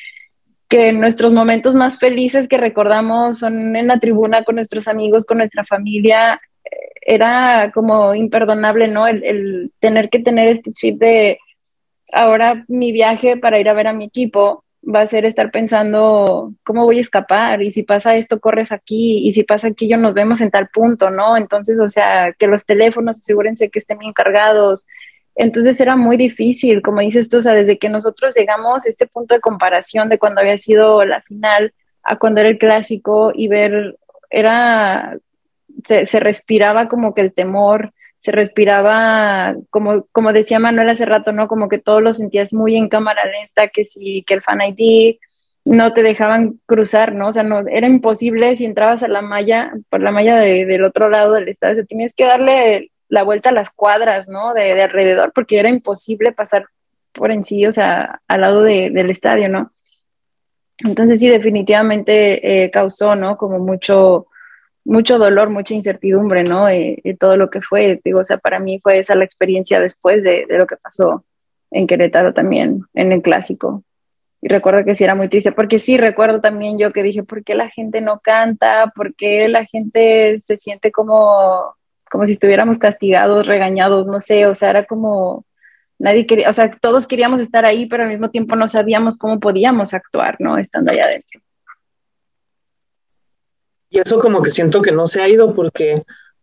que 0.69 0.93
nuestros 0.93 1.33
momentos 1.33 1.75
más 1.75 1.99
felices 1.99 2.47
que 2.47 2.59
recordamos 2.59 3.39
son 3.39 3.75
en 3.75 3.87
la 3.87 3.99
tribuna 4.01 4.45
con 4.45 4.57
nuestros 4.57 4.87
amigos, 4.87 5.25
con 5.25 5.39
nuestra 5.39 5.65
familia, 5.65 6.41
era 7.09 7.71
como 7.73 8.15
imperdonable, 8.15 8.87
¿no? 8.89 9.07
El, 9.07 9.73
tener 9.81 10.11
que 10.11 10.19
tener 10.19 10.49
este 10.49 10.73
chip 10.73 10.99
de 10.99 11.39
ahora 12.13 12.65
mi 12.69 12.93
viaje 12.93 13.39
para 13.39 13.59
ir 13.59 13.69
a 13.69 13.73
ver 13.73 13.87
a 13.87 13.95
mi 13.95 14.05
equipo 14.05 14.65
va 14.83 15.01
a 15.01 15.07
ser 15.07 15.25
estar 15.25 15.51
pensando 15.51 16.53
cómo 16.65 16.85
voy 16.85 16.99
a 16.99 17.01
escapar 17.01 17.63
y 17.63 17.71
si 17.71 17.83
pasa 17.83 18.17
esto 18.17 18.41
corres 18.41 18.73
aquí 18.73 19.27
y 19.27 19.33
si 19.33 19.43
pasa 19.43 19.69
aquí 19.69 19.89
yo 19.89 19.97
nos 19.97 20.13
vemos 20.13 20.43
en 20.43 20.51
tal 20.51 20.69
punto, 20.69 21.11
¿no? 21.11 21.37
Entonces, 21.39 21.81
o 21.81 21.89
sea, 21.89 22.35
que 22.39 22.47
los 22.47 22.67
teléfonos 22.67 23.19
asegúrense 23.19 23.71
que 23.71 23.79
estén 23.79 23.99
bien 23.99 24.13
cargados. 24.13 24.87
Entonces 25.41 25.81
era 25.81 25.95
muy 25.95 26.17
difícil, 26.17 26.83
como 26.83 27.01
dices 27.01 27.31
tú, 27.31 27.39
o 27.39 27.43
sea, 27.43 27.55
desde 27.55 27.79
que 27.79 27.89
nosotros 27.89 28.35
llegamos 28.37 28.85
a 28.85 28.89
este 28.89 29.07
punto 29.07 29.35
de 29.35 29.41
comparación 29.41 30.09
de 30.09 30.19
cuando 30.19 30.41
había 30.41 30.59
sido 30.59 31.05
la 31.05 31.23
final 31.23 31.73
a 32.03 32.19
cuando 32.19 32.41
era 32.41 32.49
el 32.49 32.59
clásico 32.59 33.31
y 33.33 33.47
ver, 33.47 33.97
era 34.31 35.17
se, 35.85 36.19
respiraba 36.19 36.89
como 36.89 37.15
que 37.15 37.21
el 37.21 37.33
temor, 37.33 37.93
se 38.19 38.33
respiraba, 38.33 39.55
como, 39.71 40.09
como 40.11 40.33
decía 40.33 40.59
Manuel 40.59 40.89
hace 40.89 41.07
rato, 41.07 41.31
¿no? 41.31 41.47
Como 41.47 41.69
que 41.69 41.79
todo 41.79 42.01
lo 42.01 42.13
sentías 42.15 42.53
muy 42.53 42.77
en 42.77 42.89
cámara 42.89 43.23
lenta, 43.25 43.69
que 43.69 43.85
sí, 43.85 44.25
que 44.27 44.35
el 44.35 44.43
fan 44.43 44.61
ID 44.61 45.19
no 45.67 45.93
te 45.93 46.03
dejaban 46.03 46.59
cruzar, 46.67 47.15
¿no? 47.15 47.29
O 47.29 47.33
sea, 47.33 47.45
no, 47.45 47.61
era 47.69 47.87
imposible 47.87 48.57
si 48.57 48.65
entrabas 48.65 49.05
a 49.05 49.09
la 49.09 49.23
malla, 49.23 49.73
por 49.89 50.01
la 50.01 50.11
malla 50.11 50.35
del 50.35 50.83
otro 50.83 51.09
lado 51.09 51.35
del 51.35 51.49
estadio, 51.49 51.87
tenías 51.87 52.13
que 52.13 52.25
darle 52.25 52.91
la 53.09 53.23
vuelta 53.23 53.51
a 53.51 53.53
las 53.53 53.71
cuadras, 53.71 54.29
¿no? 54.29 54.55
De, 54.55 54.81
alrededor, 54.83 55.33
porque 55.35 55.59
era 55.59 55.71
imposible 55.71 56.33
pasar 56.33 56.67
por 57.13 57.31
en 57.33 57.43
o 57.69 57.73
sea, 57.73 58.21
al 58.29 58.41
lado 58.41 58.63
del 58.63 59.11
estadio, 59.11 59.49
¿no? 59.49 59.73
Entonces 60.85 61.19
sí, 61.19 61.29
definitivamente 61.29 62.65
eh, 62.65 62.71
causó, 62.71 63.17
¿no? 63.17 63.37
Como 63.37 63.59
mucho, 63.59 64.29
mucho 64.85 65.19
dolor, 65.19 65.51
mucha 65.51 65.75
incertidumbre, 65.75 66.45
¿no? 66.45 66.73
Y, 66.73 67.03
todo 67.19 67.37
lo 67.37 67.51
que 67.51 67.61
fue, 67.61 68.01
digo, 68.05 68.21
o 68.21 68.25
sea, 68.25 68.39
para 68.39 68.61
mí 68.61 68.81
fue 68.83 68.99
esa 68.99 69.15
la 69.15 69.25
experiencia 69.25 69.81
después 69.81 70.23
de, 70.23 70.47
lo 70.49 70.67
que 70.67 70.77
pasó 70.77 71.25
en 71.71 71.87
Querétaro 71.87 72.33
también, 72.33 72.83
en 72.95 73.13
el 73.13 73.23
clásico. 73.23 73.83
Y 74.41 74.49
recuerdo 74.49 74.85
que 74.85 74.95
sí 74.95 75.03
era 75.03 75.17
muy 75.17 75.29
triste, 75.29 75.51
porque 75.51 75.81
sí, 75.81 75.99
recuerdo 75.99 76.41
también 76.41 76.79
yo 76.79 76.93
que 76.93 77.03
dije, 77.03 77.25
¿por 77.25 77.43
qué 77.43 77.55
la 77.57 77.69
gente 77.69 78.01
no 78.01 78.21
canta? 78.21 78.93
¿Por 78.95 79.17
qué 79.17 79.49
la 79.49 79.65
gente 79.65 80.39
se 80.39 80.57
siente 80.57 80.93
como, 80.93 81.75
como 82.11 82.27
si 82.27 82.33
estuviéramos 82.33 82.79
castigados, 82.79 83.47
regañados? 83.47 84.07
No 84.07 84.21
sé, 84.21 84.47
o 84.47 84.55
sea, 84.55 84.71
era 84.71 84.85
como, 84.85 85.45
nadie 85.99 86.27
quería, 86.27 86.49
o 86.49 86.53
sea, 86.53 86.71
todos 86.81 87.07
queríamos 87.07 87.41
estar 87.41 87.65
ahí, 87.65 87.87
pero 87.87 88.05
al 88.05 88.11
mismo 88.11 88.31
tiempo 88.31 88.57
no 88.57 88.69
sabíamos 88.69 89.17
cómo 89.17 89.41
podíamos 89.41 89.95
actuar, 89.95 90.37
¿no? 90.39 90.59
Estando 90.59 90.93
allá 90.93 91.05
adentro. 91.05 91.41
Y 93.91 94.01
eso 94.01 94.19
como 94.19 94.43
que 94.43 94.51
siento 94.51 94.83
que 94.83 94.93
no 94.93 95.07
se 95.07 95.23
ha 95.23 95.29
ido 95.29 95.55
porque 95.55 96.03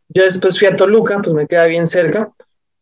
yo 0.09 0.23
después 0.23 0.57
fui 0.57 0.67
a 0.67 0.75
Toluca, 0.75 1.19
pues 1.21 1.33
me 1.33 1.47
queda 1.47 1.67
bien 1.67 1.87
cerca. 1.87 2.31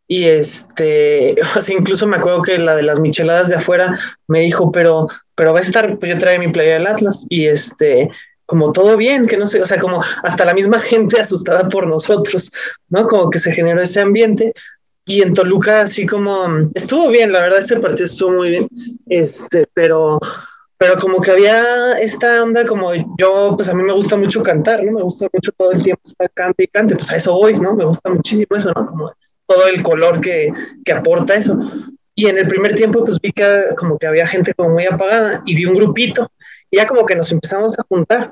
Y 0.07 0.25
este, 0.25 1.35
así 1.55 1.73
incluso 1.73 2.07
me 2.07 2.17
acuerdo 2.17 2.41
que 2.41 2.57
la 2.57 2.75
de 2.75 2.83
las 2.83 2.99
micheladas 2.99 3.49
de 3.49 3.55
afuera 3.55 3.97
me 4.27 4.39
dijo, 4.39 4.71
pero, 4.71 5.07
pero 5.35 5.53
va 5.53 5.59
a 5.59 5.63
estar, 5.63 5.97
pues 5.97 6.11
yo 6.11 6.17
traía 6.17 6.39
mi 6.39 6.51
playa 6.51 6.73
del 6.73 6.87
Atlas 6.87 7.25
y 7.29 7.47
este, 7.47 8.09
como 8.45 8.71
todo 8.71 8.97
bien, 8.97 9.27
que 9.27 9.37
no 9.37 9.47
sé, 9.47 9.61
o 9.61 9.65
sea, 9.65 9.79
como 9.79 10.03
hasta 10.23 10.45
la 10.45 10.53
misma 10.53 10.79
gente 10.79 11.19
asustada 11.19 11.67
por 11.67 11.87
nosotros, 11.87 12.51
¿no? 12.89 13.07
Como 13.07 13.29
que 13.29 13.39
se 13.39 13.51
generó 13.51 13.81
ese 13.81 14.01
ambiente. 14.01 14.53
Y 15.05 15.21
en 15.21 15.33
Toluca, 15.33 15.81
así 15.81 16.05
como 16.05 16.47
estuvo 16.73 17.09
bien, 17.09 17.33
la 17.33 17.41
verdad, 17.41 17.59
ese 17.59 17.77
partido 17.77 18.05
estuvo 18.05 18.31
muy 18.31 18.49
bien, 18.51 18.69
este, 19.07 19.67
pero 19.73 20.19
pero 20.83 20.97
como 20.97 21.21
que 21.21 21.31
había 21.31 21.93
esta 21.93 22.43
onda 22.43 22.65
como 22.65 22.93
yo, 23.17 23.53
pues 23.55 23.69
a 23.69 23.73
mí 23.73 23.81
me 23.83 23.93
gusta 23.93 24.17
mucho 24.17 24.41
cantar, 24.41 24.83
¿no? 24.83 24.91
Me 24.91 25.01
gusta 25.01 25.29
mucho 25.31 25.53
todo 25.53 25.71
el 25.71 25.81
tiempo 25.81 26.01
estar 26.05 26.29
cante 26.31 26.65
y 26.65 26.67
cante, 26.67 26.95
pues 26.95 27.09
a 27.09 27.15
eso 27.15 27.31
voy, 27.31 27.57
¿no? 27.57 27.73
Me 27.73 27.85
gusta 27.85 28.09
muchísimo 28.09 28.57
eso, 28.57 28.69
¿no? 28.75 28.85
Como 28.85 29.13
todo 29.47 29.65
el 29.67 29.81
color 29.81 30.19
que, 30.19 30.51
que 30.83 30.91
aporta 30.91 31.35
eso. 31.35 31.57
Y 32.15 32.27
en 32.27 32.37
el 32.37 32.49
primer 32.49 32.75
tiempo, 32.75 33.05
pues 33.05 33.17
vi 33.21 33.31
que 33.31 33.67
como 33.77 33.97
que 33.97 34.07
había 34.07 34.27
gente 34.27 34.53
como 34.53 34.71
muy 34.71 34.85
apagada 34.85 35.41
y 35.45 35.55
vi 35.55 35.65
un 35.65 35.75
grupito 35.75 36.29
ya 36.77 36.85
como 36.85 37.05
que 37.05 37.15
nos 37.15 37.31
empezamos 37.31 37.77
a 37.77 37.83
juntar 37.83 38.31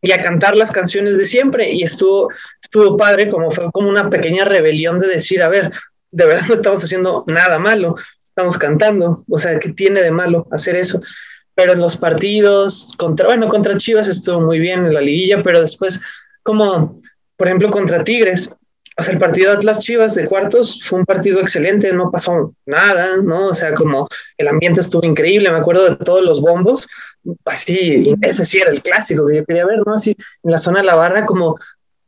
y 0.00 0.12
a 0.12 0.20
cantar 0.20 0.56
las 0.56 0.70
canciones 0.70 1.18
de 1.18 1.24
siempre 1.24 1.72
y 1.72 1.82
estuvo, 1.82 2.30
estuvo 2.62 2.96
padre, 2.96 3.28
como 3.28 3.50
fue 3.50 3.70
como 3.72 3.88
una 3.88 4.08
pequeña 4.10 4.44
rebelión 4.44 4.98
de 4.98 5.08
decir, 5.08 5.42
a 5.42 5.48
ver, 5.48 5.72
de 6.10 6.26
verdad 6.26 6.46
no 6.48 6.54
estamos 6.54 6.84
haciendo 6.84 7.24
nada 7.26 7.58
malo, 7.58 7.96
estamos 8.22 8.56
cantando, 8.58 9.24
o 9.28 9.38
sea, 9.38 9.58
¿qué 9.58 9.70
tiene 9.70 10.02
de 10.02 10.10
malo 10.10 10.46
hacer 10.50 10.76
eso? 10.76 11.00
pero 11.58 11.72
en 11.72 11.80
los 11.80 11.96
partidos 11.96 12.92
contra, 12.96 13.26
bueno, 13.26 13.48
contra 13.48 13.76
Chivas 13.76 14.06
estuvo 14.06 14.40
muy 14.40 14.60
bien 14.60 14.86
en 14.86 14.94
la 14.94 15.00
liguilla, 15.00 15.42
pero 15.42 15.60
después, 15.60 16.00
como 16.44 17.00
por 17.36 17.48
ejemplo 17.48 17.68
contra 17.72 18.04
Tigres, 18.04 18.48
el 19.06 19.18
partido 19.18 19.52
Atlas 19.52 19.80
Chivas 19.80 20.16
de 20.16 20.26
cuartos 20.26 20.80
fue 20.82 20.98
un 20.98 21.04
partido 21.04 21.40
excelente, 21.40 21.92
no 21.92 22.10
pasó 22.10 22.54
nada, 22.66 23.18
¿no? 23.18 23.48
O 23.48 23.54
sea, 23.54 23.72
como 23.74 24.08
el 24.36 24.48
ambiente 24.48 24.80
estuvo 24.80 25.04
increíble, 25.04 25.50
me 25.50 25.58
acuerdo 25.58 25.88
de 25.88 25.96
todos 25.96 26.22
los 26.22 26.40
bombos, 26.40 26.88
así, 27.44 28.14
ese 28.20 28.44
sí 28.44 28.58
era 28.58 28.70
el 28.70 28.82
clásico 28.82 29.26
que 29.26 29.36
yo 29.36 29.44
quería 29.44 29.66
ver, 29.66 29.78
¿no? 29.86 29.94
Así, 29.94 30.16
en 30.42 30.50
la 30.50 30.58
zona 30.58 30.80
de 30.80 30.86
la 30.86 30.96
barra, 30.96 31.24
como 31.26 31.56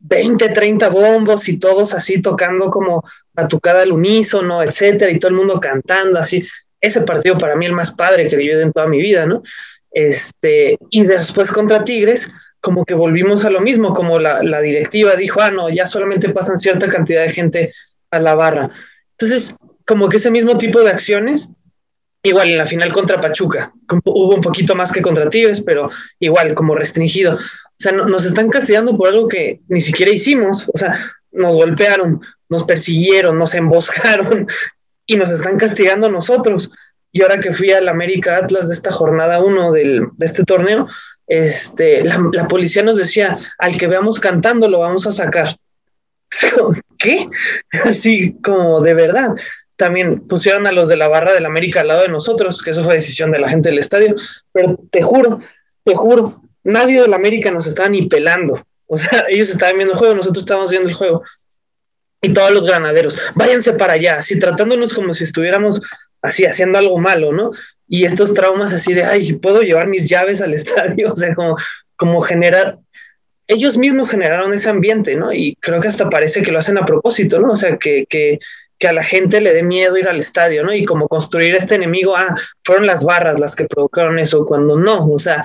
20, 0.00 0.48
30 0.48 0.88
bombos 0.88 1.48
y 1.48 1.58
todos 1.58 1.94
así 1.94 2.20
tocando 2.20 2.70
como 2.70 3.04
batucada 3.34 3.82
al 3.82 3.92
unísono, 3.92 4.62
etcétera, 4.62 5.12
y 5.12 5.18
todo 5.18 5.30
el 5.30 5.36
mundo 5.36 5.60
cantando, 5.60 6.18
así 6.18 6.44
ese 6.80 7.02
partido 7.02 7.38
para 7.38 7.56
mí 7.56 7.66
el 7.66 7.72
más 7.72 7.92
padre 7.92 8.28
que 8.28 8.36
vivido 8.36 8.62
en 8.62 8.72
toda 8.72 8.86
mi 8.86 9.00
vida, 9.00 9.26
¿no? 9.26 9.42
Este, 9.92 10.78
y 10.88 11.02
después 11.04 11.50
contra 11.50 11.84
Tigres, 11.84 12.30
como 12.60 12.84
que 12.84 12.94
volvimos 12.94 13.44
a 13.44 13.50
lo 13.50 13.60
mismo, 13.60 13.94
como 13.94 14.18
la, 14.18 14.42
la 14.42 14.60
directiva 14.60 15.16
dijo, 15.16 15.40
ah, 15.40 15.50
no, 15.50 15.68
ya 15.70 15.86
solamente 15.86 16.28
pasan 16.28 16.58
cierta 16.58 16.88
cantidad 16.88 17.22
de 17.22 17.32
gente 17.32 17.72
a 18.10 18.20
la 18.20 18.34
barra. 18.34 18.70
Entonces, 19.12 19.56
como 19.86 20.08
que 20.08 20.18
ese 20.18 20.30
mismo 20.30 20.58
tipo 20.58 20.80
de 20.80 20.90
acciones, 20.90 21.50
igual 22.22 22.50
en 22.50 22.58
la 22.58 22.66
final 22.66 22.92
contra 22.92 23.20
Pachuca, 23.20 23.72
hubo 24.04 24.34
un 24.34 24.40
poquito 24.40 24.74
más 24.74 24.92
que 24.92 25.02
contra 25.02 25.30
Tigres, 25.30 25.62
pero 25.62 25.90
igual 26.18 26.54
como 26.54 26.74
restringido. 26.74 27.34
O 27.34 27.38
sea, 27.82 27.92
nos 27.92 28.24
están 28.26 28.50
castigando 28.50 28.96
por 28.96 29.08
algo 29.08 29.26
que 29.26 29.60
ni 29.68 29.80
siquiera 29.80 30.12
hicimos, 30.12 30.70
o 30.72 30.76
sea, 30.76 30.92
nos 31.32 31.54
golpearon, 31.54 32.20
nos 32.48 32.64
persiguieron, 32.64 33.38
nos 33.38 33.54
emboscaron, 33.54 34.46
y 35.06 35.16
nos 35.16 35.30
están 35.30 35.56
castigando 35.56 36.10
nosotros. 36.10 36.70
Y 37.10 37.22
ahora 37.22 37.40
que 37.40 37.52
fui 37.52 37.72
al 37.72 37.88
América 37.88 38.36
Atlas 38.36 38.68
de 38.68 38.74
esta 38.74 38.92
jornada 38.92 39.40
1 39.40 39.72
de 39.72 40.06
este 40.20 40.44
torneo, 40.44 40.86
este, 41.30 42.02
la, 42.02 42.48
policía 42.48 42.82
nos 42.82 42.96
decía, 42.96 43.38
al 43.56 43.78
que 43.78 43.86
veamos 43.86 44.18
cantando 44.18 44.68
lo 44.68 44.80
vamos 44.80 45.06
a 45.06 45.12
sacar. 45.12 45.56
¿Qué? 46.98 47.28
Así 47.84 48.36
como 48.42 48.80
de 48.80 48.94
verdad. 48.94 49.34
También 49.76 50.26
pusieron 50.26 50.66
a 50.66 50.72
los 50.72 50.88
de 50.88 50.96
la 50.96 51.06
barra 51.06 51.32
del 51.32 51.46
América 51.46 51.80
al 51.82 51.88
lado 51.88 52.02
de 52.02 52.08
nosotros, 52.08 52.60
que 52.60 52.72
eso 52.72 52.82
fue 52.82 52.94
decisión 52.94 53.30
de 53.30 53.38
la 53.38 53.48
gente 53.48 53.68
del 53.68 53.78
estadio. 53.78 54.16
Pero 54.52 54.76
te 54.90 55.02
juro, 55.02 55.40
te 55.84 55.94
juro, 55.94 56.42
nadie 56.64 57.00
del 57.00 57.14
América 57.14 57.52
nos 57.52 57.68
estaba 57.68 57.88
ni 57.88 58.08
pelando. 58.08 58.66
O 58.86 58.96
sea, 58.96 59.24
ellos 59.28 59.50
estaban 59.50 59.76
viendo 59.76 59.94
el 59.94 60.00
juego, 60.00 60.16
nosotros 60.16 60.42
estábamos 60.42 60.72
viendo 60.72 60.88
el 60.88 60.94
juego 60.94 61.22
y 62.22 62.32
todos 62.32 62.50
los 62.50 62.66
granaderos, 62.66 63.18
váyanse 63.34 63.72
para 63.72 63.94
allá, 63.94 64.16
así 64.16 64.38
tratándonos 64.38 64.92
como 64.92 65.14
si 65.14 65.24
estuviéramos 65.24 65.80
así 66.22 66.44
haciendo 66.44 66.78
algo 66.78 66.98
malo, 66.98 67.32
¿no? 67.32 67.52
Y 67.88 68.04
estos 68.04 68.34
traumas 68.34 68.72
así 68.72 68.94
de, 68.94 69.04
ay, 69.04 69.32
puedo 69.34 69.62
llevar 69.62 69.88
mis 69.88 70.08
llaves 70.08 70.40
al 70.40 70.54
estadio, 70.54 71.12
o 71.12 71.16
sea, 71.16 71.34
como, 71.34 71.56
como 71.96 72.20
generar, 72.20 72.76
ellos 73.46 73.76
mismos 73.76 74.10
generaron 74.10 74.54
ese 74.54 74.70
ambiente, 74.70 75.16
¿no? 75.16 75.32
Y 75.32 75.56
creo 75.60 75.80
que 75.80 75.88
hasta 75.88 76.08
parece 76.08 76.42
que 76.42 76.52
lo 76.52 76.58
hacen 76.58 76.78
a 76.78 76.86
propósito, 76.86 77.40
¿no? 77.40 77.52
O 77.52 77.56
sea, 77.56 77.76
que, 77.78 78.06
que, 78.08 78.38
que 78.78 78.88
a 78.88 78.92
la 78.92 79.02
gente 79.02 79.40
le 79.40 79.52
dé 79.52 79.62
miedo 79.62 79.96
ir 79.96 80.08
al 80.08 80.18
estadio, 80.18 80.62
¿no? 80.62 80.72
Y 80.72 80.84
como 80.84 81.08
construir 81.08 81.54
este 81.54 81.74
enemigo, 81.74 82.16
ah, 82.16 82.34
fueron 82.64 82.86
las 82.86 83.04
barras 83.04 83.40
las 83.40 83.56
que 83.56 83.64
provocaron 83.64 84.18
eso, 84.18 84.46
cuando 84.46 84.78
no, 84.78 85.06
o 85.08 85.18
sea, 85.18 85.44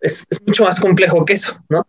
es, 0.00 0.26
es 0.30 0.40
mucho 0.46 0.64
más 0.64 0.80
complejo 0.80 1.24
que 1.24 1.34
eso, 1.34 1.62
¿no? 1.68 1.84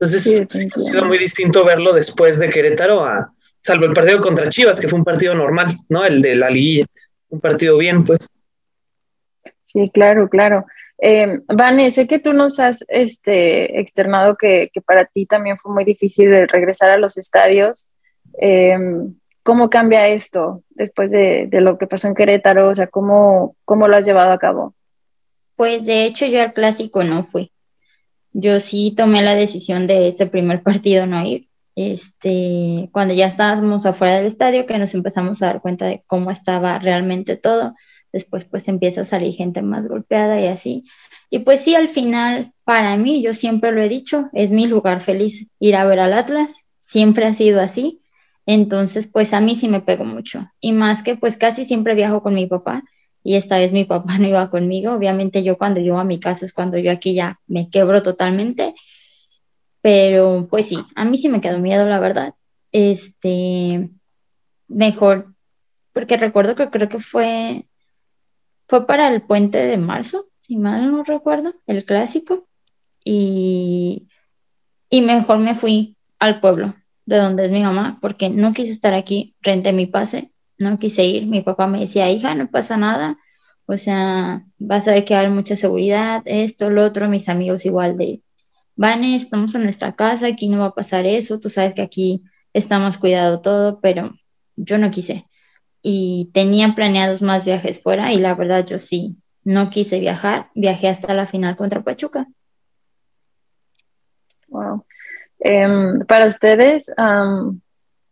Entonces, 0.00 0.46
ha 0.76 0.80
sido 0.80 1.04
muy 1.06 1.18
distinto 1.18 1.64
verlo 1.64 1.92
después 1.92 2.38
de 2.38 2.48
Querétaro 2.50 3.04
a, 3.04 3.32
salvo 3.58 3.86
el 3.86 3.92
partido 3.92 4.20
contra 4.20 4.48
Chivas, 4.48 4.78
que 4.78 4.88
fue 4.88 4.98
un 4.98 5.04
partido 5.04 5.34
normal, 5.34 5.76
¿no? 5.88 6.04
El 6.04 6.22
de 6.22 6.36
la 6.36 6.50
liguilla, 6.50 6.86
un 7.30 7.40
partido 7.40 7.78
bien, 7.78 8.04
pues. 8.04 8.28
Sí, 9.62 9.90
claro, 9.92 10.28
claro. 10.28 10.66
Eh, 11.00 11.40
Vane, 11.46 11.90
sé 11.90 12.08
que 12.08 12.18
tú 12.18 12.32
nos 12.32 12.58
has 12.58 12.84
este, 12.88 13.80
externado 13.80 14.36
que, 14.36 14.70
para 14.84 15.04
ti 15.04 15.26
también 15.26 15.58
fue 15.58 15.72
muy 15.72 15.84
difícil 15.84 16.30
regresar 16.48 16.90
a 16.90 16.98
los 16.98 17.18
estadios. 17.18 17.92
Em, 18.38 19.14
¿Cómo 19.42 19.70
cambia 19.70 20.08
esto 20.08 20.62
después 20.70 21.10
de, 21.10 21.48
lo 21.52 21.78
que 21.78 21.86
pasó 21.86 22.08
en 22.08 22.14
Querétaro? 22.14 22.68
O 22.68 22.74
sea, 22.74 22.86
¿cómo, 22.88 23.56
¿cómo 23.64 23.88
lo 23.88 23.96
has 23.96 24.04
llevado 24.04 24.32
a 24.32 24.38
cabo? 24.38 24.74
Pues 25.56 25.86
de 25.86 26.04
hecho 26.04 26.26
yo 26.26 26.42
al 26.42 26.52
clásico 26.52 27.02
no 27.02 27.24
fui. 27.24 27.52
Yo 28.32 28.60
sí 28.60 28.94
tomé 28.96 29.22
la 29.22 29.34
decisión 29.34 29.86
de 29.86 30.08
ese 30.08 30.26
primer 30.26 30.62
partido 30.62 31.06
no 31.06 31.24
ir. 31.24 31.47
Este, 31.86 32.88
cuando 32.92 33.14
ya 33.14 33.26
estábamos 33.26 33.86
afuera 33.86 34.16
del 34.16 34.26
estadio, 34.26 34.66
que 34.66 34.78
nos 34.78 34.94
empezamos 34.94 35.42
a 35.42 35.46
dar 35.46 35.60
cuenta 35.60 35.86
de 35.86 36.02
cómo 36.06 36.30
estaba 36.30 36.78
realmente 36.78 37.36
todo 37.36 37.74
después 38.12 38.44
pues 38.44 38.68
empieza 38.68 39.02
a 39.02 39.04
salir 39.04 39.34
gente 39.34 39.62
más 39.62 39.88
golpeada 39.88 40.40
y 40.40 40.46
así. 40.46 40.84
Y 41.30 41.40
pues 41.40 41.60
sí, 41.60 41.74
al 41.74 41.88
final, 41.88 42.52
para 42.64 42.96
mí, 42.96 43.22
yo 43.22 43.34
siempre 43.34 43.72
lo 43.72 43.82
he 43.82 43.88
dicho, 43.88 44.30
es 44.32 44.50
mi 44.50 44.66
lugar 44.66 45.00
feliz 45.00 45.48
ir 45.58 45.76
a 45.76 45.84
ver 45.84 46.00
al 46.00 46.14
Atlas, 46.14 46.64
siempre 46.80 47.26
ha 47.26 47.34
sido 47.34 47.60
así. 47.60 48.00
Entonces, 48.46 49.08
pues 49.08 49.34
a 49.34 49.40
mí 49.40 49.54
sí 49.54 49.68
me 49.68 49.80
pegó 49.80 50.04
mucho. 50.04 50.50
Y 50.60 50.72
más 50.72 51.02
que 51.02 51.16
pues 51.16 51.36
casi 51.36 51.64
siempre 51.64 51.94
viajo 51.94 52.22
con 52.22 52.34
mi 52.34 52.46
papá 52.46 52.82
y 53.22 53.36
esta 53.36 53.58
vez 53.58 53.72
mi 53.72 53.84
papá 53.84 54.16
no 54.18 54.26
iba 54.26 54.50
conmigo. 54.50 54.92
Obviamente 54.92 55.42
yo 55.42 55.58
cuando 55.58 55.80
llego 55.80 55.98
a 55.98 56.04
mi 56.04 56.18
casa 56.18 56.46
es 56.46 56.52
cuando 56.54 56.78
yo 56.78 56.90
aquí 56.90 57.14
ya 57.14 57.40
me 57.46 57.68
quebro 57.68 58.02
totalmente. 58.02 58.74
Pero 59.82 60.46
pues 60.50 60.68
sí, 60.68 60.78
a 60.94 61.04
mí 61.04 61.16
sí 61.18 61.28
me 61.28 61.40
quedó 61.40 61.58
miedo, 61.58 61.86
la 61.86 62.00
verdad. 62.00 62.34
Este, 62.72 63.90
mejor, 64.68 65.34
porque 65.92 66.16
recuerdo 66.16 66.54
que 66.56 66.70
creo 66.70 66.88
que 66.88 67.00
fue 67.00 67.68
fue 68.68 68.86
para 68.86 69.08
el 69.08 69.22
puente 69.22 69.58
de 69.58 69.78
marzo, 69.78 70.28
si 70.38 70.56
mal 70.56 70.90
no 70.92 71.02
recuerdo, 71.02 71.54
el 71.66 71.84
clásico. 71.84 72.46
Y, 73.04 74.08
y 74.90 75.00
mejor 75.02 75.38
me 75.38 75.54
fui 75.54 75.96
al 76.18 76.40
pueblo, 76.40 76.74
de 77.06 77.16
donde 77.16 77.46
es 77.46 77.50
mi 77.50 77.62
mamá, 77.62 77.98
porque 78.02 78.28
no 78.28 78.52
quise 78.52 78.72
estar 78.72 78.92
aquí, 78.94 79.34
renté 79.40 79.72
mi 79.72 79.86
pase, 79.86 80.32
no 80.58 80.78
quise 80.78 81.04
ir. 81.04 81.26
Mi 81.26 81.40
papá 81.40 81.66
me 81.66 81.80
decía, 81.80 82.10
hija, 82.10 82.34
no 82.34 82.50
pasa 82.50 82.76
nada. 82.76 83.18
O 83.66 83.76
sea, 83.76 84.44
vas 84.58 84.86
a 84.88 84.92
ver 84.92 85.04
que 85.04 85.14
hay 85.14 85.30
mucha 85.30 85.56
seguridad, 85.56 86.22
esto, 86.26 86.70
lo 86.70 86.84
otro, 86.84 87.08
mis 87.08 87.28
amigos 87.28 87.64
igual 87.64 87.96
de, 87.96 88.22
Vane, 88.78 89.16
estamos 89.16 89.56
en 89.56 89.64
nuestra 89.64 89.96
casa, 89.96 90.28
aquí 90.28 90.48
no 90.48 90.60
va 90.60 90.66
a 90.66 90.74
pasar 90.74 91.04
eso, 91.04 91.40
tú 91.40 91.50
sabes 91.50 91.74
que 91.74 91.82
aquí 91.82 92.22
estamos 92.52 92.96
cuidado 92.96 93.40
todo, 93.40 93.80
pero 93.80 94.14
yo 94.54 94.78
no 94.78 94.92
quise 94.92 95.26
y 95.82 96.30
tenía 96.32 96.76
planeados 96.76 97.20
más 97.20 97.44
viajes 97.44 97.82
fuera 97.82 98.12
y 98.12 98.18
la 98.18 98.36
verdad 98.36 98.64
yo 98.64 98.78
sí, 98.78 99.20
no 99.42 99.68
quise 99.70 99.98
viajar, 99.98 100.50
viajé 100.54 100.86
hasta 100.88 101.12
la 101.12 101.26
final 101.26 101.56
contra 101.56 101.82
Pachuca. 101.82 102.28
Wow. 104.46 104.84
Em, 105.40 106.06
para 106.06 106.28
ustedes, 106.28 106.92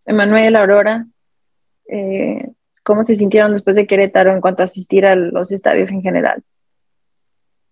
Emanuel, 0.04 0.56
Aurora, 0.56 1.06
eh, 1.88 2.50
¿cómo 2.82 3.04
se 3.04 3.14
sintieron 3.14 3.52
después 3.52 3.76
de 3.76 3.86
Querétaro 3.86 4.32
en 4.32 4.40
cuanto 4.40 4.62
a 4.62 4.64
asistir 4.64 5.06
a 5.06 5.14
los 5.14 5.52
estadios 5.52 5.92
en 5.92 6.02
general? 6.02 6.42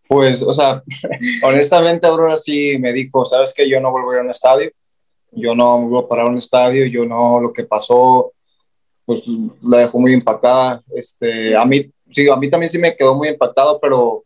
Pues, 0.06 0.42
o 0.42 0.52
sea, 0.52 0.82
honestamente 1.42 2.06
Aurora 2.06 2.36
sí 2.36 2.76
me 2.78 2.92
dijo, 2.92 3.24
sabes 3.24 3.52
que 3.54 3.68
yo 3.68 3.80
no 3.80 3.90
vuelvo 3.90 4.10
a 4.10 4.14
ir 4.14 4.20
a 4.20 4.24
un 4.24 4.30
estadio, 4.30 4.70
yo 5.32 5.54
no 5.54 5.80
vuelvo 5.80 5.98
a 6.00 6.08
parar 6.08 6.28
un 6.28 6.38
estadio, 6.38 6.86
yo 6.86 7.04
no, 7.04 7.40
lo 7.40 7.52
que 7.52 7.64
pasó, 7.64 8.32
pues 9.04 9.24
la 9.62 9.78
dejó 9.78 9.98
muy 9.98 10.12
impactada. 10.12 10.82
Este, 10.94 11.56
a 11.56 11.64
mí, 11.64 11.90
sí, 12.10 12.28
a 12.28 12.36
mí 12.36 12.48
también 12.48 12.70
sí 12.70 12.78
me 12.78 12.94
quedó 12.96 13.14
muy 13.14 13.28
impactado, 13.28 13.80
pero 13.80 14.24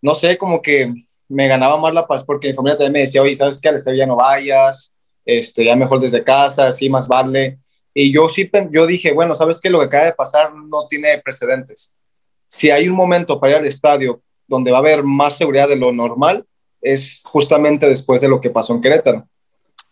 no 0.00 0.14
sé, 0.14 0.38
como 0.38 0.62
que 0.62 0.92
me 1.28 1.48
ganaba 1.48 1.76
más 1.76 1.92
la 1.92 2.06
paz 2.06 2.22
porque 2.22 2.48
mi 2.48 2.54
familia 2.54 2.76
también 2.76 2.92
me 2.92 3.00
decía, 3.00 3.22
oye, 3.22 3.34
¿sabes 3.34 3.60
qué? 3.60 3.68
Al 3.68 3.76
estadio 3.76 3.98
ya 3.98 4.06
no 4.06 4.16
vayas, 4.16 4.92
este, 5.24 5.64
ya 5.64 5.74
mejor 5.74 6.00
desde 6.00 6.22
casa, 6.22 6.68
así 6.68 6.88
más 6.88 7.08
vale. 7.08 7.58
Y 7.92 8.12
yo 8.12 8.28
sí, 8.28 8.48
yo 8.70 8.86
dije, 8.86 9.12
bueno, 9.12 9.34
¿sabes 9.34 9.60
qué? 9.60 9.70
Lo 9.70 9.80
que 9.80 9.86
acaba 9.86 10.04
de 10.04 10.12
pasar 10.12 10.54
no 10.54 10.86
tiene 10.86 11.18
precedentes. 11.22 11.96
Si 12.46 12.70
hay 12.70 12.88
un 12.88 12.94
momento 12.94 13.40
para 13.40 13.54
ir 13.54 13.58
al 13.58 13.66
estadio 13.66 14.22
donde 14.46 14.70
va 14.70 14.78
a 14.78 14.80
haber 14.80 15.02
más 15.02 15.36
seguridad 15.36 15.68
de 15.68 15.76
lo 15.76 15.92
normal, 15.92 16.44
es 16.80 17.22
justamente 17.24 17.88
después 17.88 18.20
de 18.20 18.28
lo 18.28 18.40
que 18.40 18.50
pasó 18.50 18.74
en 18.74 18.80
Querétaro. 18.80 19.26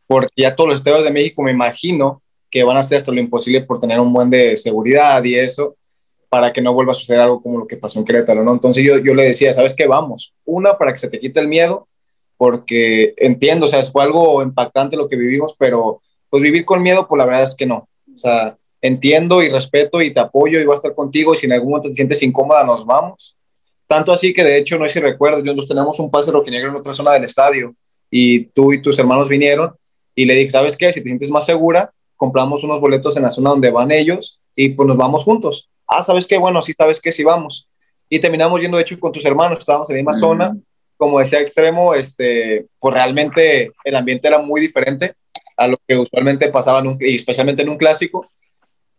Porque 0.06 0.32
ya 0.36 0.54
todos 0.54 0.70
los 0.70 0.80
estadios 0.80 1.04
de 1.04 1.10
México, 1.10 1.42
me 1.42 1.50
imagino, 1.50 2.22
que 2.50 2.62
van 2.62 2.76
a 2.76 2.80
hacer 2.80 2.98
hasta 2.98 3.10
lo 3.10 3.20
imposible 3.20 3.62
por 3.62 3.80
tener 3.80 3.98
un 3.98 4.12
buen 4.12 4.30
de 4.30 4.56
seguridad 4.56 5.22
y 5.24 5.34
eso, 5.34 5.76
para 6.28 6.52
que 6.52 6.60
no 6.60 6.72
vuelva 6.72 6.92
a 6.92 6.94
suceder 6.94 7.20
algo 7.20 7.42
como 7.42 7.58
lo 7.58 7.66
que 7.66 7.76
pasó 7.76 7.98
en 7.98 8.04
Querétaro, 8.04 8.44
¿no? 8.44 8.52
Entonces 8.52 8.84
yo, 8.84 8.98
yo 8.98 9.14
le 9.14 9.24
decía, 9.24 9.52
¿sabes 9.52 9.74
qué? 9.74 9.86
Vamos, 9.86 10.34
una, 10.44 10.78
para 10.78 10.92
que 10.92 10.98
se 10.98 11.08
te 11.08 11.18
quite 11.18 11.40
el 11.40 11.48
miedo, 11.48 11.88
porque 12.36 13.14
entiendo, 13.16 13.66
o 13.66 13.68
sea, 13.68 13.82
fue 13.84 14.04
algo 14.04 14.42
impactante 14.42 14.96
lo 14.96 15.08
que 15.08 15.16
vivimos, 15.16 15.54
pero 15.58 16.00
pues 16.30 16.42
vivir 16.42 16.64
con 16.64 16.82
miedo, 16.82 17.06
pues 17.08 17.18
la 17.18 17.24
verdad 17.24 17.44
es 17.44 17.54
que 17.54 17.66
no. 17.66 17.88
O 18.14 18.18
sea, 18.18 18.56
entiendo 18.80 19.42
y 19.42 19.48
respeto 19.48 20.02
y 20.02 20.12
te 20.12 20.20
apoyo 20.20 20.60
y 20.60 20.64
voy 20.64 20.74
a 20.74 20.76
estar 20.76 20.94
contigo 20.94 21.32
y 21.32 21.36
si 21.36 21.46
en 21.46 21.52
algún 21.54 21.70
momento 21.70 21.88
te 21.88 21.94
sientes 21.94 22.22
incómoda, 22.22 22.64
nos 22.64 22.84
vamos. 22.84 23.36
Tanto 23.86 24.12
así 24.12 24.32
que 24.32 24.44
de 24.44 24.58
hecho, 24.58 24.78
no 24.78 24.86
sé 24.88 24.94
si 24.94 25.00
recuerdas, 25.00 25.42
nosotros 25.42 25.68
tenemos 25.68 25.98
un 25.98 26.10
pase 26.10 26.32
negro 26.32 26.70
en 26.70 26.76
otra 26.76 26.92
zona 26.92 27.12
del 27.12 27.24
estadio 27.24 27.74
y 28.10 28.46
tú 28.46 28.72
y 28.72 28.80
tus 28.80 28.98
hermanos 28.98 29.28
vinieron 29.28 29.74
y 30.14 30.24
le 30.24 30.34
dije, 30.34 30.50
¿sabes 30.50 30.76
qué? 30.76 30.92
Si 30.92 31.00
te 31.00 31.08
sientes 31.08 31.30
más 31.30 31.44
segura, 31.44 31.92
compramos 32.16 32.64
unos 32.64 32.80
boletos 32.80 33.16
en 33.16 33.24
la 33.24 33.30
zona 33.30 33.50
donde 33.50 33.70
van 33.70 33.90
ellos 33.90 34.40
y 34.56 34.70
pues 34.70 34.86
nos 34.86 34.96
vamos 34.96 35.24
juntos. 35.24 35.70
Ah, 35.86 36.02
¿sabes 36.02 36.26
qué? 36.26 36.38
Bueno, 36.38 36.62
sí, 36.62 36.72
¿sabes 36.72 37.00
qué? 37.00 37.12
Sí 37.12 37.24
vamos. 37.24 37.68
Y 38.08 38.18
terminamos 38.20 38.60
yendo, 38.60 38.76
de 38.76 38.82
hecho, 38.82 38.98
con 38.98 39.12
tus 39.12 39.24
hermanos, 39.24 39.58
estábamos 39.58 39.90
en 39.90 39.96
la 39.96 40.02
misma 40.02 40.12
zona, 40.12 40.56
como 40.96 41.18
decía 41.18 41.40
Extremo, 41.40 41.94
este, 41.94 42.66
pues 42.78 42.94
realmente 42.94 43.70
el 43.84 43.96
ambiente 43.96 44.28
era 44.28 44.38
muy 44.38 44.60
diferente 44.60 45.14
a 45.56 45.66
lo 45.66 45.76
que 45.86 45.96
usualmente 45.96 46.48
pasaba, 46.48 46.80
en 46.80 46.86
un, 46.88 46.98
y 47.00 47.16
especialmente 47.16 47.62
en 47.62 47.68
un 47.68 47.76
clásico. 47.76 48.26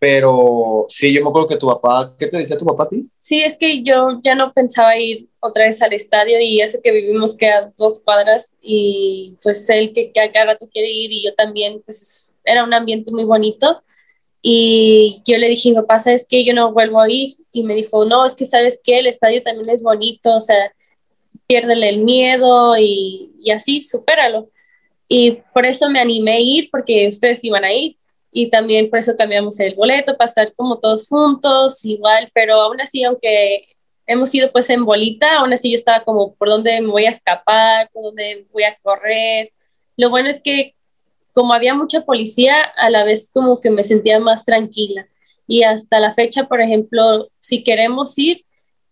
Pero 0.07 0.85
sí, 0.87 1.11
yo 1.11 1.23
me 1.23 1.29
acuerdo 1.29 1.47
que 1.47 1.57
tu 1.57 1.65
papá, 1.65 2.13
¿qué 2.15 2.27
te 2.27 2.37
decía 2.37 2.55
tu 2.55 2.63
papá 2.63 2.83
a 2.83 2.89
ti? 2.89 3.09
Sí, 3.17 3.41
es 3.41 3.57
que 3.57 3.81
yo 3.81 4.19
ya 4.21 4.35
no 4.35 4.53
pensaba 4.53 4.95
ir 4.99 5.29
otra 5.39 5.65
vez 5.65 5.81
al 5.81 5.93
estadio 5.93 6.39
y 6.39 6.61
eso 6.61 6.77
que 6.83 6.91
vivimos 6.91 7.35
que 7.35 7.47
a 7.47 7.73
dos 7.75 8.03
cuadras 8.05 8.55
y 8.61 9.35
pues 9.41 9.67
él 9.71 9.93
que, 9.95 10.11
que 10.11 10.21
a 10.21 10.31
cada 10.31 10.53
rato 10.53 10.69
quiere 10.71 10.91
ir 10.91 11.11
y 11.11 11.25
yo 11.25 11.33
también, 11.33 11.81
pues 11.83 12.35
era 12.43 12.63
un 12.63 12.71
ambiente 12.71 13.09
muy 13.09 13.23
bonito. 13.23 13.81
Y 14.43 15.23
yo 15.25 15.39
le 15.39 15.49
dije, 15.49 15.73
papá, 15.73 15.97
¿sabes 15.97 16.27
qué? 16.29 16.45
Yo 16.45 16.53
no 16.53 16.71
vuelvo 16.71 17.01
a 17.01 17.09
ir. 17.09 17.31
Y 17.51 17.63
me 17.63 17.73
dijo, 17.73 18.05
no, 18.05 18.27
es 18.27 18.35
que 18.35 18.45
sabes 18.45 18.79
que 18.83 18.99
el 18.99 19.07
estadio 19.07 19.41
también 19.41 19.71
es 19.71 19.81
bonito, 19.81 20.35
o 20.35 20.41
sea, 20.41 20.71
piérdele 21.47 21.89
el 21.89 21.97
miedo 22.03 22.77
y, 22.77 23.31
y 23.39 23.49
así, 23.49 23.81
supéralo. 23.81 24.51
Y 25.07 25.39
por 25.51 25.65
eso 25.65 25.89
me 25.89 25.99
animé 25.99 26.33
a 26.33 26.39
ir, 26.39 26.69
porque 26.69 27.07
ustedes 27.07 27.43
iban 27.43 27.63
a 27.63 27.73
ir 27.73 27.97
y 28.37 28.49
también 28.49 28.89
por 28.89 28.99
eso 28.99 29.15
cambiamos 29.17 29.57
el 29.61 29.75
boleto 29.75 30.17
para 30.17 30.27
estar 30.27 30.53
como 30.55 30.77
todos 30.77 31.07
juntos, 31.07 31.85
igual, 31.85 32.29
pero 32.33 32.55
aún 32.55 32.81
así, 32.81 33.01
aunque 33.05 33.61
hemos 34.05 34.35
ido 34.35 34.51
pues 34.51 34.69
en 34.69 34.83
bolita, 34.83 35.37
aún 35.37 35.53
así 35.53 35.71
yo 35.71 35.75
estaba 35.75 36.03
como 36.03 36.35
por 36.35 36.49
dónde 36.49 36.81
me 36.81 36.89
voy 36.89 37.05
a 37.05 37.11
escapar, 37.11 37.89
por 37.93 38.03
dónde 38.03 38.45
voy 38.51 38.63
a 38.63 38.77
correr. 38.81 39.53
Lo 39.95 40.09
bueno 40.09 40.27
es 40.27 40.41
que 40.43 40.75
como 41.31 41.53
había 41.53 41.75
mucha 41.75 42.01
policía, 42.01 42.61
a 42.61 42.89
la 42.89 43.05
vez 43.05 43.31
como 43.33 43.61
que 43.61 43.69
me 43.69 43.85
sentía 43.85 44.19
más 44.19 44.43
tranquila. 44.43 45.07
Y 45.47 45.63
hasta 45.63 46.01
la 46.01 46.13
fecha, 46.13 46.49
por 46.49 46.59
ejemplo, 46.59 47.29
si 47.39 47.63
queremos 47.63 48.19
ir, 48.19 48.43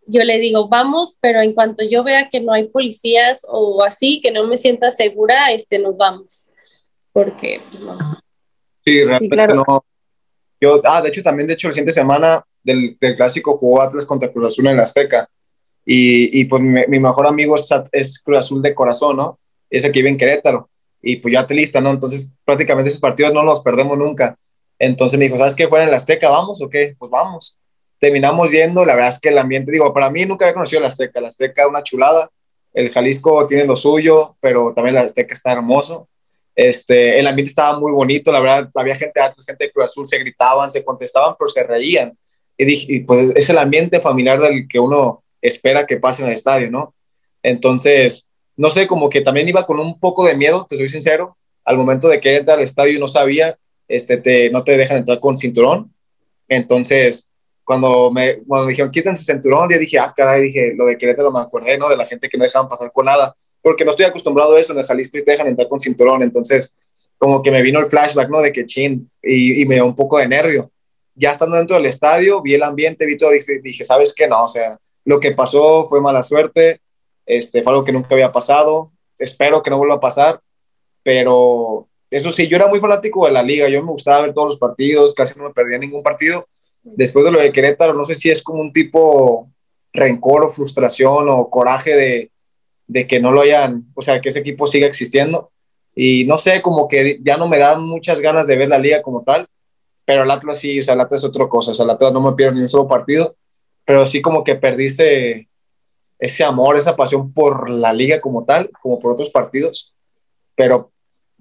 yo 0.07 0.23
le 0.23 0.39
digo, 0.39 0.69
vamos, 0.69 1.17
pero 1.19 1.41
en 1.41 1.51
cuanto 1.51 1.83
yo 1.83 2.01
vea 2.05 2.29
que 2.29 2.39
no 2.39 2.53
hay 2.53 2.69
policías 2.69 3.45
o 3.49 3.83
así, 3.83 4.21
que 4.21 4.31
no 4.31 4.47
me 4.47 4.57
sienta 4.57 4.93
segura, 4.93 5.51
este, 5.51 5.79
nos 5.79 5.97
vamos. 5.97 6.49
Porque, 7.11 7.61
pues 7.69 7.81
no. 7.81 8.22
Sí, 8.83 9.03
realmente 9.03 9.47
no. 9.53 9.85
Yo, 10.59 10.81
ah, 10.85 11.01
de 11.01 11.09
hecho, 11.09 11.23
también, 11.23 11.47
de 11.47 11.53
hecho, 11.53 11.67
la 11.67 11.73
siguiente 11.73 11.91
semana 11.91 12.43
del, 12.63 12.97
del 12.99 13.15
clásico 13.15 13.57
jugó 13.57 13.81
Atlas 13.81 14.05
contra 14.05 14.31
Cruz 14.31 14.53
Azul 14.53 14.67
en 14.67 14.77
la 14.77 14.83
Azteca. 14.83 15.29
Y, 15.85 16.39
y 16.39 16.45
pues 16.45 16.61
mi, 16.61 16.99
mejor 16.99 17.27
amigo 17.27 17.55
es, 17.55 17.69
es, 17.91 18.19
Cruz 18.19 18.39
Azul 18.39 18.61
de 18.61 18.73
corazón, 18.73 19.17
¿no? 19.17 19.39
Ese 19.69 19.91
que 19.91 19.99
vive 19.99 20.09
en 20.09 20.17
Querétaro. 20.17 20.69
Y 21.01 21.17
pues 21.17 21.33
ya 21.33 21.45
te 21.45 21.53
lista, 21.53 21.81
¿no? 21.81 21.91
Entonces, 21.91 22.33
prácticamente 22.45 22.89
esos 22.89 23.01
partidos 23.01 23.33
no 23.33 23.43
los 23.43 23.59
perdemos 23.61 23.97
nunca. 23.97 24.37
Entonces 24.79 25.19
me 25.19 25.25
dijo, 25.25 25.37
¿sabes 25.37 25.55
qué? 25.55 25.67
¿Fuera 25.67 25.83
en 25.83 25.91
la 25.91 25.97
Azteca? 25.97 26.29
¿Vamos 26.29 26.61
o 26.61 26.69
qué? 26.69 26.95
Pues 26.97 27.11
vamos. 27.11 27.59
Terminamos 27.99 28.51
yendo, 28.51 28.85
la 28.85 28.95
verdad 28.95 29.11
es 29.11 29.19
que 29.19 29.29
el 29.29 29.37
ambiente, 29.37 29.71
digo, 29.71 29.93
para 29.93 30.09
mí 30.09 30.25
nunca 30.25 30.45
había 30.45 30.53
conocido 30.53 30.81
la 30.81 30.87
Azteca. 30.87 31.19
La 31.19 31.27
Azteca, 31.27 31.67
una 31.67 31.83
chulada. 31.83 32.29
El 32.73 32.89
Jalisco 32.89 33.45
tiene 33.47 33.65
lo 33.65 33.75
suyo, 33.75 34.37
pero 34.39 34.73
también 34.73 34.95
la 34.95 35.01
Azteca 35.01 35.33
está 35.33 35.51
hermoso. 35.51 36.07
Este, 36.55 37.19
el 37.19 37.27
ambiente 37.27 37.49
estaba 37.49 37.79
muy 37.79 37.91
bonito, 37.91 38.31
la 38.31 38.39
verdad, 38.39 38.69
había 38.75 38.95
gente 38.95 39.19
de 39.19 39.25
Atlas, 39.25 39.45
gente 39.45 39.65
de 39.65 39.71
Cruz 39.71 39.85
Azul, 39.85 40.07
se 40.07 40.19
gritaban, 40.19 40.69
se 40.69 40.83
contestaban, 40.83 41.35
pero 41.37 41.49
se 41.49 41.63
reían. 41.63 42.17
Y 42.57 42.65
dije, 42.65 43.03
pues 43.07 43.31
es 43.35 43.49
el 43.49 43.57
ambiente 43.57 43.99
familiar 43.99 44.39
del 44.39 44.67
que 44.67 44.79
uno 44.79 45.23
espera 45.41 45.85
que 45.85 45.97
pase 45.97 46.21
en 46.21 46.29
el 46.29 46.35
estadio, 46.35 46.69
¿no? 46.69 46.93
Entonces, 47.41 48.29
no 48.55 48.69
sé, 48.69 48.87
como 48.87 49.09
que 49.09 49.21
también 49.21 49.49
iba 49.49 49.65
con 49.65 49.79
un 49.79 49.99
poco 49.99 50.25
de 50.25 50.35
miedo, 50.35 50.65
te 50.67 50.77
soy 50.77 50.87
sincero, 50.87 51.37
al 51.65 51.77
momento 51.77 52.07
de 52.07 52.19
que 52.19 52.37
entra 52.37 52.53
al 52.53 52.61
estadio 52.61 52.99
no 52.99 53.07
sabía, 53.07 53.57
este, 53.87 54.17
te, 54.17 54.49
no 54.51 54.63
te 54.63 54.77
dejan 54.77 54.97
entrar 54.97 55.19
con 55.19 55.37
cinturón, 55.37 55.93
entonces, 56.47 57.31
cuando 57.63 58.11
me, 58.11 58.43
cuando 58.43 58.65
me 58.67 58.71
dijeron 58.71 58.91
quiten 58.91 59.17
su 59.17 59.23
cinturón, 59.23 59.69
ya 59.69 59.77
dije, 59.77 59.99
ah, 59.99 60.13
caray, 60.15 60.43
dije, 60.43 60.73
lo 60.75 60.85
de 60.85 60.97
Querétaro 60.97 61.31
me 61.31 61.39
acordé, 61.39 61.77
¿no? 61.77 61.89
De 61.89 61.97
la 61.97 62.05
gente 62.05 62.29
que 62.29 62.37
no 62.37 62.43
dejaban 62.43 62.69
pasar 62.69 62.91
con 62.91 63.05
nada, 63.05 63.35
porque 63.63 63.85
no 63.85 63.91
estoy 63.91 64.05
acostumbrado 64.05 64.55
a 64.55 64.59
eso, 64.59 64.73
en 64.73 64.79
el 64.79 64.85
Jalisco 64.85 65.17
te 65.25 65.31
dejan 65.31 65.47
entrar 65.47 65.67
con 65.67 65.79
cinturón, 65.79 66.21
entonces 66.21 66.77
como 67.17 67.41
que 67.41 67.49
me 67.49 67.61
vino 67.61 67.79
el 67.79 67.87
flashback, 67.87 68.29
¿no? 68.29 68.41
De 68.41 68.51
que 68.51 68.65
chin, 68.65 69.09
y, 69.23 69.61
y 69.61 69.65
me 69.65 69.75
dio 69.75 69.85
un 69.85 69.95
poco 69.95 70.17
de 70.19 70.27
nervio. 70.27 70.69
Ya 71.15 71.31
estando 71.31 71.55
dentro 71.55 71.77
del 71.77 71.85
estadio, 71.85 72.41
vi 72.41 72.55
el 72.55 72.63
ambiente, 72.63 73.05
vi 73.05 73.15
todo, 73.15 73.31
dije, 73.31 73.59
dije, 73.63 73.83
¿sabes 73.85 74.13
qué? 74.13 74.27
No, 74.27 74.43
o 74.43 74.47
sea, 74.47 74.77
lo 75.05 75.19
que 75.19 75.31
pasó 75.31 75.85
fue 75.85 76.01
mala 76.01 76.21
suerte, 76.21 76.81
este, 77.25 77.63
fue 77.63 77.71
algo 77.71 77.85
que 77.85 77.93
nunca 77.93 78.09
había 78.11 78.31
pasado, 78.31 78.91
espero 79.17 79.63
que 79.63 79.69
no 79.69 79.77
vuelva 79.77 79.95
a 79.95 79.99
pasar, 80.01 80.41
pero 81.01 81.87
eso 82.11 82.31
sí, 82.31 82.47
yo 82.47 82.57
era 82.57 82.67
muy 82.67 82.81
fanático 82.81 83.25
de 83.25 83.31
la 83.31 83.41
liga, 83.41 83.69
yo 83.69 83.81
me 83.81 83.91
gustaba 83.91 84.23
ver 84.23 84.33
todos 84.33 84.47
los 84.47 84.57
partidos, 84.57 85.13
casi 85.15 85.39
no 85.39 85.45
me 85.45 85.53
perdía 85.53 85.77
ningún 85.77 86.03
partido. 86.03 86.47
Después 86.81 87.23
de 87.23 87.31
lo 87.31 87.39
de 87.39 87.51
Querétaro, 87.51 87.93
no 87.93 88.03
sé 88.03 88.15
si 88.15 88.29
es 88.29 88.41
como 88.41 88.59
un 88.59 88.73
tipo 88.73 89.49
rencor 89.93 90.43
o 90.43 90.49
frustración 90.49 91.29
o 91.29 91.49
coraje 91.49 91.95
de, 91.95 92.31
de 92.93 93.07
que 93.07 93.19
no 93.19 93.31
lo 93.31 93.41
hayan, 93.41 93.87
o 93.95 94.01
sea, 94.03 94.21
que 94.21 94.29
ese 94.29 94.39
equipo 94.39 94.67
siga 94.67 94.85
existiendo. 94.85 95.51
Y 95.95 96.25
no 96.25 96.37
sé, 96.37 96.61
como 96.61 96.87
que 96.87 97.19
ya 97.23 97.37
no 97.37 97.47
me 97.47 97.57
dan 97.57 97.81
muchas 97.83 98.21
ganas 98.21 98.45
de 98.45 98.55
ver 98.55 98.69
la 98.69 98.77
liga 98.77 99.01
como 99.01 99.23
tal, 99.23 99.47
pero 100.05 100.23
el 100.23 100.31
Atlas 100.31 100.59
sí, 100.59 100.79
o 100.79 100.83
sea, 100.83 100.93
el 100.93 101.01
Atlas 101.01 101.21
es 101.21 101.27
otra 101.27 101.47
cosa, 101.49 101.71
o 101.71 101.73
sea, 101.73 101.85
el 101.85 101.89
Atlas 101.89 102.13
no 102.13 102.21
me 102.21 102.35
pierdo 102.35 102.53
ni 102.55 102.61
un 102.61 102.69
solo 102.69 102.87
partido, 102.87 103.35
pero 103.83 104.05
sí 104.05 104.21
como 104.21 104.43
que 104.43 104.55
perdí 104.55 104.85
ese, 104.85 105.49
ese 106.19 106.43
amor, 106.43 106.77
esa 106.77 106.95
pasión 106.95 107.33
por 107.33 107.69
la 107.69 107.93
liga 107.93 108.21
como 108.21 108.45
tal, 108.45 108.69
como 108.81 108.99
por 108.99 109.13
otros 109.13 109.31
partidos, 109.31 109.95
pero 110.55 110.91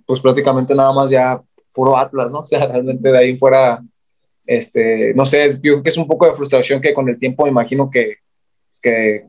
pues 0.07 0.21
prácticamente 0.21 0.75
nada 0.75 0.93
más 0.93 1.11
ya 1.11 1.43
puro 1.75 1.99
Atlas, 1.99 2.31
¿no? 2.31 2.39
O 2.43 2.47
sea, 2.47 2.67
realmente 2.67 3.13
de 3.13 3.19
ahí 3.19 3.37
fuera, 3.37 3.83
este, 4.47 5.13
no 5.15 5.27
sé, 5.27 5.51
yo 5.53 5.61
creo 5.61 5.83
que 5.83 5.91
es 5.91 5.99
un 5.99 6.07
poco 6.07 6.27
de 6.27 6.35
frustración 6.35 6.81
que 6.81 6.95
con 6.95 7.09
el 7.11 7.19
tiempo 7.19 7.45
me 7.45 7.51
imagino 7.51 7.91
que, 7.91 8.17
que 8.81 9.27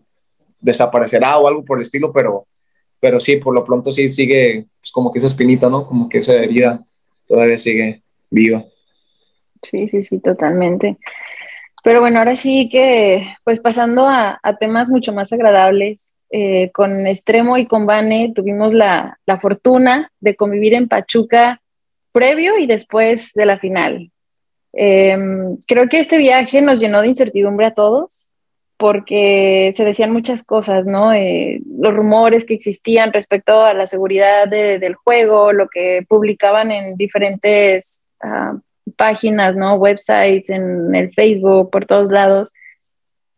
desaparecerá 0.64 1.38
o 1.38 1.48
algo 1.48 1.64
por 1.64 1.77
el 1.77 1.81
estilo, 1.81 2.11
pero, 2.11 2.48
pero 2.99 3.19
sí, 3.19 3.35
por 3.35 3.53
lo 3.53 3.64
pronto 3.64 3.91
sí 3.91 4.10
sigue 4.10 4.65
pues, 4.80 4.91
como 4.91 5.11
que 5.11 5.19
esa 5.19 5.27
espinita, 5.27 5.69
¿no? 5.69 5.85
Como 5.85 6.10
que 6.10 6.19
esa 6.19 6.34
herida 6.34 6.84
todavía 7.27 7.57
sigue 7.57 8.02
viva. 8.31 8.64
Sí, 9.61 9.88
sí, 9.88 10.03
sí, 10.03 10.19
totalmente. 10.19 10.98
Pero 11.84 11.99
bueno, 11.99 12.19
ahora 12.19 12.35
sí 12.35 12.69
que, 12.69 13.27
pues 13.44 13.60
pasando 13.60 14.07
a, 14.07 14.40
temas 14.60 14.90
mucho 14.90 15.11
más 15.14 15.34
agradables, 15.34 16.15
eh, 16.30 16.72
con 16.72 17.06
Extremo 17.06 17.57
y 17.57 17.68
con 17.68 17.85
Vane 17.85 18.31
tuvimos 18.34 18.73
la, 18.73 19.19
la, 19.26 19.40
fortuna 19.40 20.11
de 20.19 20.35
convivir 20.35 20.73
en 20.73 20.88
Pachuca 20.88 21.61
previo 22.11 22.57
y 22.57 22.65
después 22.65 23.34
de 23.35 23.45
la 23.45 23.60
final. 23.60 24.11
Eh, 24.72 25.18
creo 25.68 25.88
que 25.90 25.99
este 25.99 26.18
viaje 26.18 26.61
nos 26.61 26.80
llenó 26.80 27.02
de 27.02 27.10
incertidumbre 27.10 27.68
a 27.68 27.73
todos 27.76 28.23
porque 28.84 29.72
se 29.73 29.85
decían 29.85 30.11
muchas 30.11 30.43
cosas, 30.43 30.88
¿no? 30.88 31.14
Eh, 31.14 31.61
los 31.80 31.93
rumores 31.93 32.43
que 32.43 32.53
existían 32.53 33.14
respecto 33.14 33.61
a 33.61 33.73
la 33.73 33.88
seguridad 33.88 34.45
de, 34.45 34.77
del 34.77 34.95
juego, 34.95 35.53
lo 35.53 35.69
que 35.69 36.05
publicaban 36.05 36.69
en 36.69 36.97
diferentes 36.97 38.03
uh, 38.22 38.60
páginas, 38.97 39.55
¿no? 39.55 39.76
Websites, 39.76 40.49
en 40.49 40.93
el 40.93 41.14
Facebook, 41.14 41.72
por 41.72 41.85
todos 41.85 42.11
lados. 42.11 42.51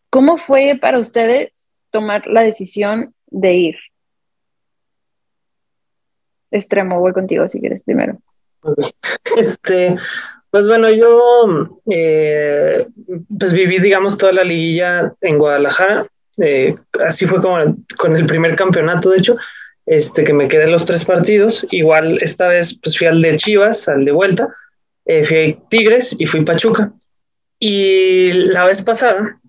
¿Cómo 0.09 0.37
fue 0.37 0.79
para 0.81 0.97
ustedes 0.97 1.69
tomar 1.91 2.25
la 2.25 2.41
decisión 2.41 3.13
de 3.27 3.53
ir? 3.53 3.75
Extremo, 6.49 6.99
voy 6.99 7.13
contigo 7.13 7.47
si 7.47 7.59
quieres 7.59 7.83
primero. 7.83 8.17
Este, 9.37 9.95
pues 10.51 10.67
bueno, 10.67 10.89
yo 10.89 11.69
eh, 11.89 12.87
pues 13.37 13.53
viví, 13.53 13.79
digamos, 13.79 14.17
toda 14.17 14.31
la 14.31 14.43
liguilla 14.43 15.13
en 15.21 15.37
Guadalajara. 15.37 16.05
Eh, 16.37 16.75
así 17.05 17.25
fue 17.27 17.41
como 17.41 17.75
con 17.97 18.15
el 18.15 18.25
primer 18.25 18.55
campeonato, 18.55 19.09
de 19.09 19.17
hecho, 19.17 19.37
este, 19.85 20.23
que 20.23 20.33
me 20.33 20.47
quedé 20.47 20.67
los 20.67 20.85
tres 20.85 21.05
partidos. 21.05 21.65
Igual 21.71 22.19
esta 22.21 22.47
vez 22.47 22.79
pues 22.81 22.97
fui 22.97 23.07
al 23.07 23.21
de 23.21 23.35
Chivas, 23.37 23.87
al 23.87 24.05
de 24.05 24.11
vuelta, 24.11 24.47
eh, 25.05 25.23
fui 25.23 25.37
a 25.37 25.69
Tigres 25.69 26.15
y 26.17 26.25
fui 26.25 26.45
Pachuca. 26.45 26.91
Y 27.59 28.31
la 28.31 28.65
vez 28.65 28.83
pasada 28.83 29.39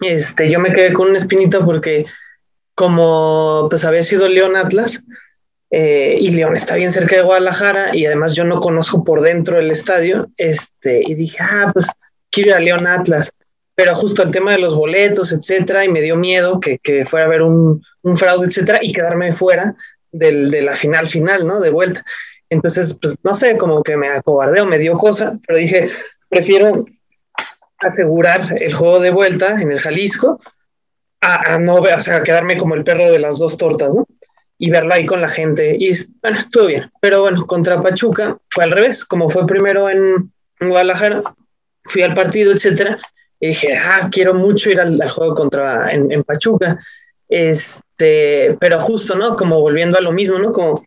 este, 0.00 0.50
yo 0.50 0.58
me 0.60 0.72
quedé 0.72 0.92
con 0.92 1.08
una 1.08 1.18
espinita 1.18 1.64
porque 1.64 2.04
como 2.74 3.68
pues 3.70 3.84
había 3.84 4.02
sido 4.02 4.28
León 4.28 4.56
Atlas 4.56 5.02
eh, 5.76 6.16
y 6.20 6.30
León 6.30 6.54
está 6.54 6.76
bien 6.76 6.92
cerca 6.92 7.16
de 7.16 7.22
Guadalajara 7.22 7.96
y 7.96 8.06
además 8.06 8.36
yo 8.36 8.44
no 8.44 8.60
conozco 8.60 9.02
por 9.02 9.22
dentro 9.22 9.58
el 9.58 9.72
estadio, 9.72 10.30
este, 10.36 11.02
y 11.04 11.16
dije, 11.16 11.38
ah, 11.40 11.68
pues 11.72 11.88
quiero 12.30 12.50
ir 12.50 12.54
a 12.54 12.60
León 12.60 12.86
Atlas, 12.86 13.32
pero 13.74 13.92
justo 13.96 14.22
el 14.22 14.30
tema 14.30 14.52
de 14.52 14.58
los 14.58 14.76
boletos, 14.76 15.32
etcétera, 15.32 15.84
y 15.84 15.88
me 15.88 16.00
dio 16.00 16.14
miedo 16.14 16.60
que, 16.60 16.78
que 16.78 17.04
fuera 17.04 17.24
a 17.24 17.26
haber 17.26 17.42
un, 17.42 17.82
un, 18.02 18.16
fraude, 18.16 18.46
etcétera, 18.46 18.78
y 18.82 18.92
quedarme 18.92 19.32
fuera 19.32 19.74
del, 20.12 20.48
de 20.52 20.62
la 20.62 20.76
final 20.76 21.08
final, 21.08 21.44
¿no? 21.44 21.58
De 21.58 21.70
vuelta. 21.70 22.04
Entonces, 22.50 22.96
pues 23.02 23.16
no 23.24 23.34
sé, 23.34 23.56
como 23.56 23.82
que 23.82 23.96
me 23.96 24.10
acobardeo, 24.10 24.66
me 24.66 24.78
dio 24.78 24.96
cosa, 24.96 25.40
pero 25.44 25.58
dije, 25.58 25.88
prefiero 26.28 26.86
asegurar 27.78 28.62
el 28.62 28.72
juego 28.74 29.00
de 29.00 29.10
vuelta 29.10 29.60
en 29.60 29.72
el 29.72 29.80
Jalisco 29.80 30.40
a, 31.20 31.58
no 31.58 31.80
ver, 31.82 31.94
o 31.98 32.02
sea, 32.02 32.22
quedarme 32.22 32.56
como 32.56 32.76
el 32.76 32.84
perro 32.84 33.10
de 33.10 33.18
las 33.18 33.40
dos 33.40 33.56
tortas, 33.56 33.92
¿no? 33.92 34.06
Y 34.58 34.70
verlo 34.70 34.94
ahí 34.94 35.04
con 35.04 35.20
la 35.20 35.28
gente. 35.28 35.76
Y 35.78 35.92
bueno, 36.22 36.38
estuvo 36.38 36.66
bien. 36.66 36.90
Pero 37.00 37.22
bueno, 37.22 37.46
contra 37.46 37.82
Pachuca 37.82 38.38
fue 38.50 38.64
al 38.64 38.70
revés. 38.70 39.04
Como 39.04 39.30
fue 39.30 39.46
primero 39.46 39.90
en, 39.90 40.32
Guadalajara, 40.60 41.22
fui 41.84 42.02
al 42.02 42.14
partido, 42.14 42.52
etcétera. 42.52 42.98
Y 43.40 43.48
dije, 43.48 43.76
ah, 43.76 44.08
quiero 44.10 44.34
mucho 44.34 44.70
ir 44.70 44.80
al, 44.80 44.96
juego 45.10 45.34
contra 45.34 45.92
en, 45.92 46.10
en, 46.10 46.22
Pachuca. 46.22 46.78
Este, 47.28 48.56
pero 48.60 48.80
justo, 48.80 49.16
¿no? 49.16 49.36
Como 49.36 49.60
volviendo 49.60 49.98
a 49.98 50.02
lo 50.02 50.12
mismo, 50.12 50.38
¿no? 50.38 50.52
Como 50.52 50.82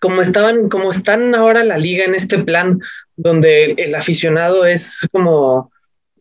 como 0.00 0.22
estaban, 0.22 0.68
como 0.68 0.90
están 0.90 1.34
ahora 1.34 1.62
la 1.62 1.78
liga 1.78 2.04
en 2.04 2.14
este 2.14 2.38
plan 2.38 2.80
donde 3.16 3.74
el 3.76 3.94
aficionado 3.94 4.64
es 4.64 5.06
como, 5.12 5.70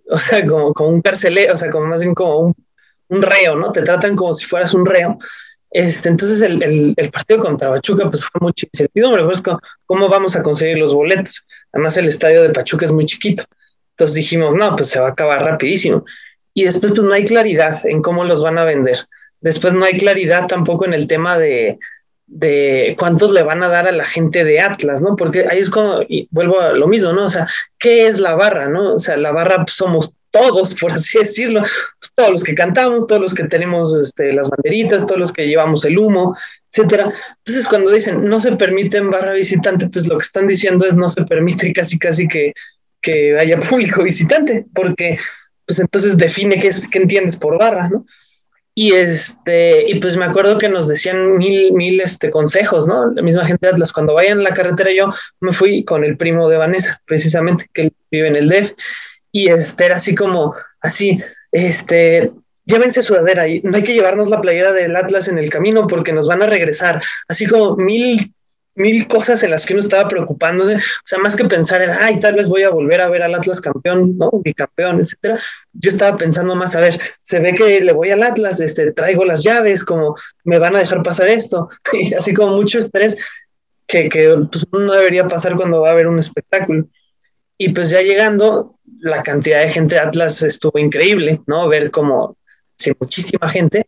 o 0.10 0.20
sea, 0.20 0.46
como, 0.46 0.74
como 0.74 0.90
un 0.90 1.02
carcelero, 1.02 1.54
o 1.54 1.58
sea, 1.58 1.72
como 1.72 1.88
más 1.88 2.02
bien 2.02 2.14
como 2.14 2.40
un, 2.40 2.56
un, 3.08 3.22
reo, 3.22 3.56
¿no? 3.56 3.72
Te 3.72 3.82
tratan 3.82 4.18
como 4.18 4.34
si 4.34 4.46
fueras 4.46 4.74
un 4.74 4.86
reo. 4.86 5.18
Este, 5.72 6.10
entonces 6.10 6.42
el, 6.42 6.64
el, 6.64 6.94
el 6.98 7.12
partido 7.12 7.40
contra 7.42 7.70
Pachuca 7.70 8.10
pues 8.10 8.26
fue 8.26 8.40
mucha 8.42 8.66
incertidumbre, 8.66 9.24
pues 9.24 9.42
¿cómo 9.86 10.10
vamos 10.10 10.36
a 10.36 10.42
conseguir 10.42 10.78
los 10.78 10.94
boletos? 10.94 11.46
Además 11.72 11.96
el 11.98 12.08
estadio 12.08 12.42
de 12.42 12.50
Pachuca 12.50 12.86
es 12.86 12.92
muy 12.92 13.06
chiquito. 13.06 13.44
Entonces 13.92 14.16
dijimos, 14.16 14.56
no, 14.56 14.76
pues 14.76 14.90
se 14.90 15.00
va 15.00 15.08
a 15.08 15.12
acabar 15.12 15.44
rapidísimo. 15.44 16.06
Y 16.54 16.64
después 16.64 16.94
pues 16.94 17.04
no 17.04 17.14
hay 17.14 17.26
claridad 17.26 17.78
en 17.86 18.02
cómo 18.02 18.24
los 18.24 18.42
van 18.42 18.58
a 18.58 18.66
vender. 18.66 18.98
Después 19.42 19.74
no 19.74 19.86
hay 19.86 19.98
claridad 19.98 20.48
tampoco 20.48 20.86
en 20.86 20.94
el 20.94 21.08
tema 21.08 21.38
de, 21.38 21.78
de 22.30 22.96
cuántos 22.98 23.32
le 23.32 23.44
van 23.44 23.64
a 23.64 23.70
dar 23.70 23.88
a 23.88 23.92
la 23.92 24.06
gente 24.06 24.44
de 24.44 24.60
Atlas, 24.60 25.02
¿no? 25.02 25.16
Porque 25.16 25.46
ahí 25.50 25.60
es 25.60 25.70
como, 25.70 26.02
y 26.08 26.28
vuelvo 26.32 26.60
a 26.60 26.74
lo 26.74 26.88
mismo, 26.88 27.12
¿no? 27.12 27.26
O 27.26 27.30
sea, 27.30 27.48
¿qué 27.80 28.08
es 28.08 28.20
la 28.20 28.36
barra, 28.36 28.70
¿no? 28.70 28.96
O 28.96 29.00
sea, 29.00 29.18
la 29.18 29.32
barra 29.32 29.66
somos 29.68 30.14
todos, 30.32 30.76
por 30.76 30.92
así 30.92 31.18
decirlo, 31.18 31.62
pues 31.62 32.12
todos 32.14 32.32
los 32.32 32.44
que 32.44 32.54
cantamos, 32.54 33.08
todos 33.08 33.22
los 33.22 33.34
que 33.34 33.46
tenemos 33.46 33.96
este, 33.96 34.32
las 34.32 34.48
banderitas, 34.48 35.08
todos 35.08 35.20
los 35.20 35.34
que 35.34 35.48
llevamos 35.48 35.84
el 35.86 35.98
humo, 35.98 36.38
etcétera. 36.72 37.12
Entonces, 37.40 37.68
cuando 37.68 37.92
dicen 37.92 38.26
no 38.26 38.40
se 38.40 38.56
permite 38.56 38.98
en 38.98 39.10
barra 39.10 39.34
visitante, 39.34 39.90
pues 39.90 40.08
lo 40.08 40.18
que 40.18 40.26
están 40.26 40.48
diciendo 40.48 40.86
es 40.86 40.96
no 40.96 41.10
se 41.10 41.24
permite 41.24 41.74
casi 41.74 41.98
casi 41.98 42.28
que, 42.28 42.54
que 43.02 43.38
haya 43.40 43.58
público 43.58 44.04
visitante, 44.04 44.66
porque 44.74 45.18
pues 45.66 45.80
entonces 45.80 46.16
define 46.18 46.60
qué, 46.60 46.68
es, 46.68 46.88
qué 46.88 47.00
entiendes 47.00 47.36
por 47.36 47.58
barra, 47.58 47.90
¿no? 47.90 48.06
Y 48.76 48.94
este, 48.94 49.90
y 49.90 50.00
pues 50.00 50.16
me 50.16 50.26
acuerdo 50.26 50.58
que 50.58 50.70
nos 50.70 50.88
decían 50.88 51.38
mil, 51.38 51.74
mil 51.74 52.00
este, 52.02 52.30
consejos, 52.30 52.88
¿no? 52.88 53.12
La 53.12 53.22
misma 53.22 53.46
gente 53.46 53.66
de 53.66 53.74
Atlas, 53.74 53.92
cuando 53.92 54.14
vayan 54.14 54.38
en 54.38 54.44
la 54.44 54.54
carretera, 54.54 54.92
yo 54.96 55.12
me 55.42 55.52
fui 55.52 55.84
con 55.84 56.04
el 56.04 56.16
primo 56.16 56.48
de 56.48 56.58
Vanessa, 56.58 57.02
precisamente, 57.06 57.66
que 57.74 57.92
vive 58.10 58.28
en 58.28 58.36
el 58.36 58.48
DEF, 58.48 58.74
y 59.32 59.50
este 59.50 59.86
era 59.86 59.96
así 59.98 60.16
como, 60.16 60.56
así, 60.82 61.18
este, 61.52 62.32
llévense 62.66 63.02
sudadera 63.02 63.48
y 63.48 63.62
no 63.62 63.76
hay 63.76 63.84
que 63.84 63.94
llevarnos 63.94 64.30
la 64.30 64.42
playera 64.42 64.72
del 64.72 64.96
Atlas 64.96 65.28
en 65.28 65.40
el 65.40 65.50
camino 65.50 65.88
porque 65.88 66.14
nos 66.14 66.28
van 66.28 66.44
a 66.44 66.48
regresar, 66.48 67.02
así 67.28 67.48
como 67.48 67.76
mil 67.76 68.34
mil 68.80 69.08
cosas 69.08 69.44
en 69.44 69.52
las 69.52 69.66
que 69.66 69.74
uno 69.74 69.82
estaba 69.82 70.08
preocupándose, 70.08 70.76
o 70.76 71.06
sea, 71.06 71.20
más 71.20 71.36
que 71.36 71.46
pensar 71.46 71.82
en, 71.82 71.92
ay, 71.92 72.18
tal 72.18 72.34
vez 72.34 72.48
voy 72.48 72.64
a 72.64 72.70
volver 72.70 73.02
a 73.02 73.10
ver 73.10 73.22
al 73.22 73.36
Atlas 73.36 73.60
campeón, 73.60 74.18
¿no? 74.18 74.32
Bicampeón, 74.44 75.02
etcétera. 75.02 75.38
Yo 75.74 75.90
estaba 75.90 76.18
pensando 76.18 76.56
más, 76.56 76.76
a 76.76 76.80
ver, 76.80 77.00
se 77.22 77.40
ve 77.40 77.54
que 77.54 77.82
le 77.82 77.92
voy 77.92 78.12
al 78.12 78.24
Atlas, 78.24 78.62
este, 78.62 78.94
traigo 78.94 79.26
las 79.26 79.44
llaves, 79.44 79.84
como 79.84 80.16
me 80.46 80.60
van 80.60 80.76
a 80.78 80.80
dejar 80.80 81.04
pasar 81.04 81.28
esto, 81.28 81.70
y 81.94 82.14
así 82.14 82.34
como 82.34 82.56
mucho 82.56 82.80
estrés 82.80 83.18
que, 83.86 84.08
que 84.08 84.34
pues, 84.50 84.66
no 84.72 84.94
debería 84.94 85.28
pasar 85.28 85.56
cuando 85.56 85.82
va 85.82 85.90
a 85.90 85.92
haber 85.92 86.08
un 86.08 86.18
espectáculo. 86.18 86.88
Y 87.58 87.74
pues 87.74 87.90
ya 87.90 88.02
llegando, 88.02 88.76
la 89.02 89.22
cantidad 89.24 89.60
de 89.60 89.70
gente 89.70 89.96
de 89.96 90.02
Atlas 90.02 90.42
estuvo 90.44 90.80
increíble, 90.80 91.42
¿no? 91.48 91.68
Ver 91.68 91.92
como, 91.92 92.38
sí, 92.78 92.94
muchísima 92.98 93.50
gente. 93.50 93.86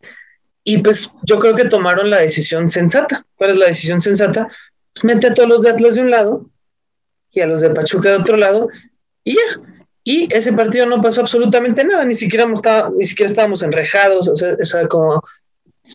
Y 0.65 0.79
pues 0.79 1.11
yo 1.23 1.39
creo 1.39 1.55
que 1.55 1.65
tomaron 1.65 2.09
la 2.09 2.19
decisión 2.19 2.67
sensata. 2.67 3.25
¿Cuál 3.35 3.51
es 3.51 3.57
la 3.57 3.67
decisión 3.67 4.01
sensata? 4.01 4.49
Pues 4.93 5.03
mete 5.03 5.27
a 5.27 5.33
todos 5.33 5.49
los 5.49 5.61
de 5.61 5.69
Atlas 5.69 5.95
de 5.95 6.01
un 6.01 6.11
lado 6.11 6.49
y 7.31 7.41
a 7.41 7.47
los 7.47 7.61
de 7.61 7.69
Pachuca 7.69 8.09
de 8.09 8.17
otro 8.17 8.37
lado 8.37 8.69
y 9.23 9.35
ya. 9.35 9.61
Y 10.03 10.33
ese 10.33 10.51
partido 10.51 10.87
no 10.87 11.01
pasó 11.01 11.21
absolutamente 11.21 11.83
nada, 11.83 12.03
ni 12.05 12.15
siquiera, 12.15 12.47
ni 12.47 13.05
siquiera 13.05 13.29
estábamos 13.29 13.61
enrejados, 13.61 14.27
o 14.27 14.35
sea, 14.35 14.57
o 14.59 14.65
sea, 14.65 14.87
como 14.87 15.21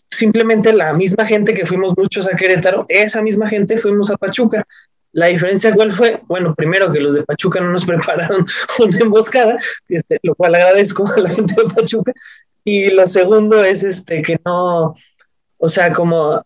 simplemente 0.09 0.71
la 0.73 0.93
misma 0.93 1.25
gente 1.25 1.53
que 1.53 1.65
fuimos 1.65 1.93
muchos 1.97 2.27
a 2.27 2.35
Querétaro, 2.35 2.85
esa 2.87 3.21
misma 3.21 3.49
gente 3.49 3.77
fuimos 3.77 4.09
a 4.09 4.17
Pachuca. 4.17 4.65
La 5.11 5.27
diferencia 5.27 5.73
cuál 5.73 5.91
fue, 5.91 6.21
bueno, 6.27 6.53
primero 6.55 6.91
que 6.91 6.99
los 6.99 7.15
de 7.15 7.23
Pachuca 7.23 7.59
no 7.59 7.71
nos 7.71 7.85
prepararon 7.85 8.45
una 8.79 8.99
emboscada, 8.99 9.57
este, 9.89 10.19
lo 10.23 10.35
cual 10.35 10.55
agradezco 10.55 11.07
a 11.07 11.19
la 11.19 11.29
gente 11.29 11.53
de 11.55 11.73
Pachuca, 11.73 12.13
y 12.63 12.91
lo 12.91 13.07
segundo 13.07 13.63
es 13.63 13.83
este 13.83 14.21
que 14.21 14.39
no, 14.45 14.95
o 15.57 15.69
sea, 15.69 15.91
como 15.91 16.43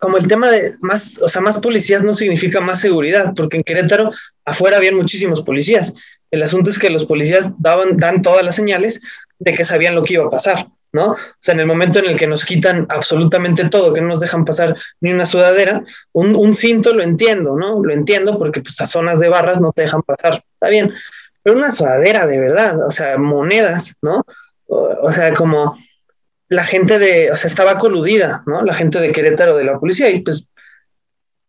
como 0.00 0.16
el 0.16 0.26
tema 0.28 0.50
de 0.50 0.74
más, 0.80 1.20
o 1.22 1.28
sea, 1.28 1.42
más 1.42 1.60
policías 1.60 2.02
no 2.02 2.14
significa 2.14 2.60
más 2.60 2.80
seguridad, 2.80 3.32
porque 3.36 3.58
en 3.58 3.64
Querétaro 3.64 4.10
afuera 4.44 4.76
habían 4.76 4.96
muchísimos 4.96 5.42
policías. 5.42 5.94
El 6.30 6.42
asunto 6.42 6.70
es 6.70 6.78
que 6.78 6.90
los 6.90 7.06
policías 7.06 7.52
daban, 7.60 7.96
dan 7.96 8.22
todas 8.22 8.44
las 8.44 8.56
señales 8.56 9.00
de 9.38 9.54
que 9.54 9.64
sabían 9.64 9.94
lo 9.94 10.02
que 10.02 10.14
iba 10.14 10.26
a 10.26 10.30
pasar. 10.30 10.66
¿no? 10.92 11.12
O 11.12 11.16
sea, 11.40 11.54
en 11.54 11.60
el 11.60 11.66
momento 11.66 11.98
en 11.98 12.06
el 12.06 12.18
que 12.18 12.26
nos 12.26 12.44
quitan 12.44 12.86
absolutamente 12.88 13.68
todo, 13.68 13.92
que 13.92 14.00
no 14.00 14.08
nos 14.08 14.20
dejan 14.20 14.44
pasar 14.44 14.76
ni 15.00 15.12
una 15.12 15.26
sudadera, 15.26 15.82
un, 16.12 16.54
cinto 16.54 16.94
lo 16.94 17.02
entiendo, 17.02 17.56
¿no? 17.56 17.82
Lo 17.82 17.92
entiendo 17.92 18.38
porque 18.38 18.60
pues 18.60 18.80
a 18.80 18.86
zonas 18.86 19.20
de 19.20 19.28
barras 19.28 19.60
no 19.60 19.72
te 19.72 19.82
dejan 19.82 20.02
pasar, 20.02 20.42
está 20.54 20.68
bien, 20.68 20.92
pero 21.42 21.56
una 21.56 21.70
sudadera 21.70 22.26
de 22.26 22.38
verdad, 22.38 22.86
o 22.86 22.90
sea, 22.90 23.18
monedas, 23.18 23.96
¿no? 24.02 24.24
O, 24.66 25.10
sea, 25.12 25.34
como 25.34 25.78
la 26.48 26.64
gente 26.64 26.98
de, 26.98 27.30
o 27.30 27.36
sea, 27.36 27.48
estaba 27.48 27.78
coludida, 27.78 28.42
¿no? 28.46 28.62
La 28.62 28.74
gente 28.74 28.98
de 29.00 29.10
Querétaro 29.10 29.56
de 29.56 29.64
la 29.64 29.78
policía 29.78 30.08
y 30.10 30.20
pues 30.20 30.46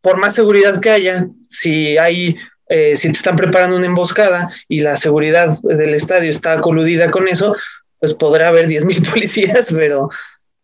por 0.01 0.17
más 0.17 0.35
seguridad 0.35 0.79
que 0.79 0.89
haya, 0.89 1.27
si 1.45 1.97
hay 1.97 2.37
eh, 2.69 2.95
si 2.95 3.07
te 3.07 3.13
están 3.13 3.35
preparando 3.35 3.75
una 3.75 3.87
emboscada 3.87 4.51
y 4.67 4.81
la 4.81 4.95
seguridad 4.95 5.57
del 5.63 5.95
estadio 5.95 6.29
está 6.29 6.61
coludida 6.61 7.09
con 7.09 7.27
eso, 7.27 7.55
pues 7.99 8.13
podrá 8.13 8.49
haber 8.49 8.67
10.000 8.67 9.09
policías, 9.11 9.73
pero, 9.73 10.09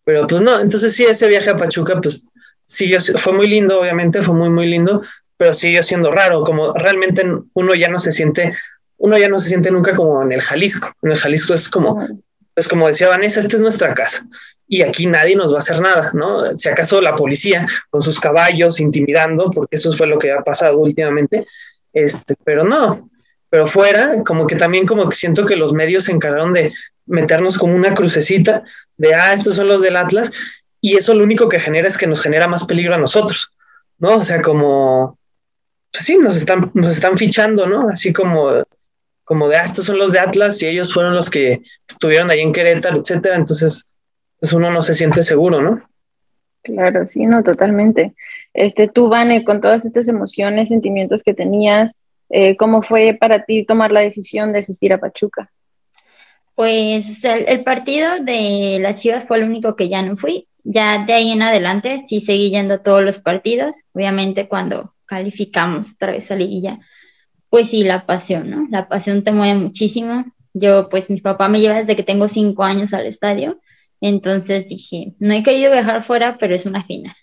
pero 0.03 0.27
pues 0.27 0.43
no. 0.43 0.59
Entonces 0.59 0.93
sí, 0.93 1.03
ese 1.03 1.27
viaje 1.27 1.49
a 1.49 1.57
Pachuca, 1.57 1.99
pues 1.99 2.29
sí, 2.63 2.91
fue 3.17 3.33
muy 3.33 3.47
lindo, 3.47 3.81
obviamente, 3.81 4.21
fue 4.21 4.35
muy, 4.35 4.49
muy 4.51 4.67
lindo, 4.67 5.01
pero 5.35 5.51
siguió 5.53 5.81
siendo 5.81 6.11
raro, 6.11 6.43
como 6.43 6.73
realmente 6.73 7.25
uno 7.53 7.73
ya 7.73 7.89
no 7.89 7.99
se 7.99 8.11
siente, 8.11 8.53
uno 8.97 9.17
ya 9.17 9.27
no 9.27 9.39
se 9.39 9.49
siente 9.49 9.71
nunca 9.71 9.95
como 9.95 10.21
en 10.21 10.31
el 10.31 10.43
Jalisco. 10.43 10.93
En 11.01 11.11
el 11.11 11.17
Jalisco 11.17 11.55
es 11.55 11.67
como, 11.67 12.07
es 12.55 12.67
como 12.67 12.87
decía 12.87 13.09
Vanessa, 13.09 13.39
esta 13.39 13.57
es 13.57 13.61
nuestra 13.61 13.93
casa 13.93 14.27
y 14.67 14.81
aquí 14.81 15.05
nadie 15.05 15.35
nos 15.35 15.51
va 15.51 15.57
a 15.57 15.59
hacer 15.59 15.79
nada, 15.79 16.11
¿no? 16.13 16.57
Si 16.57 16.69
acaso 16.69 17.01
la 17.01 17.15
policía 17.15 17.67
con 17.89 18.01
sus 18.01 18.19
caballos 18.19 18.79
intimidando, 18.79 19.51
porque 19.51 19.75
eso 19.75 19.91
fue 19.93 20.07
lo 20.07 20.17
que 20.17 20.31
ha 20.31 20.43
pasado 20.43 20.77
últimamente, 20.77 21.45
este, 21.93 22.35
pero 22.43 22.63
no, 22.63 23.09
pero 23.49 23.67
fuera, 23.67 24.23
como 24.25 24.47
que 24.47 24.55
también 24.55 24.85
como 24.85 25.07
que 25.07 25.15
siento 25.15 25.45
que 25.45 25.55
los 25.55 25.73
medios 25.73 26.05
se 26.05 26.11
encargaron 26.11 26.53
de 26.53 26.73
meternos 27.05 27.57
como 27.57 27.75
una 27.75 27.93
crucecita 27.93 28.63
de, 28.97 29.13
ah, 29.13 29.33
estos 29.33 29.55
son 29.55 29.67
los 29.67 29.81
del 29.81 29.97
Atlas, 29.97 30.31
y 30.81 30.97
eso 30.97 31.13
lo 31.13 31.23
único 31.23 31.47
que 31.47 31.59
genera 31.59 31.87
es 31.87 31.97
que 31.97 32.07
nos 32.07 32.21
genera 32.21 32.47
más 32.47 32.65
peligro 32.65 32.95
a 32.95 32.99
nosotros, 32.99 33.51
¿no? 33.99 34.17
O 34.17 34.25
sea, 34.25 34.41
como, 34.41 35.19
pues 35.91 36.05
sí, 36.05 36.17
nos 36.17 36.35
están, 36.35 36.71
nos 36.73 36.89
están 36.89 37.17
fichando, 37.17 37.67
¿no? 37.67 37.89
Así 37.89 38.11
como, 38.11 38.63
como 39.25 39.49
de, 39.49 39.57
ah, 39.57 39.63
estos 39.65 39.85
son 39.85 39.97
los 39.97 40.11
de 40.11 40.19
Atlas 40.19 40.61
y 40.61 40.67
ellos 40.67 40.93
fueron 40.93 41.15
los 41.15 41.29
que 41.29 41.61
estuvieron 41.89 42.31
ahí 42.31 42.39
en 42.39 42.53
Querétaro, 42.53 42.99
etcétera, 42.99 43.35
entonces, 43.35 43.83
pues 44.39 44.53
uno 44.53 44.71
no 44.71 44.81
se 44.81 44.95
siente 44.95 45.23
seguro, 45.23 45.61
¿no? 45.61 45.81
Claro, 46.61 47.07
sí, 47.07 47.25
no, 47.25 47.43
totalmente. 47.43 48.13
Este, 48.53 48.87
tú, 48.87 49.09
Vane, 49.09 49.43
con 49.43 49.61
todas 49.61 49.85
estas 49.85 50.07
emociones, 50.07 50.69
sentimientos 50.69 51.23
que 51.23 51.33
tenías, 51.33 51.99
eh, 52.29 52.55
¿cómo 52.55 52.81
fue 52.81 53.17
para 53.19 53.43
ti 53.43 53.65
tomar 53.65 53.91
la 53.91 54.01
decisión 54.01 54.53
de 54.53 54.59
asistir 54.59 54.93
a 54.93 54.99
Pachuca? 54.99 55.51
Pues 56.55 57.23
el, 57.25 57.63
partido 57.63 58.09
de 58.21 58.77
la 58.79 58.93
ciudad 58.93 59.25
fue 59.25 59.37
el 59.37 59.43
único 59.43 59.75
que 59.75 59.89
ya 59.89 60.01
no 60.01 60.15
fui. 60.15 60.47
Ya 60.63 61.05
de 61.05 61.13
ahí 61.13 61.31
en 61.31 61.41
adelante 61.41 62.03
sí 62.07 62.21
seguí 62.21 62.49
yendo 62.49 62.75
a 62.75 62.81
todos 62.81 63.03
los 63.03 63.19
partidos. 63.19 63.75
Obviamente 63.93 64.47
cuando 64.47 64.95
calificamos 65.05 65.91
otra 65.95 66.13
vez 66.13 66.31
a 66.31 66.35
liguilla, 66.35 66.79
pues 67.55 67.69
sí, 67.69 67.85
la 67.85 68.05
pasión, 68.05 68.49
¿no? 68.49 68.67
La 68.69 68.89
pasión 68.89 69.23
te 69.23 69.31
mueve 69.31 69.57
muchísimo. 69.57 70.25
Yo, 70.53 70.89
pues 70.89 71.09
mi 71.09 71.21
papá 71.21 71.47
me 71.47 71.61
lleva 71.61 71.77
desde 71.77 71.95
que 71.95 72.03
tengo 72.03 72.27
cinco 72.27 72.65
años 72.65 72.93
al 72.93 73.05
estadio. 73.05 73.61
Entonces 74.01 74.67
dije, 74.67 75.15
no 75.19 75.33
he 75.33 75.41
querido 75.41 75.71
viajar 75.71 76.03
fuera, 76.03 76.37
pero 76.37 76.53
es 76.53 76.65
una 76.65 76.83
final. 76.83 77.15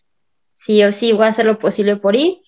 Sí 0.55 0.83
o 0.85 0.91
sí 0.91 1.13
voy 1.13 1.27
a 1.27 1.29
hacer 1.29 1.45
lo 1.45 1.59
posible 1.59 1.97
por 1.97 2.17
ir. 2.17 2.39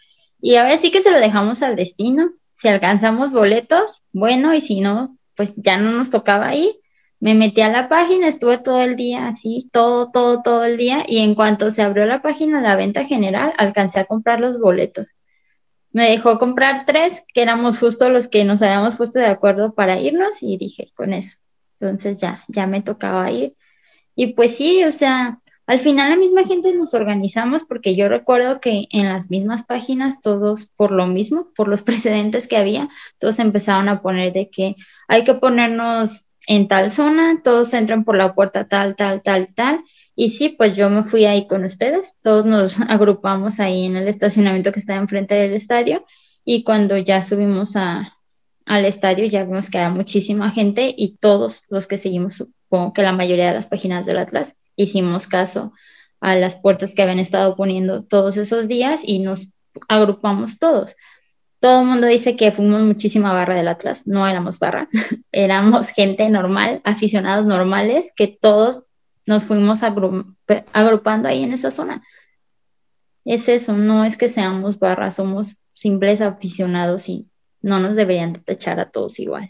Y 0.40 0.54
ahora 0.54 0.78
sí 0.78 0.90
que 0.90 1.02
se 1.02 1.10
lo 1.10 1.20
dejamos 1.20 1.62
al 1.62 1.76
destino. 1.76 2.30
Si 2.54 2.68
alcanzamos 2.68 3.34
boletos, 3.34 4.02
bueno, 4.12 4.54
y 4.54 4.62
si 4.62 4.80
no, 4.80 5.18
pues 5.36 5.52
ya 5.56 5.76
no 5.76 5.92
nos 5.92 6.10
tocaba 6.10 6.48
ahí. 6.48 6.80
Me 7.20 7.34
metí 7.34 7.60
a 7.60 7.68
la 7.68 7.90
página, 7.90 8.28
estuve 8.28 8.56
todo 8.56 8.80
el 8.80 8.96
día 8.96 9.26
así, 9.26 9.68
todo, 9.74 10.10
todo, 10.10 10.40
todo 10.40 10.64
el 10.64 10.78
día, 10.78 11.04
y 11.06 11.18
en 11.18 11.34
cuanto 11.34 11.70
se 11.70 11.82
abrió 11.82 12.06
la 12.06 12.22
página 12.22 12.62
la 12.62 12.76
venta 12.76 13.04
general, 13.04 13.52
alcancé 13.58 14.00
a 14.00 14.06
comprar 14.06 14.40
los 14.40 14.58
boletos. 14.58 15.06
Me 15.94 16.10
dejó 16.10 16.38
comprar 16.38 16.84
tres, 16.86 17.24
que 17.32 17.40
éramos 17.40 17.78
justo 17.78 18.10
los 18.10 18.28
que 18.28 18.44
nos 18.44 18.60
habíamos 18.60 18.96
puesto 18.96 19.18
de 19.20 19.26
acuerdo 19.26 19.74
para 19.74 19.98
irnos, 19.98 20.42
y 20.42 20.58
dije, 20.58 20.88
con 20.94 21.14
eso. 21.14 21.38
Entonces 21.80 22.20
ya, 22.20 22.44
ya 22.48 22.66
me 22.66 22.82
tocaba 22.82 23.30
ir. 23.30 23.54
Y 24.16 24.34
pues 24.34 24.56
sí, 24.56 24.84
o 24.84 24.92
sea, 24.92 25.40
al 25.66 25.80
final 25.80 26.10
la 26.10 26.16
misma 26.16 26.44
gente 26.44 26.74
nos 26.74 26.94
organizamos 26.94 27.64
porque 27.64 27.96
yo 27.96 28.08
recuerdo 28.08 28.60
que 28.60 28.86
en 28.90 29.08
las 29.08 29.30
mismas 29.30 29.62
páginas 29.62 30.20
todos 30.20 30.66
por 30.76 30.90
lo 30.92 31.06
mismo, 31.06 31.48
por 31.56 31.68
los 31.68 31.82
precedentes 31.88 32.48
que 32.48 32.56
había, 32.56 32.88
todos 33.18 33.38
empezaron 33.38 33.88
a 33.88 34.02
poner 34.02 34.32
de 34.32 34.50
que 34.50 34.76
hay 35.08 35.24
que 35.24 35.34
ponernos 35.34 36.26
en 36.46 36.68
tal 36.68 36.90
zona, 36.90 37.40
todos 37.42 37.74
entran 37.74 38.04
por 38.04 38.16
la 38.16 38.34
puerta 38.34 38.68
tal, 38.68 38.96
tal, 38.96 39.22
tal, 39.22 39.52
tal. 39.54 39.82
Y 40.16 40.28
sí, 40.28 40.50
pues 40.50 40.76
yo 40.76 40.90
me 40.90 41.04
fui 41.04 41.24
ahí 41.24 41.46
con 41.46 41.64
ustedes, 41.64 42.16
todos 42.22 42.46
nos 42.46 42.80
agrupamos 42.88 43.60
ahí 43.60 43.86
en 43.86 43.96
el 43.96 44.08
estacionamiento 44.08 44.72
que 44.72 44.80
está 44.80 44.94
enfrente 44.96 45.34
del 45.34 45.54
estadio 45.54 46.04
y 46.44 46.62
cuando 46.64 46.96
ya 46.98 47.22
subimos 47.22 47.76
a, 47.76 48.18
al 48.66 48.84
estadio 48.84 49.26
ya 49.26 49.44
vimos 49.44 49.70
que 49.70 49.78
había 49.78 49.94
muchísima 49.94 50.50
gente 50.50 50.94
y 50.96 51.16
todos 51.16 51.62
los 51.68 51.86
que 51.86 51.98
seguimos, 51.98 52.34
supongo 52.34 52.92
que 52.92 53.02
la 53.02 53.12
mayoría 53.12 53.48
de 53.48 53.54
las 53.54 53.66
páginas 53.66 54.06
del 54.06 54.18
Atlas, 54.18 54.56
hicimos 54.76 55.26
caso 55.26 55.72
a 56.20 56.36
las 56.36 56.56
puertas 56.56 56.94
que 56.94 57.02
habían 57.02 57.18
estado 57.18 57.56
poniendo 57.56 58.04
todos 58.04 58.36
esos 58.36 58.68
días 58.68 59.02
y 59.04 59.18
nos 59.18 59.48
agrupamos 59.88 60.58
todos. 60.58 60.96
Todo 61.64 61.80
el 61.80 61.86
mundo 61.86 62.06
dice 62.06 62.36
que 62.36 62.52
fuimos 62.52 62.82
muchísima 62.82 63.32
barra 63.32 63.54
del 63.54 63.68
Atlas, 63.68 64.06
no 64.06 64.28
éramos 64.28 64.58
barra, 64.58 64.86
éramos 65.32 65.88
gente 65.88 66.28
normal, 66.28 66.82
aficionados 66.84 67.46
normales, 67.46 68.12
que 68.14 68.26
todos 68.28 68.84
nos 69.24 69.44
fuimos 69.44 69.80
agrupando 69.82 71.26
ahí 71.26 71.42
en 71.42 71.54
esa 71.54 71.70
zona. 71.70 72.02
Es 73.24 73.48
eso, 73.48 73.78
no 73.78 74.04
es 74.04 74.18
que 74.18 74.28
seamos 74.28 74.78
barra, 74.78 75.10
somos 75.10 75.56
simples 75.72 76.20
aficionados 76.20 77.08
y 77.08 77.30
no 77.62 77.80
nos 77.80 77.96
deberían 77.96 78.34
de 78.34 78.40
tachar 78.40 78.78
a 78.78 78.90
todos 78.90 79.18
igual. 79.18 79.48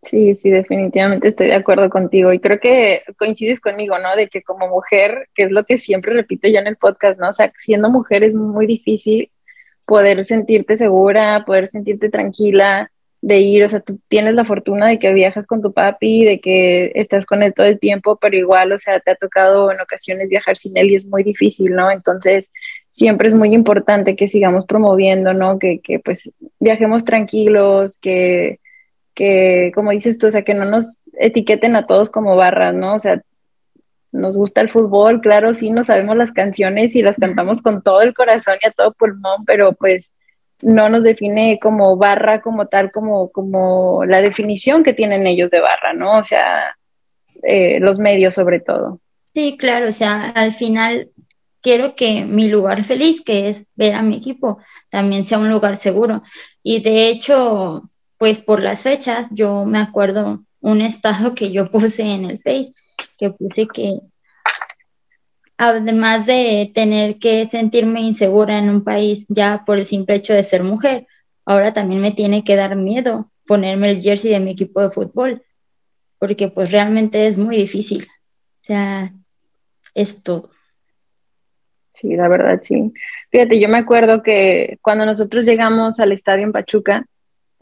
Sí, 0.00 0.34
sí, 0.34 0.48
definitivamente 0.48 1.28
estoy 1.28 1.48
de 1.48 1.56
acuerdo 1.56 1.90
contigo 1.90 2.32
y 2.32 2.38
creo 2.38 2.58
que 2.58 3.02
coincides 3.18 3.60
conmigo, 3.60 3.98
¿no? 3.98 4.16
De 4.16 4.28
que 4.28 4.42
como 4.42 4.66
mujer, 4.66 5.28
que 5.34 5.42
es 5.42 5.50
lo 5.50 5.64
que 5.64 5.76
siempre 5.76 6.14
repito 6.14 6.48
yo 6.48 6.58
en 6.58 6.68
el 6.68 6.78
podcast, 6.78 7.20
¿no? 7.20 7.28
O 7.28 7.32
sea, 7.34 7.52
siendo 7.58 7.90
mujer 7.90 8.24
es 8.24 8.34
muy 8.34 8.66
difícil 8.66 9.30
poder 9.88 10.22
sentirte 10.26 10.76
segura, 10.76 11.44
poder 11.46 11.66
sentirte 11.66 12.10
tranquila 12.10 12.90
de 13.22 13.38
ir, 13.40 13.64
o 13.64 13.68
sea, 13.68 13.80
tú 13.80 13.98
tienes 14.08 14.34
la 14.34 14.44
fortuna 14.44 14.86
de 14.86 14.98
que 14.98 15.12
viajas 15.14 15.46
con 15.46 15.62
tu 15.62 15.72
papi, 15.72 16.24
de 16.24 16.40
que 16.40 16.92
estás 16.94 17.26
con 17.26 17.42
él 17.42 17.54
todo 17.54 17.66
el 17.66 17.80
tiempo, 17.80 18.16
pero 18.20 18.36
igual, 18.36 18.70
o 18.72 18.78
sea, 18.78 19.00
te 19.00 19.10
ha 19.12 19.16
tocado 19.16 19.72
en 19.72 19.80
ocasiones 19.80 20.30
viajar 20.30 20.58
sin 20.58 20.76
él 20.76 20.90
y 20.90 20.94
es 20.94 21.06
muy 21.06 21.24
difícil, 21.24 21.74
¿no? 21.74 21.90
Entonces, 21.90 22.52
siempre 22.90 23.28
es 23.28 23.34
muy 23.34 23.54
importante 23.54 24.14
que 24.14 24.28
sigamos 24.28 24.66
promoviendo, 24.66 25.32
¿no? 25.32 25.58
Que, 25.58 25.80
que 25.80 25.98
pues 26.00 26.30
viajemos 26.60 27.04
tranquilos, 27.04 27.98
que 27.98 28.60
que, 29.18 29.72
como 29.74 29.90
dices 29.90 30.16
tú, 30.16 30.28
o 30.28 30.30
sea, 30.30 30.42
que 30.42 30.54
no 30.54 30.64
nos 30.64 31.02
etiqueten 31.14 31.74
a 31.74 31.88
todos 31.88 32.08
como 32.08 32.36
barras, 32.36 32.72
¿no? 32.72 32.94
O 32.94 33.00
sea, 33.00 33.20
nos 34.12 34.36
gusta 34.36 34.60
el 34.60 34.70
fútbol, 34.70 35.20
claro, 35.20 35.54
sí, 35.54 35.70
no 35.70 35.84
sabemos 35.84 36.16
las 36.16 36.32
canciones 36.32 36.94
y 36.96 37.02
las 37.02 37.16
cantamos 37.16 37.62
con 37.62 37.82
todo 37.82 38.00
el 38.02 38.14
corazón 38.14 38.56
y 38.62 38.66
a 38.66 38.70
todo 38.70 38.92
pulmón, 38.92 39.44
pero 39.44 39.72
pues 39.72 40.14
no 40.62 40.88
nos 40.88 41.04
define 41.04 41.58
como 41.60 41.96
barra 41.96 42.40
como 42.40 42.66
tal, 42.66 42.90
como, 42.90 43.30
como 43.30 44.04
la 44.04 44.20
definición 44.20 44.82
que 44.82 44.92
tienen 44.92 45.26
ellos 45.26 45.50
de 45.50 45.60
barra, 45.60 45.92
¿no? 45.92 46.18
O 46.18 46.22
sea, 46.22 46.76
eh, 47.42 47.78
los 47.80 47.98
medios 47.98 48.34
sobre 48.34 48.60
todo. 48.60 49.00
Sí, 49.34 49.56
claro, 49.56 49.88
o 49.88 49.92
sea, 49.92 50.30
al 50.30 50.52
final 50.52 51.10
quiero 51.60 51.94
que 51.94 52.24
mi 52.24 52.48
lugar 52.48 52.84
feliz, 52.84 53.22
que 53.22 53.48
es 53.48 53.66
ver 53.76 53.94
a 53.94 54.02
mi 54.02 54.16
equipo, 54.16 54.58
también 54.90 55.24
sea 55.24 55.38
un 55.38 55.50
lugar 55.50 55.76
seguro. 55.76 56.22
Y 56.62 56.80
de 56.80 57.08
hecho, 57.08 57.90
pues 58.16 58.38
por 58.38 58.62
las 58.62 58.82
fechas, 58.82 59.28
yo 59.30 59.64
me 59.64 59.78
acuerdo 59.78 60.44
un 60.60 60.80
estado 60.82 61.34
que 61.34 61.52
yo 61.52 61.70
puse 61.70 62.02
en 62.02 62.24
el 62.24 62.40
Face, 62.40 62.72
que 63.18 63.30
puse 63.30 63.66
que 63.66 63.98
además 65.58 66.24
de 66.24 66.70
tener 66.72 67.18
que 67.18 67.44
sentirme 67.44 68.00
insegura 68.00 68.58
en 68.58 68.70
un 68.70 68.84
país 68.84 69.26
ya 69.28 69.64
por 69.66 69.78
el 69.78 69.86
simple 69.86 70.14
hecho 70.14 70.32
de 70.32 70.44
ser 70.44 70.62
mujer, 70.62 71.06
ahora 71.44 71.74
también 71.74 72.00
me 72.00 72.12
tiene 72.12 72.44
que 72.44 72.56
dar 72.56 72.76
miedo 72.76 73.30
ponerme 73.46 73.90
el 73.90 74.02
jersey 74.02 74.30
de 74.30 74.40
mi 74.40 74.52
equipo 74.52 74.80
de 74.80 74.90
fútbol, 74.90 75.42
porque 76.18 76.48
pues 76.48 76.70
realmente 76.70 77.26
es 77.26 77.38
muy 77.38 77.56
difícil. 77.56 78.04
O 78.04 78.60
sea, 78.60 79.12
es 79.94 80.22
todo. 80.22 80.50
Sí, 81.94 82.14
la 82.14 82.28
verdad, 82.28 82.60
sí. 82.62 82.92
Fíjate, 83.30 83.58
yo 83.58 83.68
me 83.68 83.78
acuerdo 83.78 84.22
que 84.22 84.78
cuando 84.82 85.04
nosotros 85.06 85.46
llegamos 85.46 85.98
al 85.98 86.12
estadio 86.12 86.44
en 86.44 86.52
Pachuca, 86.52 87.06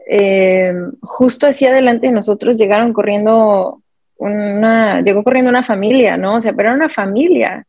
eh, 0.09 0.73
justo 1.01 1.47
así 1.47 1.65
adelante 1.65 2.07
de 2.07 2.13
nosotros 2.13 2.57
llegaron 2.57 2.93
corriendo 2.93 3.81
una, 4.17 5.01
llegó 5.01 5.23
corriendo 5.23 5.49
una 5.49 5.63
familia, 5.63 6.17
¿no? 6.17 6.35
O 6.35 6.41
sea, 6.41 6.53
pero 6.53 6.69
era 6.69 6.77
una 6.77 6.89
familia. 6.89 7.65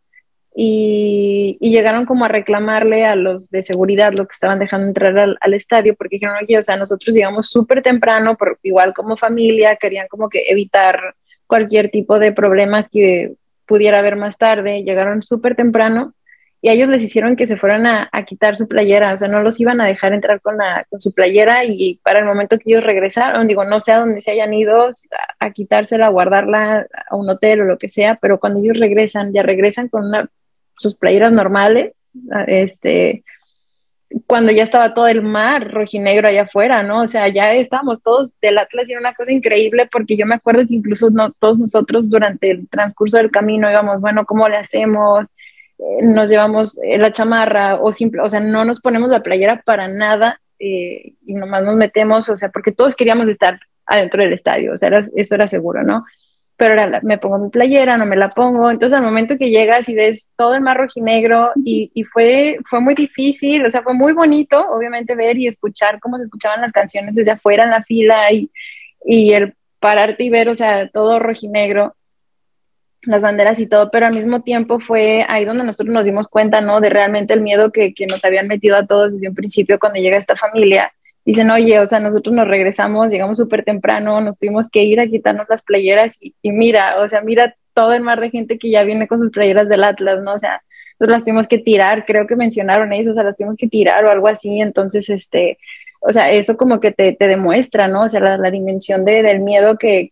Y, 0.54 1.56
llegaron 1.60 2.04
como 2.04 2.24
a 2.24 2.28
reclamarle 2.28 3.06
a 3.06 3.14
los 3.14 3.50
de 3.50 3.62
seguridad 3.62 4.12
lo 4.12 4.26
que 4.26 4.32
estaban 4.32 4.58
dejando 4.58 4.88
entrar 4.88 5.36
al, 5.40 5.54
estadio, 5.54 5.94
porque 5.94 6.16
dijeron, 6.16 6.36
oye, 6.42 6.58
o 6.58 6.62
sea, 6.62 6.76
nosotros 6.76 7.14
llegamos 7.14 7.48
súper 7.48 7.82
temprano, 7.82 8.36
por, 8.36 8.58
igual 8.62 8.92
como 8.94 9.16
familia, 9.16 9.76
querían 9.76 10.08
como 10.08 10.28
que 10.28 10.44
evitar 10.48 11.14
cualquier 11.46 11.90
tipo 11.90 12.18
de 12.18 12.32
problemas 12.32 12.88
que 12.88 13.34
pudiera 13.66 14.00
haber 14.00 14.16
más 14.16 14.38
tarde, 14.38 14.82
llegaron 14.82 15.22
súper 15.22 15.54
temprano 15.54 16.14
y 16.60 16.68
a 16.68 16.72
ellos 16.72 16.89
les 16.89 17.02
hicieron 17.02 17.36
que 17.36 17.47
se 17.47 17.56
fueran 17.56 17.86
a, 17.86 18.09
quitar 18.26 18.56
su 18.56 18.66
playera, 18.66 19.14
o 19.14 19.18
sea, 19.18 19.28
no 19.28 19.43
los 19.43 19.60
iban 19.60 19.80
a 19.80 19.86
dejar 19.86 20.12
entrar 20.12 20.40
con, 20.40 20.56
la, 20.56 20.85
con 20.90 21.01
su 21.01 21.12
playera 21.12 21.64
y 21.64 22.01
para 22.02 22.20
el 22.20 22.26
momento 22.26 22.59
que 22.59 22.64
ellos 22.66 22.85
regresaron, 22.85 23.47
digo, 23.47 23.64
no 23.64 23.80
sé 23.80 23.93
a 23.93 24.01
dónde 24.01 24.20
se 24.20 24.32
hayan 24.32 24.52
ido 24.52 24.86
a, 24.86 24.90
a 25.47 25.51
quitársela, 25.52 26.06
a 26.06 26.10
guardarla 26.10 26.86
a 27.09 27.16
un 27.16 27.30
hotel 27.30 27.60
o 27.60 27.64
lo 27.64 27.78
que 27.78 27.89
sea, 27.89 28.18
pero 28.20 28.40
cuando 28.40 28.60
ellos 28.60 28.78
regresan, 28.78 29.32
ya 29.32 29.43
regresan 29.43 29.89
con 29.89 30.06
una, 30.06 30.28
sus 30.78 30.94
playeras 30.94 31.32
normales, 31.32 31.93
este, 32.47 33.24
cuando 34.26 34.52
ya 34.52 34.62
estaba 34.62 34.94
todo 34.94 35.06
el 35.06 35.22
mar 35.22 35.70
rojinegro 35.70 36.28
allá 36.28 36.43
afuera, 36.43 36.82
¿no? 36.82 37.02
O 37.02 37.06
sea, 37.06 37.28
ya 37.28 37.52
estábamos 37.52 38.02
todos 38.02 38.39
del 38.40 38.59
Atlas 38.59 38.89
y 38.89 38.93
era 38.93 39.01
una 39.01 39.14
cosa 39.14 39.32
increíble 39.32 39.89
porque 39.90 40.16
yo 40.16 40.26
me 40.26 40.36
acuerdo 40.36 40.66
que 40.66 40.74
incluso 40.74 41.10
no, 41.10 41.32
todos 41.32 41.59
nosotros 41.59 42.09
durante 42.09 42.51
el 42.51 42.68
transcurso 42.68 43.18
del 43.18 43.30
camino 43.30 43.70
íbamos, 43.70 44.01
bueno, 44.01 44.24
¿cómo 44.24 44.48
le 44.48 44.56
hacemos? 44.56 45.28
Eh, 45.78 46.06
nos 46.06 46.28
llevamos 46.28 46.78
eh, 46.82 46.98
la 46.98 47.12
chamarra 47.12 47.76
o 47.76 47.92
simple, 47.92 48.20
o 48.22 48.28
sea, 48.28 48.40
no 48.40 48.64
nos 48.64 48.80
ponemos 48.80 49.09
la 49.10 49.22
playera 49.22 49.62
para 49.64 49.86
nada 49.86 50.40
eh, 50.59 51.14
y 51.24 51.34
nomás 51.34 51.62
nos 51.62 51.76
metemos, 51.76 52.28
o 52.28 52.36
sea, 52.36 52.48
porque 52.50 52.72
todos 52.72 52.96
queríamos 52.96 53.28
estar 53.28 53.60
adentro 53.86 54.22
del 54.22 54.32
estadio, 54.32 54.72
o 54.72 54.76
sea, 54.76 54.90
eso 54.98 55.34
era 55.34 55.46
seguro, 55.46 55.84
¿no? 55.84 56.05
Pero 56.56 56.80
ahora 56.80 57.00
me 57.05 57.18
pongo 57.18 57.38
mi 57.38 57.50
playera, 57.50 57.96
no 57.96 58.06
me 58.06 58.16
la 58.16 58.28
pongo, 58.28 58.68
entonces 58.70 58.98
al 58.98 59.05
momento 59.05 59.36
que 59.38 59.50
llegas 59.50 59.88
y 59.88 59.94
ves 59.94 60.32
todo 60.36 60.55
el 60.55 60.62
mar 60.62 60.78
rojinegro 60.78 61.52
y, 61.64 61.92
y 61.94 62.02
fue, 62.02 62.59
fue 62.68 62.80
muy 62.80 62.94
difícil, 62.96 63.64
o 63.64 63.70
sea, 63.70 63.82
fue 63.82 63.94
muy 63.94 64.12
bonito, 64.12 64.60
obviamente, 64.70 65.14
ver 65.14 65.38
y 65.38 65.46
escuchar 65.46 66.00
cómo 66.00 66.16
se 66.16 66.24
escuchaban 66.24 66.60
las 66.60 66.72
canciones 66.72 67.14
desde 67.14 67.30
afuera 67.30 67.62
en 67.62 67.70
la 67.70 67.84
fila 67.84 68.32
y, 68.32 68.50
y 69.05 69.32
el 69.32 69.55
pararte 69.78 70.24
y 70.24 70.30
ver, 70.30 70.48
o 70.48 70.56
sea, 70.56 70.90
todo 70.90 71.20
rojinegro 71.20 71.94
las 73.02 73.22
banderas 73.22 73.60
y 73.60 73.66
todo, 73.66 73.90
pero 73.90 74.06
al 74.06 74.14
mismo 74.14 74.42
tiempo 74.42 74.80
fue 74.80 75.24
ahí 75.28 75.44
donde 75.44 75.64
nosotros 75.64 75.94
nos 75.94 76.06
dimos 76.06 76.28
cuenta, 76.28 76.60
¿no? 76.60 76.80
De 76.80 76.90
realmente 76.90 77.34
el 77.34 77.40
miedo 77.40 77.70
que, 77.70 77.94
que 77.94 78.06
nos 78.06 78.24
habían 78.24 78.48
metido 78.48 78.76
a 78.76 78.86
todos 78.86 79.14
desde 79.14 79.28
un 79.28 79.34
principio 79.34 79.78
cuando 79.78 80.00
llega 80.00 80.16
esta 80.16 80.36
familia. 80.36 80.92
Dicen, 81.24 81.50
oye, 81.50 81.78
o 81.78 81.86
sea, 81.86 82.00
nosotros 82.00 82.34
nos 82.34 82.48
regresamos, 82.48 83.10
llegamos 83.10 83.36
súper 83.36 83.62
temprano, 83.62 84.20
nos 84.20 84.38
tuvimos 84.38 84.70
que 84.70 84.82
ir 84.84 84.98
a 84.98 85.06
quitarnos 85.06 85.46
las 85.48 85.62
playeras 85.62 86.18
y, 86.20 86.34
mira, 86.52 86.98
o 87.00 87.08
sea, 87.08 87.20
mira 87.20 87.54
todo 87.74 87.92
el 87.92 88.00
mar 88.00 88.20
de 88.20 88.30
gente 88.30 88.58
que 88.58 88.70
ya 88.70 88.82
viene 88.82 89.06
con 89.06 89.18
sus 89.18 89.30
playeras 89.30 89.68
del 89.68 89.84
Atlas, 89.84 90.22
¿no? 90.22 90.32
O 90.32 90.38
sea, 90.38 90.62
nosotros 90.98 91.16
las 91.16 91.24
tuvimos 91.24 91.46
que 91.46 91.58
tirar, 91.58 92.06
creo 92.06 92.26
que 92.26 92.34
mencionaron 92.34 92.92
eso, 92.92 93.10
o 93.10 93.14
sea, 93.14 93.24
las 93.24 93.36
tuvimos 93.36 93.56
que 93.56 93.68
tirar 93.68 94.04
o 94.04 94.10
algo 94.10 94.26
así, 94.26 94.60
entonces, 94.60 95.10
este, 95.10 95.58
o 96.00 96.12
sea, 96.12 96.30
eso 96.30 96.56
como 96.56 96.80
que 96.80 96.92
te, 96.92 97.14
demuestra, 97.18 97.88
¿no? 97.88 98.04
O 98.04 98.08
sea, 98.08 98.20
la, 98.20 98.50
dimensión 98.50 99.04
de, 99.04 99.22
del 99.22 99.40
miedo 99.40 99.76
que, 99.76 100.08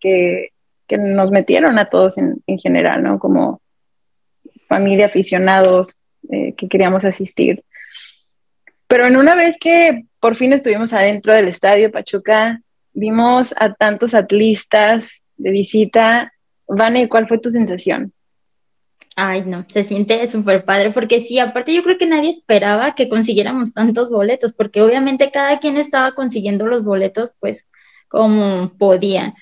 que 0.87 0.99
nos 0.99 1.31
metieron 1.31 1.79
a 1.79 1.89
todos 1.89 2.19
en, 2.19 2.43
en 2.47 2.59
general, 2.59 3.03
¿no? 3.03 3.19
Como 3.19 3.61
familia, 4.69 5.07
aficionados 5.07 6.01
eh, 6.31 6.55
que 6.57 6.69
queríamos 6.69 7.05
asistir. 7.05 7.65
Pero 8.89 9.07
en 9.07 9.17
una 9.17 9.35
vez 9.35 9.57
que 9.59 10.07
por 10.21 10.37
fin 10.37 10.53
estuvimos 10.53 10.93
adentro 10.93 11.35
del 11.35 11.49
estadio 11.49 11.91
Pachuca, 11.91 12.61
vimos 12.93 13.55
a 13.59 13.75
tantos 13.75 14.15
atlistas 14.15 15.23
de 15.37 15.51
visita. 15.51 16.33
Vane, 16.67 17.09
¿cuál 17.09 17.29
fue 17.29 17.39
tu 17.39 17.51
sensación? 17.51 18.13
Ay, 19.19 19.45
no, 19.47 19.65
se 19.69 19.83
siente 19.83 20.27
súper 20.29 20.65
padre, 20.65 20.91
porque 20.91 21.21
sí, 21.21 21.39
aparte 21.39 21.73
yo 21.73 21.83
creo 21.83 21.97
que 21.97 22.07
nadie 22.07 22.29
esperaba 22.29 22.95
que 22.95 23.09
consiguiéramos 23.09 23.73
tantos 23.73 24.11
boletos, 24.11 24.53
porque 24.53 24.83
obviamente 24.83 25.31
cada 25.31 25.59
quien 25.59 25.79
estaba 25.79 26.13
consiguiendo 26.13 26.67
los 26.67 26.85
boletos, 26.85 27.33
pues, 27.41 27.67
como 28.09 28.73
podía. 28.79 29.35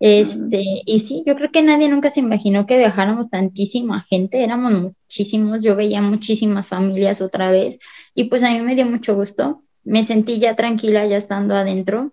Este, 0.00 0.62
y 0.86 1.00
sí, 1.00 1.24
yo 1.26 1.34
creo 1.34 1.50
que 1.50 1.62
nadie 1.62 1.88
nunca 1.88 2.08
se 2.10 2.20
imaginó 2.20 2.66
que 2.66 2.78
viajáramos 2.78 3.30
tantísima 3.30 4.04
gente, 4.08 4.44
éramos 4.44 4.72
muchísimos, 4.72 5.62
yo 5.62 5.74
veía 5.74 6.00
muchísimas 6.00 6.68
familias 6.68 7.20
otra 7.20 7.50
vez 7.50 7.80
y 8.14 8.24
pues 8.24 8.44
a 8.44 8.50
mí 8.50 8.60
me 8.60 8.76
dio 8.76 8.86
mucho 8.86 9.16
gusto, 9.16 9.64
me 9.82 10.04
sentí 10.04 10.38
ya 10.38 10.54
tranquila 10.54 11.04
ya 11.06 11.16
estando 11.16 11.56
adentro, 11.56 12.12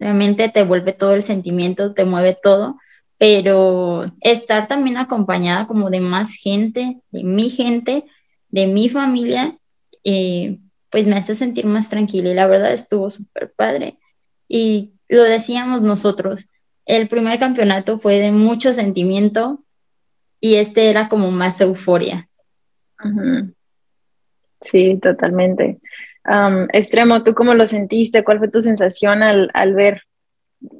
realmente 0.00 0.48
te 0.48 0.64
vuelve 0.64 0.92
todo 0.92 1.14
el 1.14 1.22
sentimiento, 1.22 1.94
te 1.94 2.04
mueve 2.04 2.36
todo, 2.42 2.76
pero 3.18 4.12
estar 4.20 4.66
también 4.66 4.96
acompañada 4.96 5.68
como 5.68 5.90
de 5.90 6.00
más 6.00 6.34
gente, 6.34 7.00
de 7.12 7.22
mi 7.22 7.50
gente, 7.50 8.04
de 8.48 8.66
mi 8.66 8.88
familia, 8.88 9.56
eh, 10.02 10.58
pues 10.90 11.06
me 11.06 11.16
hace 11.16 11.36
sentir 11.36 11.66
más 11.66 11.88
tranquila 11.88 12.30
y 12.30 12.34
la 12.34 12.48
verdad 12.48 12.72
estuvo 12.72 13.10
súper 13.10 13.52
padre. 13.56 13.98
Y 14.48 14.94
lo 15.08 15.22
decíamos 15.22 15.82
nosotros, 15.82 16.46
el 16.86 17.08
primer 17.08 17.38
campeonato 17.38 17.98
fue 17.98 18.18
de 18.18 18.32
mucho 18.32 18.72
sentimiento 18.72 19.62
y 20.40 20.56
este 20.56 20.90
era 20.90 21.08
como 21.08 21.30
más 21.30 21.60
euforia. 21.60 22.28
Sí, 24.60 24.98
totalmente. 25.00 25.80
Extremo, 26.72 27.22
¿tú 27.22 27.34
cómo 27.34 27.54
lo 27.54 27.66
sentiste? 27.66 28.24
¿Cuál 28.24 28.38
fue 28.38 28.48
tu 28.48 28.60
sensación 28.60 29.22
al, 29.22 29.74
ver 29.74 30.02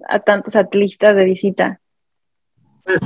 a 0.08 0.20
tantos 0.20 0.56
atlistas 0.56 1.16
de 1.16 1.24
visita? 1.24 1.80
Pues 2.84 3.00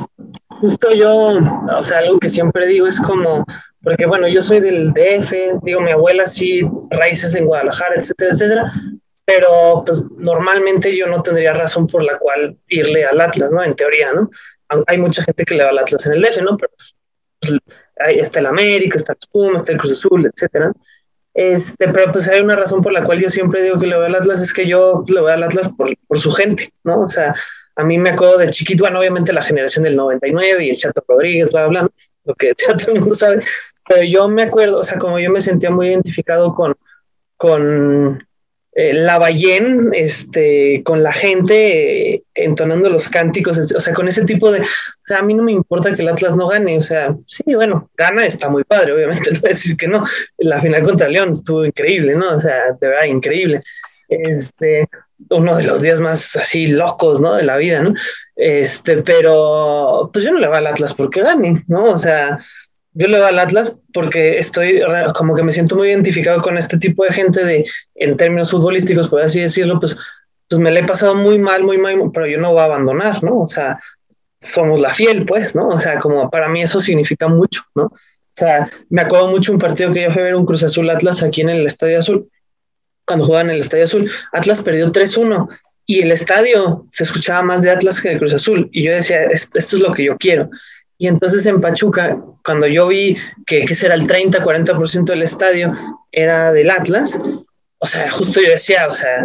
justo 0.49 0.89
yo, 0.95 1.39
o 1.79 1.85
sea, 1.85 1.99
algo 1.99 2.19
que 2.19 2.31
siempre 2.31 2.67
digo 2.67 2.87
es 2.87 2.99
como, 3.01 3.45
porque 3.83 4.07
bueno, 4.07 4.27
yo 4.27 4.41
soy 4.41 4.61
del 4.61 4.93
DF, 4.93 5.63
digo, 5.63 5.81
mi 5.81 5.93
abuela 5.93 6.27
sí, 6.27 6.63
raíces 6.91 7.35
en 7.35 7.47
Guadalajara, 7.47 7.97
etcétera, 7.97 8.33
etcétera, 8.33 8.73
pero 9.27 9.83
pues 9.85 10.05
normalmente 10.17 10.97
yo 10.97 11.07
no 11.09 11.23
tendría 11.23 11.53
razón 11.53 11.87
por 11.87 12.03
la 12.03 12.17
cual 12.17 12.57
irle 12.69 13.05
al 13.05 13.21
Atlas, 13.21 13.51
¿no? 13.51 13.63
En 13.63 13.75
teoría, 13.75 14.13
¿no? 14.13 14.31
Hay 14.87 14.99
mucha 14.99 15.23
gente 15.23 15.45
que 15.45 15.55
le 15.55 15.65
va 15.65 15.71
al 15.71 15.79
Atlas 15.79 16.07
en 16.07 16.13
el 16.13 16.23
DF, 16.23 16.43
¿no? 16.43 16.57
Pero 16.57 16.73
pues, 17.41 17.61
ahí 17.99 18.19
está 18.19 18.41
el 18.41 18.47
América, 18.47 18.97
está 18.97 19.13
el 19.13 19.19
Puma, 19.31 19.57
está 19.57 19.73
el 19.73 19.79
Cruz 19.79 19.93
Azul, 19.93 20.31
etcétera. 20.33 20.73
Este, 21.35 21.89
pero 21.89 22.13
pues 22.13 22.29
hay 22.29 22.41
una 22.41 22.57
razón 22.57 22.81
por 22.81 22.93
la 22.93 23.05
cual 23.05 23.21
yo 23.21 23.29
siempre 23.29 23.63
digo 23.63 23.79
que 23.79 23.89
le 23.89 23.97
voy 23.97 24.07
al 24.07 24.15
Atlas, 24.15 24.41
es 24.41 24.53
que 24.53 24.67
yo 24.67 25.05
le 25.07 25.21
voy 25.21 25.33
al 25.33 25.43
Atlas 25.43 25.71
por, 25.77 25.95
por 26.07 26.21
su 26.21 26.31
gente, 26.31 26.73
¿no? 26.85 27.01
O 27.01 27.09
sea, 27.09 27.35
a 27.75 27.85
mí 27.85 27.99
me 27.99 28.11
acuerdo 28.11 28.39
de 28.39 28.51
chiquito, 28.51 28.85
bueno, 28.85 29.01
obviamente 29.01 29.33
la 29.33 29.43
generación 29.43 29.85
del 29.85 29.97
99 29.97 30.65
y 30.65 30.71
el 30.71 30.77
Chato 30.77 31.05
Rodríguez, 31.07 31.51
bla, 31.51 31.67
bla, 31.67 31.83
bla, 31.83 31.91
lo 32.25 32.35
que 32.35 32.55
todo 32.55 32.93
el 32.93 33.01
mundo 33.01 33.15
sabe, 33.15 33.45
pero 33.89 34.03
yo 34.03 34.29
me 34.29 34.45
acuerdo, 34.45 34.79
o 34.79 34.85
sea, 34.85 34.99
como 34.99 35.19
yo 35.19 35.31
me 35.31 35.43
sentía 35.43 35.71
muy 35.71 35.89
identificado 35.89 36.55
con, 36.55 36.75
con, 37.37 38.27
eh, 38.79 38.93
la 38.93 39.19
Ballén, 39.19 39.91
este, 39.95 40.83
con 40.85 41.03
la 41.03 41.11
gente 41.11 42.13
eh, 42.13 42.23
entonando 42.35 42.91
los 42.91 43.09
cánticos, 43.09 43.57
o 43.57 43.81
sea, 43.81 43.95
con 43.95 44.07
ese 44.07 44.27
tipo 44.27 44.53
de, 44.53 44.61
o 44.61 44.65
sea, 45.03 45.21
a 45.21 45.23
mí 45.23 45.33
no 45.33 45.43
me 45.43 45.53
importa 45.53 45.95
que 45.95 46.03
el 46.03 46.09
Atlas 46.11 46.37
no 46.37 46.47
gane, 46.47 46.77
o 46.77 46.83
sea, 46.83 47.17
sí, 47.27 47.43
bueno, 47.55 47.89
gana, 47.97 48.27
está 48.27 48.51
muy 48.51 48.65
padre, 48.65 48.93
obviamente, 48.93 49.31
no 49.33 49.41
voy 49.41 49.49
a 49.49 49.55
decir 49.55 49.79
que 49.79 49.89
no, 49.89 50.05
la 50.37 50.61
final 50.61 50.83
contra 50.83 51.09
León 51.09 51.31
estuvo 51.31 51.65
increíble, 51.65 52.17
¿no? 52.17 52.33
O 52.33 52.39
sea, 52.39 52.73
de 52.79 52.87
verdad, 52.87 53.07
increíble. 53.07 53.63
Este, 54.11 54.87
uno 55.31 55.57
de 55.57 55.65
los 55.65 55.81
días 55.81 55.99
más 56.01 56.37
así 56.37 56.67
locos, 56.67 57.19
¿no? 57.19 57.33
De 57.33 57.45
la 57.45 57.57
vida, 57.57 57.81
¿no? 57.81 57.95
Este, 58.37 58.99
pero 58.99 60.11
pues 60.13 60.23
yo 60.23 60.33
no 60.33 60.39
le 60.39 60.49
voy 60.49 60.59
al 60.59 60.67
Atlas 60.67 60.93
porque 60.93 61.23
gane, 61.23 61.65
¿no? 61.67 61.93
O 61.93 61.99
sea, 61.99 62.39
yo 62.99 63.09
le 63.09 63.19
doy 63.19 63.29
al 63.29 63.39
Atlas 63.39 63.77
porque 63.93 64.39
estoy 64.39 64.81
como 65.15 65.37
que 65.37 65.43
me 65.43 65.53
siento 65.53 65.77
muy 65.77 65.89
identificado 65.89 66.41
con 66.41 66.57
este 66.57 66.79
tipo 66.79 67.05
de 67.05 67.13
gente 67.13 67.45
de, 67.45 67.65
en 67.95 68.17
términos 68.17 68.51
futbolísticos, 68.51 69.09
por 69.09 69.21
así 69.21 69.41
decirlo, 69.41 69.79
pues, 69.79 69.97
pues 70.49 70.59
me 70.59 70.71
le 70.71 70.81
he 70.81 70.85
pasado 70.85 71.15
muy 71.15 71.39
mal, 71.39 71.63
muy 71.63 71.77
mal, 71.77 72.11
pero 72.15 72.27
yo 72.27 72.39
no 72.39 72.53
voy 72.53 72.61
a 72.61 72.65
abandonar, 72.65 73.23
¿no? 73.23 73.41
O 73.41 73.49
sea, 73.49 73.79
somos 74.41 74.81
la 74.81 74.95
fiel, 74.95 75.27
pues, 75.27 75.55
¿no? 75.55 75.69
O 75.69 75.79
sea, 75.79 75.99
como 75.99 76.31
para 76.31 76.49
mí 76.49 76.63
eso 76.63 76.81
significa 76.81 77.29
mucho, 77.29 77.63
¿no? 77.75 77.85
O 77.85 78.39
sea, 78.39 78.71
me 78.89 79.03
acuerdo 79.03 79.29
mucho 79.29 79.53
un 79.53 79.59
partido 79.59 79.93
que 79.93 80.03
yo 80.03 80.11
fui 80.11 80.23
a 80.23 80.27
ver 80.27 80.35
un 80.35 80.47
Cruz 80.47 80.63
Azul 80.63 80.89
Atlas 80.89 81.23
aquí 81.23 81.43
en 81.43 81.51
el 81.51 81.67
Estadio 81.67 81.99
Azul, 81.99 82.31
cuando 83.05 83.27
jugaban 83.27 83.51
en 83.51 83.57
el 83.57 83.61
Estadio 83.61 83.85
Azul, 83.85 84.11
Atlas 84.33 84.63
perdió 84.63 84.91
3-1 84.91 85.49
y 85.85 86.01
el 86.01 86.11
estadio 86.11 86.87
se 86.91 87.05
escuchaba 87.05 87.43
más 87.43 87.63
de 87.63 87.71
Atlas 87.71 88.01
que 88.01 88.09
de 88.09 88.19
Cruz 88.19 88.35
Azul 88.35 88.69
y 88.73 88.85
yo 88.85 88.93
decía, 88.93 89.25
esto 89.27 89.59
es 89.59 89.73
lo 89.75 89.93
que 89.93 90.05
yo 90.05 90.17
quiero. 90.17 90.51
Y 90.99 91.09
entonces 91.09 91.45
en 91.47 91.61
Pachuca, 91.61 92.19
cuando 92.45 92.67
yo 92.67 92.89
vi 92.89 93.17
que, 93.47 93.65
que 93.65 93.75
será 93.75 93.95
el 93.95 94.07
30, 94.07 94.43
40% 94.43 95.05
del 95.05 95.23
estadio 95.23 95.73
era 96.11 96.53
del 96.53 96.71
Atlas, 96.71 97.21
o 97.79 97.87
sea, 97.87 98.11
justo 98.11 98.41
yo 98.41 98.51
decía, 98.51 98.87
o 98.89 98.95
sea, 98.95 99.25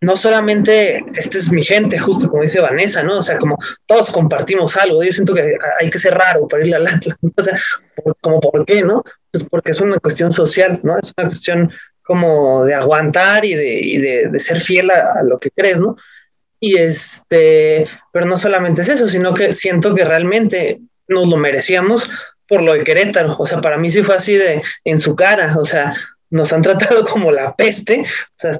no 0.00 0.16
solamente 0.16 1.04
esta 1.14 1.38
es 1.38 1.52
mi 1.52 1.62
gente, 1.62 1.98
justo 1.98 2.28
como 2.30 2.42
dice 2.42 2.60
Vanessa, 2.60 3.02
¿no? 3.02 3.18
O 3.18 3.22
sea, 3.22 3.36
como 3.36 3.58
todos 3.86 4.10
compartimos 4.10 4.76
algo. 4.76 5.02
Yo 5.02 5.10
siento 5.10 5.34
que 5.34 5.56
hay 5.78 5.90
que 5.90 5.98
ser 5.98 6.14
raro 6.14 6.48
para 6.48 6.66
ir 6.66 6.74
al 6.74 6.86
Atlas. 6.86 7.16
O 7.36 7.42
sea, 7.42 7.56
como 8.20 8.40
por 8.40 8.64
qué, 8.64 8.82
¿no? 8.82 9.04
Pues 9.30 9.44
porque 9.44 9.72
es 9.72 9.80
una 9.80 9.98
cuestión 9.98 10.32
social, 10.32 10.80
¿no? 10.82 10.98
Es 10.98 11.12
una 11.16 11.28
cuestión 11.28 11.72
como 12.02 12.64
de 12.64 12.74
aguantar 12.74 13.44
y 13.44 13.54
de, 13.54 14.28
de, 14.32 14.40
ser 14.40 14.60
fiel 14.60 14.90
a, 14.90 15.22
lo 15.22 15.38
que 15.38 15.50
crees, 15.50 15.78
¿no? 15.78 15.96
Y 16.58 16.76
este, 16.76 17.86
pero 18.12 18.26
no 18.26 18.36
solamente 18.36 18.82
es 18.82 18.88
eso, 18.88 19.06
sino 19.08 19.34
que 19.34 19.54
siento 19.54 19.94
que 19.94 20.04
realmente 20.04 20.80
nos 21.10 21.28
lo 21.28 21.36
merecíamos 21.36 22.10
por 22.48 22.62
lo 22.62 22.72
de 22.72 22.80
Querétaro. 22.80 23.36
O 23.38 23.46
sea, 23.46 23.60
para 23.60 23.76
mí 23.76 23.90
sí 23.90 24.02
fue 24.02 24.16
así 24.16 24.34
de 24.34 24.62
en 24.84 24.98
su 24.98 25.14
cara. 25.14 25.56
O 25.58 25.64
sea, 25.64 25.94
nos 26.30 26.52
han 26.52 26.62
tratado 26.62 27.04
como 27.04 27.30
la 27.30 27.54
peste, 27.54 28.02
o 28.02 28.36
sea, 28.36 28.52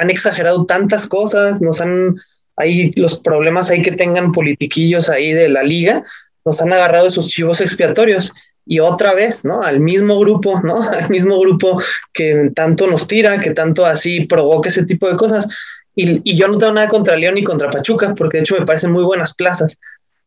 han 0.00 0.10
exagerado 0.10 0.64
tantas 0.66 1.06
cosas, 1.06 1.60
nos 1.60 1.80
han, 1.80 2.16
ahí 2.56 2.90
los 2.96 3.20
problemas 3.20 3.70
ahí 3.70 3.82
que 3.82 3.92
tengan 3.92 4.32
politiquillos 4.32 5.08
ahí 5.08 5.32
de 5.32 5.48
la 5.48 5.62
liga, 5.62 6.02
nos 6.44 6.60
han 6.60 6.72
agarrado 6.72 7.06
esos 7.06 7.28
chivos 7.28 7.60
expiatorios. 7.60 8.32
Y 8.70 8.80
otra 8.80 9.14
vez, 9.14 9.46
¿no? 9.46 9.62
Al 9.62 9.80
mismo 9.80 10.18
grupo, 10.20 10.60
¿no? 10.60 10.82
Al 10.90 11.08
mismo 11.08 11.40
grupo 11.40 11.82
que 12.12 12.50
tanto 12.54 12.86
nos 12.86 13.08
tira, 13.08 13.40
que 13.40 13.52
tanto 13.52 13.86
así 13.86 14.26
provoca 14.26 14.68
ese 14.68 14.84
tipo 14.84 15.08
de 15.08 15.16
cosas. 15.16 15.48
Y, 15.94 16.20
y 16.22 16.36
yo 16.36 16.48
no 16.48 16.58
tengo 16.58 16.74
nada 16.74 16.86
contra 16.86 17.16
León 17.16 17.36
ni 17.36 17.42
contra 17.42 17.70
Pachuca, 17.70 18.14
porque 18.14 18.36
de 18.36 18.42
hecho 18.42 18.58
me 18.58 18.66
parecen 18.66 18.92
muy 18.92 19.04
buenas 19.04 19.34
plazas, 19.34 19.78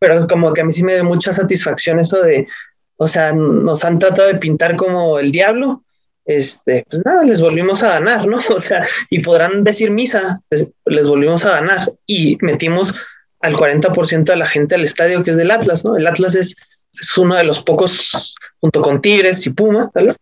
pero 0.01 0.27
como 0.27 0.51
que 0.51 0.61
a 0.61 0.63
mí 0.63 0.71
sí 0.71 0.83
me 0.83 0.95
da 0.95 1.03
mucha 1.03 1.31
satisfacción 1.31 1.99
eso 1.99 2.19
de, 2.23 2.47
o 2.97 3.07
sea, 3.07 3.33
nos 3.33 3.85
han 3.85 3.99
tratado 3.99 4.29
de 4.29 4.39
pintar 4.39 4.75
como 4.75 5.19
el 5.19 5.31
diablo, 5.31 5.83
este, 6.25 6.87
pues 6.89 7.03
nada, 7.05 7.23
les 7.23 7.39
volvimos 7.39 7.83
a 7.83 7.99
ganar, 7.99 8.25
¿no? 8.25 8.39
O 8.55 8.59
sea, 8.59 8.83
y 9.11 9.19
podrán 9.19 9.63
decir 9.63 9.91
misa, 9.91 10.41
les, 10.49 11.07
volvimos 11.07 11.45
a 11.45 11.51
ganar 11.51 11.93
y 12.07 12.35
metimos 12.41 12.95
al 13.41 13.53
40% 13.53 14.23
de 14.23 14.35
la 14.35 14.47
gente 14.47 14.73
al 14.73 14.83
estadio 14.83 15.23
que 15.23 15.31
es 15.31 15.37
del 15.37 15.51
Atlas, 15.51 15.85
¿no? 15.85 15.95
El 15.95 16.07
Atlas 16.07 16.33
es, 16.33 16.55
es 16.99 17.17
uno 17.19 17.35
de 17.35 17.43
los 17.43 17.61
pocos, 17.61 18.35
junto 18.59 18.81
con 18.81 19.01
Tigres 19.01 19.45
y 19.45 19.51
Pumas, 19.51 19.91
tal 19.91 20.07
vez, 20.07 20.17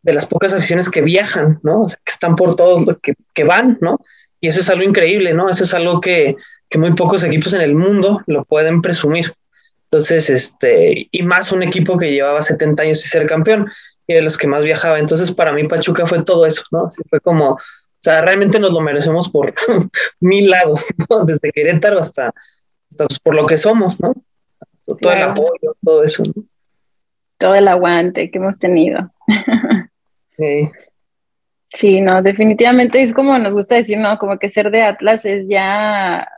de 0.00 0.14
las 0.14 0.24
pocas 0.24 0.54
aficiones 0.54 0.88
que 0.88 1.02
viajan, 1.02 1.60
¿no? 1.62 1.82
O 1.82 1.88
sea, 1.90 1.98
que 2.02 2.10
están 2.10 2.36
por 2.36 2.56
todos, 2.56 2.86
que, 3.02 3.12
que 3.34 3.44
van, 3.44 3.76
¿no? 3.82 3.98
Y 4.40 4.48
eso 4.48 4.60
es 4.60 4.70
algo 4.70 4.82
increíble, 4.82 5.34
¿no? 5.34 5.48
Eso 5.48 5.64
es 5.64 5.74
algo 5.74 6.00
que, 6.00 6.36
que 6.68 6.78
muy 6.78 6.94
pocos 6.94 7.22
equipos 7.24 7.52
en 7.52 7.60
el 7.60 7.74
mundo 7.74 8.22
lo 8.26 8.44
pueden 8.44 8.80
presumir. 8.80 9.34
Entonces, 9.84 10.30
este, 10.30 11.08
y 11.10 11.22
más 11.22 11.52
un 11.52 11.62
equipo 11.62 11.98
que 11.98 12.12
llevaba 12.12 12.40
70 12.42 12.82
años 12.82 13.04
y 13.04 13.08
ser 13.08 13.26
campeón 13.26 13.70
de 14.14 14.22
los 14.22 14.36
que 14.36 14.46
más 14.46 14.64
viajaba. 14.64 14.98
Entonces, 14.98 15.32
para 15.32 15.52
mí 15.52 15.66
Pachuca 15.66 16.06
fue 16.06 16.22
todo 16.22 16.46
eso, 16.46 16.62
¿no? 16.70 16.86
Así 16.86 17.02
fue 17.08 17.20
como, 17.20 17.52
o 17.52 17.58
sea, 18.00 18.22
realmente 18.22 18.58
nos 18.58 18.72
lo 18.72 18.80
merecemos 18.80 19.28
por 19.28 19.54
mil 20.20 20.50
lados, 20.50 20.86
¿no? 21.10 21.24
Desde 21.24 21.52
Querétaro 21.52 22.00
hasta, 22.00 22.32
pues, 22.96 23.18
por 23.20 23.34
lo 23.34 23.46
que 23.46 23.58
somos, 23.58 24.00
¿no? 24.00 24.14
Todo 24.86 25.12
el 25.12 25.22
apoyo, 25.22 25.76
todo 25.82 26.02
eso, 26.02 26.22
¿no? 26.24 26.44
Todo 27.38 27.54
el 27.54 27.68
aguante 27.68 28.30
que 28.30 28.38
hemos 28.38 28.58
tenido. 28.58 29.12
Sí. 30.36 30.70
Sí, 31.72 32.00
no, 32.00 32.20
definitivamente 32.22 33.00
es 33.00 33.12
como 33.12 33.38
nos 33.38 33.54
gusta 33.54 33.76
decir, 33.76 33.98
¿no? 33.98 34.18
Como 34.18 34.38
que 34.38 34.48
ser 34.48 34.70
de 34.70 34.82
Atlas 34.82 35.24
es 35.24 35.48
ya, 35.48 36.28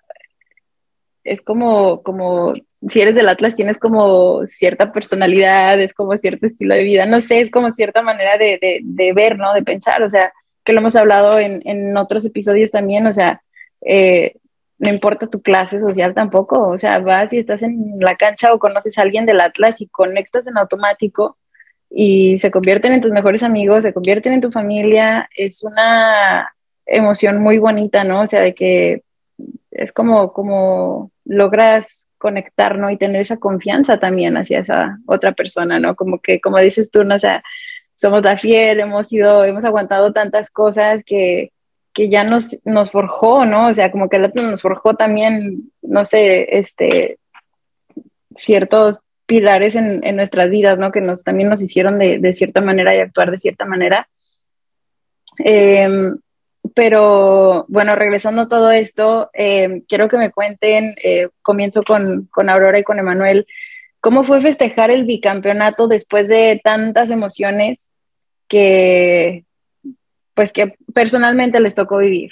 es 1.25 1.41
como, 1.41 2.03
como 2.03 2.55
si 2.89 3.01
eres 3.01 3.15
del 3.15 3.29
Atlas 3.29 3.57
tienes 3.57 3.79
como 3.79 4.45
cierta 4.47 4.93
personalidad, 4.93 5.81
es 5.81 5.95
como 5.95 6.17
cierto 6.19 6.47
estilo 6.47 6.75
de 6.75 6.83
vida, 6.83 7.07
no 7.07 7.21
sé, 7.21 7.41
es 7.41 7.51
como 7.51 7.71
cierta 7.71 8.03
manera 8.03 8.37
de, 8.37 8.59
de, 8.61 8.81
de 8.83 9.13
ver, 9.15 9.39
¿no? 9.39 9.55
De 9.55 9.63
pensar, 9.63 10.03
o 10.03 10.11
sea, 10.11 10.33
que 10.65 10.73
lo 10.73 10.81
hemos 10.81 10.97
hablado 10.97 11.39
en, 11.39 11.63
en 11.65 11.97
otros 11.97 12.27
episodios 12.27 12.71
también, 12.71 13.07
o 13.07 13.13
sea, 13.13 13.43
eh, 13.87 14.37
no 14.79 14.89
importa 14.91 15.29
tu 15.29 15.41
clase 15.41 15.81
social 15.81 16.13
tampoco, 16.13 16.69
o 16.69 16.77
sea, 16.77 16.99
vas 16.99 17.33
y 17.33 17.39
estás 17.39 17.63
en 17.63 18.01
la 18.01 18.17
cancha 18.17 18.53
o 18.53 18.59
conoces 18.59 18.99
a 18.99 19.03
alguien 19.03 19.27
del 19.27 19.41
Atlas 19.41 19.81
y 19.81 19.89
conectas 19.89 20.49
en 20.49 20.59
automático 20.59 21.39
y 21.95 22.39
se 22.39 22.51
convierten 22.51 22.93
en 22.93 23.01
tus 23.01 23.11
mejores 23.11 23.43
amigos, 23.43 23.83
se 23.83 23.93
convierten 23.93 24.33
en 24.33 24.41
tu 24.41 24.51
familia, 24.51 25.29
es 25.37 25.63
una 25.63 26.55
emoción 26.87 27.43
muy 27.43 27.59
bonita, 27.59 28.03
¿no? 28.03 28.23
O 28.23 28.27
sea, 28.27 28.41
de 28.41 28.55
que 28.55 29.03
es 29.71 29.93
como, 29.93 30.33
como 30.33 31.11
logras 31.25 32.09
conectar, 32.19 32.79
¿no? 32.79 32.91
Y 32.91 32.97
tener 32.97 33.21
esa 33.21 33.39
confianza 33.39 33.99
también 33.99 34.37
hacia 34.37 34.61
esa 34.61 34.99
otra 35.07 35.33
persona, 35.33 35.79
¿no? 35.79 35.95
Como 35.95 36.21
que, 36.21 36.41
como 36.41 36.59
dices 36.59 36.91
tú, 36.91 37.05
¿no? 37.05 37.17
O 37.17 37.19
sea, 37.19 37.43
somos 37.95 38.23
la 38.23 38.37
fiel, 38.37 38.81
hemos 38.81 39.09
sido, 39.09 39.45
hemos 39.45 39.65
aguantado 39.65 40.13
tantas 40.13 40.51
cosas 40.51 41.05
que, 41.05 41.53
que 41.93 42.09
ya 42.09 42.25
nos, 42.25 42.59
nos 42.65 42.91
forjó, 42.91 43.45
¿no? 43.45 43.69
O 43.69 43.75
sea, 43.75 43.91
como 43.93 44.09
que 44.09 44.17
el 44.17 44.25
otro 44.25 44.43
nos 44.43 44.63
forjó 44.63 44.95
también, 44.95 45.71
no 45.83 46.05
sé, 46.05 46.59
este, 46.59 47.19
ciertos 48.35 49.01
pilares 49.27 49.77
en, 49.77 50.05
en 50.05 50.17
nuestras 50.17 50.51
vidas, 50.51 50.79
¿no? 50.79 50.93
Que 50.93 51.01
nos, 51.01 51.25
también 51.25 51.49
nos 51.49 51.63
hicieron 51.63 51.99
de, 51.99 52.19
de 52.19 52.33
cierta 52.33 52.61
manera 52.61 52.95
y 52.95 53.01
actuar 53.01 53.31
de 53.31 53.39
cierta 53.39 53.65
manera. 53.65 54.09
Eh, 55.45 55.89
pero 56.75 57.65
bueno, 57.69 57.95
regresando 57.95 58.43
a 58.43 58.49
todo 58.49 58.71
esto, 58.71 59.31
eh, 59.35 59.83
quiero 59.89 60.09
que 60.09 60.17
me 60.17 60.31
cuenten, 60.31 60.95
eh, 61.03 61.29
comienzo 61.43 61.83
con, 61.83 62.29
con, 62.31 62.49
Aurora 62.49 62.79
y 62.79 62.85
con 62.85 62.99
Emanuel, 62.99 63.47
¿cómo 64.01 64.25
fue 64.25 64.41
festejar 64.41 64.91
el 64.91 65.05
bicampeonato 65.05 65.89
después 65.89 66.29
de 66.29 66.61
tantas 66.63 67.11
emociones 67.11 67.91
que, 68.49 69.45
pues 70.35 70.53
que 70.53 70.77
personalmente 70.95 71.61
les 71.61 71.75
tocó 71.75 71.99
vivir? 71.99 72.31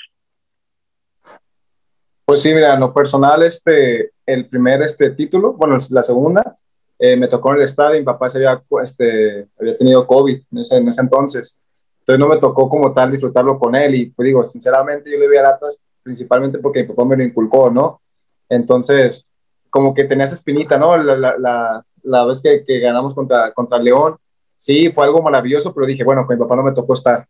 Pues 2.24 2.42
sí, 2.42 2.54
mira, 2.54 2.74
en 2.74 2.80
lo 2.80 2.94
personal, 2.94 3.42
este, 3.42 4.12
el 4.24 4.48
primer 4.48 4.82
este, 4.82 5.10
título, 5.10 5.54
bueno, 5.54 5.76
la 5.90 6.02
segunda, 6.02 6.56
eh, 7.02 7.16
me 7.16 7.28
tocó 7.28 7.51
en 7.52 7.56
el 7.56 7.64
estadio, 7.64 7.98
mi 7.98 8.05
papá 8.05 8.28
se 8.28 8.36
había, 8.36 8.62
este, 8.85 9.48
había 9.59 9.78
tenido 9.78 10.06
COVID 10.06 10.43
en 10.52 10.59
ese, 10.59 10.77
en 10.77 10.86
ese 10.86 11.01
entonces, 11.01 11.59
entonces 12.01 12.18
no 12.20 12.28
me 12.28 12.39
tocó 12.39 12.68
como 12.68 12.93
tal 12.93 13.10
disfrutarlo 13.10 13.59
con 13.59 13.74
él 13.74 13.94
y 13.94 14.06
pues 14.10 14.27
digo, 14.27 14.44
sinceramente 14.44 15.10
yo 15.10 15.18
le 15.18 15.28
vi 15.28 15.39
a 15.39 15.43
Latas 15.43 15.81
principalmente 16.02 16.59
porque 16.59 16.82
mi 16.82 16.89
papá 16.89 17.05
me 17.06 17.16
lo 17.16 17.24
inculcó, 17.24 17.70
¿no? 17.70 18.02
Entonces, 18.51 19.31
como 19.70 19.94
que 19.94 20.05
tenía 20.05 20.27
esa 20.27 20.35
espinita, 20.35 20.77
¿no? 20.77 20.97
La, 20.97 21.16
la, 21.39 21.85
la, 22.02 22.24
vez 22.27 22.43
que, 22.43 22.64
que, 22.66 22.81
ganamos 22.81 23.14
contra, 23.14 23.52
contra 23.52 23.78
León, 23.78 24.16
sí, 24.59 24.90
fue 24.93 25.05
algo 25.05 25.22
maravilloso, 25.22 25.72
pero 25.72 25.86
dije, 25.86 26.05
bueno, 26.05 26.27
con 26.27 26.36
mi 26.36 26.43
papá 26.43 26.56
no 26.56 26.64
me 26.64 26.72
tocó 26.72 26.94
estar. 26.94 27.27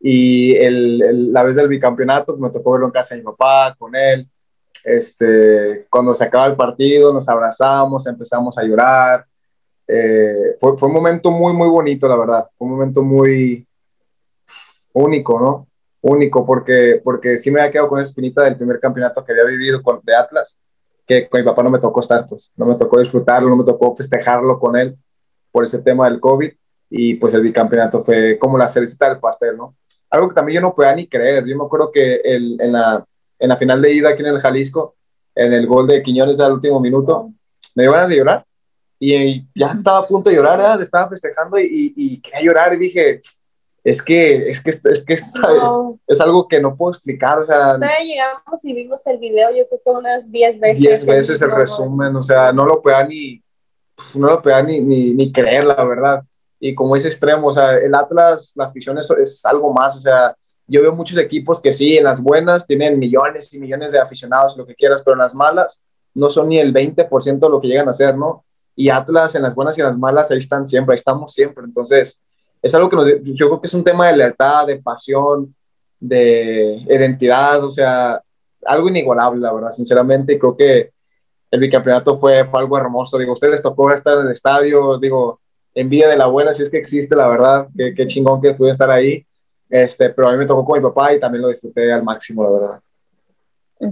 Y 0.00 0.56
el, 0.56 1.32
la 1.32 1.44
vez 1.44 1.54
del 1.54 1.68
bicampeonato, 1.68 2.36
me 2.36 2.50
tocó 2.50 2.72
verlo 2.72 2.86
en 2.86 2.92
casa 2.92 3.14
de 3.14 3.20
mi 3.20 3.24
papá, 3.24 3.74
con 3.78 3.94
él. 3.94 4.28
Este, 4.84 5.86
cuando 5.90 6.14
se 6.14 6.24
acaba 6.24 6.46
el 6.46 6.56
partido, 6.56 7.12
nos 7.12 7.28
abrazamos, 7.28 8.06
empezamos 8.06 8.56
a 8.58 8.62
llorar. 8.62 9.26
Eh, 9.86 10.56
fue, 10.58 10.76
fue 10.76 10.88
un 10.88 10.94
momento 10.94 11.30
muy, 11.30 11.52
muy 11.52 11.68
bonito, 11.68 12.08
la 12.08 12.16
verdad. 12.16 12.48
Fue 12.56 12.66
un 12.66 12.72
momento 12.74 13.02
muy, 13.02 13.66
único, 14.92 15.40
¿no? 15.40 15.68
Único, 16.00 16.44
porque, 16.44 17.00
porque 17.02 17.38
sí 17.38 17.50
me 17.50 17.60
había 17.60 17.72
quedado 17.72 17.88
con 17.88 18.00
esa 18.00 18.10
espinita 18.10 18.42
del 18.42 18.56
primer 18.56 18.80
campeonato 18.80 19.24
que 19.24 19.32
había 19.32 19.44
vivido 19.44 19.82
con, 19.82 20.00
de 20.02 20.14
Atlas, 20.14 20.60
que 21.06 21.28
con 21.28 21.40
mi 21.40 21.46
papá 21.46 21.62
no 21.62 21.70
me 21.70 21.78
tocó 21.78 22.00
estar, 22.00 22.28
pues, 22.28 22.52
no 22.56 22.66
me 22.66 22.74
tocó 22.74 22.98
disfrutarlo, 22.98 23.48
no 23.48 23.56
me 23.56 23.64
tocó 23.64 23.94
festejarlo 23.94 24.58
con 24.58 24.76
él 24.76 24.96
por 25.50 25.64
ese 25.64 25.80
tema 25.80 26.08
del 26.08 26.20
COVID, 26.20 26.52
y 26.90 27.14
pues 27.14 27.34
el 27.34 27.42
bicampeonato 27.42 28.02
fue 28.02 28.38
como 28.38 28.58
la 28.58 28.68
cerecita 28.68 29.08
del 29.08 29.20
pastel, 29.20 29.56
¿no? 29.56 29.76
Algo 30.10 30.28
que 30.28 30.34
también 30.34 30.56
yo 30.56 30.60
no 30.60 30.74
podía 30.74 30.94
ni 30.94 31.06
creer, 31.06 31.44
yo 31.46 31.56
me 31.56 31.64
acuerdo 31.64 31.90
que 31.90 32.16
el, 32.16 32.60
en, 32.60 32.72
la, 32.72 33.04
en 33.42 33.48
la 33.48 33.56
final 33.56 33.82
de 33.82 33.92
ida 33.92 34.10
aquí 34.10 34.22
en 34.22 34.28
el 34.28 34.40
Jalisco, 34.40 34.94
en 35.34 35.52
el 35.52 35.66
gol 35.66 35.88
de 35.88 36.00
Quiñones 36.00 36.38
al 36.38 36.52
último 36.52 36.78
minuto, 36.78 37.32
me 37.74 37.82
dio 37.82 37.92
ganas 37.92 38.08
de 38.08 38.16
llorar, 38.16 38.44
y 39.00 39.44
ya 39.52 39.72
estaba 39.76 39.98
a 39.98 40.06
punto 40.06 40.30
de 40.30 40.36
llorar, 40.36 40.78
¿eh? 40.78 40.82
estaba 40.82 41.08
festejando 41.08 41.58
y, 41.58 41.92
y 41.96 42.20
quería 42.20 42.42
llorar 42.42 42.74
y 42.74 42.76
dije, 42.76 43.20
es 43.82 44.00
que, 44.00 44.48
es 44.48 44.62
que, 44.62 44.70
es, 44.70 45.04
que 45.04 45.14
es, 45.14 45.34
es, 46.06 46.20
algo 46.20 46.46
que 46.46 46.60
no 46.60 46.76
puedo 46.76 46.92
explicar, 46.92 47.40
o 47.40 47.46
sea... 47.46 47.76
llegamos 47.78 48.64
y 48.64 48.72
vimos 48.74 49.00
el 49.06 49.18
video, 49.18 49.50
yo 49.50 49.66
creo 49.66 49.80
que 49.84 49.90
unas 49.90 50.30
10 50.30 50.60
veces. 50.60 50.78
10 50.78 51.06
veces 51.06 51.42
el, 51.42 51.50
resumen, 51.50 52.14
o 52.14 52.22
sea, 52.22 52.52
no 52.52 52.64
lo 52.64 52.80
pueda 52.80 53.02
ni, 53.04 53.42
no 54.14 54.28
lo 54.28 54.40
pueda 54.40 54.62
ni, 54.62 54.80
ni, 54.80 55.14
ni, 55.14 55.32
creer, 55.32 55.64
la 55.64 55.82
verdad. 55.82 56.22
Y 56.60 56.72
como 56.76 56.94
es 56.94 57.04
extremo, 57.04 57.48
o 57.48 57.52
sea, 57.52 57.76
el 57.76 57.92
Atlas, 57.92 58.52
la 58.54 58.66
afición 58.66 58.98
es, 58.98 59.10
es 59.10 59.44
algo 59.44 59.72
más, 59.72 59.96
o 59.96 59.98
sea, 59.98 60.32
yo 60.72 60.80
veo 60.80 60.94
muchos 60.94 61.18
equipos 61.18 61.60
que 61.60 61.70
sí, 61.70 61.98
en 61.98 62.04
las 62.04 62.22
buenas 62.22 62.66
tienen 62.66 62.98
millones 62.98 63.52
y 63.52 63.60
millones 63.60 63.92
de 63.92 63.98
aficionados, 63.98 64.56
lo 64.56 64.64
que 64.64 64.74
quieras, 64.74 65.02
pero 65.04 65.12
en 65.12 65.18
las 65.18 65.34
malas 65.34 65.78
no 66.14 66.30
son 66.30 66.48
ni 66.48 66.58
el 66.58 66.72
20% 66.72 67.38
de 67.38 67.48
lo 67.50 67.60
que 67.60 67.68
llegan 67.68 67.90
a 67.90 67.92
ser, 67.92 68.16
¿no? 68.16 68.44
Y 68.74 68.88
Atlas 68.88 69.34
en 69.34 69.42
las 69.42 69.54
buenas 69.54 69.76
y 69.76 69.82
en 69.82 69.88
las 69.88 69.98
malas 69.98 70.30
ahí 70.30 70.38
están 70.38 70.66
siempre, 70.66 70.94
ahí 70.94 70.96
estamos 70.96 71.30
siempre, 71.34 71.62
entonces 71.64 72.22
es 72.62 72.74
algo 72.74 72.88
que 72.88 72.96
nos, 72.96 73.06
yo 73.22 73.48
creo 73.48 73.60
que 73.60 73.66
es 73.66 73.74
un 73.74 73.84
tema 73.84 74.06
de 74.06 74.16
lealtad, 74.16 74.66
de 74.66 74.76
pasión, 74.76 75.54
de 76.00 76.82
identidad, 76.88 77.62
o 77.62 77.70
sea, 77.70 78.22
algo 78.64 78.88
inigualable, 78.88 79.42
la 79.42 79.52
verdad, 79.52 79.72
sinceramente, 79.72 80.38
creo 80.38 80.56
que 80.56 80.90
el 81.50 81.60
bicampeonato 81.60 82.16
fue, 82.16 82.46
fue 82.46 82.60
algo 82.60 82.78
hermoso, 82.78 83.18
digo, 83.18 83.34
ustedes 83.34 83.52
les 83.52 83.62
tocó 83.62 83.92
estar 83.92 84.18
en 84.18 84.26
el 84.26 84.32
estadio, 84.32 84.98
digo, 84.98 85.38
envidia 85.74 86.08
de 86.08 86.16
la 86.16 86.26
buena, 86.28 86.54
si 86.54 86.62
es 86.62 86.70
que 86.70 86.78
existe, 86.78 87.14
la 87.14 87.28
verdad, 87.28 87.68
qué, 87.76 87.94
qué 87.94 88.06
chingón 88.06 88.40
que 88.40 88.54
pudieron 88.54 88.72
estar 88.72 88.90
ahí, 88.90 89.26
Este, 89.72 90.10
pero 90.10 90.28
a 90.28 90.32
mí 90.32 90.36
me 90.36 90.44
tocó 90.44 90.66
con 90.66 90.78
mi 90.78 90.86
papá 90.86 91.14
y 91.14 91.18
también 91.18 91.40
lo 91.40 91.48
disfruté 91.48 91.90
al 91.90 92.02
máximo, 92.02 92.44
la 92.44 92.50
verdad. 92.50 92.80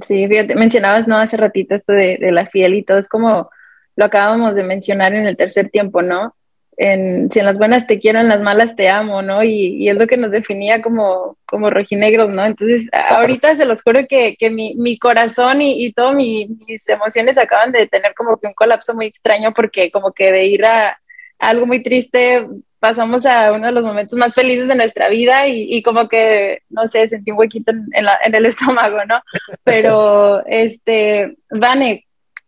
Sí, 0.03 0.29
fíjate, 0.29 0.55
mencionabas, 0.55 1.09
¿no? 1.09 1.17
Hace 1.17 1.39
ratito 1.39 1.75
esto 1.75 1.95
de, 1.95 2.19
de 2.21 2.31
la 2.33 2.45
fiel 2.47 2.75
y 2.75 2.83
todo, 2.83 2.99
es 2.99 3.09
como 3.09 3.49
lo 3.97 4.05
acabamos 4.05 4.55
de 4.55 4.63
mencionar 4.63 5.15
en 5.15 5.27
el 5.27 5.39
tercer 5.39 5.71
tiempo, 5.71 6.03
¿no? 6.03 6.37
En, 6.77 7.31
si 7.31 7.39
en 7.39 7.47
las 7.47 7.57
buenas 7.57 7.87
te 7.87 7.99
quiero, 7.99 8.21
en 8.21 8.29
las 8.29 8.43
malas 8.43 8.77
te 8.77 8.91
amo, 8.91 9.23
¿no? 9.23 9.43
Y, 9.43 9.83
y 9.83 9.89
es 9.89 9.97
lo 9.97 10.07
que 10.07 10.19
nos 10.19 10.33
definía 10.33 10.83
como, 10.83 11.39
como 11.47 11.71
rojinegros, 11.71 12.29
¿no? 12.29 12.45
Entonces, 12.45 12.91
ahorita 12.93 13.57
se 13.57 13.65
los 13.65 13.83
juro 13.83 14.01
que, 14.07 14.37
que 14.39 14.51
mi, 14.51 14.75
mi, 14.75 14.99
corazón 14.99 15.63
y, 15.63 15.83
y 15.83 15.95
todas 15.95 16.15
mi, 16.15 16.59
mis 16.69 16.87
emociones 16.91 17.39
acaban 17.39 17.73
de 17.73 17.87
tener 17.87 18.13
como 18.15 18.39
que 18.39 18.49
un 18.49 18.55
colapso 18.55 18.95
muy 18.95 19.07
extraño 19.07 19.55
porque 19.55 19.91
como 19.91 20.13
que 20.13 20.31
de 20.31 20.45
ir 20.45 20.67
a, 20.67 20.91
a 20.91 20.99
algo 21.39 21.65
muy 21.65 21.83
triste 21.83 22.47
pasamos 22.81 23.27
a 23.27 23.53
uno 23.53 23.67
de 23.67 23.73
los 23.73 23.85
momentos 23.85 24.19
más 24.19 24.35
felices 24.35 24.67
de 24.67 24.75
nuestra 24.75 25.09
vida 25.11 25.47
y, 25.47 25.83
como 25.83 26.09
que, 26.09 26.63
no 26.71 26.89
sé, 26.89 27.07
sentí 27.07 27.31
un 27.31 27.39
huequito 27.39 27.71
en, 27.71 28.35
el 28.35 28.47
estómago, 28.47 29.05
¿no? 29.05 29.21
Pero, 29.63 30.45
este, 30.47 31.37
Vane, 31.51 32.07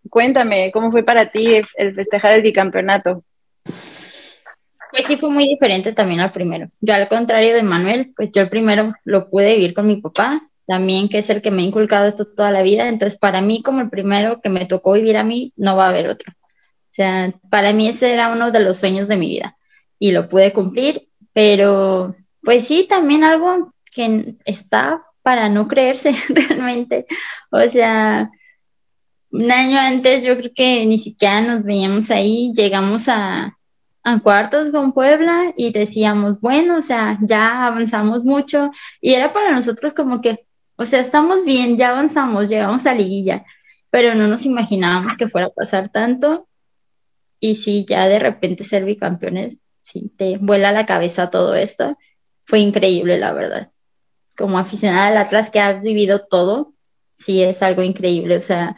cuéntame, 0.09 0.73
¿cómo 0.73 0.91
fue 0.91 1.05
para 1.05 1.31
ti 1.31 1.61
el 1.77 1.95
festejar 1.95 2.33
el 2.33 2.43
bicampeonato? 2.43 3.23
Pues 4.91 5.07
sí, 5.07 5.17
fue 5.17 5.31
muy 5.31 5.49
diferente 5.49 5.93
también 5.93 6.21
al 6.21 6.33
primero. 6.33 6.69
Yo 6.81 6.95
al 6.95 7.09
contrario 7.09 7.55
de 7.55 7.63
Manuel, 7.63 8.13
pues 8.17 8.33
yo 8.33 8.43
el 8.43 8.49
primero 8.49 8.95
lo 9.05 9.31
pude 9.31 9.55
vivir 9.55 9.75
con 9.75 9.87
mi 9.87 9.97
papá, 9.97 10.49
también 10.67 11.09
que 11.09 11.19
es 11.19 11.31
el 11.31 11.41
que 11.41 11.51
me 11.51 11.63
ha 11.63 11.67
inculcado 11.67 12.07
esto 12.07 12.27
toda 12.27 12.51
la 12.51 12.63
vida. 12.63 12.89
Entonces, 12.89 13.19
para 13.19 13.41
mí, 13.41 13.63
como 13.63 13.81
el 13.81 13.91
primero 13.91 14.41
que 14.41 14.49
me 14.49 14.67
tocó 14.67 14.93
vivir 14.93 15.17
a 15.17 15.25
mí, 15.25 15.53
no 15.57 15.77
va 15.77 15.87
a 15.87 15.89
haber 15.91 16.09
otro. 16.09 16.33
O 16.33 16.95
sea, 16.95 17.33
para 17.49 17.73
mí 17.73 17.89
ese 17.89 18.13
era 18.13 18.31
uno 18.31 18.51
de 18.51 18.61
los 18.61 18.77
sueños 18.79 19.09
de 19.09 19.17
mi 19.17 19.29
vida 19.29 19.57
y 20.03 20.11
lo 20.11 20.29
pude 20.29 20.53
cumplir, 20.53 21.09
pero 21.33 22.17
pues 22.43 22.67
sí, 22.67 22.87
también 22.89 23.23
algo 23.23 23.73
que 23.95 24.35
está 24.45 25.05
para 25.23 25.49
no 25.49 25.69
creerse 25.69 26.13
realmente. 26.29 27.07
O 27.53 27.61
sea, 27.69 28.29
un 29.31 29.53
año 29.53 29.79
antes 29.79 30.25
yo 30.25 30.37
creo 30.37 30.51
que 30.53 30.85
ni 30.87 30.99
siquiera 30.99 31.41
nos 31.41 31.63
veíamos 31.63 32.11
ahí, 32.11 32.53
llegamos 32.57 33.09
a, 33.09 33.57
a 34.03 34.19
cuartos 34.19 34.71
con 34.71 34.93
Puebla 34.93 35.53
y 35.57 35.71
decíamos, 35.71 36.41
bueno, 36.41 36.79
o 36.79 36.83
sea, 36.83 37.17
ya 37.23 37.65
avanzamos 37.65 38.25
mucho 38.25 38.73
y 39.01 39.13
era 39.13 39.33
para 39.33 39.53
nosotros 39.53 39.95
como 39.95 40.21
que, 40.21 40.49
o 40.75 40.85
sea, 40.85 40.99
estamos 40.99 41.45
bien, 41.45 41.77
ya 41.79 41.91
avanzamos, 41.91 42.49
llegamos 42.49 42.87
a 42.87 42.95
liguilla, 42.95 43.45
pero 43.91 44.17
no 44.17 44.27
nos 44.27 44.47
imaginábamos 44.47 45.17
que 45.17 45.29
fuera 45.29 45.47
a 45.47 45.51
pasar 45.51 45.91
tanto. 45.91 46.49
Y 47.39 47.55
sí, 47.55 47.87
ya 47.89 48.09
de 48.09 48.19
repente 48.19 48.65
ser 48.65 48.85
bicampeones, 48.85 49.59
te 50.17 50.39
vuela 50.39 50.73
la 50.73 50.87
cabeza 50.87 51.31
todo 51.31 51.55
esto, 51.55 51.97
fue 52.45 52.61
increíble, 52.61 53.19
la 53.19 53.33
verdad. 53.33 53.71
Como 54.37 54.59
aficionada 54.59 55.09
al 55.09 55.17
Atlas 55.17 55.51
que 55.51 55.61
ha 55.61 55.73
vivido 55.75 56.27
todo, 56.27 56.75
sí 57.17 57.43
es 57.43 57.63
algo 57.63 57.83
increíble, 57.83 58.37
o 58.37 58.41
sea, 58.41 58.77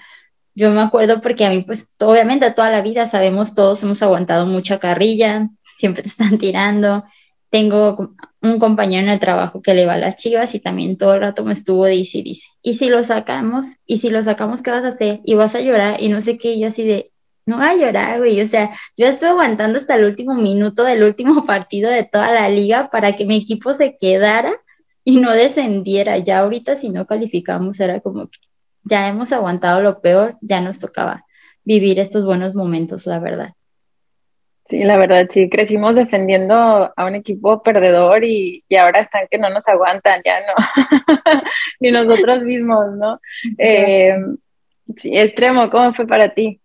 yo 0.55 0.71
me 0.71 0.81
acuerdo 0.81 1.21
porque 1.21 1.45
a 1.45 1.51
mí, 1.51 1.63
pues, 1.63 1.95
obviamente 1.99 2.51
toda 2.53 2.71
la 2.71 2.81
vida 2.81 3.07
sabemos 3.07 3.55
todos, 3.55 3.83
hemos 3.83 4.03
aguantado 4.03 4.47
mucha 4.47 4.79
carrilla, 4.79 5.49
siempre 5.77 6.03
te 6.03 6.09
están 6.09 6.39
tirando. 6.39 7.05
Tengo 7.51 8.15
un 8.43 8.59
compañero 8.59 9.05
en 9.05 9.09
el 9.11 9.21
trabajo 9.21 9.63
que 9.63 9.75
le 9.75 9.87
va 9.87 9.95
a 9.95 9.99
las 9.99 10.17
chivas 10.17 10.55
y 10.55 10.61
también 10.61 10.97
todo 10.97 11.15
el 11.15 11.21
rato 11.21 11.45
me 11.45 11.53
estuvo 11.53 11.87
dice 11.87 12.19
y 12.19 12.23
dice, 12.23 12.49
¿y 12.63 12.75
si 12.75 12.89
lo 12.89 13.03
sacamos? 13.05 13.67
¿Y 13.87 13.99
si 13.99 14.11
lo 14.11 14.23
sacamos, 14.23 14.63
qué 14.63 14.71
vas 14.71 14.85
a 14.85 14.89
hacer? 14.89 15.21
Y 15.25 15.35
vas 15.35 15.55
a 15.55 15.61
llorar 15.61 16.01
y 16.01 16.09
no 16.09 16.21
sé 16.21 16.39
qué, 16.39 16.55
y 16.55 16.61
yo 16.61 16.69
así 16.69 16.85
de, 16.85 17.13
no 17.47 17.57
voy 17.57 17.67
a 17.67 17.77
llorar, 17.77 18.19
güey. 18.19 18.41
O 18.41 18.47
sea, 18.47 18.71
yo 18.97 19.07
estuve 19.07 19.31
aguantando 19.31 19.79
hasta 19.79 19.97
el 19.97 20.05
último 20.05 20.35
minuto 20.35 20.85
del 20.85 21.03
último 21.03 21.45
partido 21.47 21.91
de 21.91 22.05
toda 22.05 22.33
la 22.33 22.49
liga 22.49 22.91
para 22.91 23.17
que 23.17 23.27
mi 23.27 23.37
equipo 23.37 23.75
se 23.75 23.97
quedara 23.99 24.55
y 25.05 25.19
no 25.21 25.33
descendiera. 25.33 26.19
Ya 26.19 26.41
ahorita 26.41 26.77
si 26.77 26.91
no 26.91 27.07
calificamos 27.07 27.79
era 27.81 28.01
como 28.01 28.29
que 28.29 28.39
ya 28.85 29.09
hemos 29.09 29.33
aguantado 29.33 29.81
lo 29.81 30.01
peor, 30.01 30.37
ya 30.41 30.61
nos 30.61 30.79
tocaba 30.79 31.25
vivir 31.65 31.99
estos 31.99 32.25
buenos 32.25 32.55
momentos, 32.55 33.07
la 33.07 33.19
verdad. 33.19 33.55
Sí, 34.67 34.83
la 34.83 34.97
verdad, 34.97 35.29
sí, 35.31 35.51
crecimos 35.51 35.97
defendiendo 35.97 36.55
a 36.97 37.05
un 37.05 37.15
equipo 37.15 37.63
perdedor 37.63 38.25
y, 38.25 38.65
y 38.67 38.77
ahora 38.77 39.01
están 39.01 39.27
que 39.31 39.37
no 39.37 39.51
nos 39.51 39.69
aguantan, 39.69 40.23
ya 40.25 40.41
no, 40.41 40.55
ni 41.81 41.91
nosotros 41.91 42.43
mismos, 42.43 42.97
¿no? 42.97 43.21
Eh, 43.59 44.17
sí, 44.97 45.19
extremo, 45.19 45.69
¿cómo 45.69 45.93
fue 45.93 46.07
para 46.07 46.33
ti? 46.33 46.63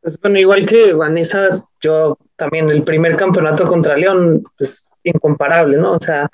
Pues 0.00 0.18
bueno, 0.20 0.38
igual 0.38 0.64
que 0.66 0.92
Vanessa, 0.92 1.64
yo 1.80 2.18
también 2.36 2.70
el 2.70 2.82
primer 2.82 3.16
campeonato 3.16 3.66
contra 3.66 3.96
León, 3.96 4.44
pues 4.56 4.86
incomparable, 5.02 5.76
¿no? 5.76 5.92
O 5.92 6.00
sea, 6.00 6.28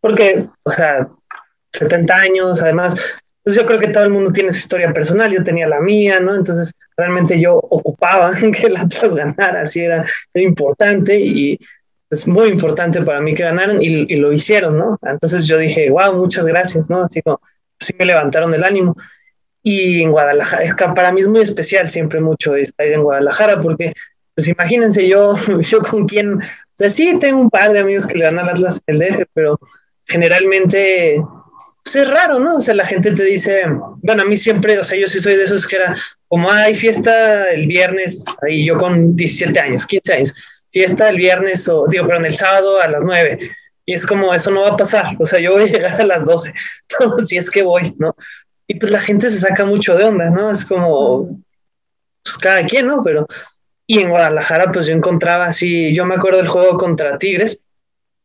porque, 0.00 0.46
o 0.62 0.70
sea, 0.70 1.08
70 1.72 2.14
años, 2.14 2.62
además, 2.62 2.96
pues 3.42 3.56
yo 3.56 3.66
creo 3.66 3.78
que 3.78 3.88
todo 3.88 4.04
el 4.04 4.10
mundo 4.10 4.32
tiene 4.32 4.52
su 4.52 4.58
historia 4.58 4.92
personal, 4.92 5.32
yo 5.32 5.42
tenía 5.42 5.66
la 5.66 5.80
mía, 5.80 6.20
¿no? 6.20 6.34
Entonces, 6.34 6.72
realmente 6.96 7.40
yo 7.40 7.56
ocupaba 7.56 8.32
que 8.52 8.66
el 8.66 8.76
Atlas 8.76 9.14
ganara, 9.14 9.62
así 9.62 9.80
era, 9.80 10.04
era 10.32 10.44
importante 10.44 11.18
y 11.18 11.58
es 12.10 12.28
muy 12.28 12.48
importante 12.48 13.00
para 13.02 13.20
mí 13.20 13.34
que 13.34 13.42
ganaran 13.42 13.80
y, 13.80 14.12
y, 14.12 14.16
lo 14.16 14.32
hicieron, 14.32 14.78
¿no? 14.78 14.98
Entonces 15.02 15.46
yo 15.46 15.56
dije, 15.56 15.88
wow, 15.90 16.14
muchas 16.14 16.46
gracias, 16.46 16.90
¿no? 16.90 17.04
Así 17.04 17.22
como, 17.22 17.40
sí 17.80 17.94
me 17.98 18.04
levantaron 18.04 18.52
el 18.54 18.64
ánimo. 18.64 18.96
Y 19.62 20.02
en 20.02 20.10
Guadalajara, 20.10 20.62
es 20.62 20.74
que 20.74 20.84
para 20.88 21.12
mí 21.12 21.20
es 21.20 21.28
muy 21.28 21.40
especial 21.40 21.88
siempre 21.88 22.20
mucho 22.20 22.56
estar 22.56 22.86
en 22.86 23.02
Guadalajara 23.02 23.60
porque, 23.60 23.92
pues 24.34 24.48
imagínense 24.48 25.08
yo, 25.08 25.34
yo 25.60 25.80
con 25.80 26.06
quién, 26.06 26.34
o 26.34 26.42
sea, 26.74 26.90
sí 26.90 27.16
tengo 27.20 27.40
un 27.40 27.50
par 27.50 27.72
de 27.72 27.80
amigos 27.80 28.06
que 28.06 28.18
le 28.18 28.24
dan 28.24 28.38
al 28.38 28.48
Atlas 28.48 28.80
el 28.86 28.98
DF, 28.98 29.24
pero 29.34 29.58
generalmente 30.06 31.22
pues 31.84 31.96
es 31.96 32.08
raro, 32.08 32.38
¿no? 32.38 32.56
O 32.56 32.60
sea, 32.60 32.74
la 32.74 32.86
gente 32.86 33.12
te 33.12 33.24
dice, 33.24 33.64
bueno, 34.02 34.22
a 34.22 34.24
mí 34.24 34.36
siempre, 34.36 34.78
o 34.78 34.84
sea, 34.84 34.98
yo 34.98 35.08
sí 35.08 35.18
soy 35.20 35.36
de 35.36 35.44
esos 35.44 35.66
que 35.66 35.76
era 35.76 35.96
como 36.28 36.50
hay 36.50 36.74
fiesta 36.74 37.50
el 37.50 37.66
viernes, 37.66 38.24
ahí 38.42 38.64
yo 38.64 38.78
con 38.78 39.16
17 39.16 39.58
años, 39.58 39.86
15 39.86 40.12
años, 40.12 40.34
fiesta 40.70 41.08
el 41.10 41.16
viernes 41.16 41.68
o, 41.68 41.86
digo, 41.88 42.06
perdón, 42.06 42.26
el 42.26 42.36
sábado 42.36 42.80
a 42.80 42.88
las 42.88 43.04
9. 43.04 43.50
Y 43.84 43.94
es 43.94 44.06
como, 44.06 44.32
eso 44.32 44.52
no 44.52 44.62
va 44.62 44.70
a 44.70 44.76
pasar, 44.76 45.16
o 45.18 45.26
sea, 45.26 45.40
yo 45.40 45.52
voy 45.52 45.64
a 45.64 45.66
llegar 45.66 46.00
a 46.00 46.06
las 46.06 46.24
12, 46.24 46.54
si 47.24 47.36
es 47.36 47.50
que 47.50 47.64
voy, 47.64 47.94
¿no? 47.98 48.14
Y 48.72 48.76
pues 48.76 48.90
la 48.90 49.02
gente 49.02 49.28
se 49.28 49.36
saca 49.36 49.66
mucho 49.66 49.94
de 49.94 50.04
onda, 50.04 50.30
¿no? 50.30 50.50
Es 50.50 50.64
como, 50.64 51.28
pues 52.24 52.38
cada 52.38 52.64
quien, 52.64 52.86
¿no? 52.86 53.02
Pero, 53.02 53.26
y 53.86 53.98
en 53.98 54.08
Guadalajara, 54.08 54.72
pues 54.72 54.86
yo 54.86 54.94
encontraba 54.94 55.44
así, 55.44 55.94
yo 55.94 56.06
me 56.06 56.14
acuerdo 56.14 56.38
del 56.38 56.48
juego 56.48 56.78
contra 56.78 57.18
Tigres, 57.18 57.60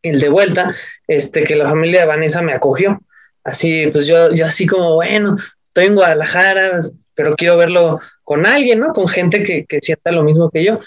el 0.02 0.22
de 0.22 0.30
vuelta, 0.30 0.74
este, 1.06 1.44
que 1.44 1.58
la 1.58 1.68
familia 1.68 2.00
de 2.00 2.08
Vanessa 2.08 2.42
me 2.42 2.54
acogió 2.54 3.02
así, 3.44 3.88
pues 3.88 4.08
yo, 4.08 4.34
yo 4.34 4.46
así 4.46 4.66
como, 4.66 4.96
bueno, 4.96 5.36
estoy 5.66 5.88
en 5.88 5.96
Guadalajara, 5.96 6.80
pero 7.14 7.36
quiero 7.36 7.58
verlo 7.58 8.00
con 8.24 8.46
alguien, 8.46 8.80
¿no? 8.80 8.94
Con 8.94 9.10
gente 9.10 9.44
que, 9.44 9.66
que 9.66 9.80
sienta 9.82 10.12
lo 10.12 10.24
mismo 10.24 10.50
que 10.50 10.64
yo. 10.64 10.80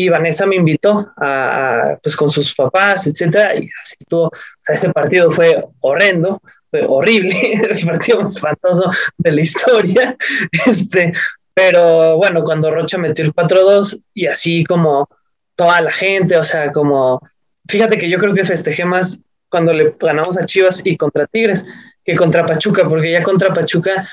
Y 0.00 0.08
Vanessa 0.08 0.46
me 0.46 0.54
invitó 0.54 1.12
a, 1.16 1.98
pues 2.00 2.14
con 2.14 2.30
sus 2.30 2.54
papás, 2.54 3.08
etcétera, 3.08 3.56
y 3.56 3.68
así 3.82 3.96
estuvo, 3.98 4.26
o 4.26 4.32
sea, 4.62 4.76
ese 4.76 4.90
partido 4.90 5.28
fue 5.32 5.66
horrendo, 5.80 6.40
fue 6.70 6.84
horrible, 6.86 7.54
el 7.68 7.84
partido 7.84 8.20
más 8.22 8.36
espantoso 8.36 8.88
de 9.16 9.32
la 9.32 9.40
historia, 9.40 10.16
este, 10.66 11.12
pero 11.52 12.16
bueno, 12.16 12.44
cuando 12.44 12.70
Rocha 12.70 12.96
metió 12.96 13.24
el 13.24 13.34
4-2 13.34 14.00
y 14.14 14.26
así 14.26 14.62
como 14.62 15.08
toda 15.56 15.80
la 15.80 15.90
gente, 15.90 16.36
o 16.36 16.44
sea, 16.44 16.70
como, 16.70 17.20
fíjate 17.68 17.98
que 17.98 18.08
yo 18.08 18.18
creo 18.18 18.34
que 18.34 18.44
festejé 18.44 18.84
más 18.84 19.20
cuando 19.48 19.72
le 19.72 19.96
ganamos 19.98 20.38
a 20.38 20.46
Chivas 20.46 20.80
y 20.84 20.96
contra 20.96 21.26
Tigres, 21.26 21.66
que 22.04 22.14
contra 22.14 22.46
Pachuca, 22.46 22.88
porque 22.88 23.10
ya 23.10 23.24
contra 23.24 23.52
Pachuca, 23.52 24.08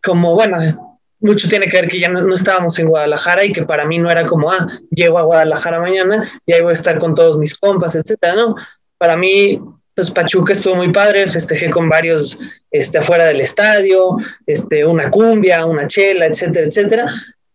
como 0.00 0.36
bueno, 0.36 0.95
mucho 1.20 1.48
tiene 1.48 1.66
que 1.66 1.80
ver 1.80 1.88
que 1.88 2.00
ya 2.00 2.08
no, 2.08 2.20
no, 2.22 2.34
estábamos 2.34 2.78
en 2.78 2.88
Guadalajara 2.88 3.44
y 3.44 3.52
que 3.52 3.62
para 3.62 3.84
mí 3.84 3.98
no 3.98 4.10
era 4.10 4.26
como, 4.26 4.50
ah, 4.52 4.66
llego 4.90 5.18
a 5.18 5.22
Guadalajara 5.22 5.80
mañana 5.80 6.30
y 6.44 6.52
ahí 6.52 6.62
voy 6.62 6.72
a 6.72 6.74
estar 6.74 6.98
con 6.98 7.14
todos 7.14 7.38
mis 7.38 7.56
compas, 7.56 7.94
etcétera, 7.94 8.34
no. 8.34 8.54
Para 8.98 9.16
mí, 9.16 9.60
pues 9.94 10.10
Pachuca 10.10 10.52
estuvo 10.52 10.76
muy 10.76 10.92
padre, 10.92 11.26
festejé 11.26 11.70
con 11.70 11.88
varios 11.88 12.38
este, 12.70 12.98
afuera 12.98 13.24
del 13.24 13.40
estadio, 13.40 14.16
este, 14.46 14.84
una 14.84 15.10
cumbia, 15.10 15.64
una 15.64 15.86
chela, 15.86 16.26
etcétera, 16.26 16.66
etcétera. 16.66 17.06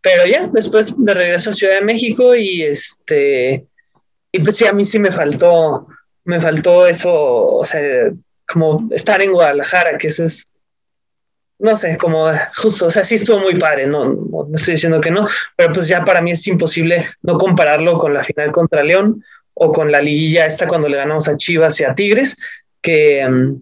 Pero 0.01 0.25
ya, 0.25 0.47
después 0.51 0.93
de 0.97 1.13
regreso 1.13 1.51
a 1.51 1.53
Ciudad 1.53 1.75
de 1.75 1.85
México 1.85 2.35
y 2.35 2.63
este, 2.63 3.67
y 4.31 4.39
pues 4.41 4.57
sí, 4.57 4.65
a 4.65 4.73
mí 4.73 4.85
sí 4.85 4.97
me 4.97 5.11
faltó, 5.11 5.87
me 6.23 6.39
faltó 6.39 6.87
eso, 6.87 7.11
o 7.13 7.65
sea, 7.65 8.11
como 8.47 8.87
estar 8.91 9.21
en 9.21 9.33
Guadalajara, 9.33 9.97
que 9.97 10.07
eso 10.07 10.23
es, 10.23 10.47
no 11.61 11.75
sé, 11.75 11.97
como 11.97 12.31
justo, 12.55 12.87
o 12.87 12.91
sea, 12.91 13.03
sí 13.03 13.15
estuvo 13.15 13.39
muy 13.39 13.59
padre, 13.59 13.85
no, 13.85 14.05
no, 14.05 14.47
estoy 14.53 14.73
diciendo 14.73 14.99
que 14.99 15.11
no, 15.11 15.27
pero 15.55 15.71
pues 15.71 15.87
ya 15.87 16.03
para 16.03 16.21
mí 16.21 16.31
es 16.31 16.45
imposible 16.47 17.05
no 17.21 17.37
compararlo 17.37 17.97
con 17.97 18.13
la 18.13 18.23
final 18.23 18.51
contra 18.51 18.83
León 18.83 19.23
o 19.53 19.71
con 19.71 19.91
la 19.91 20.01
liguilla 20.01 20.47
esta 20.47 20.67
cuando 20.67 20.89
le 20.89 20.97
ganamos 20.97 21.27
a 21.27 21.37
Chivas 21.37 21.79
y 21.79 21.83
a 21.83 21.93
Tigres, 21.93 22.35
que, 22.81 23.23
um, 23.27 23.61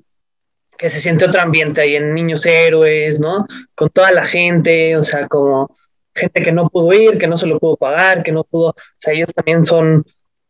que 0.77 0.87
se 0.87 1.01
siente 1.01 1.25
otro 1.25 1.41
ambiente 1.41 1.81
ahí 1.81 1.95
en 1.95 2.13
Niños 2.13 2.45
Héroes, 2.45 3.19
¿no? 3.19 3.45
Con 3.75 3.89
toda 3.89 4.13
la 4.13 4.25
gente, 4.25 4.95
o 4.95 5.03
sea, 5.03 5.27
como 5.27 5.75
gente 6.15 6.41
que 6.41 6.53
no 6.53 6.69
pudo 6.69 6.93
ir, 6.93 7.17
que 7.17 7.27
no 7.27 7.37
se 7.37 7.47
lo 7.47 7.59
pudo 7.59 7.75
pagar, 7.75 8.23
que 8.23 8.31
no 8.31 8.45
pudo, 8.45 8.69
o 8.69 8.75
sea, 8.97 9.13
ellos 9.13 9.33
también 9.33 9.63
son 9.63 10.05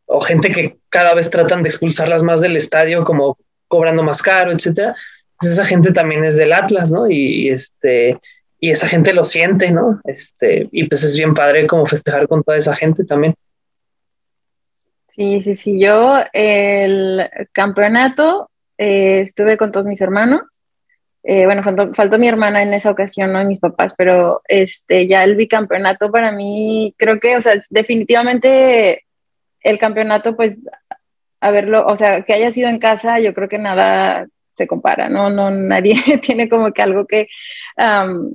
o 0.05 0.21
gente 0.21 0.51
que 0.51 0.77
cada 0.89 1.13
vez 1.13 1.29
tratan 1.29 1.63
de 1.63 1.69
expulsarlas 1.69 2.23
más 2.23 2.41
del 2.41 2.57
estadio, 2.57 3.03
como 3.03 3.37
cobrando 3.67 4.03
más 4.03 4.21
caro, 4.21 4.51
etcétera. 4.51 4.95
Pues 5.39 5.53
esa 5.53 5.65
gente 5.65 5.91
también 5.91 6.25
es 6.25 6.35
del 6.35 6.53
Atlas, 6.53 6.91
¿no? 6.91 7.09
Y, 7.09 7.49
este 7.49 8.19
y 8.59 8.71
esa 8.71 8.87
gente 8.87 9.13
lo 9.13 9.23
siente, 9.23 9.71
¿no? 9.71 10.01
Este, 10.03 10.67
y 10.71 10.87
pues 10.87 11.03
es 11.03 11.15
bien 11.15 11.33
padre 11.33 11.65
como 11.65 11.85
festejar 11.85 12.27
con 12.27 12.43
toda 12.43 12.57
esa 12.57 12.75
gente 12.75 13.05
también. 13.05 13.33
Sí, 15.07 15.41
sí, 15.41 15.55
sí. 15.55 15.79
Yo 15.79 16.17
el 16.33 17.29
campeonato 17.53 18.49
eh, 18.77 19.21
estuve 19.21 19.57
con 19.57 19.71
todos 19.71 19.85
mis 19.85 20.01
hermanos. 20.01 20.41
Eh, 21.23 21.45
bueno, 21.45 21.63
faltó, 21.63 22.17
mi 22.17 22.27
hermana 22.27 22.63
en 22.63 22.73
esa 22.73 22.91
ocasión, 22.91 23.33
no 23.33 23.43
mis 23.43 23.59
papás, 23.59 23.93
pero 23.97 24.41
este 24.45 25.07
ya 25.07 25.23
el 25.23 25.35
bicampeonato 25.35 26.11
para 26.11 26.31
mí, 26.31 26.95
creo 26.97 27.19
que, 27.19 27.35
o 27.35 27.41
sea, 27.41 27.55
definitivamente 27.69 29.03
el 29.61 29.77
campeonato, 29.77 30.35
pues, 30.35 30.63
a 31.41 31.51
verlo, 31.51 31.85
o 31.85 31.97
sea, 31.97 32.21
que 32.23 32.33
haya 32.33 32.51
sido 32.51 32.69
en 32.69 32.79
casa, 32.79 33.19
yo 33.19 33.33
creo 33.33 33.49
que 33.49 33.57
nada 33.57 34.27
se 34.59 34.67
compara, 34.67 35.09
¿no? 35.09 35.29
No, 35.29 35.49
nadie 35.49 35.95
tiene 36.21 36.47
como 36.47 36.71
que 36.71 36.81
algo 36.81 37.05
que 37.07 37.27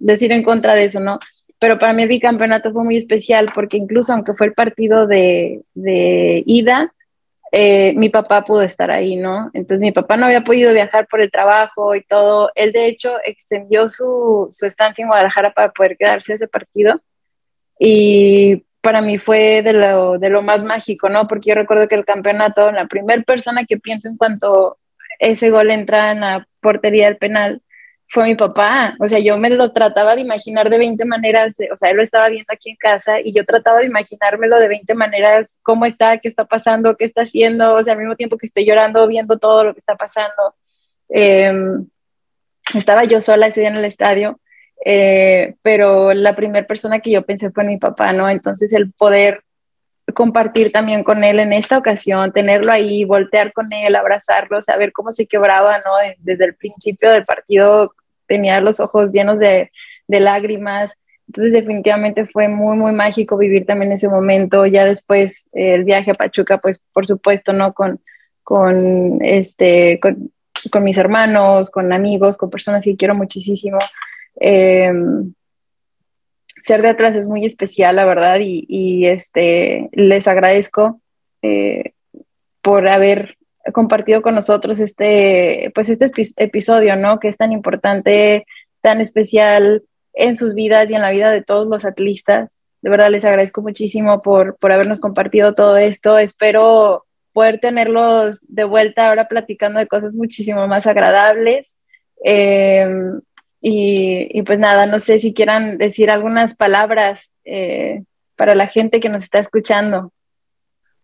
decir 0.01 0.33
en 0.33 0.43
contra 0.43 0.75
de 0.75 0.87
eso, 0.87 1.01
¿no? 1.01 1.21
pero 1.65 1.79
para 1.79 1.95
mí 1.95 2.03
el 2.03 2.11
bicampeonato 2.11 2.73
fue 2.73 2.85
muy 2.85 2.99
especial 2.99 3.51
porque 3.55 3.79
incluso 3.79 4.13
aunque 4.13 4.35
fue 4.35 4.49
el 4.49 4.53
partido 4.53 5.07
de, 5.07 5.63
ida, 6.45 6.93
eh, 7.53 7.95
mi 7.97 8.11
papá 8.11 8.45
pudo 8.45 8.61
estar 8.61 8.91
ahí, 8.91 9.17
¿no? 9.17 9.51
Entonces 9.55 9.81
mi 9.81 9.91
papá 9.91 10.19
no 10.19 10.27
había 10.27 10.45
podido 10.45 10.75
viajar 10.75 11.07
por 11.07 11.23
el 11.23 11.31
trabajo 11.31 11.95
y 11.95 12.03
todo. 12.03 12.51
Él 12.55 12.73
de 12.73 12.87
hecho 12.87 13.13
extendió 13.25 13.89
su, 13.89 14.49
su 14.51 14.67
estancia 14.67 15.05
en 15.05 15.09
Guadalajara 15.09 15.55
para 15.55 15.73
poder 15.73 15.97
quedarse 15.97 16.35
ese 16.35 16.49
partido. 16.49 17.01
Y 17.79 18.65
para 18.83 19.01
mí 19.01 19.17
fue 19.17 19.63
de 19.63 19.73
lo, 19.73 20.19
de 20.19 20.29
lo 20.29 20.43
más 20.43 20.65
mágico, 20.65 21.09
¿no? 21.09 21.27
Porque 21.27 21.49
yo 21.49 21.55
recuerdo 21.55 21.89
que 21.89 21.95
el 21.95 22.05
campeonato, 22.05 22.73
la 22.73 22.89
primera 22.89 23.23
persona 23.23 23.65
que 23.65 23.79
pienso 23.79 24.09
en 24.09 24.19
cuanto 24.19 24.77
ese 25.19 25.51
gol 25.51 25.71
entra 25.71 26.13
en 26.13 26.21
la 26.21 26.47
portería 26.61 27.07
del 27.07 27.17
penal, 27.17 27.63
fue 28.09 28.25
mi 28.25 28.35
papá. 28.37 28.97
O 29.01 29.09
sea, 29.09 29.19
yo 29.19 29.37
me 29.39 29.51
lo 29.51 29.73
trataba 29.73 30.15
de 30.15 30.23
imaginar 30.23 30.71
de 30.71 30.79
20 30.79 31.05
maneras, 31.05 31.57
o 31.73 31.77
sea, 31.77 31.91
él 31.91 31.97
lo 31.97 32.03
estaba 32.03 32.29
viendo 32.29 32.53
aquí 32.53 32.71
en 32.71 32.77
casa 32.77 33.21
y 33.21 33.35
yo 33.35 33.45
trataba 33.45 33.81
de 33.81 33.87
imaginármelo 33.87 34.59
de 34.59 34.69
20 34.69 34.95
maneras, 34.95 35.59
cómo 35.63 35.87
está, 35.87 36.19
qué 36.19 36.29
está 36.29 36.45
pasando, 36.45 36.97
qué 36.97 37.05
está 37.07 37.23
haciendo, 37.23 37.75
o 37.75 37.83
sea, 37.83 37.95
al 37.95 38.01
mismo 38.01 38.17
tiempo 38.17 38.39
que 38.39 38.47
estoy 38.47 38.67
llorando, 38.67 39.07
viendo 39.09 39.39
todo 39.39 39.65
lo 39.65 39.73
que 39.75 39.81
está 39.81 39.97
pasando. 39.97 40.55
Em, 41.09 41.87
estaba 42.75 43.05
yo 43.05 43.21
sola 43.21 43.49
ese 43.49 43.61
día 43.61 43.71
en 43.71 43.77
el 43.77 43.85
estadio, 43.85 44.41
eh, 44.85 45.55
pero 45.63 46.13
la 46.15 46.37
primera 46.37 46.67
persona 46.67 47.01
que 47.01 47.11
yo 47.11 47.25
pensé 47.25 47.51
fue 47.51 47.65
mi 47.65 47.79
papá, 47.79 48.13
¿no? 48.13 48.29
Entonces 48.29 48.73
el 48.73 48.93
poder 48.93 49.44
compartir 50.13 50.71
también 50.71 51.03
con 51.03 51.25
él 51.25 51.41
en 51.41 51.53
esta 51.53 51.79
ocasión, 51.79 52.33
tenerlo 52.33 52.71
ahí, 52.73 53.05
voltear 53.05 53.53
con 53.53 53.73
él, 53.73 53.97
abrazarlo, 53.97 54.61
saber 54.61 54.93
cómo 54.93 55.13
se 55.13 55.27
quebraba, 55.27 55.79
¿no? 55.79 55.93
Desde 56.19 56.45
el 56.45 56.55
principio 56.55 57.11
del 57.11 57.25
partido 57.25 57.95
tenía 58.27 58.61
los 58.61 58.81
ojos 58.81 59.13
llenos 59.13 59.39
de, 59.39 59.71
lágrimas. 60.09 60.99
Entonces 61.27 61.55
definitivamente 61.55 62.27
fue 62.27 62.49
muy, 62.49 62.77
muy 62.77 62.93
mágico 62.93 63.39
vivir 63.39 63.65
también 63.65 63.93
ese 63.93 64.09
momento. 64.09 64.67
Ya 64.67 64.85
después 64.85 65.49
el 65.53 65.85
viaje 65.85 66.11
a 66.11 66.15
Pachuca, 66.15 66.59
pues 66.59 66.81
por 66.93 67.07
supuesto, 67.07 67.55
¿no? 67.55 67.73
Con, 67.73 68.01
con, 68.43 69.19
este, 69.23 69.99
con, 70.01 70.85
mis 70.85 70.99
hermanos, 70.99 71.71
con 71.71 71.93
amigos, 71.93 72.37
con 72.37 72.51
personas 72.51 72.85
que 72.85 72.97
quiero 72.97 73.15
muchísimo. 73.15 73.79
Em, 74.37 75.33
ser 76.65 76.81
de 76.81 76.89
Atlas 76.89 77.15
es 77.15 77.29
muy 77.29 77.45
especial, 77.45 77.97
la 77.97 78.07
verdad, 78.07 78.39
y, 78.41 79.07
este, 79.07 79.91
les 79.93 80.27
agradezco 80.27 81.01
eh, 81.43 81.93
por 82.63 82.89
haber 82.89 83.37
compartido 83.73 84.23
con 84.23 84.35
nosotros 84.35 84.81
este, 84.81 85.71
pues 85.75 85.91
este 85.91 86.07
episodio, 86.39 86.97
¿no? 86.97 87.21
Que 87.21 87.29
es 87.29 87.37
tan 87.37 87.53
importante, 87.53 88.47
tan 88.81 89.01
especial 89.03 89.83
en 90.15 90.37
sus 90.39 90.55
vidas 90.55 90.91
y 90.91 90.95
en 90.95 91.03
la 91.03 91.11
vida 91.11 91.31
de 91.31 91.43
todos 91.43 91.67
los 91.67 91.85
atlistas. 91.85 92.57
De 92.81 92.91
verdad 92.91 93.11
les 93.11 93.25
agradezco 93.25 93.61
muchísimo 93.61 94.23
por, 94.23 94.57
por 94.57 94.73
habernos 94.73 95.01
compartido 95.01 95.55
todo 95.55 95.77
esto. 95.77 96.19
Espero 96.19 97.05
poder 97.33 97.61
tenerlos 97.61 98.41
de 98.49 98.65
vuelta 98.65 99.09
ahora 99.09 99.29
platicando 99.29 99.81
de 99.81 99.87
cosas 99.87 100.15
muchísimo 100.15 100.67
más 100.67 100.87
agradables. 100.87 101.79
Eh, 102.25 102.87
y, 103.67 104.43
pues 104.43 104.59
nada, 104.59 104.85
no 104.85 105.01
sé 105.01 105.19
si 105.19 105.33
quieran 105.33 105.79
decir 105.79 106.11
algunas 106.11 106.55
palabras 106.55 107.33
eh, 107.47 108.03
para 108.37 108.55
la 108.55 108.67
gente 108.67 109.01
que 109.01 109.09
nos 109.09 109.25
está 109.25 109.39
escuchando. 109.39 110.13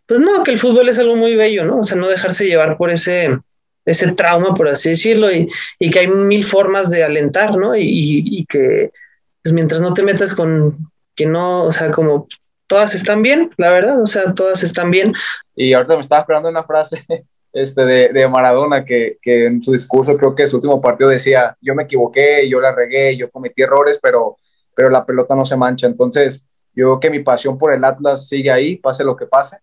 Pues 0.05 0.21
no, 0.21 0.43
que 0.43 0.51
el 0.51 0.59
fútbol 0.59 0.91
es 0.91 0.99
algo 0.99 1.17
muy 1.17 1.37
bello, 1.37 1.65
¿no? 1.65 1.79
O 1.79 1.85
sea, 1.85 1.97
no 1.97 2.07
dejarse 2.07 2.45
llevar 2.45 2.77
por 2.77 2.91
ese, 2.91 3.39
ese 3.87 4.13
trauma, 4.13 4.53
por 4.53 4.69
así 4.69 4.91
decirlo, 4.91 5.33
y, 5.33 5.49
y 5.79 5.91
que 5.91 6.01
hay 6.01 6.09
mil 6.09 6.45
formas 6.45 6.91
de 6.91 7.03
alentar, 7.03 7.57
¿no? 7.57 7.75
Y, 7.75 7.83
y, 7.87 8.45
que 8.45 8.91
pues 9.43 9.55
mientras 9.55 9.81
no 9.81 9.95
te 9.95 10.03
metas 10.03 10.35
con 10.35 10.91
que 11.15 11.25
no, 11.25 11.65
o 11.65 11.73
sea, 11.73 11.91
como 11.91 12.29
todas 12.67 12.95
están 12.95 13.23
bien, 13.23 13.53
la 13.57 13.71
verdad, 13.71 14.03
o 14.03 14.07
sea, 14.07 14.35
todas 14.35 14.63
están 14.65 14.91
bien. 14.91 15.15
Y 15.57 15.73
ahorita 15.73 15.95
me 15.95 16.03
estaba 16.03 16.21
esperando 16.21 16.51
una 16.51 16.65
frase 16.65 17.07
este, 17.53 17.85
de, 17.85 18.09
de 18.11 18.29
Maradona 18.29 18.85
que, 18.85 19.19
que, 19.21 19.47
en 19.47 19.63
su 19.63 19.73
discurso, 19.73 20.17
creo 20.17 20.35
que 20.35 20.49
su 20.49 20.57
último 20.57 20.81
partido 20.81 21.11
decía, 21.11 21.57
yo 21.61 21.75
me 21.75 21.85
equivoqué, 21.85 22.49
yo 22.49 22.61
la 22.61 22.73
regué, 22.73 23.17
yo 23.17 23.31
cometí 23.31 23.63
errores, 23.63 23.99
pero, 24.01 24.37
pero 24.75 24.91
la 24.91 25.05
pelota 25.05 25.35
no 25.35 25.45
se 25.45 25.57
mancha. 25.57 25.87
Entonces, 25.87 26.49
yo 26.75 26.87
creo 26.87 27.01
que 27.01 27.11
mi 27.11 27.21
pasión 27.21 27.59
por 27.59 27.73
el 27.73 27.85
Atlas 27.85 28.29
sigue 28.29 28.51
ahí, 28.51 28.77
pase 28.77 29.05
lo 29.05 29.17
que 29.17 29.27
pase. 29.27 29.59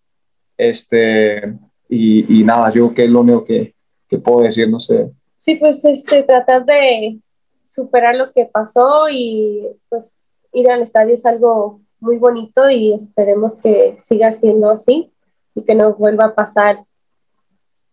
Este, 0.57 1.53
y, 1.87 2.39
y 2.39 2.43
nada, 2.43 2.69
yo 2.69 2.87
creo 2.87 2.93
que 2.93 3.03
es 3.05 3.09
lo 3.09 3.21
único 3.21 3.45
que, 3.45 3.73
que, 4.09 4.17
puedo 4.17 4.41
decir, 4.41 4.69
no 4.69 4.79
sé. 4.79 5.09
Sí, 5.37 5.55
pues 5.55 5.83
este, 5.85 6.23
tratar 6.23 6.65
de 6.65 7.19
superar 7.65 8.15
lo 8.15 8.31
que 8.31 8.45
pasó 8.45 9.07
y 9.09 9.67
pues 9.89 10.29
ir 10.53 10.69
al 10.69 10.81
estadio 10.81 11.13
es 11.13 11.25
algo 11.25 11.81
muy 11.99 12.17
bonito 12.17 12.69
y 12.69 12.93
esperemos 12.93 13.57
que 13.57 13.97
siga 14.01 14.33
siendo 14.33 14.69
así 14.69 15.11
y 15.55 15.63
que 15.63 15.75
no 15.75 15.93
vuelva 15.93 16.25
a 16.25 16.35
pasar 16.35 16.83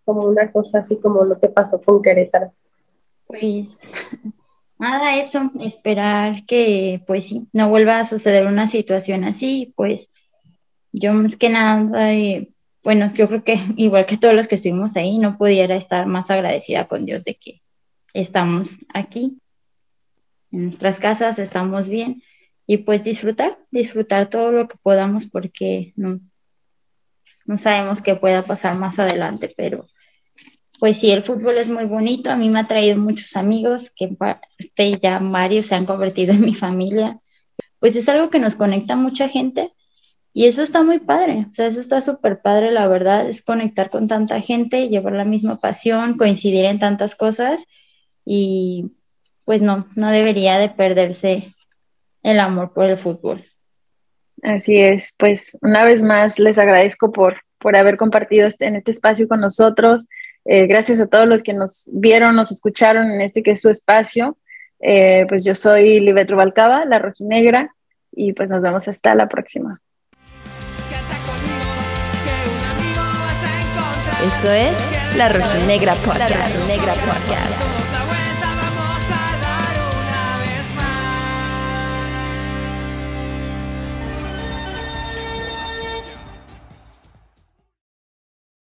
como 0.04 0.22
una 0.22 0.50
cosa 0.52 0.80
así 0.80 0.96
como 0.98 1.24
lo 1.24 1.38
que 1.38 1.48
pasó 1.48 1.80
con 1.80 2.02
Querétaro. 2.02 2.52
Pues 3.26 3.80
nada, 4.78 5.16
eso, 5.16 5.50
esperar 5.60 6.44
que 6.46 7.02
pues 7.06 7.26
sí, 7.26 7.48
no 7.52 7.68
vuelva 7.68 8.00
a 8.00 8.04
suceder 8.04 8.46
una 8.46 8.66
situación 8.66 9.24
así, 9.24 9.72
pues 9.76 10.10
yo 10.92 11.12
más 11.12 11.36
que 11.36 11.48
nada, 11.48 12.12
eh, 12.12 12.50
bueno, 12.82 13.12
yo 13.14 13.28
creo 13.28 13.44
que 13.44 13.58
igual 13.76 14.06
que 14.06 14.16
todos 14.16 14.34
los 14.34 14.48
que 14.48 14.56
estuvimos 14.56 14.96
ahí, 14.96 15.18
no 15.18 15.38
pudiera 15.38 15.76
estar 15.76 16.06
más 16.06 16.30
agradecida 16.30 16.86
con 16.86 17.06
Dios 17.06 17.24
de 17.24 17.36
que 17.36 17.62
estamos 18.12 18.70
aquí, 18.92 19.40
en 20.52 20.64
nuestras 20.64 21.00
casas, 21.00 21.38
estamos 21.38 21.88
bien 21.88 22.22
y 22.66 22.78
pues 22.78 23.02
disfrutar, 23.02 23.58
disfrutar 23.70 24.30
todo 24.30 24.52
lo 24.52 24.68
que 24.68 24.76
podamos 24.82 25.26
porque 25.26 25.92
no, 25.96 26.20
no 27.44 27.58
sabemos 27.58 28.00
qué 28.00 28.14
pueda 28.14 28.42
pasar 28.42 28.76
más 28.76 28.98
adelante, 28.98 29.52
pero 29.56 29.86
pues 30.84 30.98
sí, 30.98 31.10
el 31.10 31.22
fútbol 31.22 31.56
es 31.56 31.70
muy 31.70 31.86
bonito, 31.86 32.30
a 32.30 32.36
mí 32.36 32.50
me 32.50 32.60
ha 32.60 32.68
traído 32.68 32.98
muchos 32.98 33.36
amigos 33.36 33.90
que 33.96 34.98
ya 35.00 35.18
varios 35.18 35.64
se 35.64 35.76
han 35.76 35.86
convertido 35.86 36.34
en 36.34 36.42
mi 36.42 36.54
familia, 36.54 37.20
pues 37.78 37.96
es 37.96 38.06
algo 38.10 38.28
que 38.28 38.38
nos 38.38 38.54
conecta 38.54 38.92
a 38.92 38.96
mucha 38.96 39.30
gente 39.30 39.72
y 40.34 40.44
eso 40.44 40.60
está 40.60 40.82
muy 40.82 40.98
padre, 40.98 41.46
o 41.50 41.54
sea, 41.54 41.68
eso 41.68 41.80
está 41.80 42.02
súper 42.02 42.42
padre, 42.42 42.70
la 42.70 42.86
verdad, 42.86 43.26
es 43.26 43.40
conectar 43.40 43.88
con 43.88 44.08
tanta 44.08 44.42
gente, 44.42 44.90
llevar 44.90 45.14
la 45.14 45.24
misma 45.24 45.56
pasión, 45.58 46.18
coincidir 46.18 46.66
en 46.66 46.78
tantas 46.78 47.14
cosas 47.14 47.64
y 48.26 48.92
pues 49.46 49.62
no, 49.62 49.88
no 49.96 50.10
debería 50.10 50.58
de 50.58 50.68
perderse 50.68 51.44
el 52.22 52.40
amor 52.40 52.74
por 52.74 52.84
el 52.84 52.98
fútbol. 52.98 53.46
Así 54.42 54.78
es, 54.78 55.14
pues 55.16 55.56
una 55.62 55.82
vez 55.82 56.02
más 56.02 56.38
les 56.38 56.58
agradezco 56.58 57.10
por, 57.10 57.40
por 57.58 57.74
haber 57.74 57.96
compartido 57.96 58.46
este, 58.46 58.66
en 58.66 58.76
este 58.76 58.90
espacio 58.90 59.26
con 59.26 59.40
nosotros. 59.40 60.08
Eh, 60.44 60.66
gracias 60.66 61.00
a 61.00 61.06
todos 61.06 61.26
los 61.26 61.42
que 61.42 61.54
nos 61.54 61.88
vieron, 61.92 62.36
nos 62.36 62.52
escucharon 62.52 63.10
en 63.10 63.20
este 63.20 63.42
que 63.42 63.52
es 63.52 63.60
su 63.60 63.70
espacio. 63.70 64.36
Eh, 64.80 65.24
pues 65.28 65.44
yo 65.44 65.54
soy 65.54 66.00
Libet 66.00 66.30
Rubalcaba, 66.30 66.84
la 66.84 66.98
rojinegra, 66.98 67.74
y 68.12 68.32
pues 68.32 68.50
nos 68.50 68.62
vemos 68.62 68.86
hasta 68.88 69.14
la 69.14 69.28
próxima. 69.28 69.80
Esto 74.24 74.50
es 74.50 74.78
La 75.16 75.28
Rojinegra 75.28 75.94
Podcast. 75.96 76.30
La 76.30 76.46
Rojinegra 76.46 76.94
Podcast. 76.94 78.13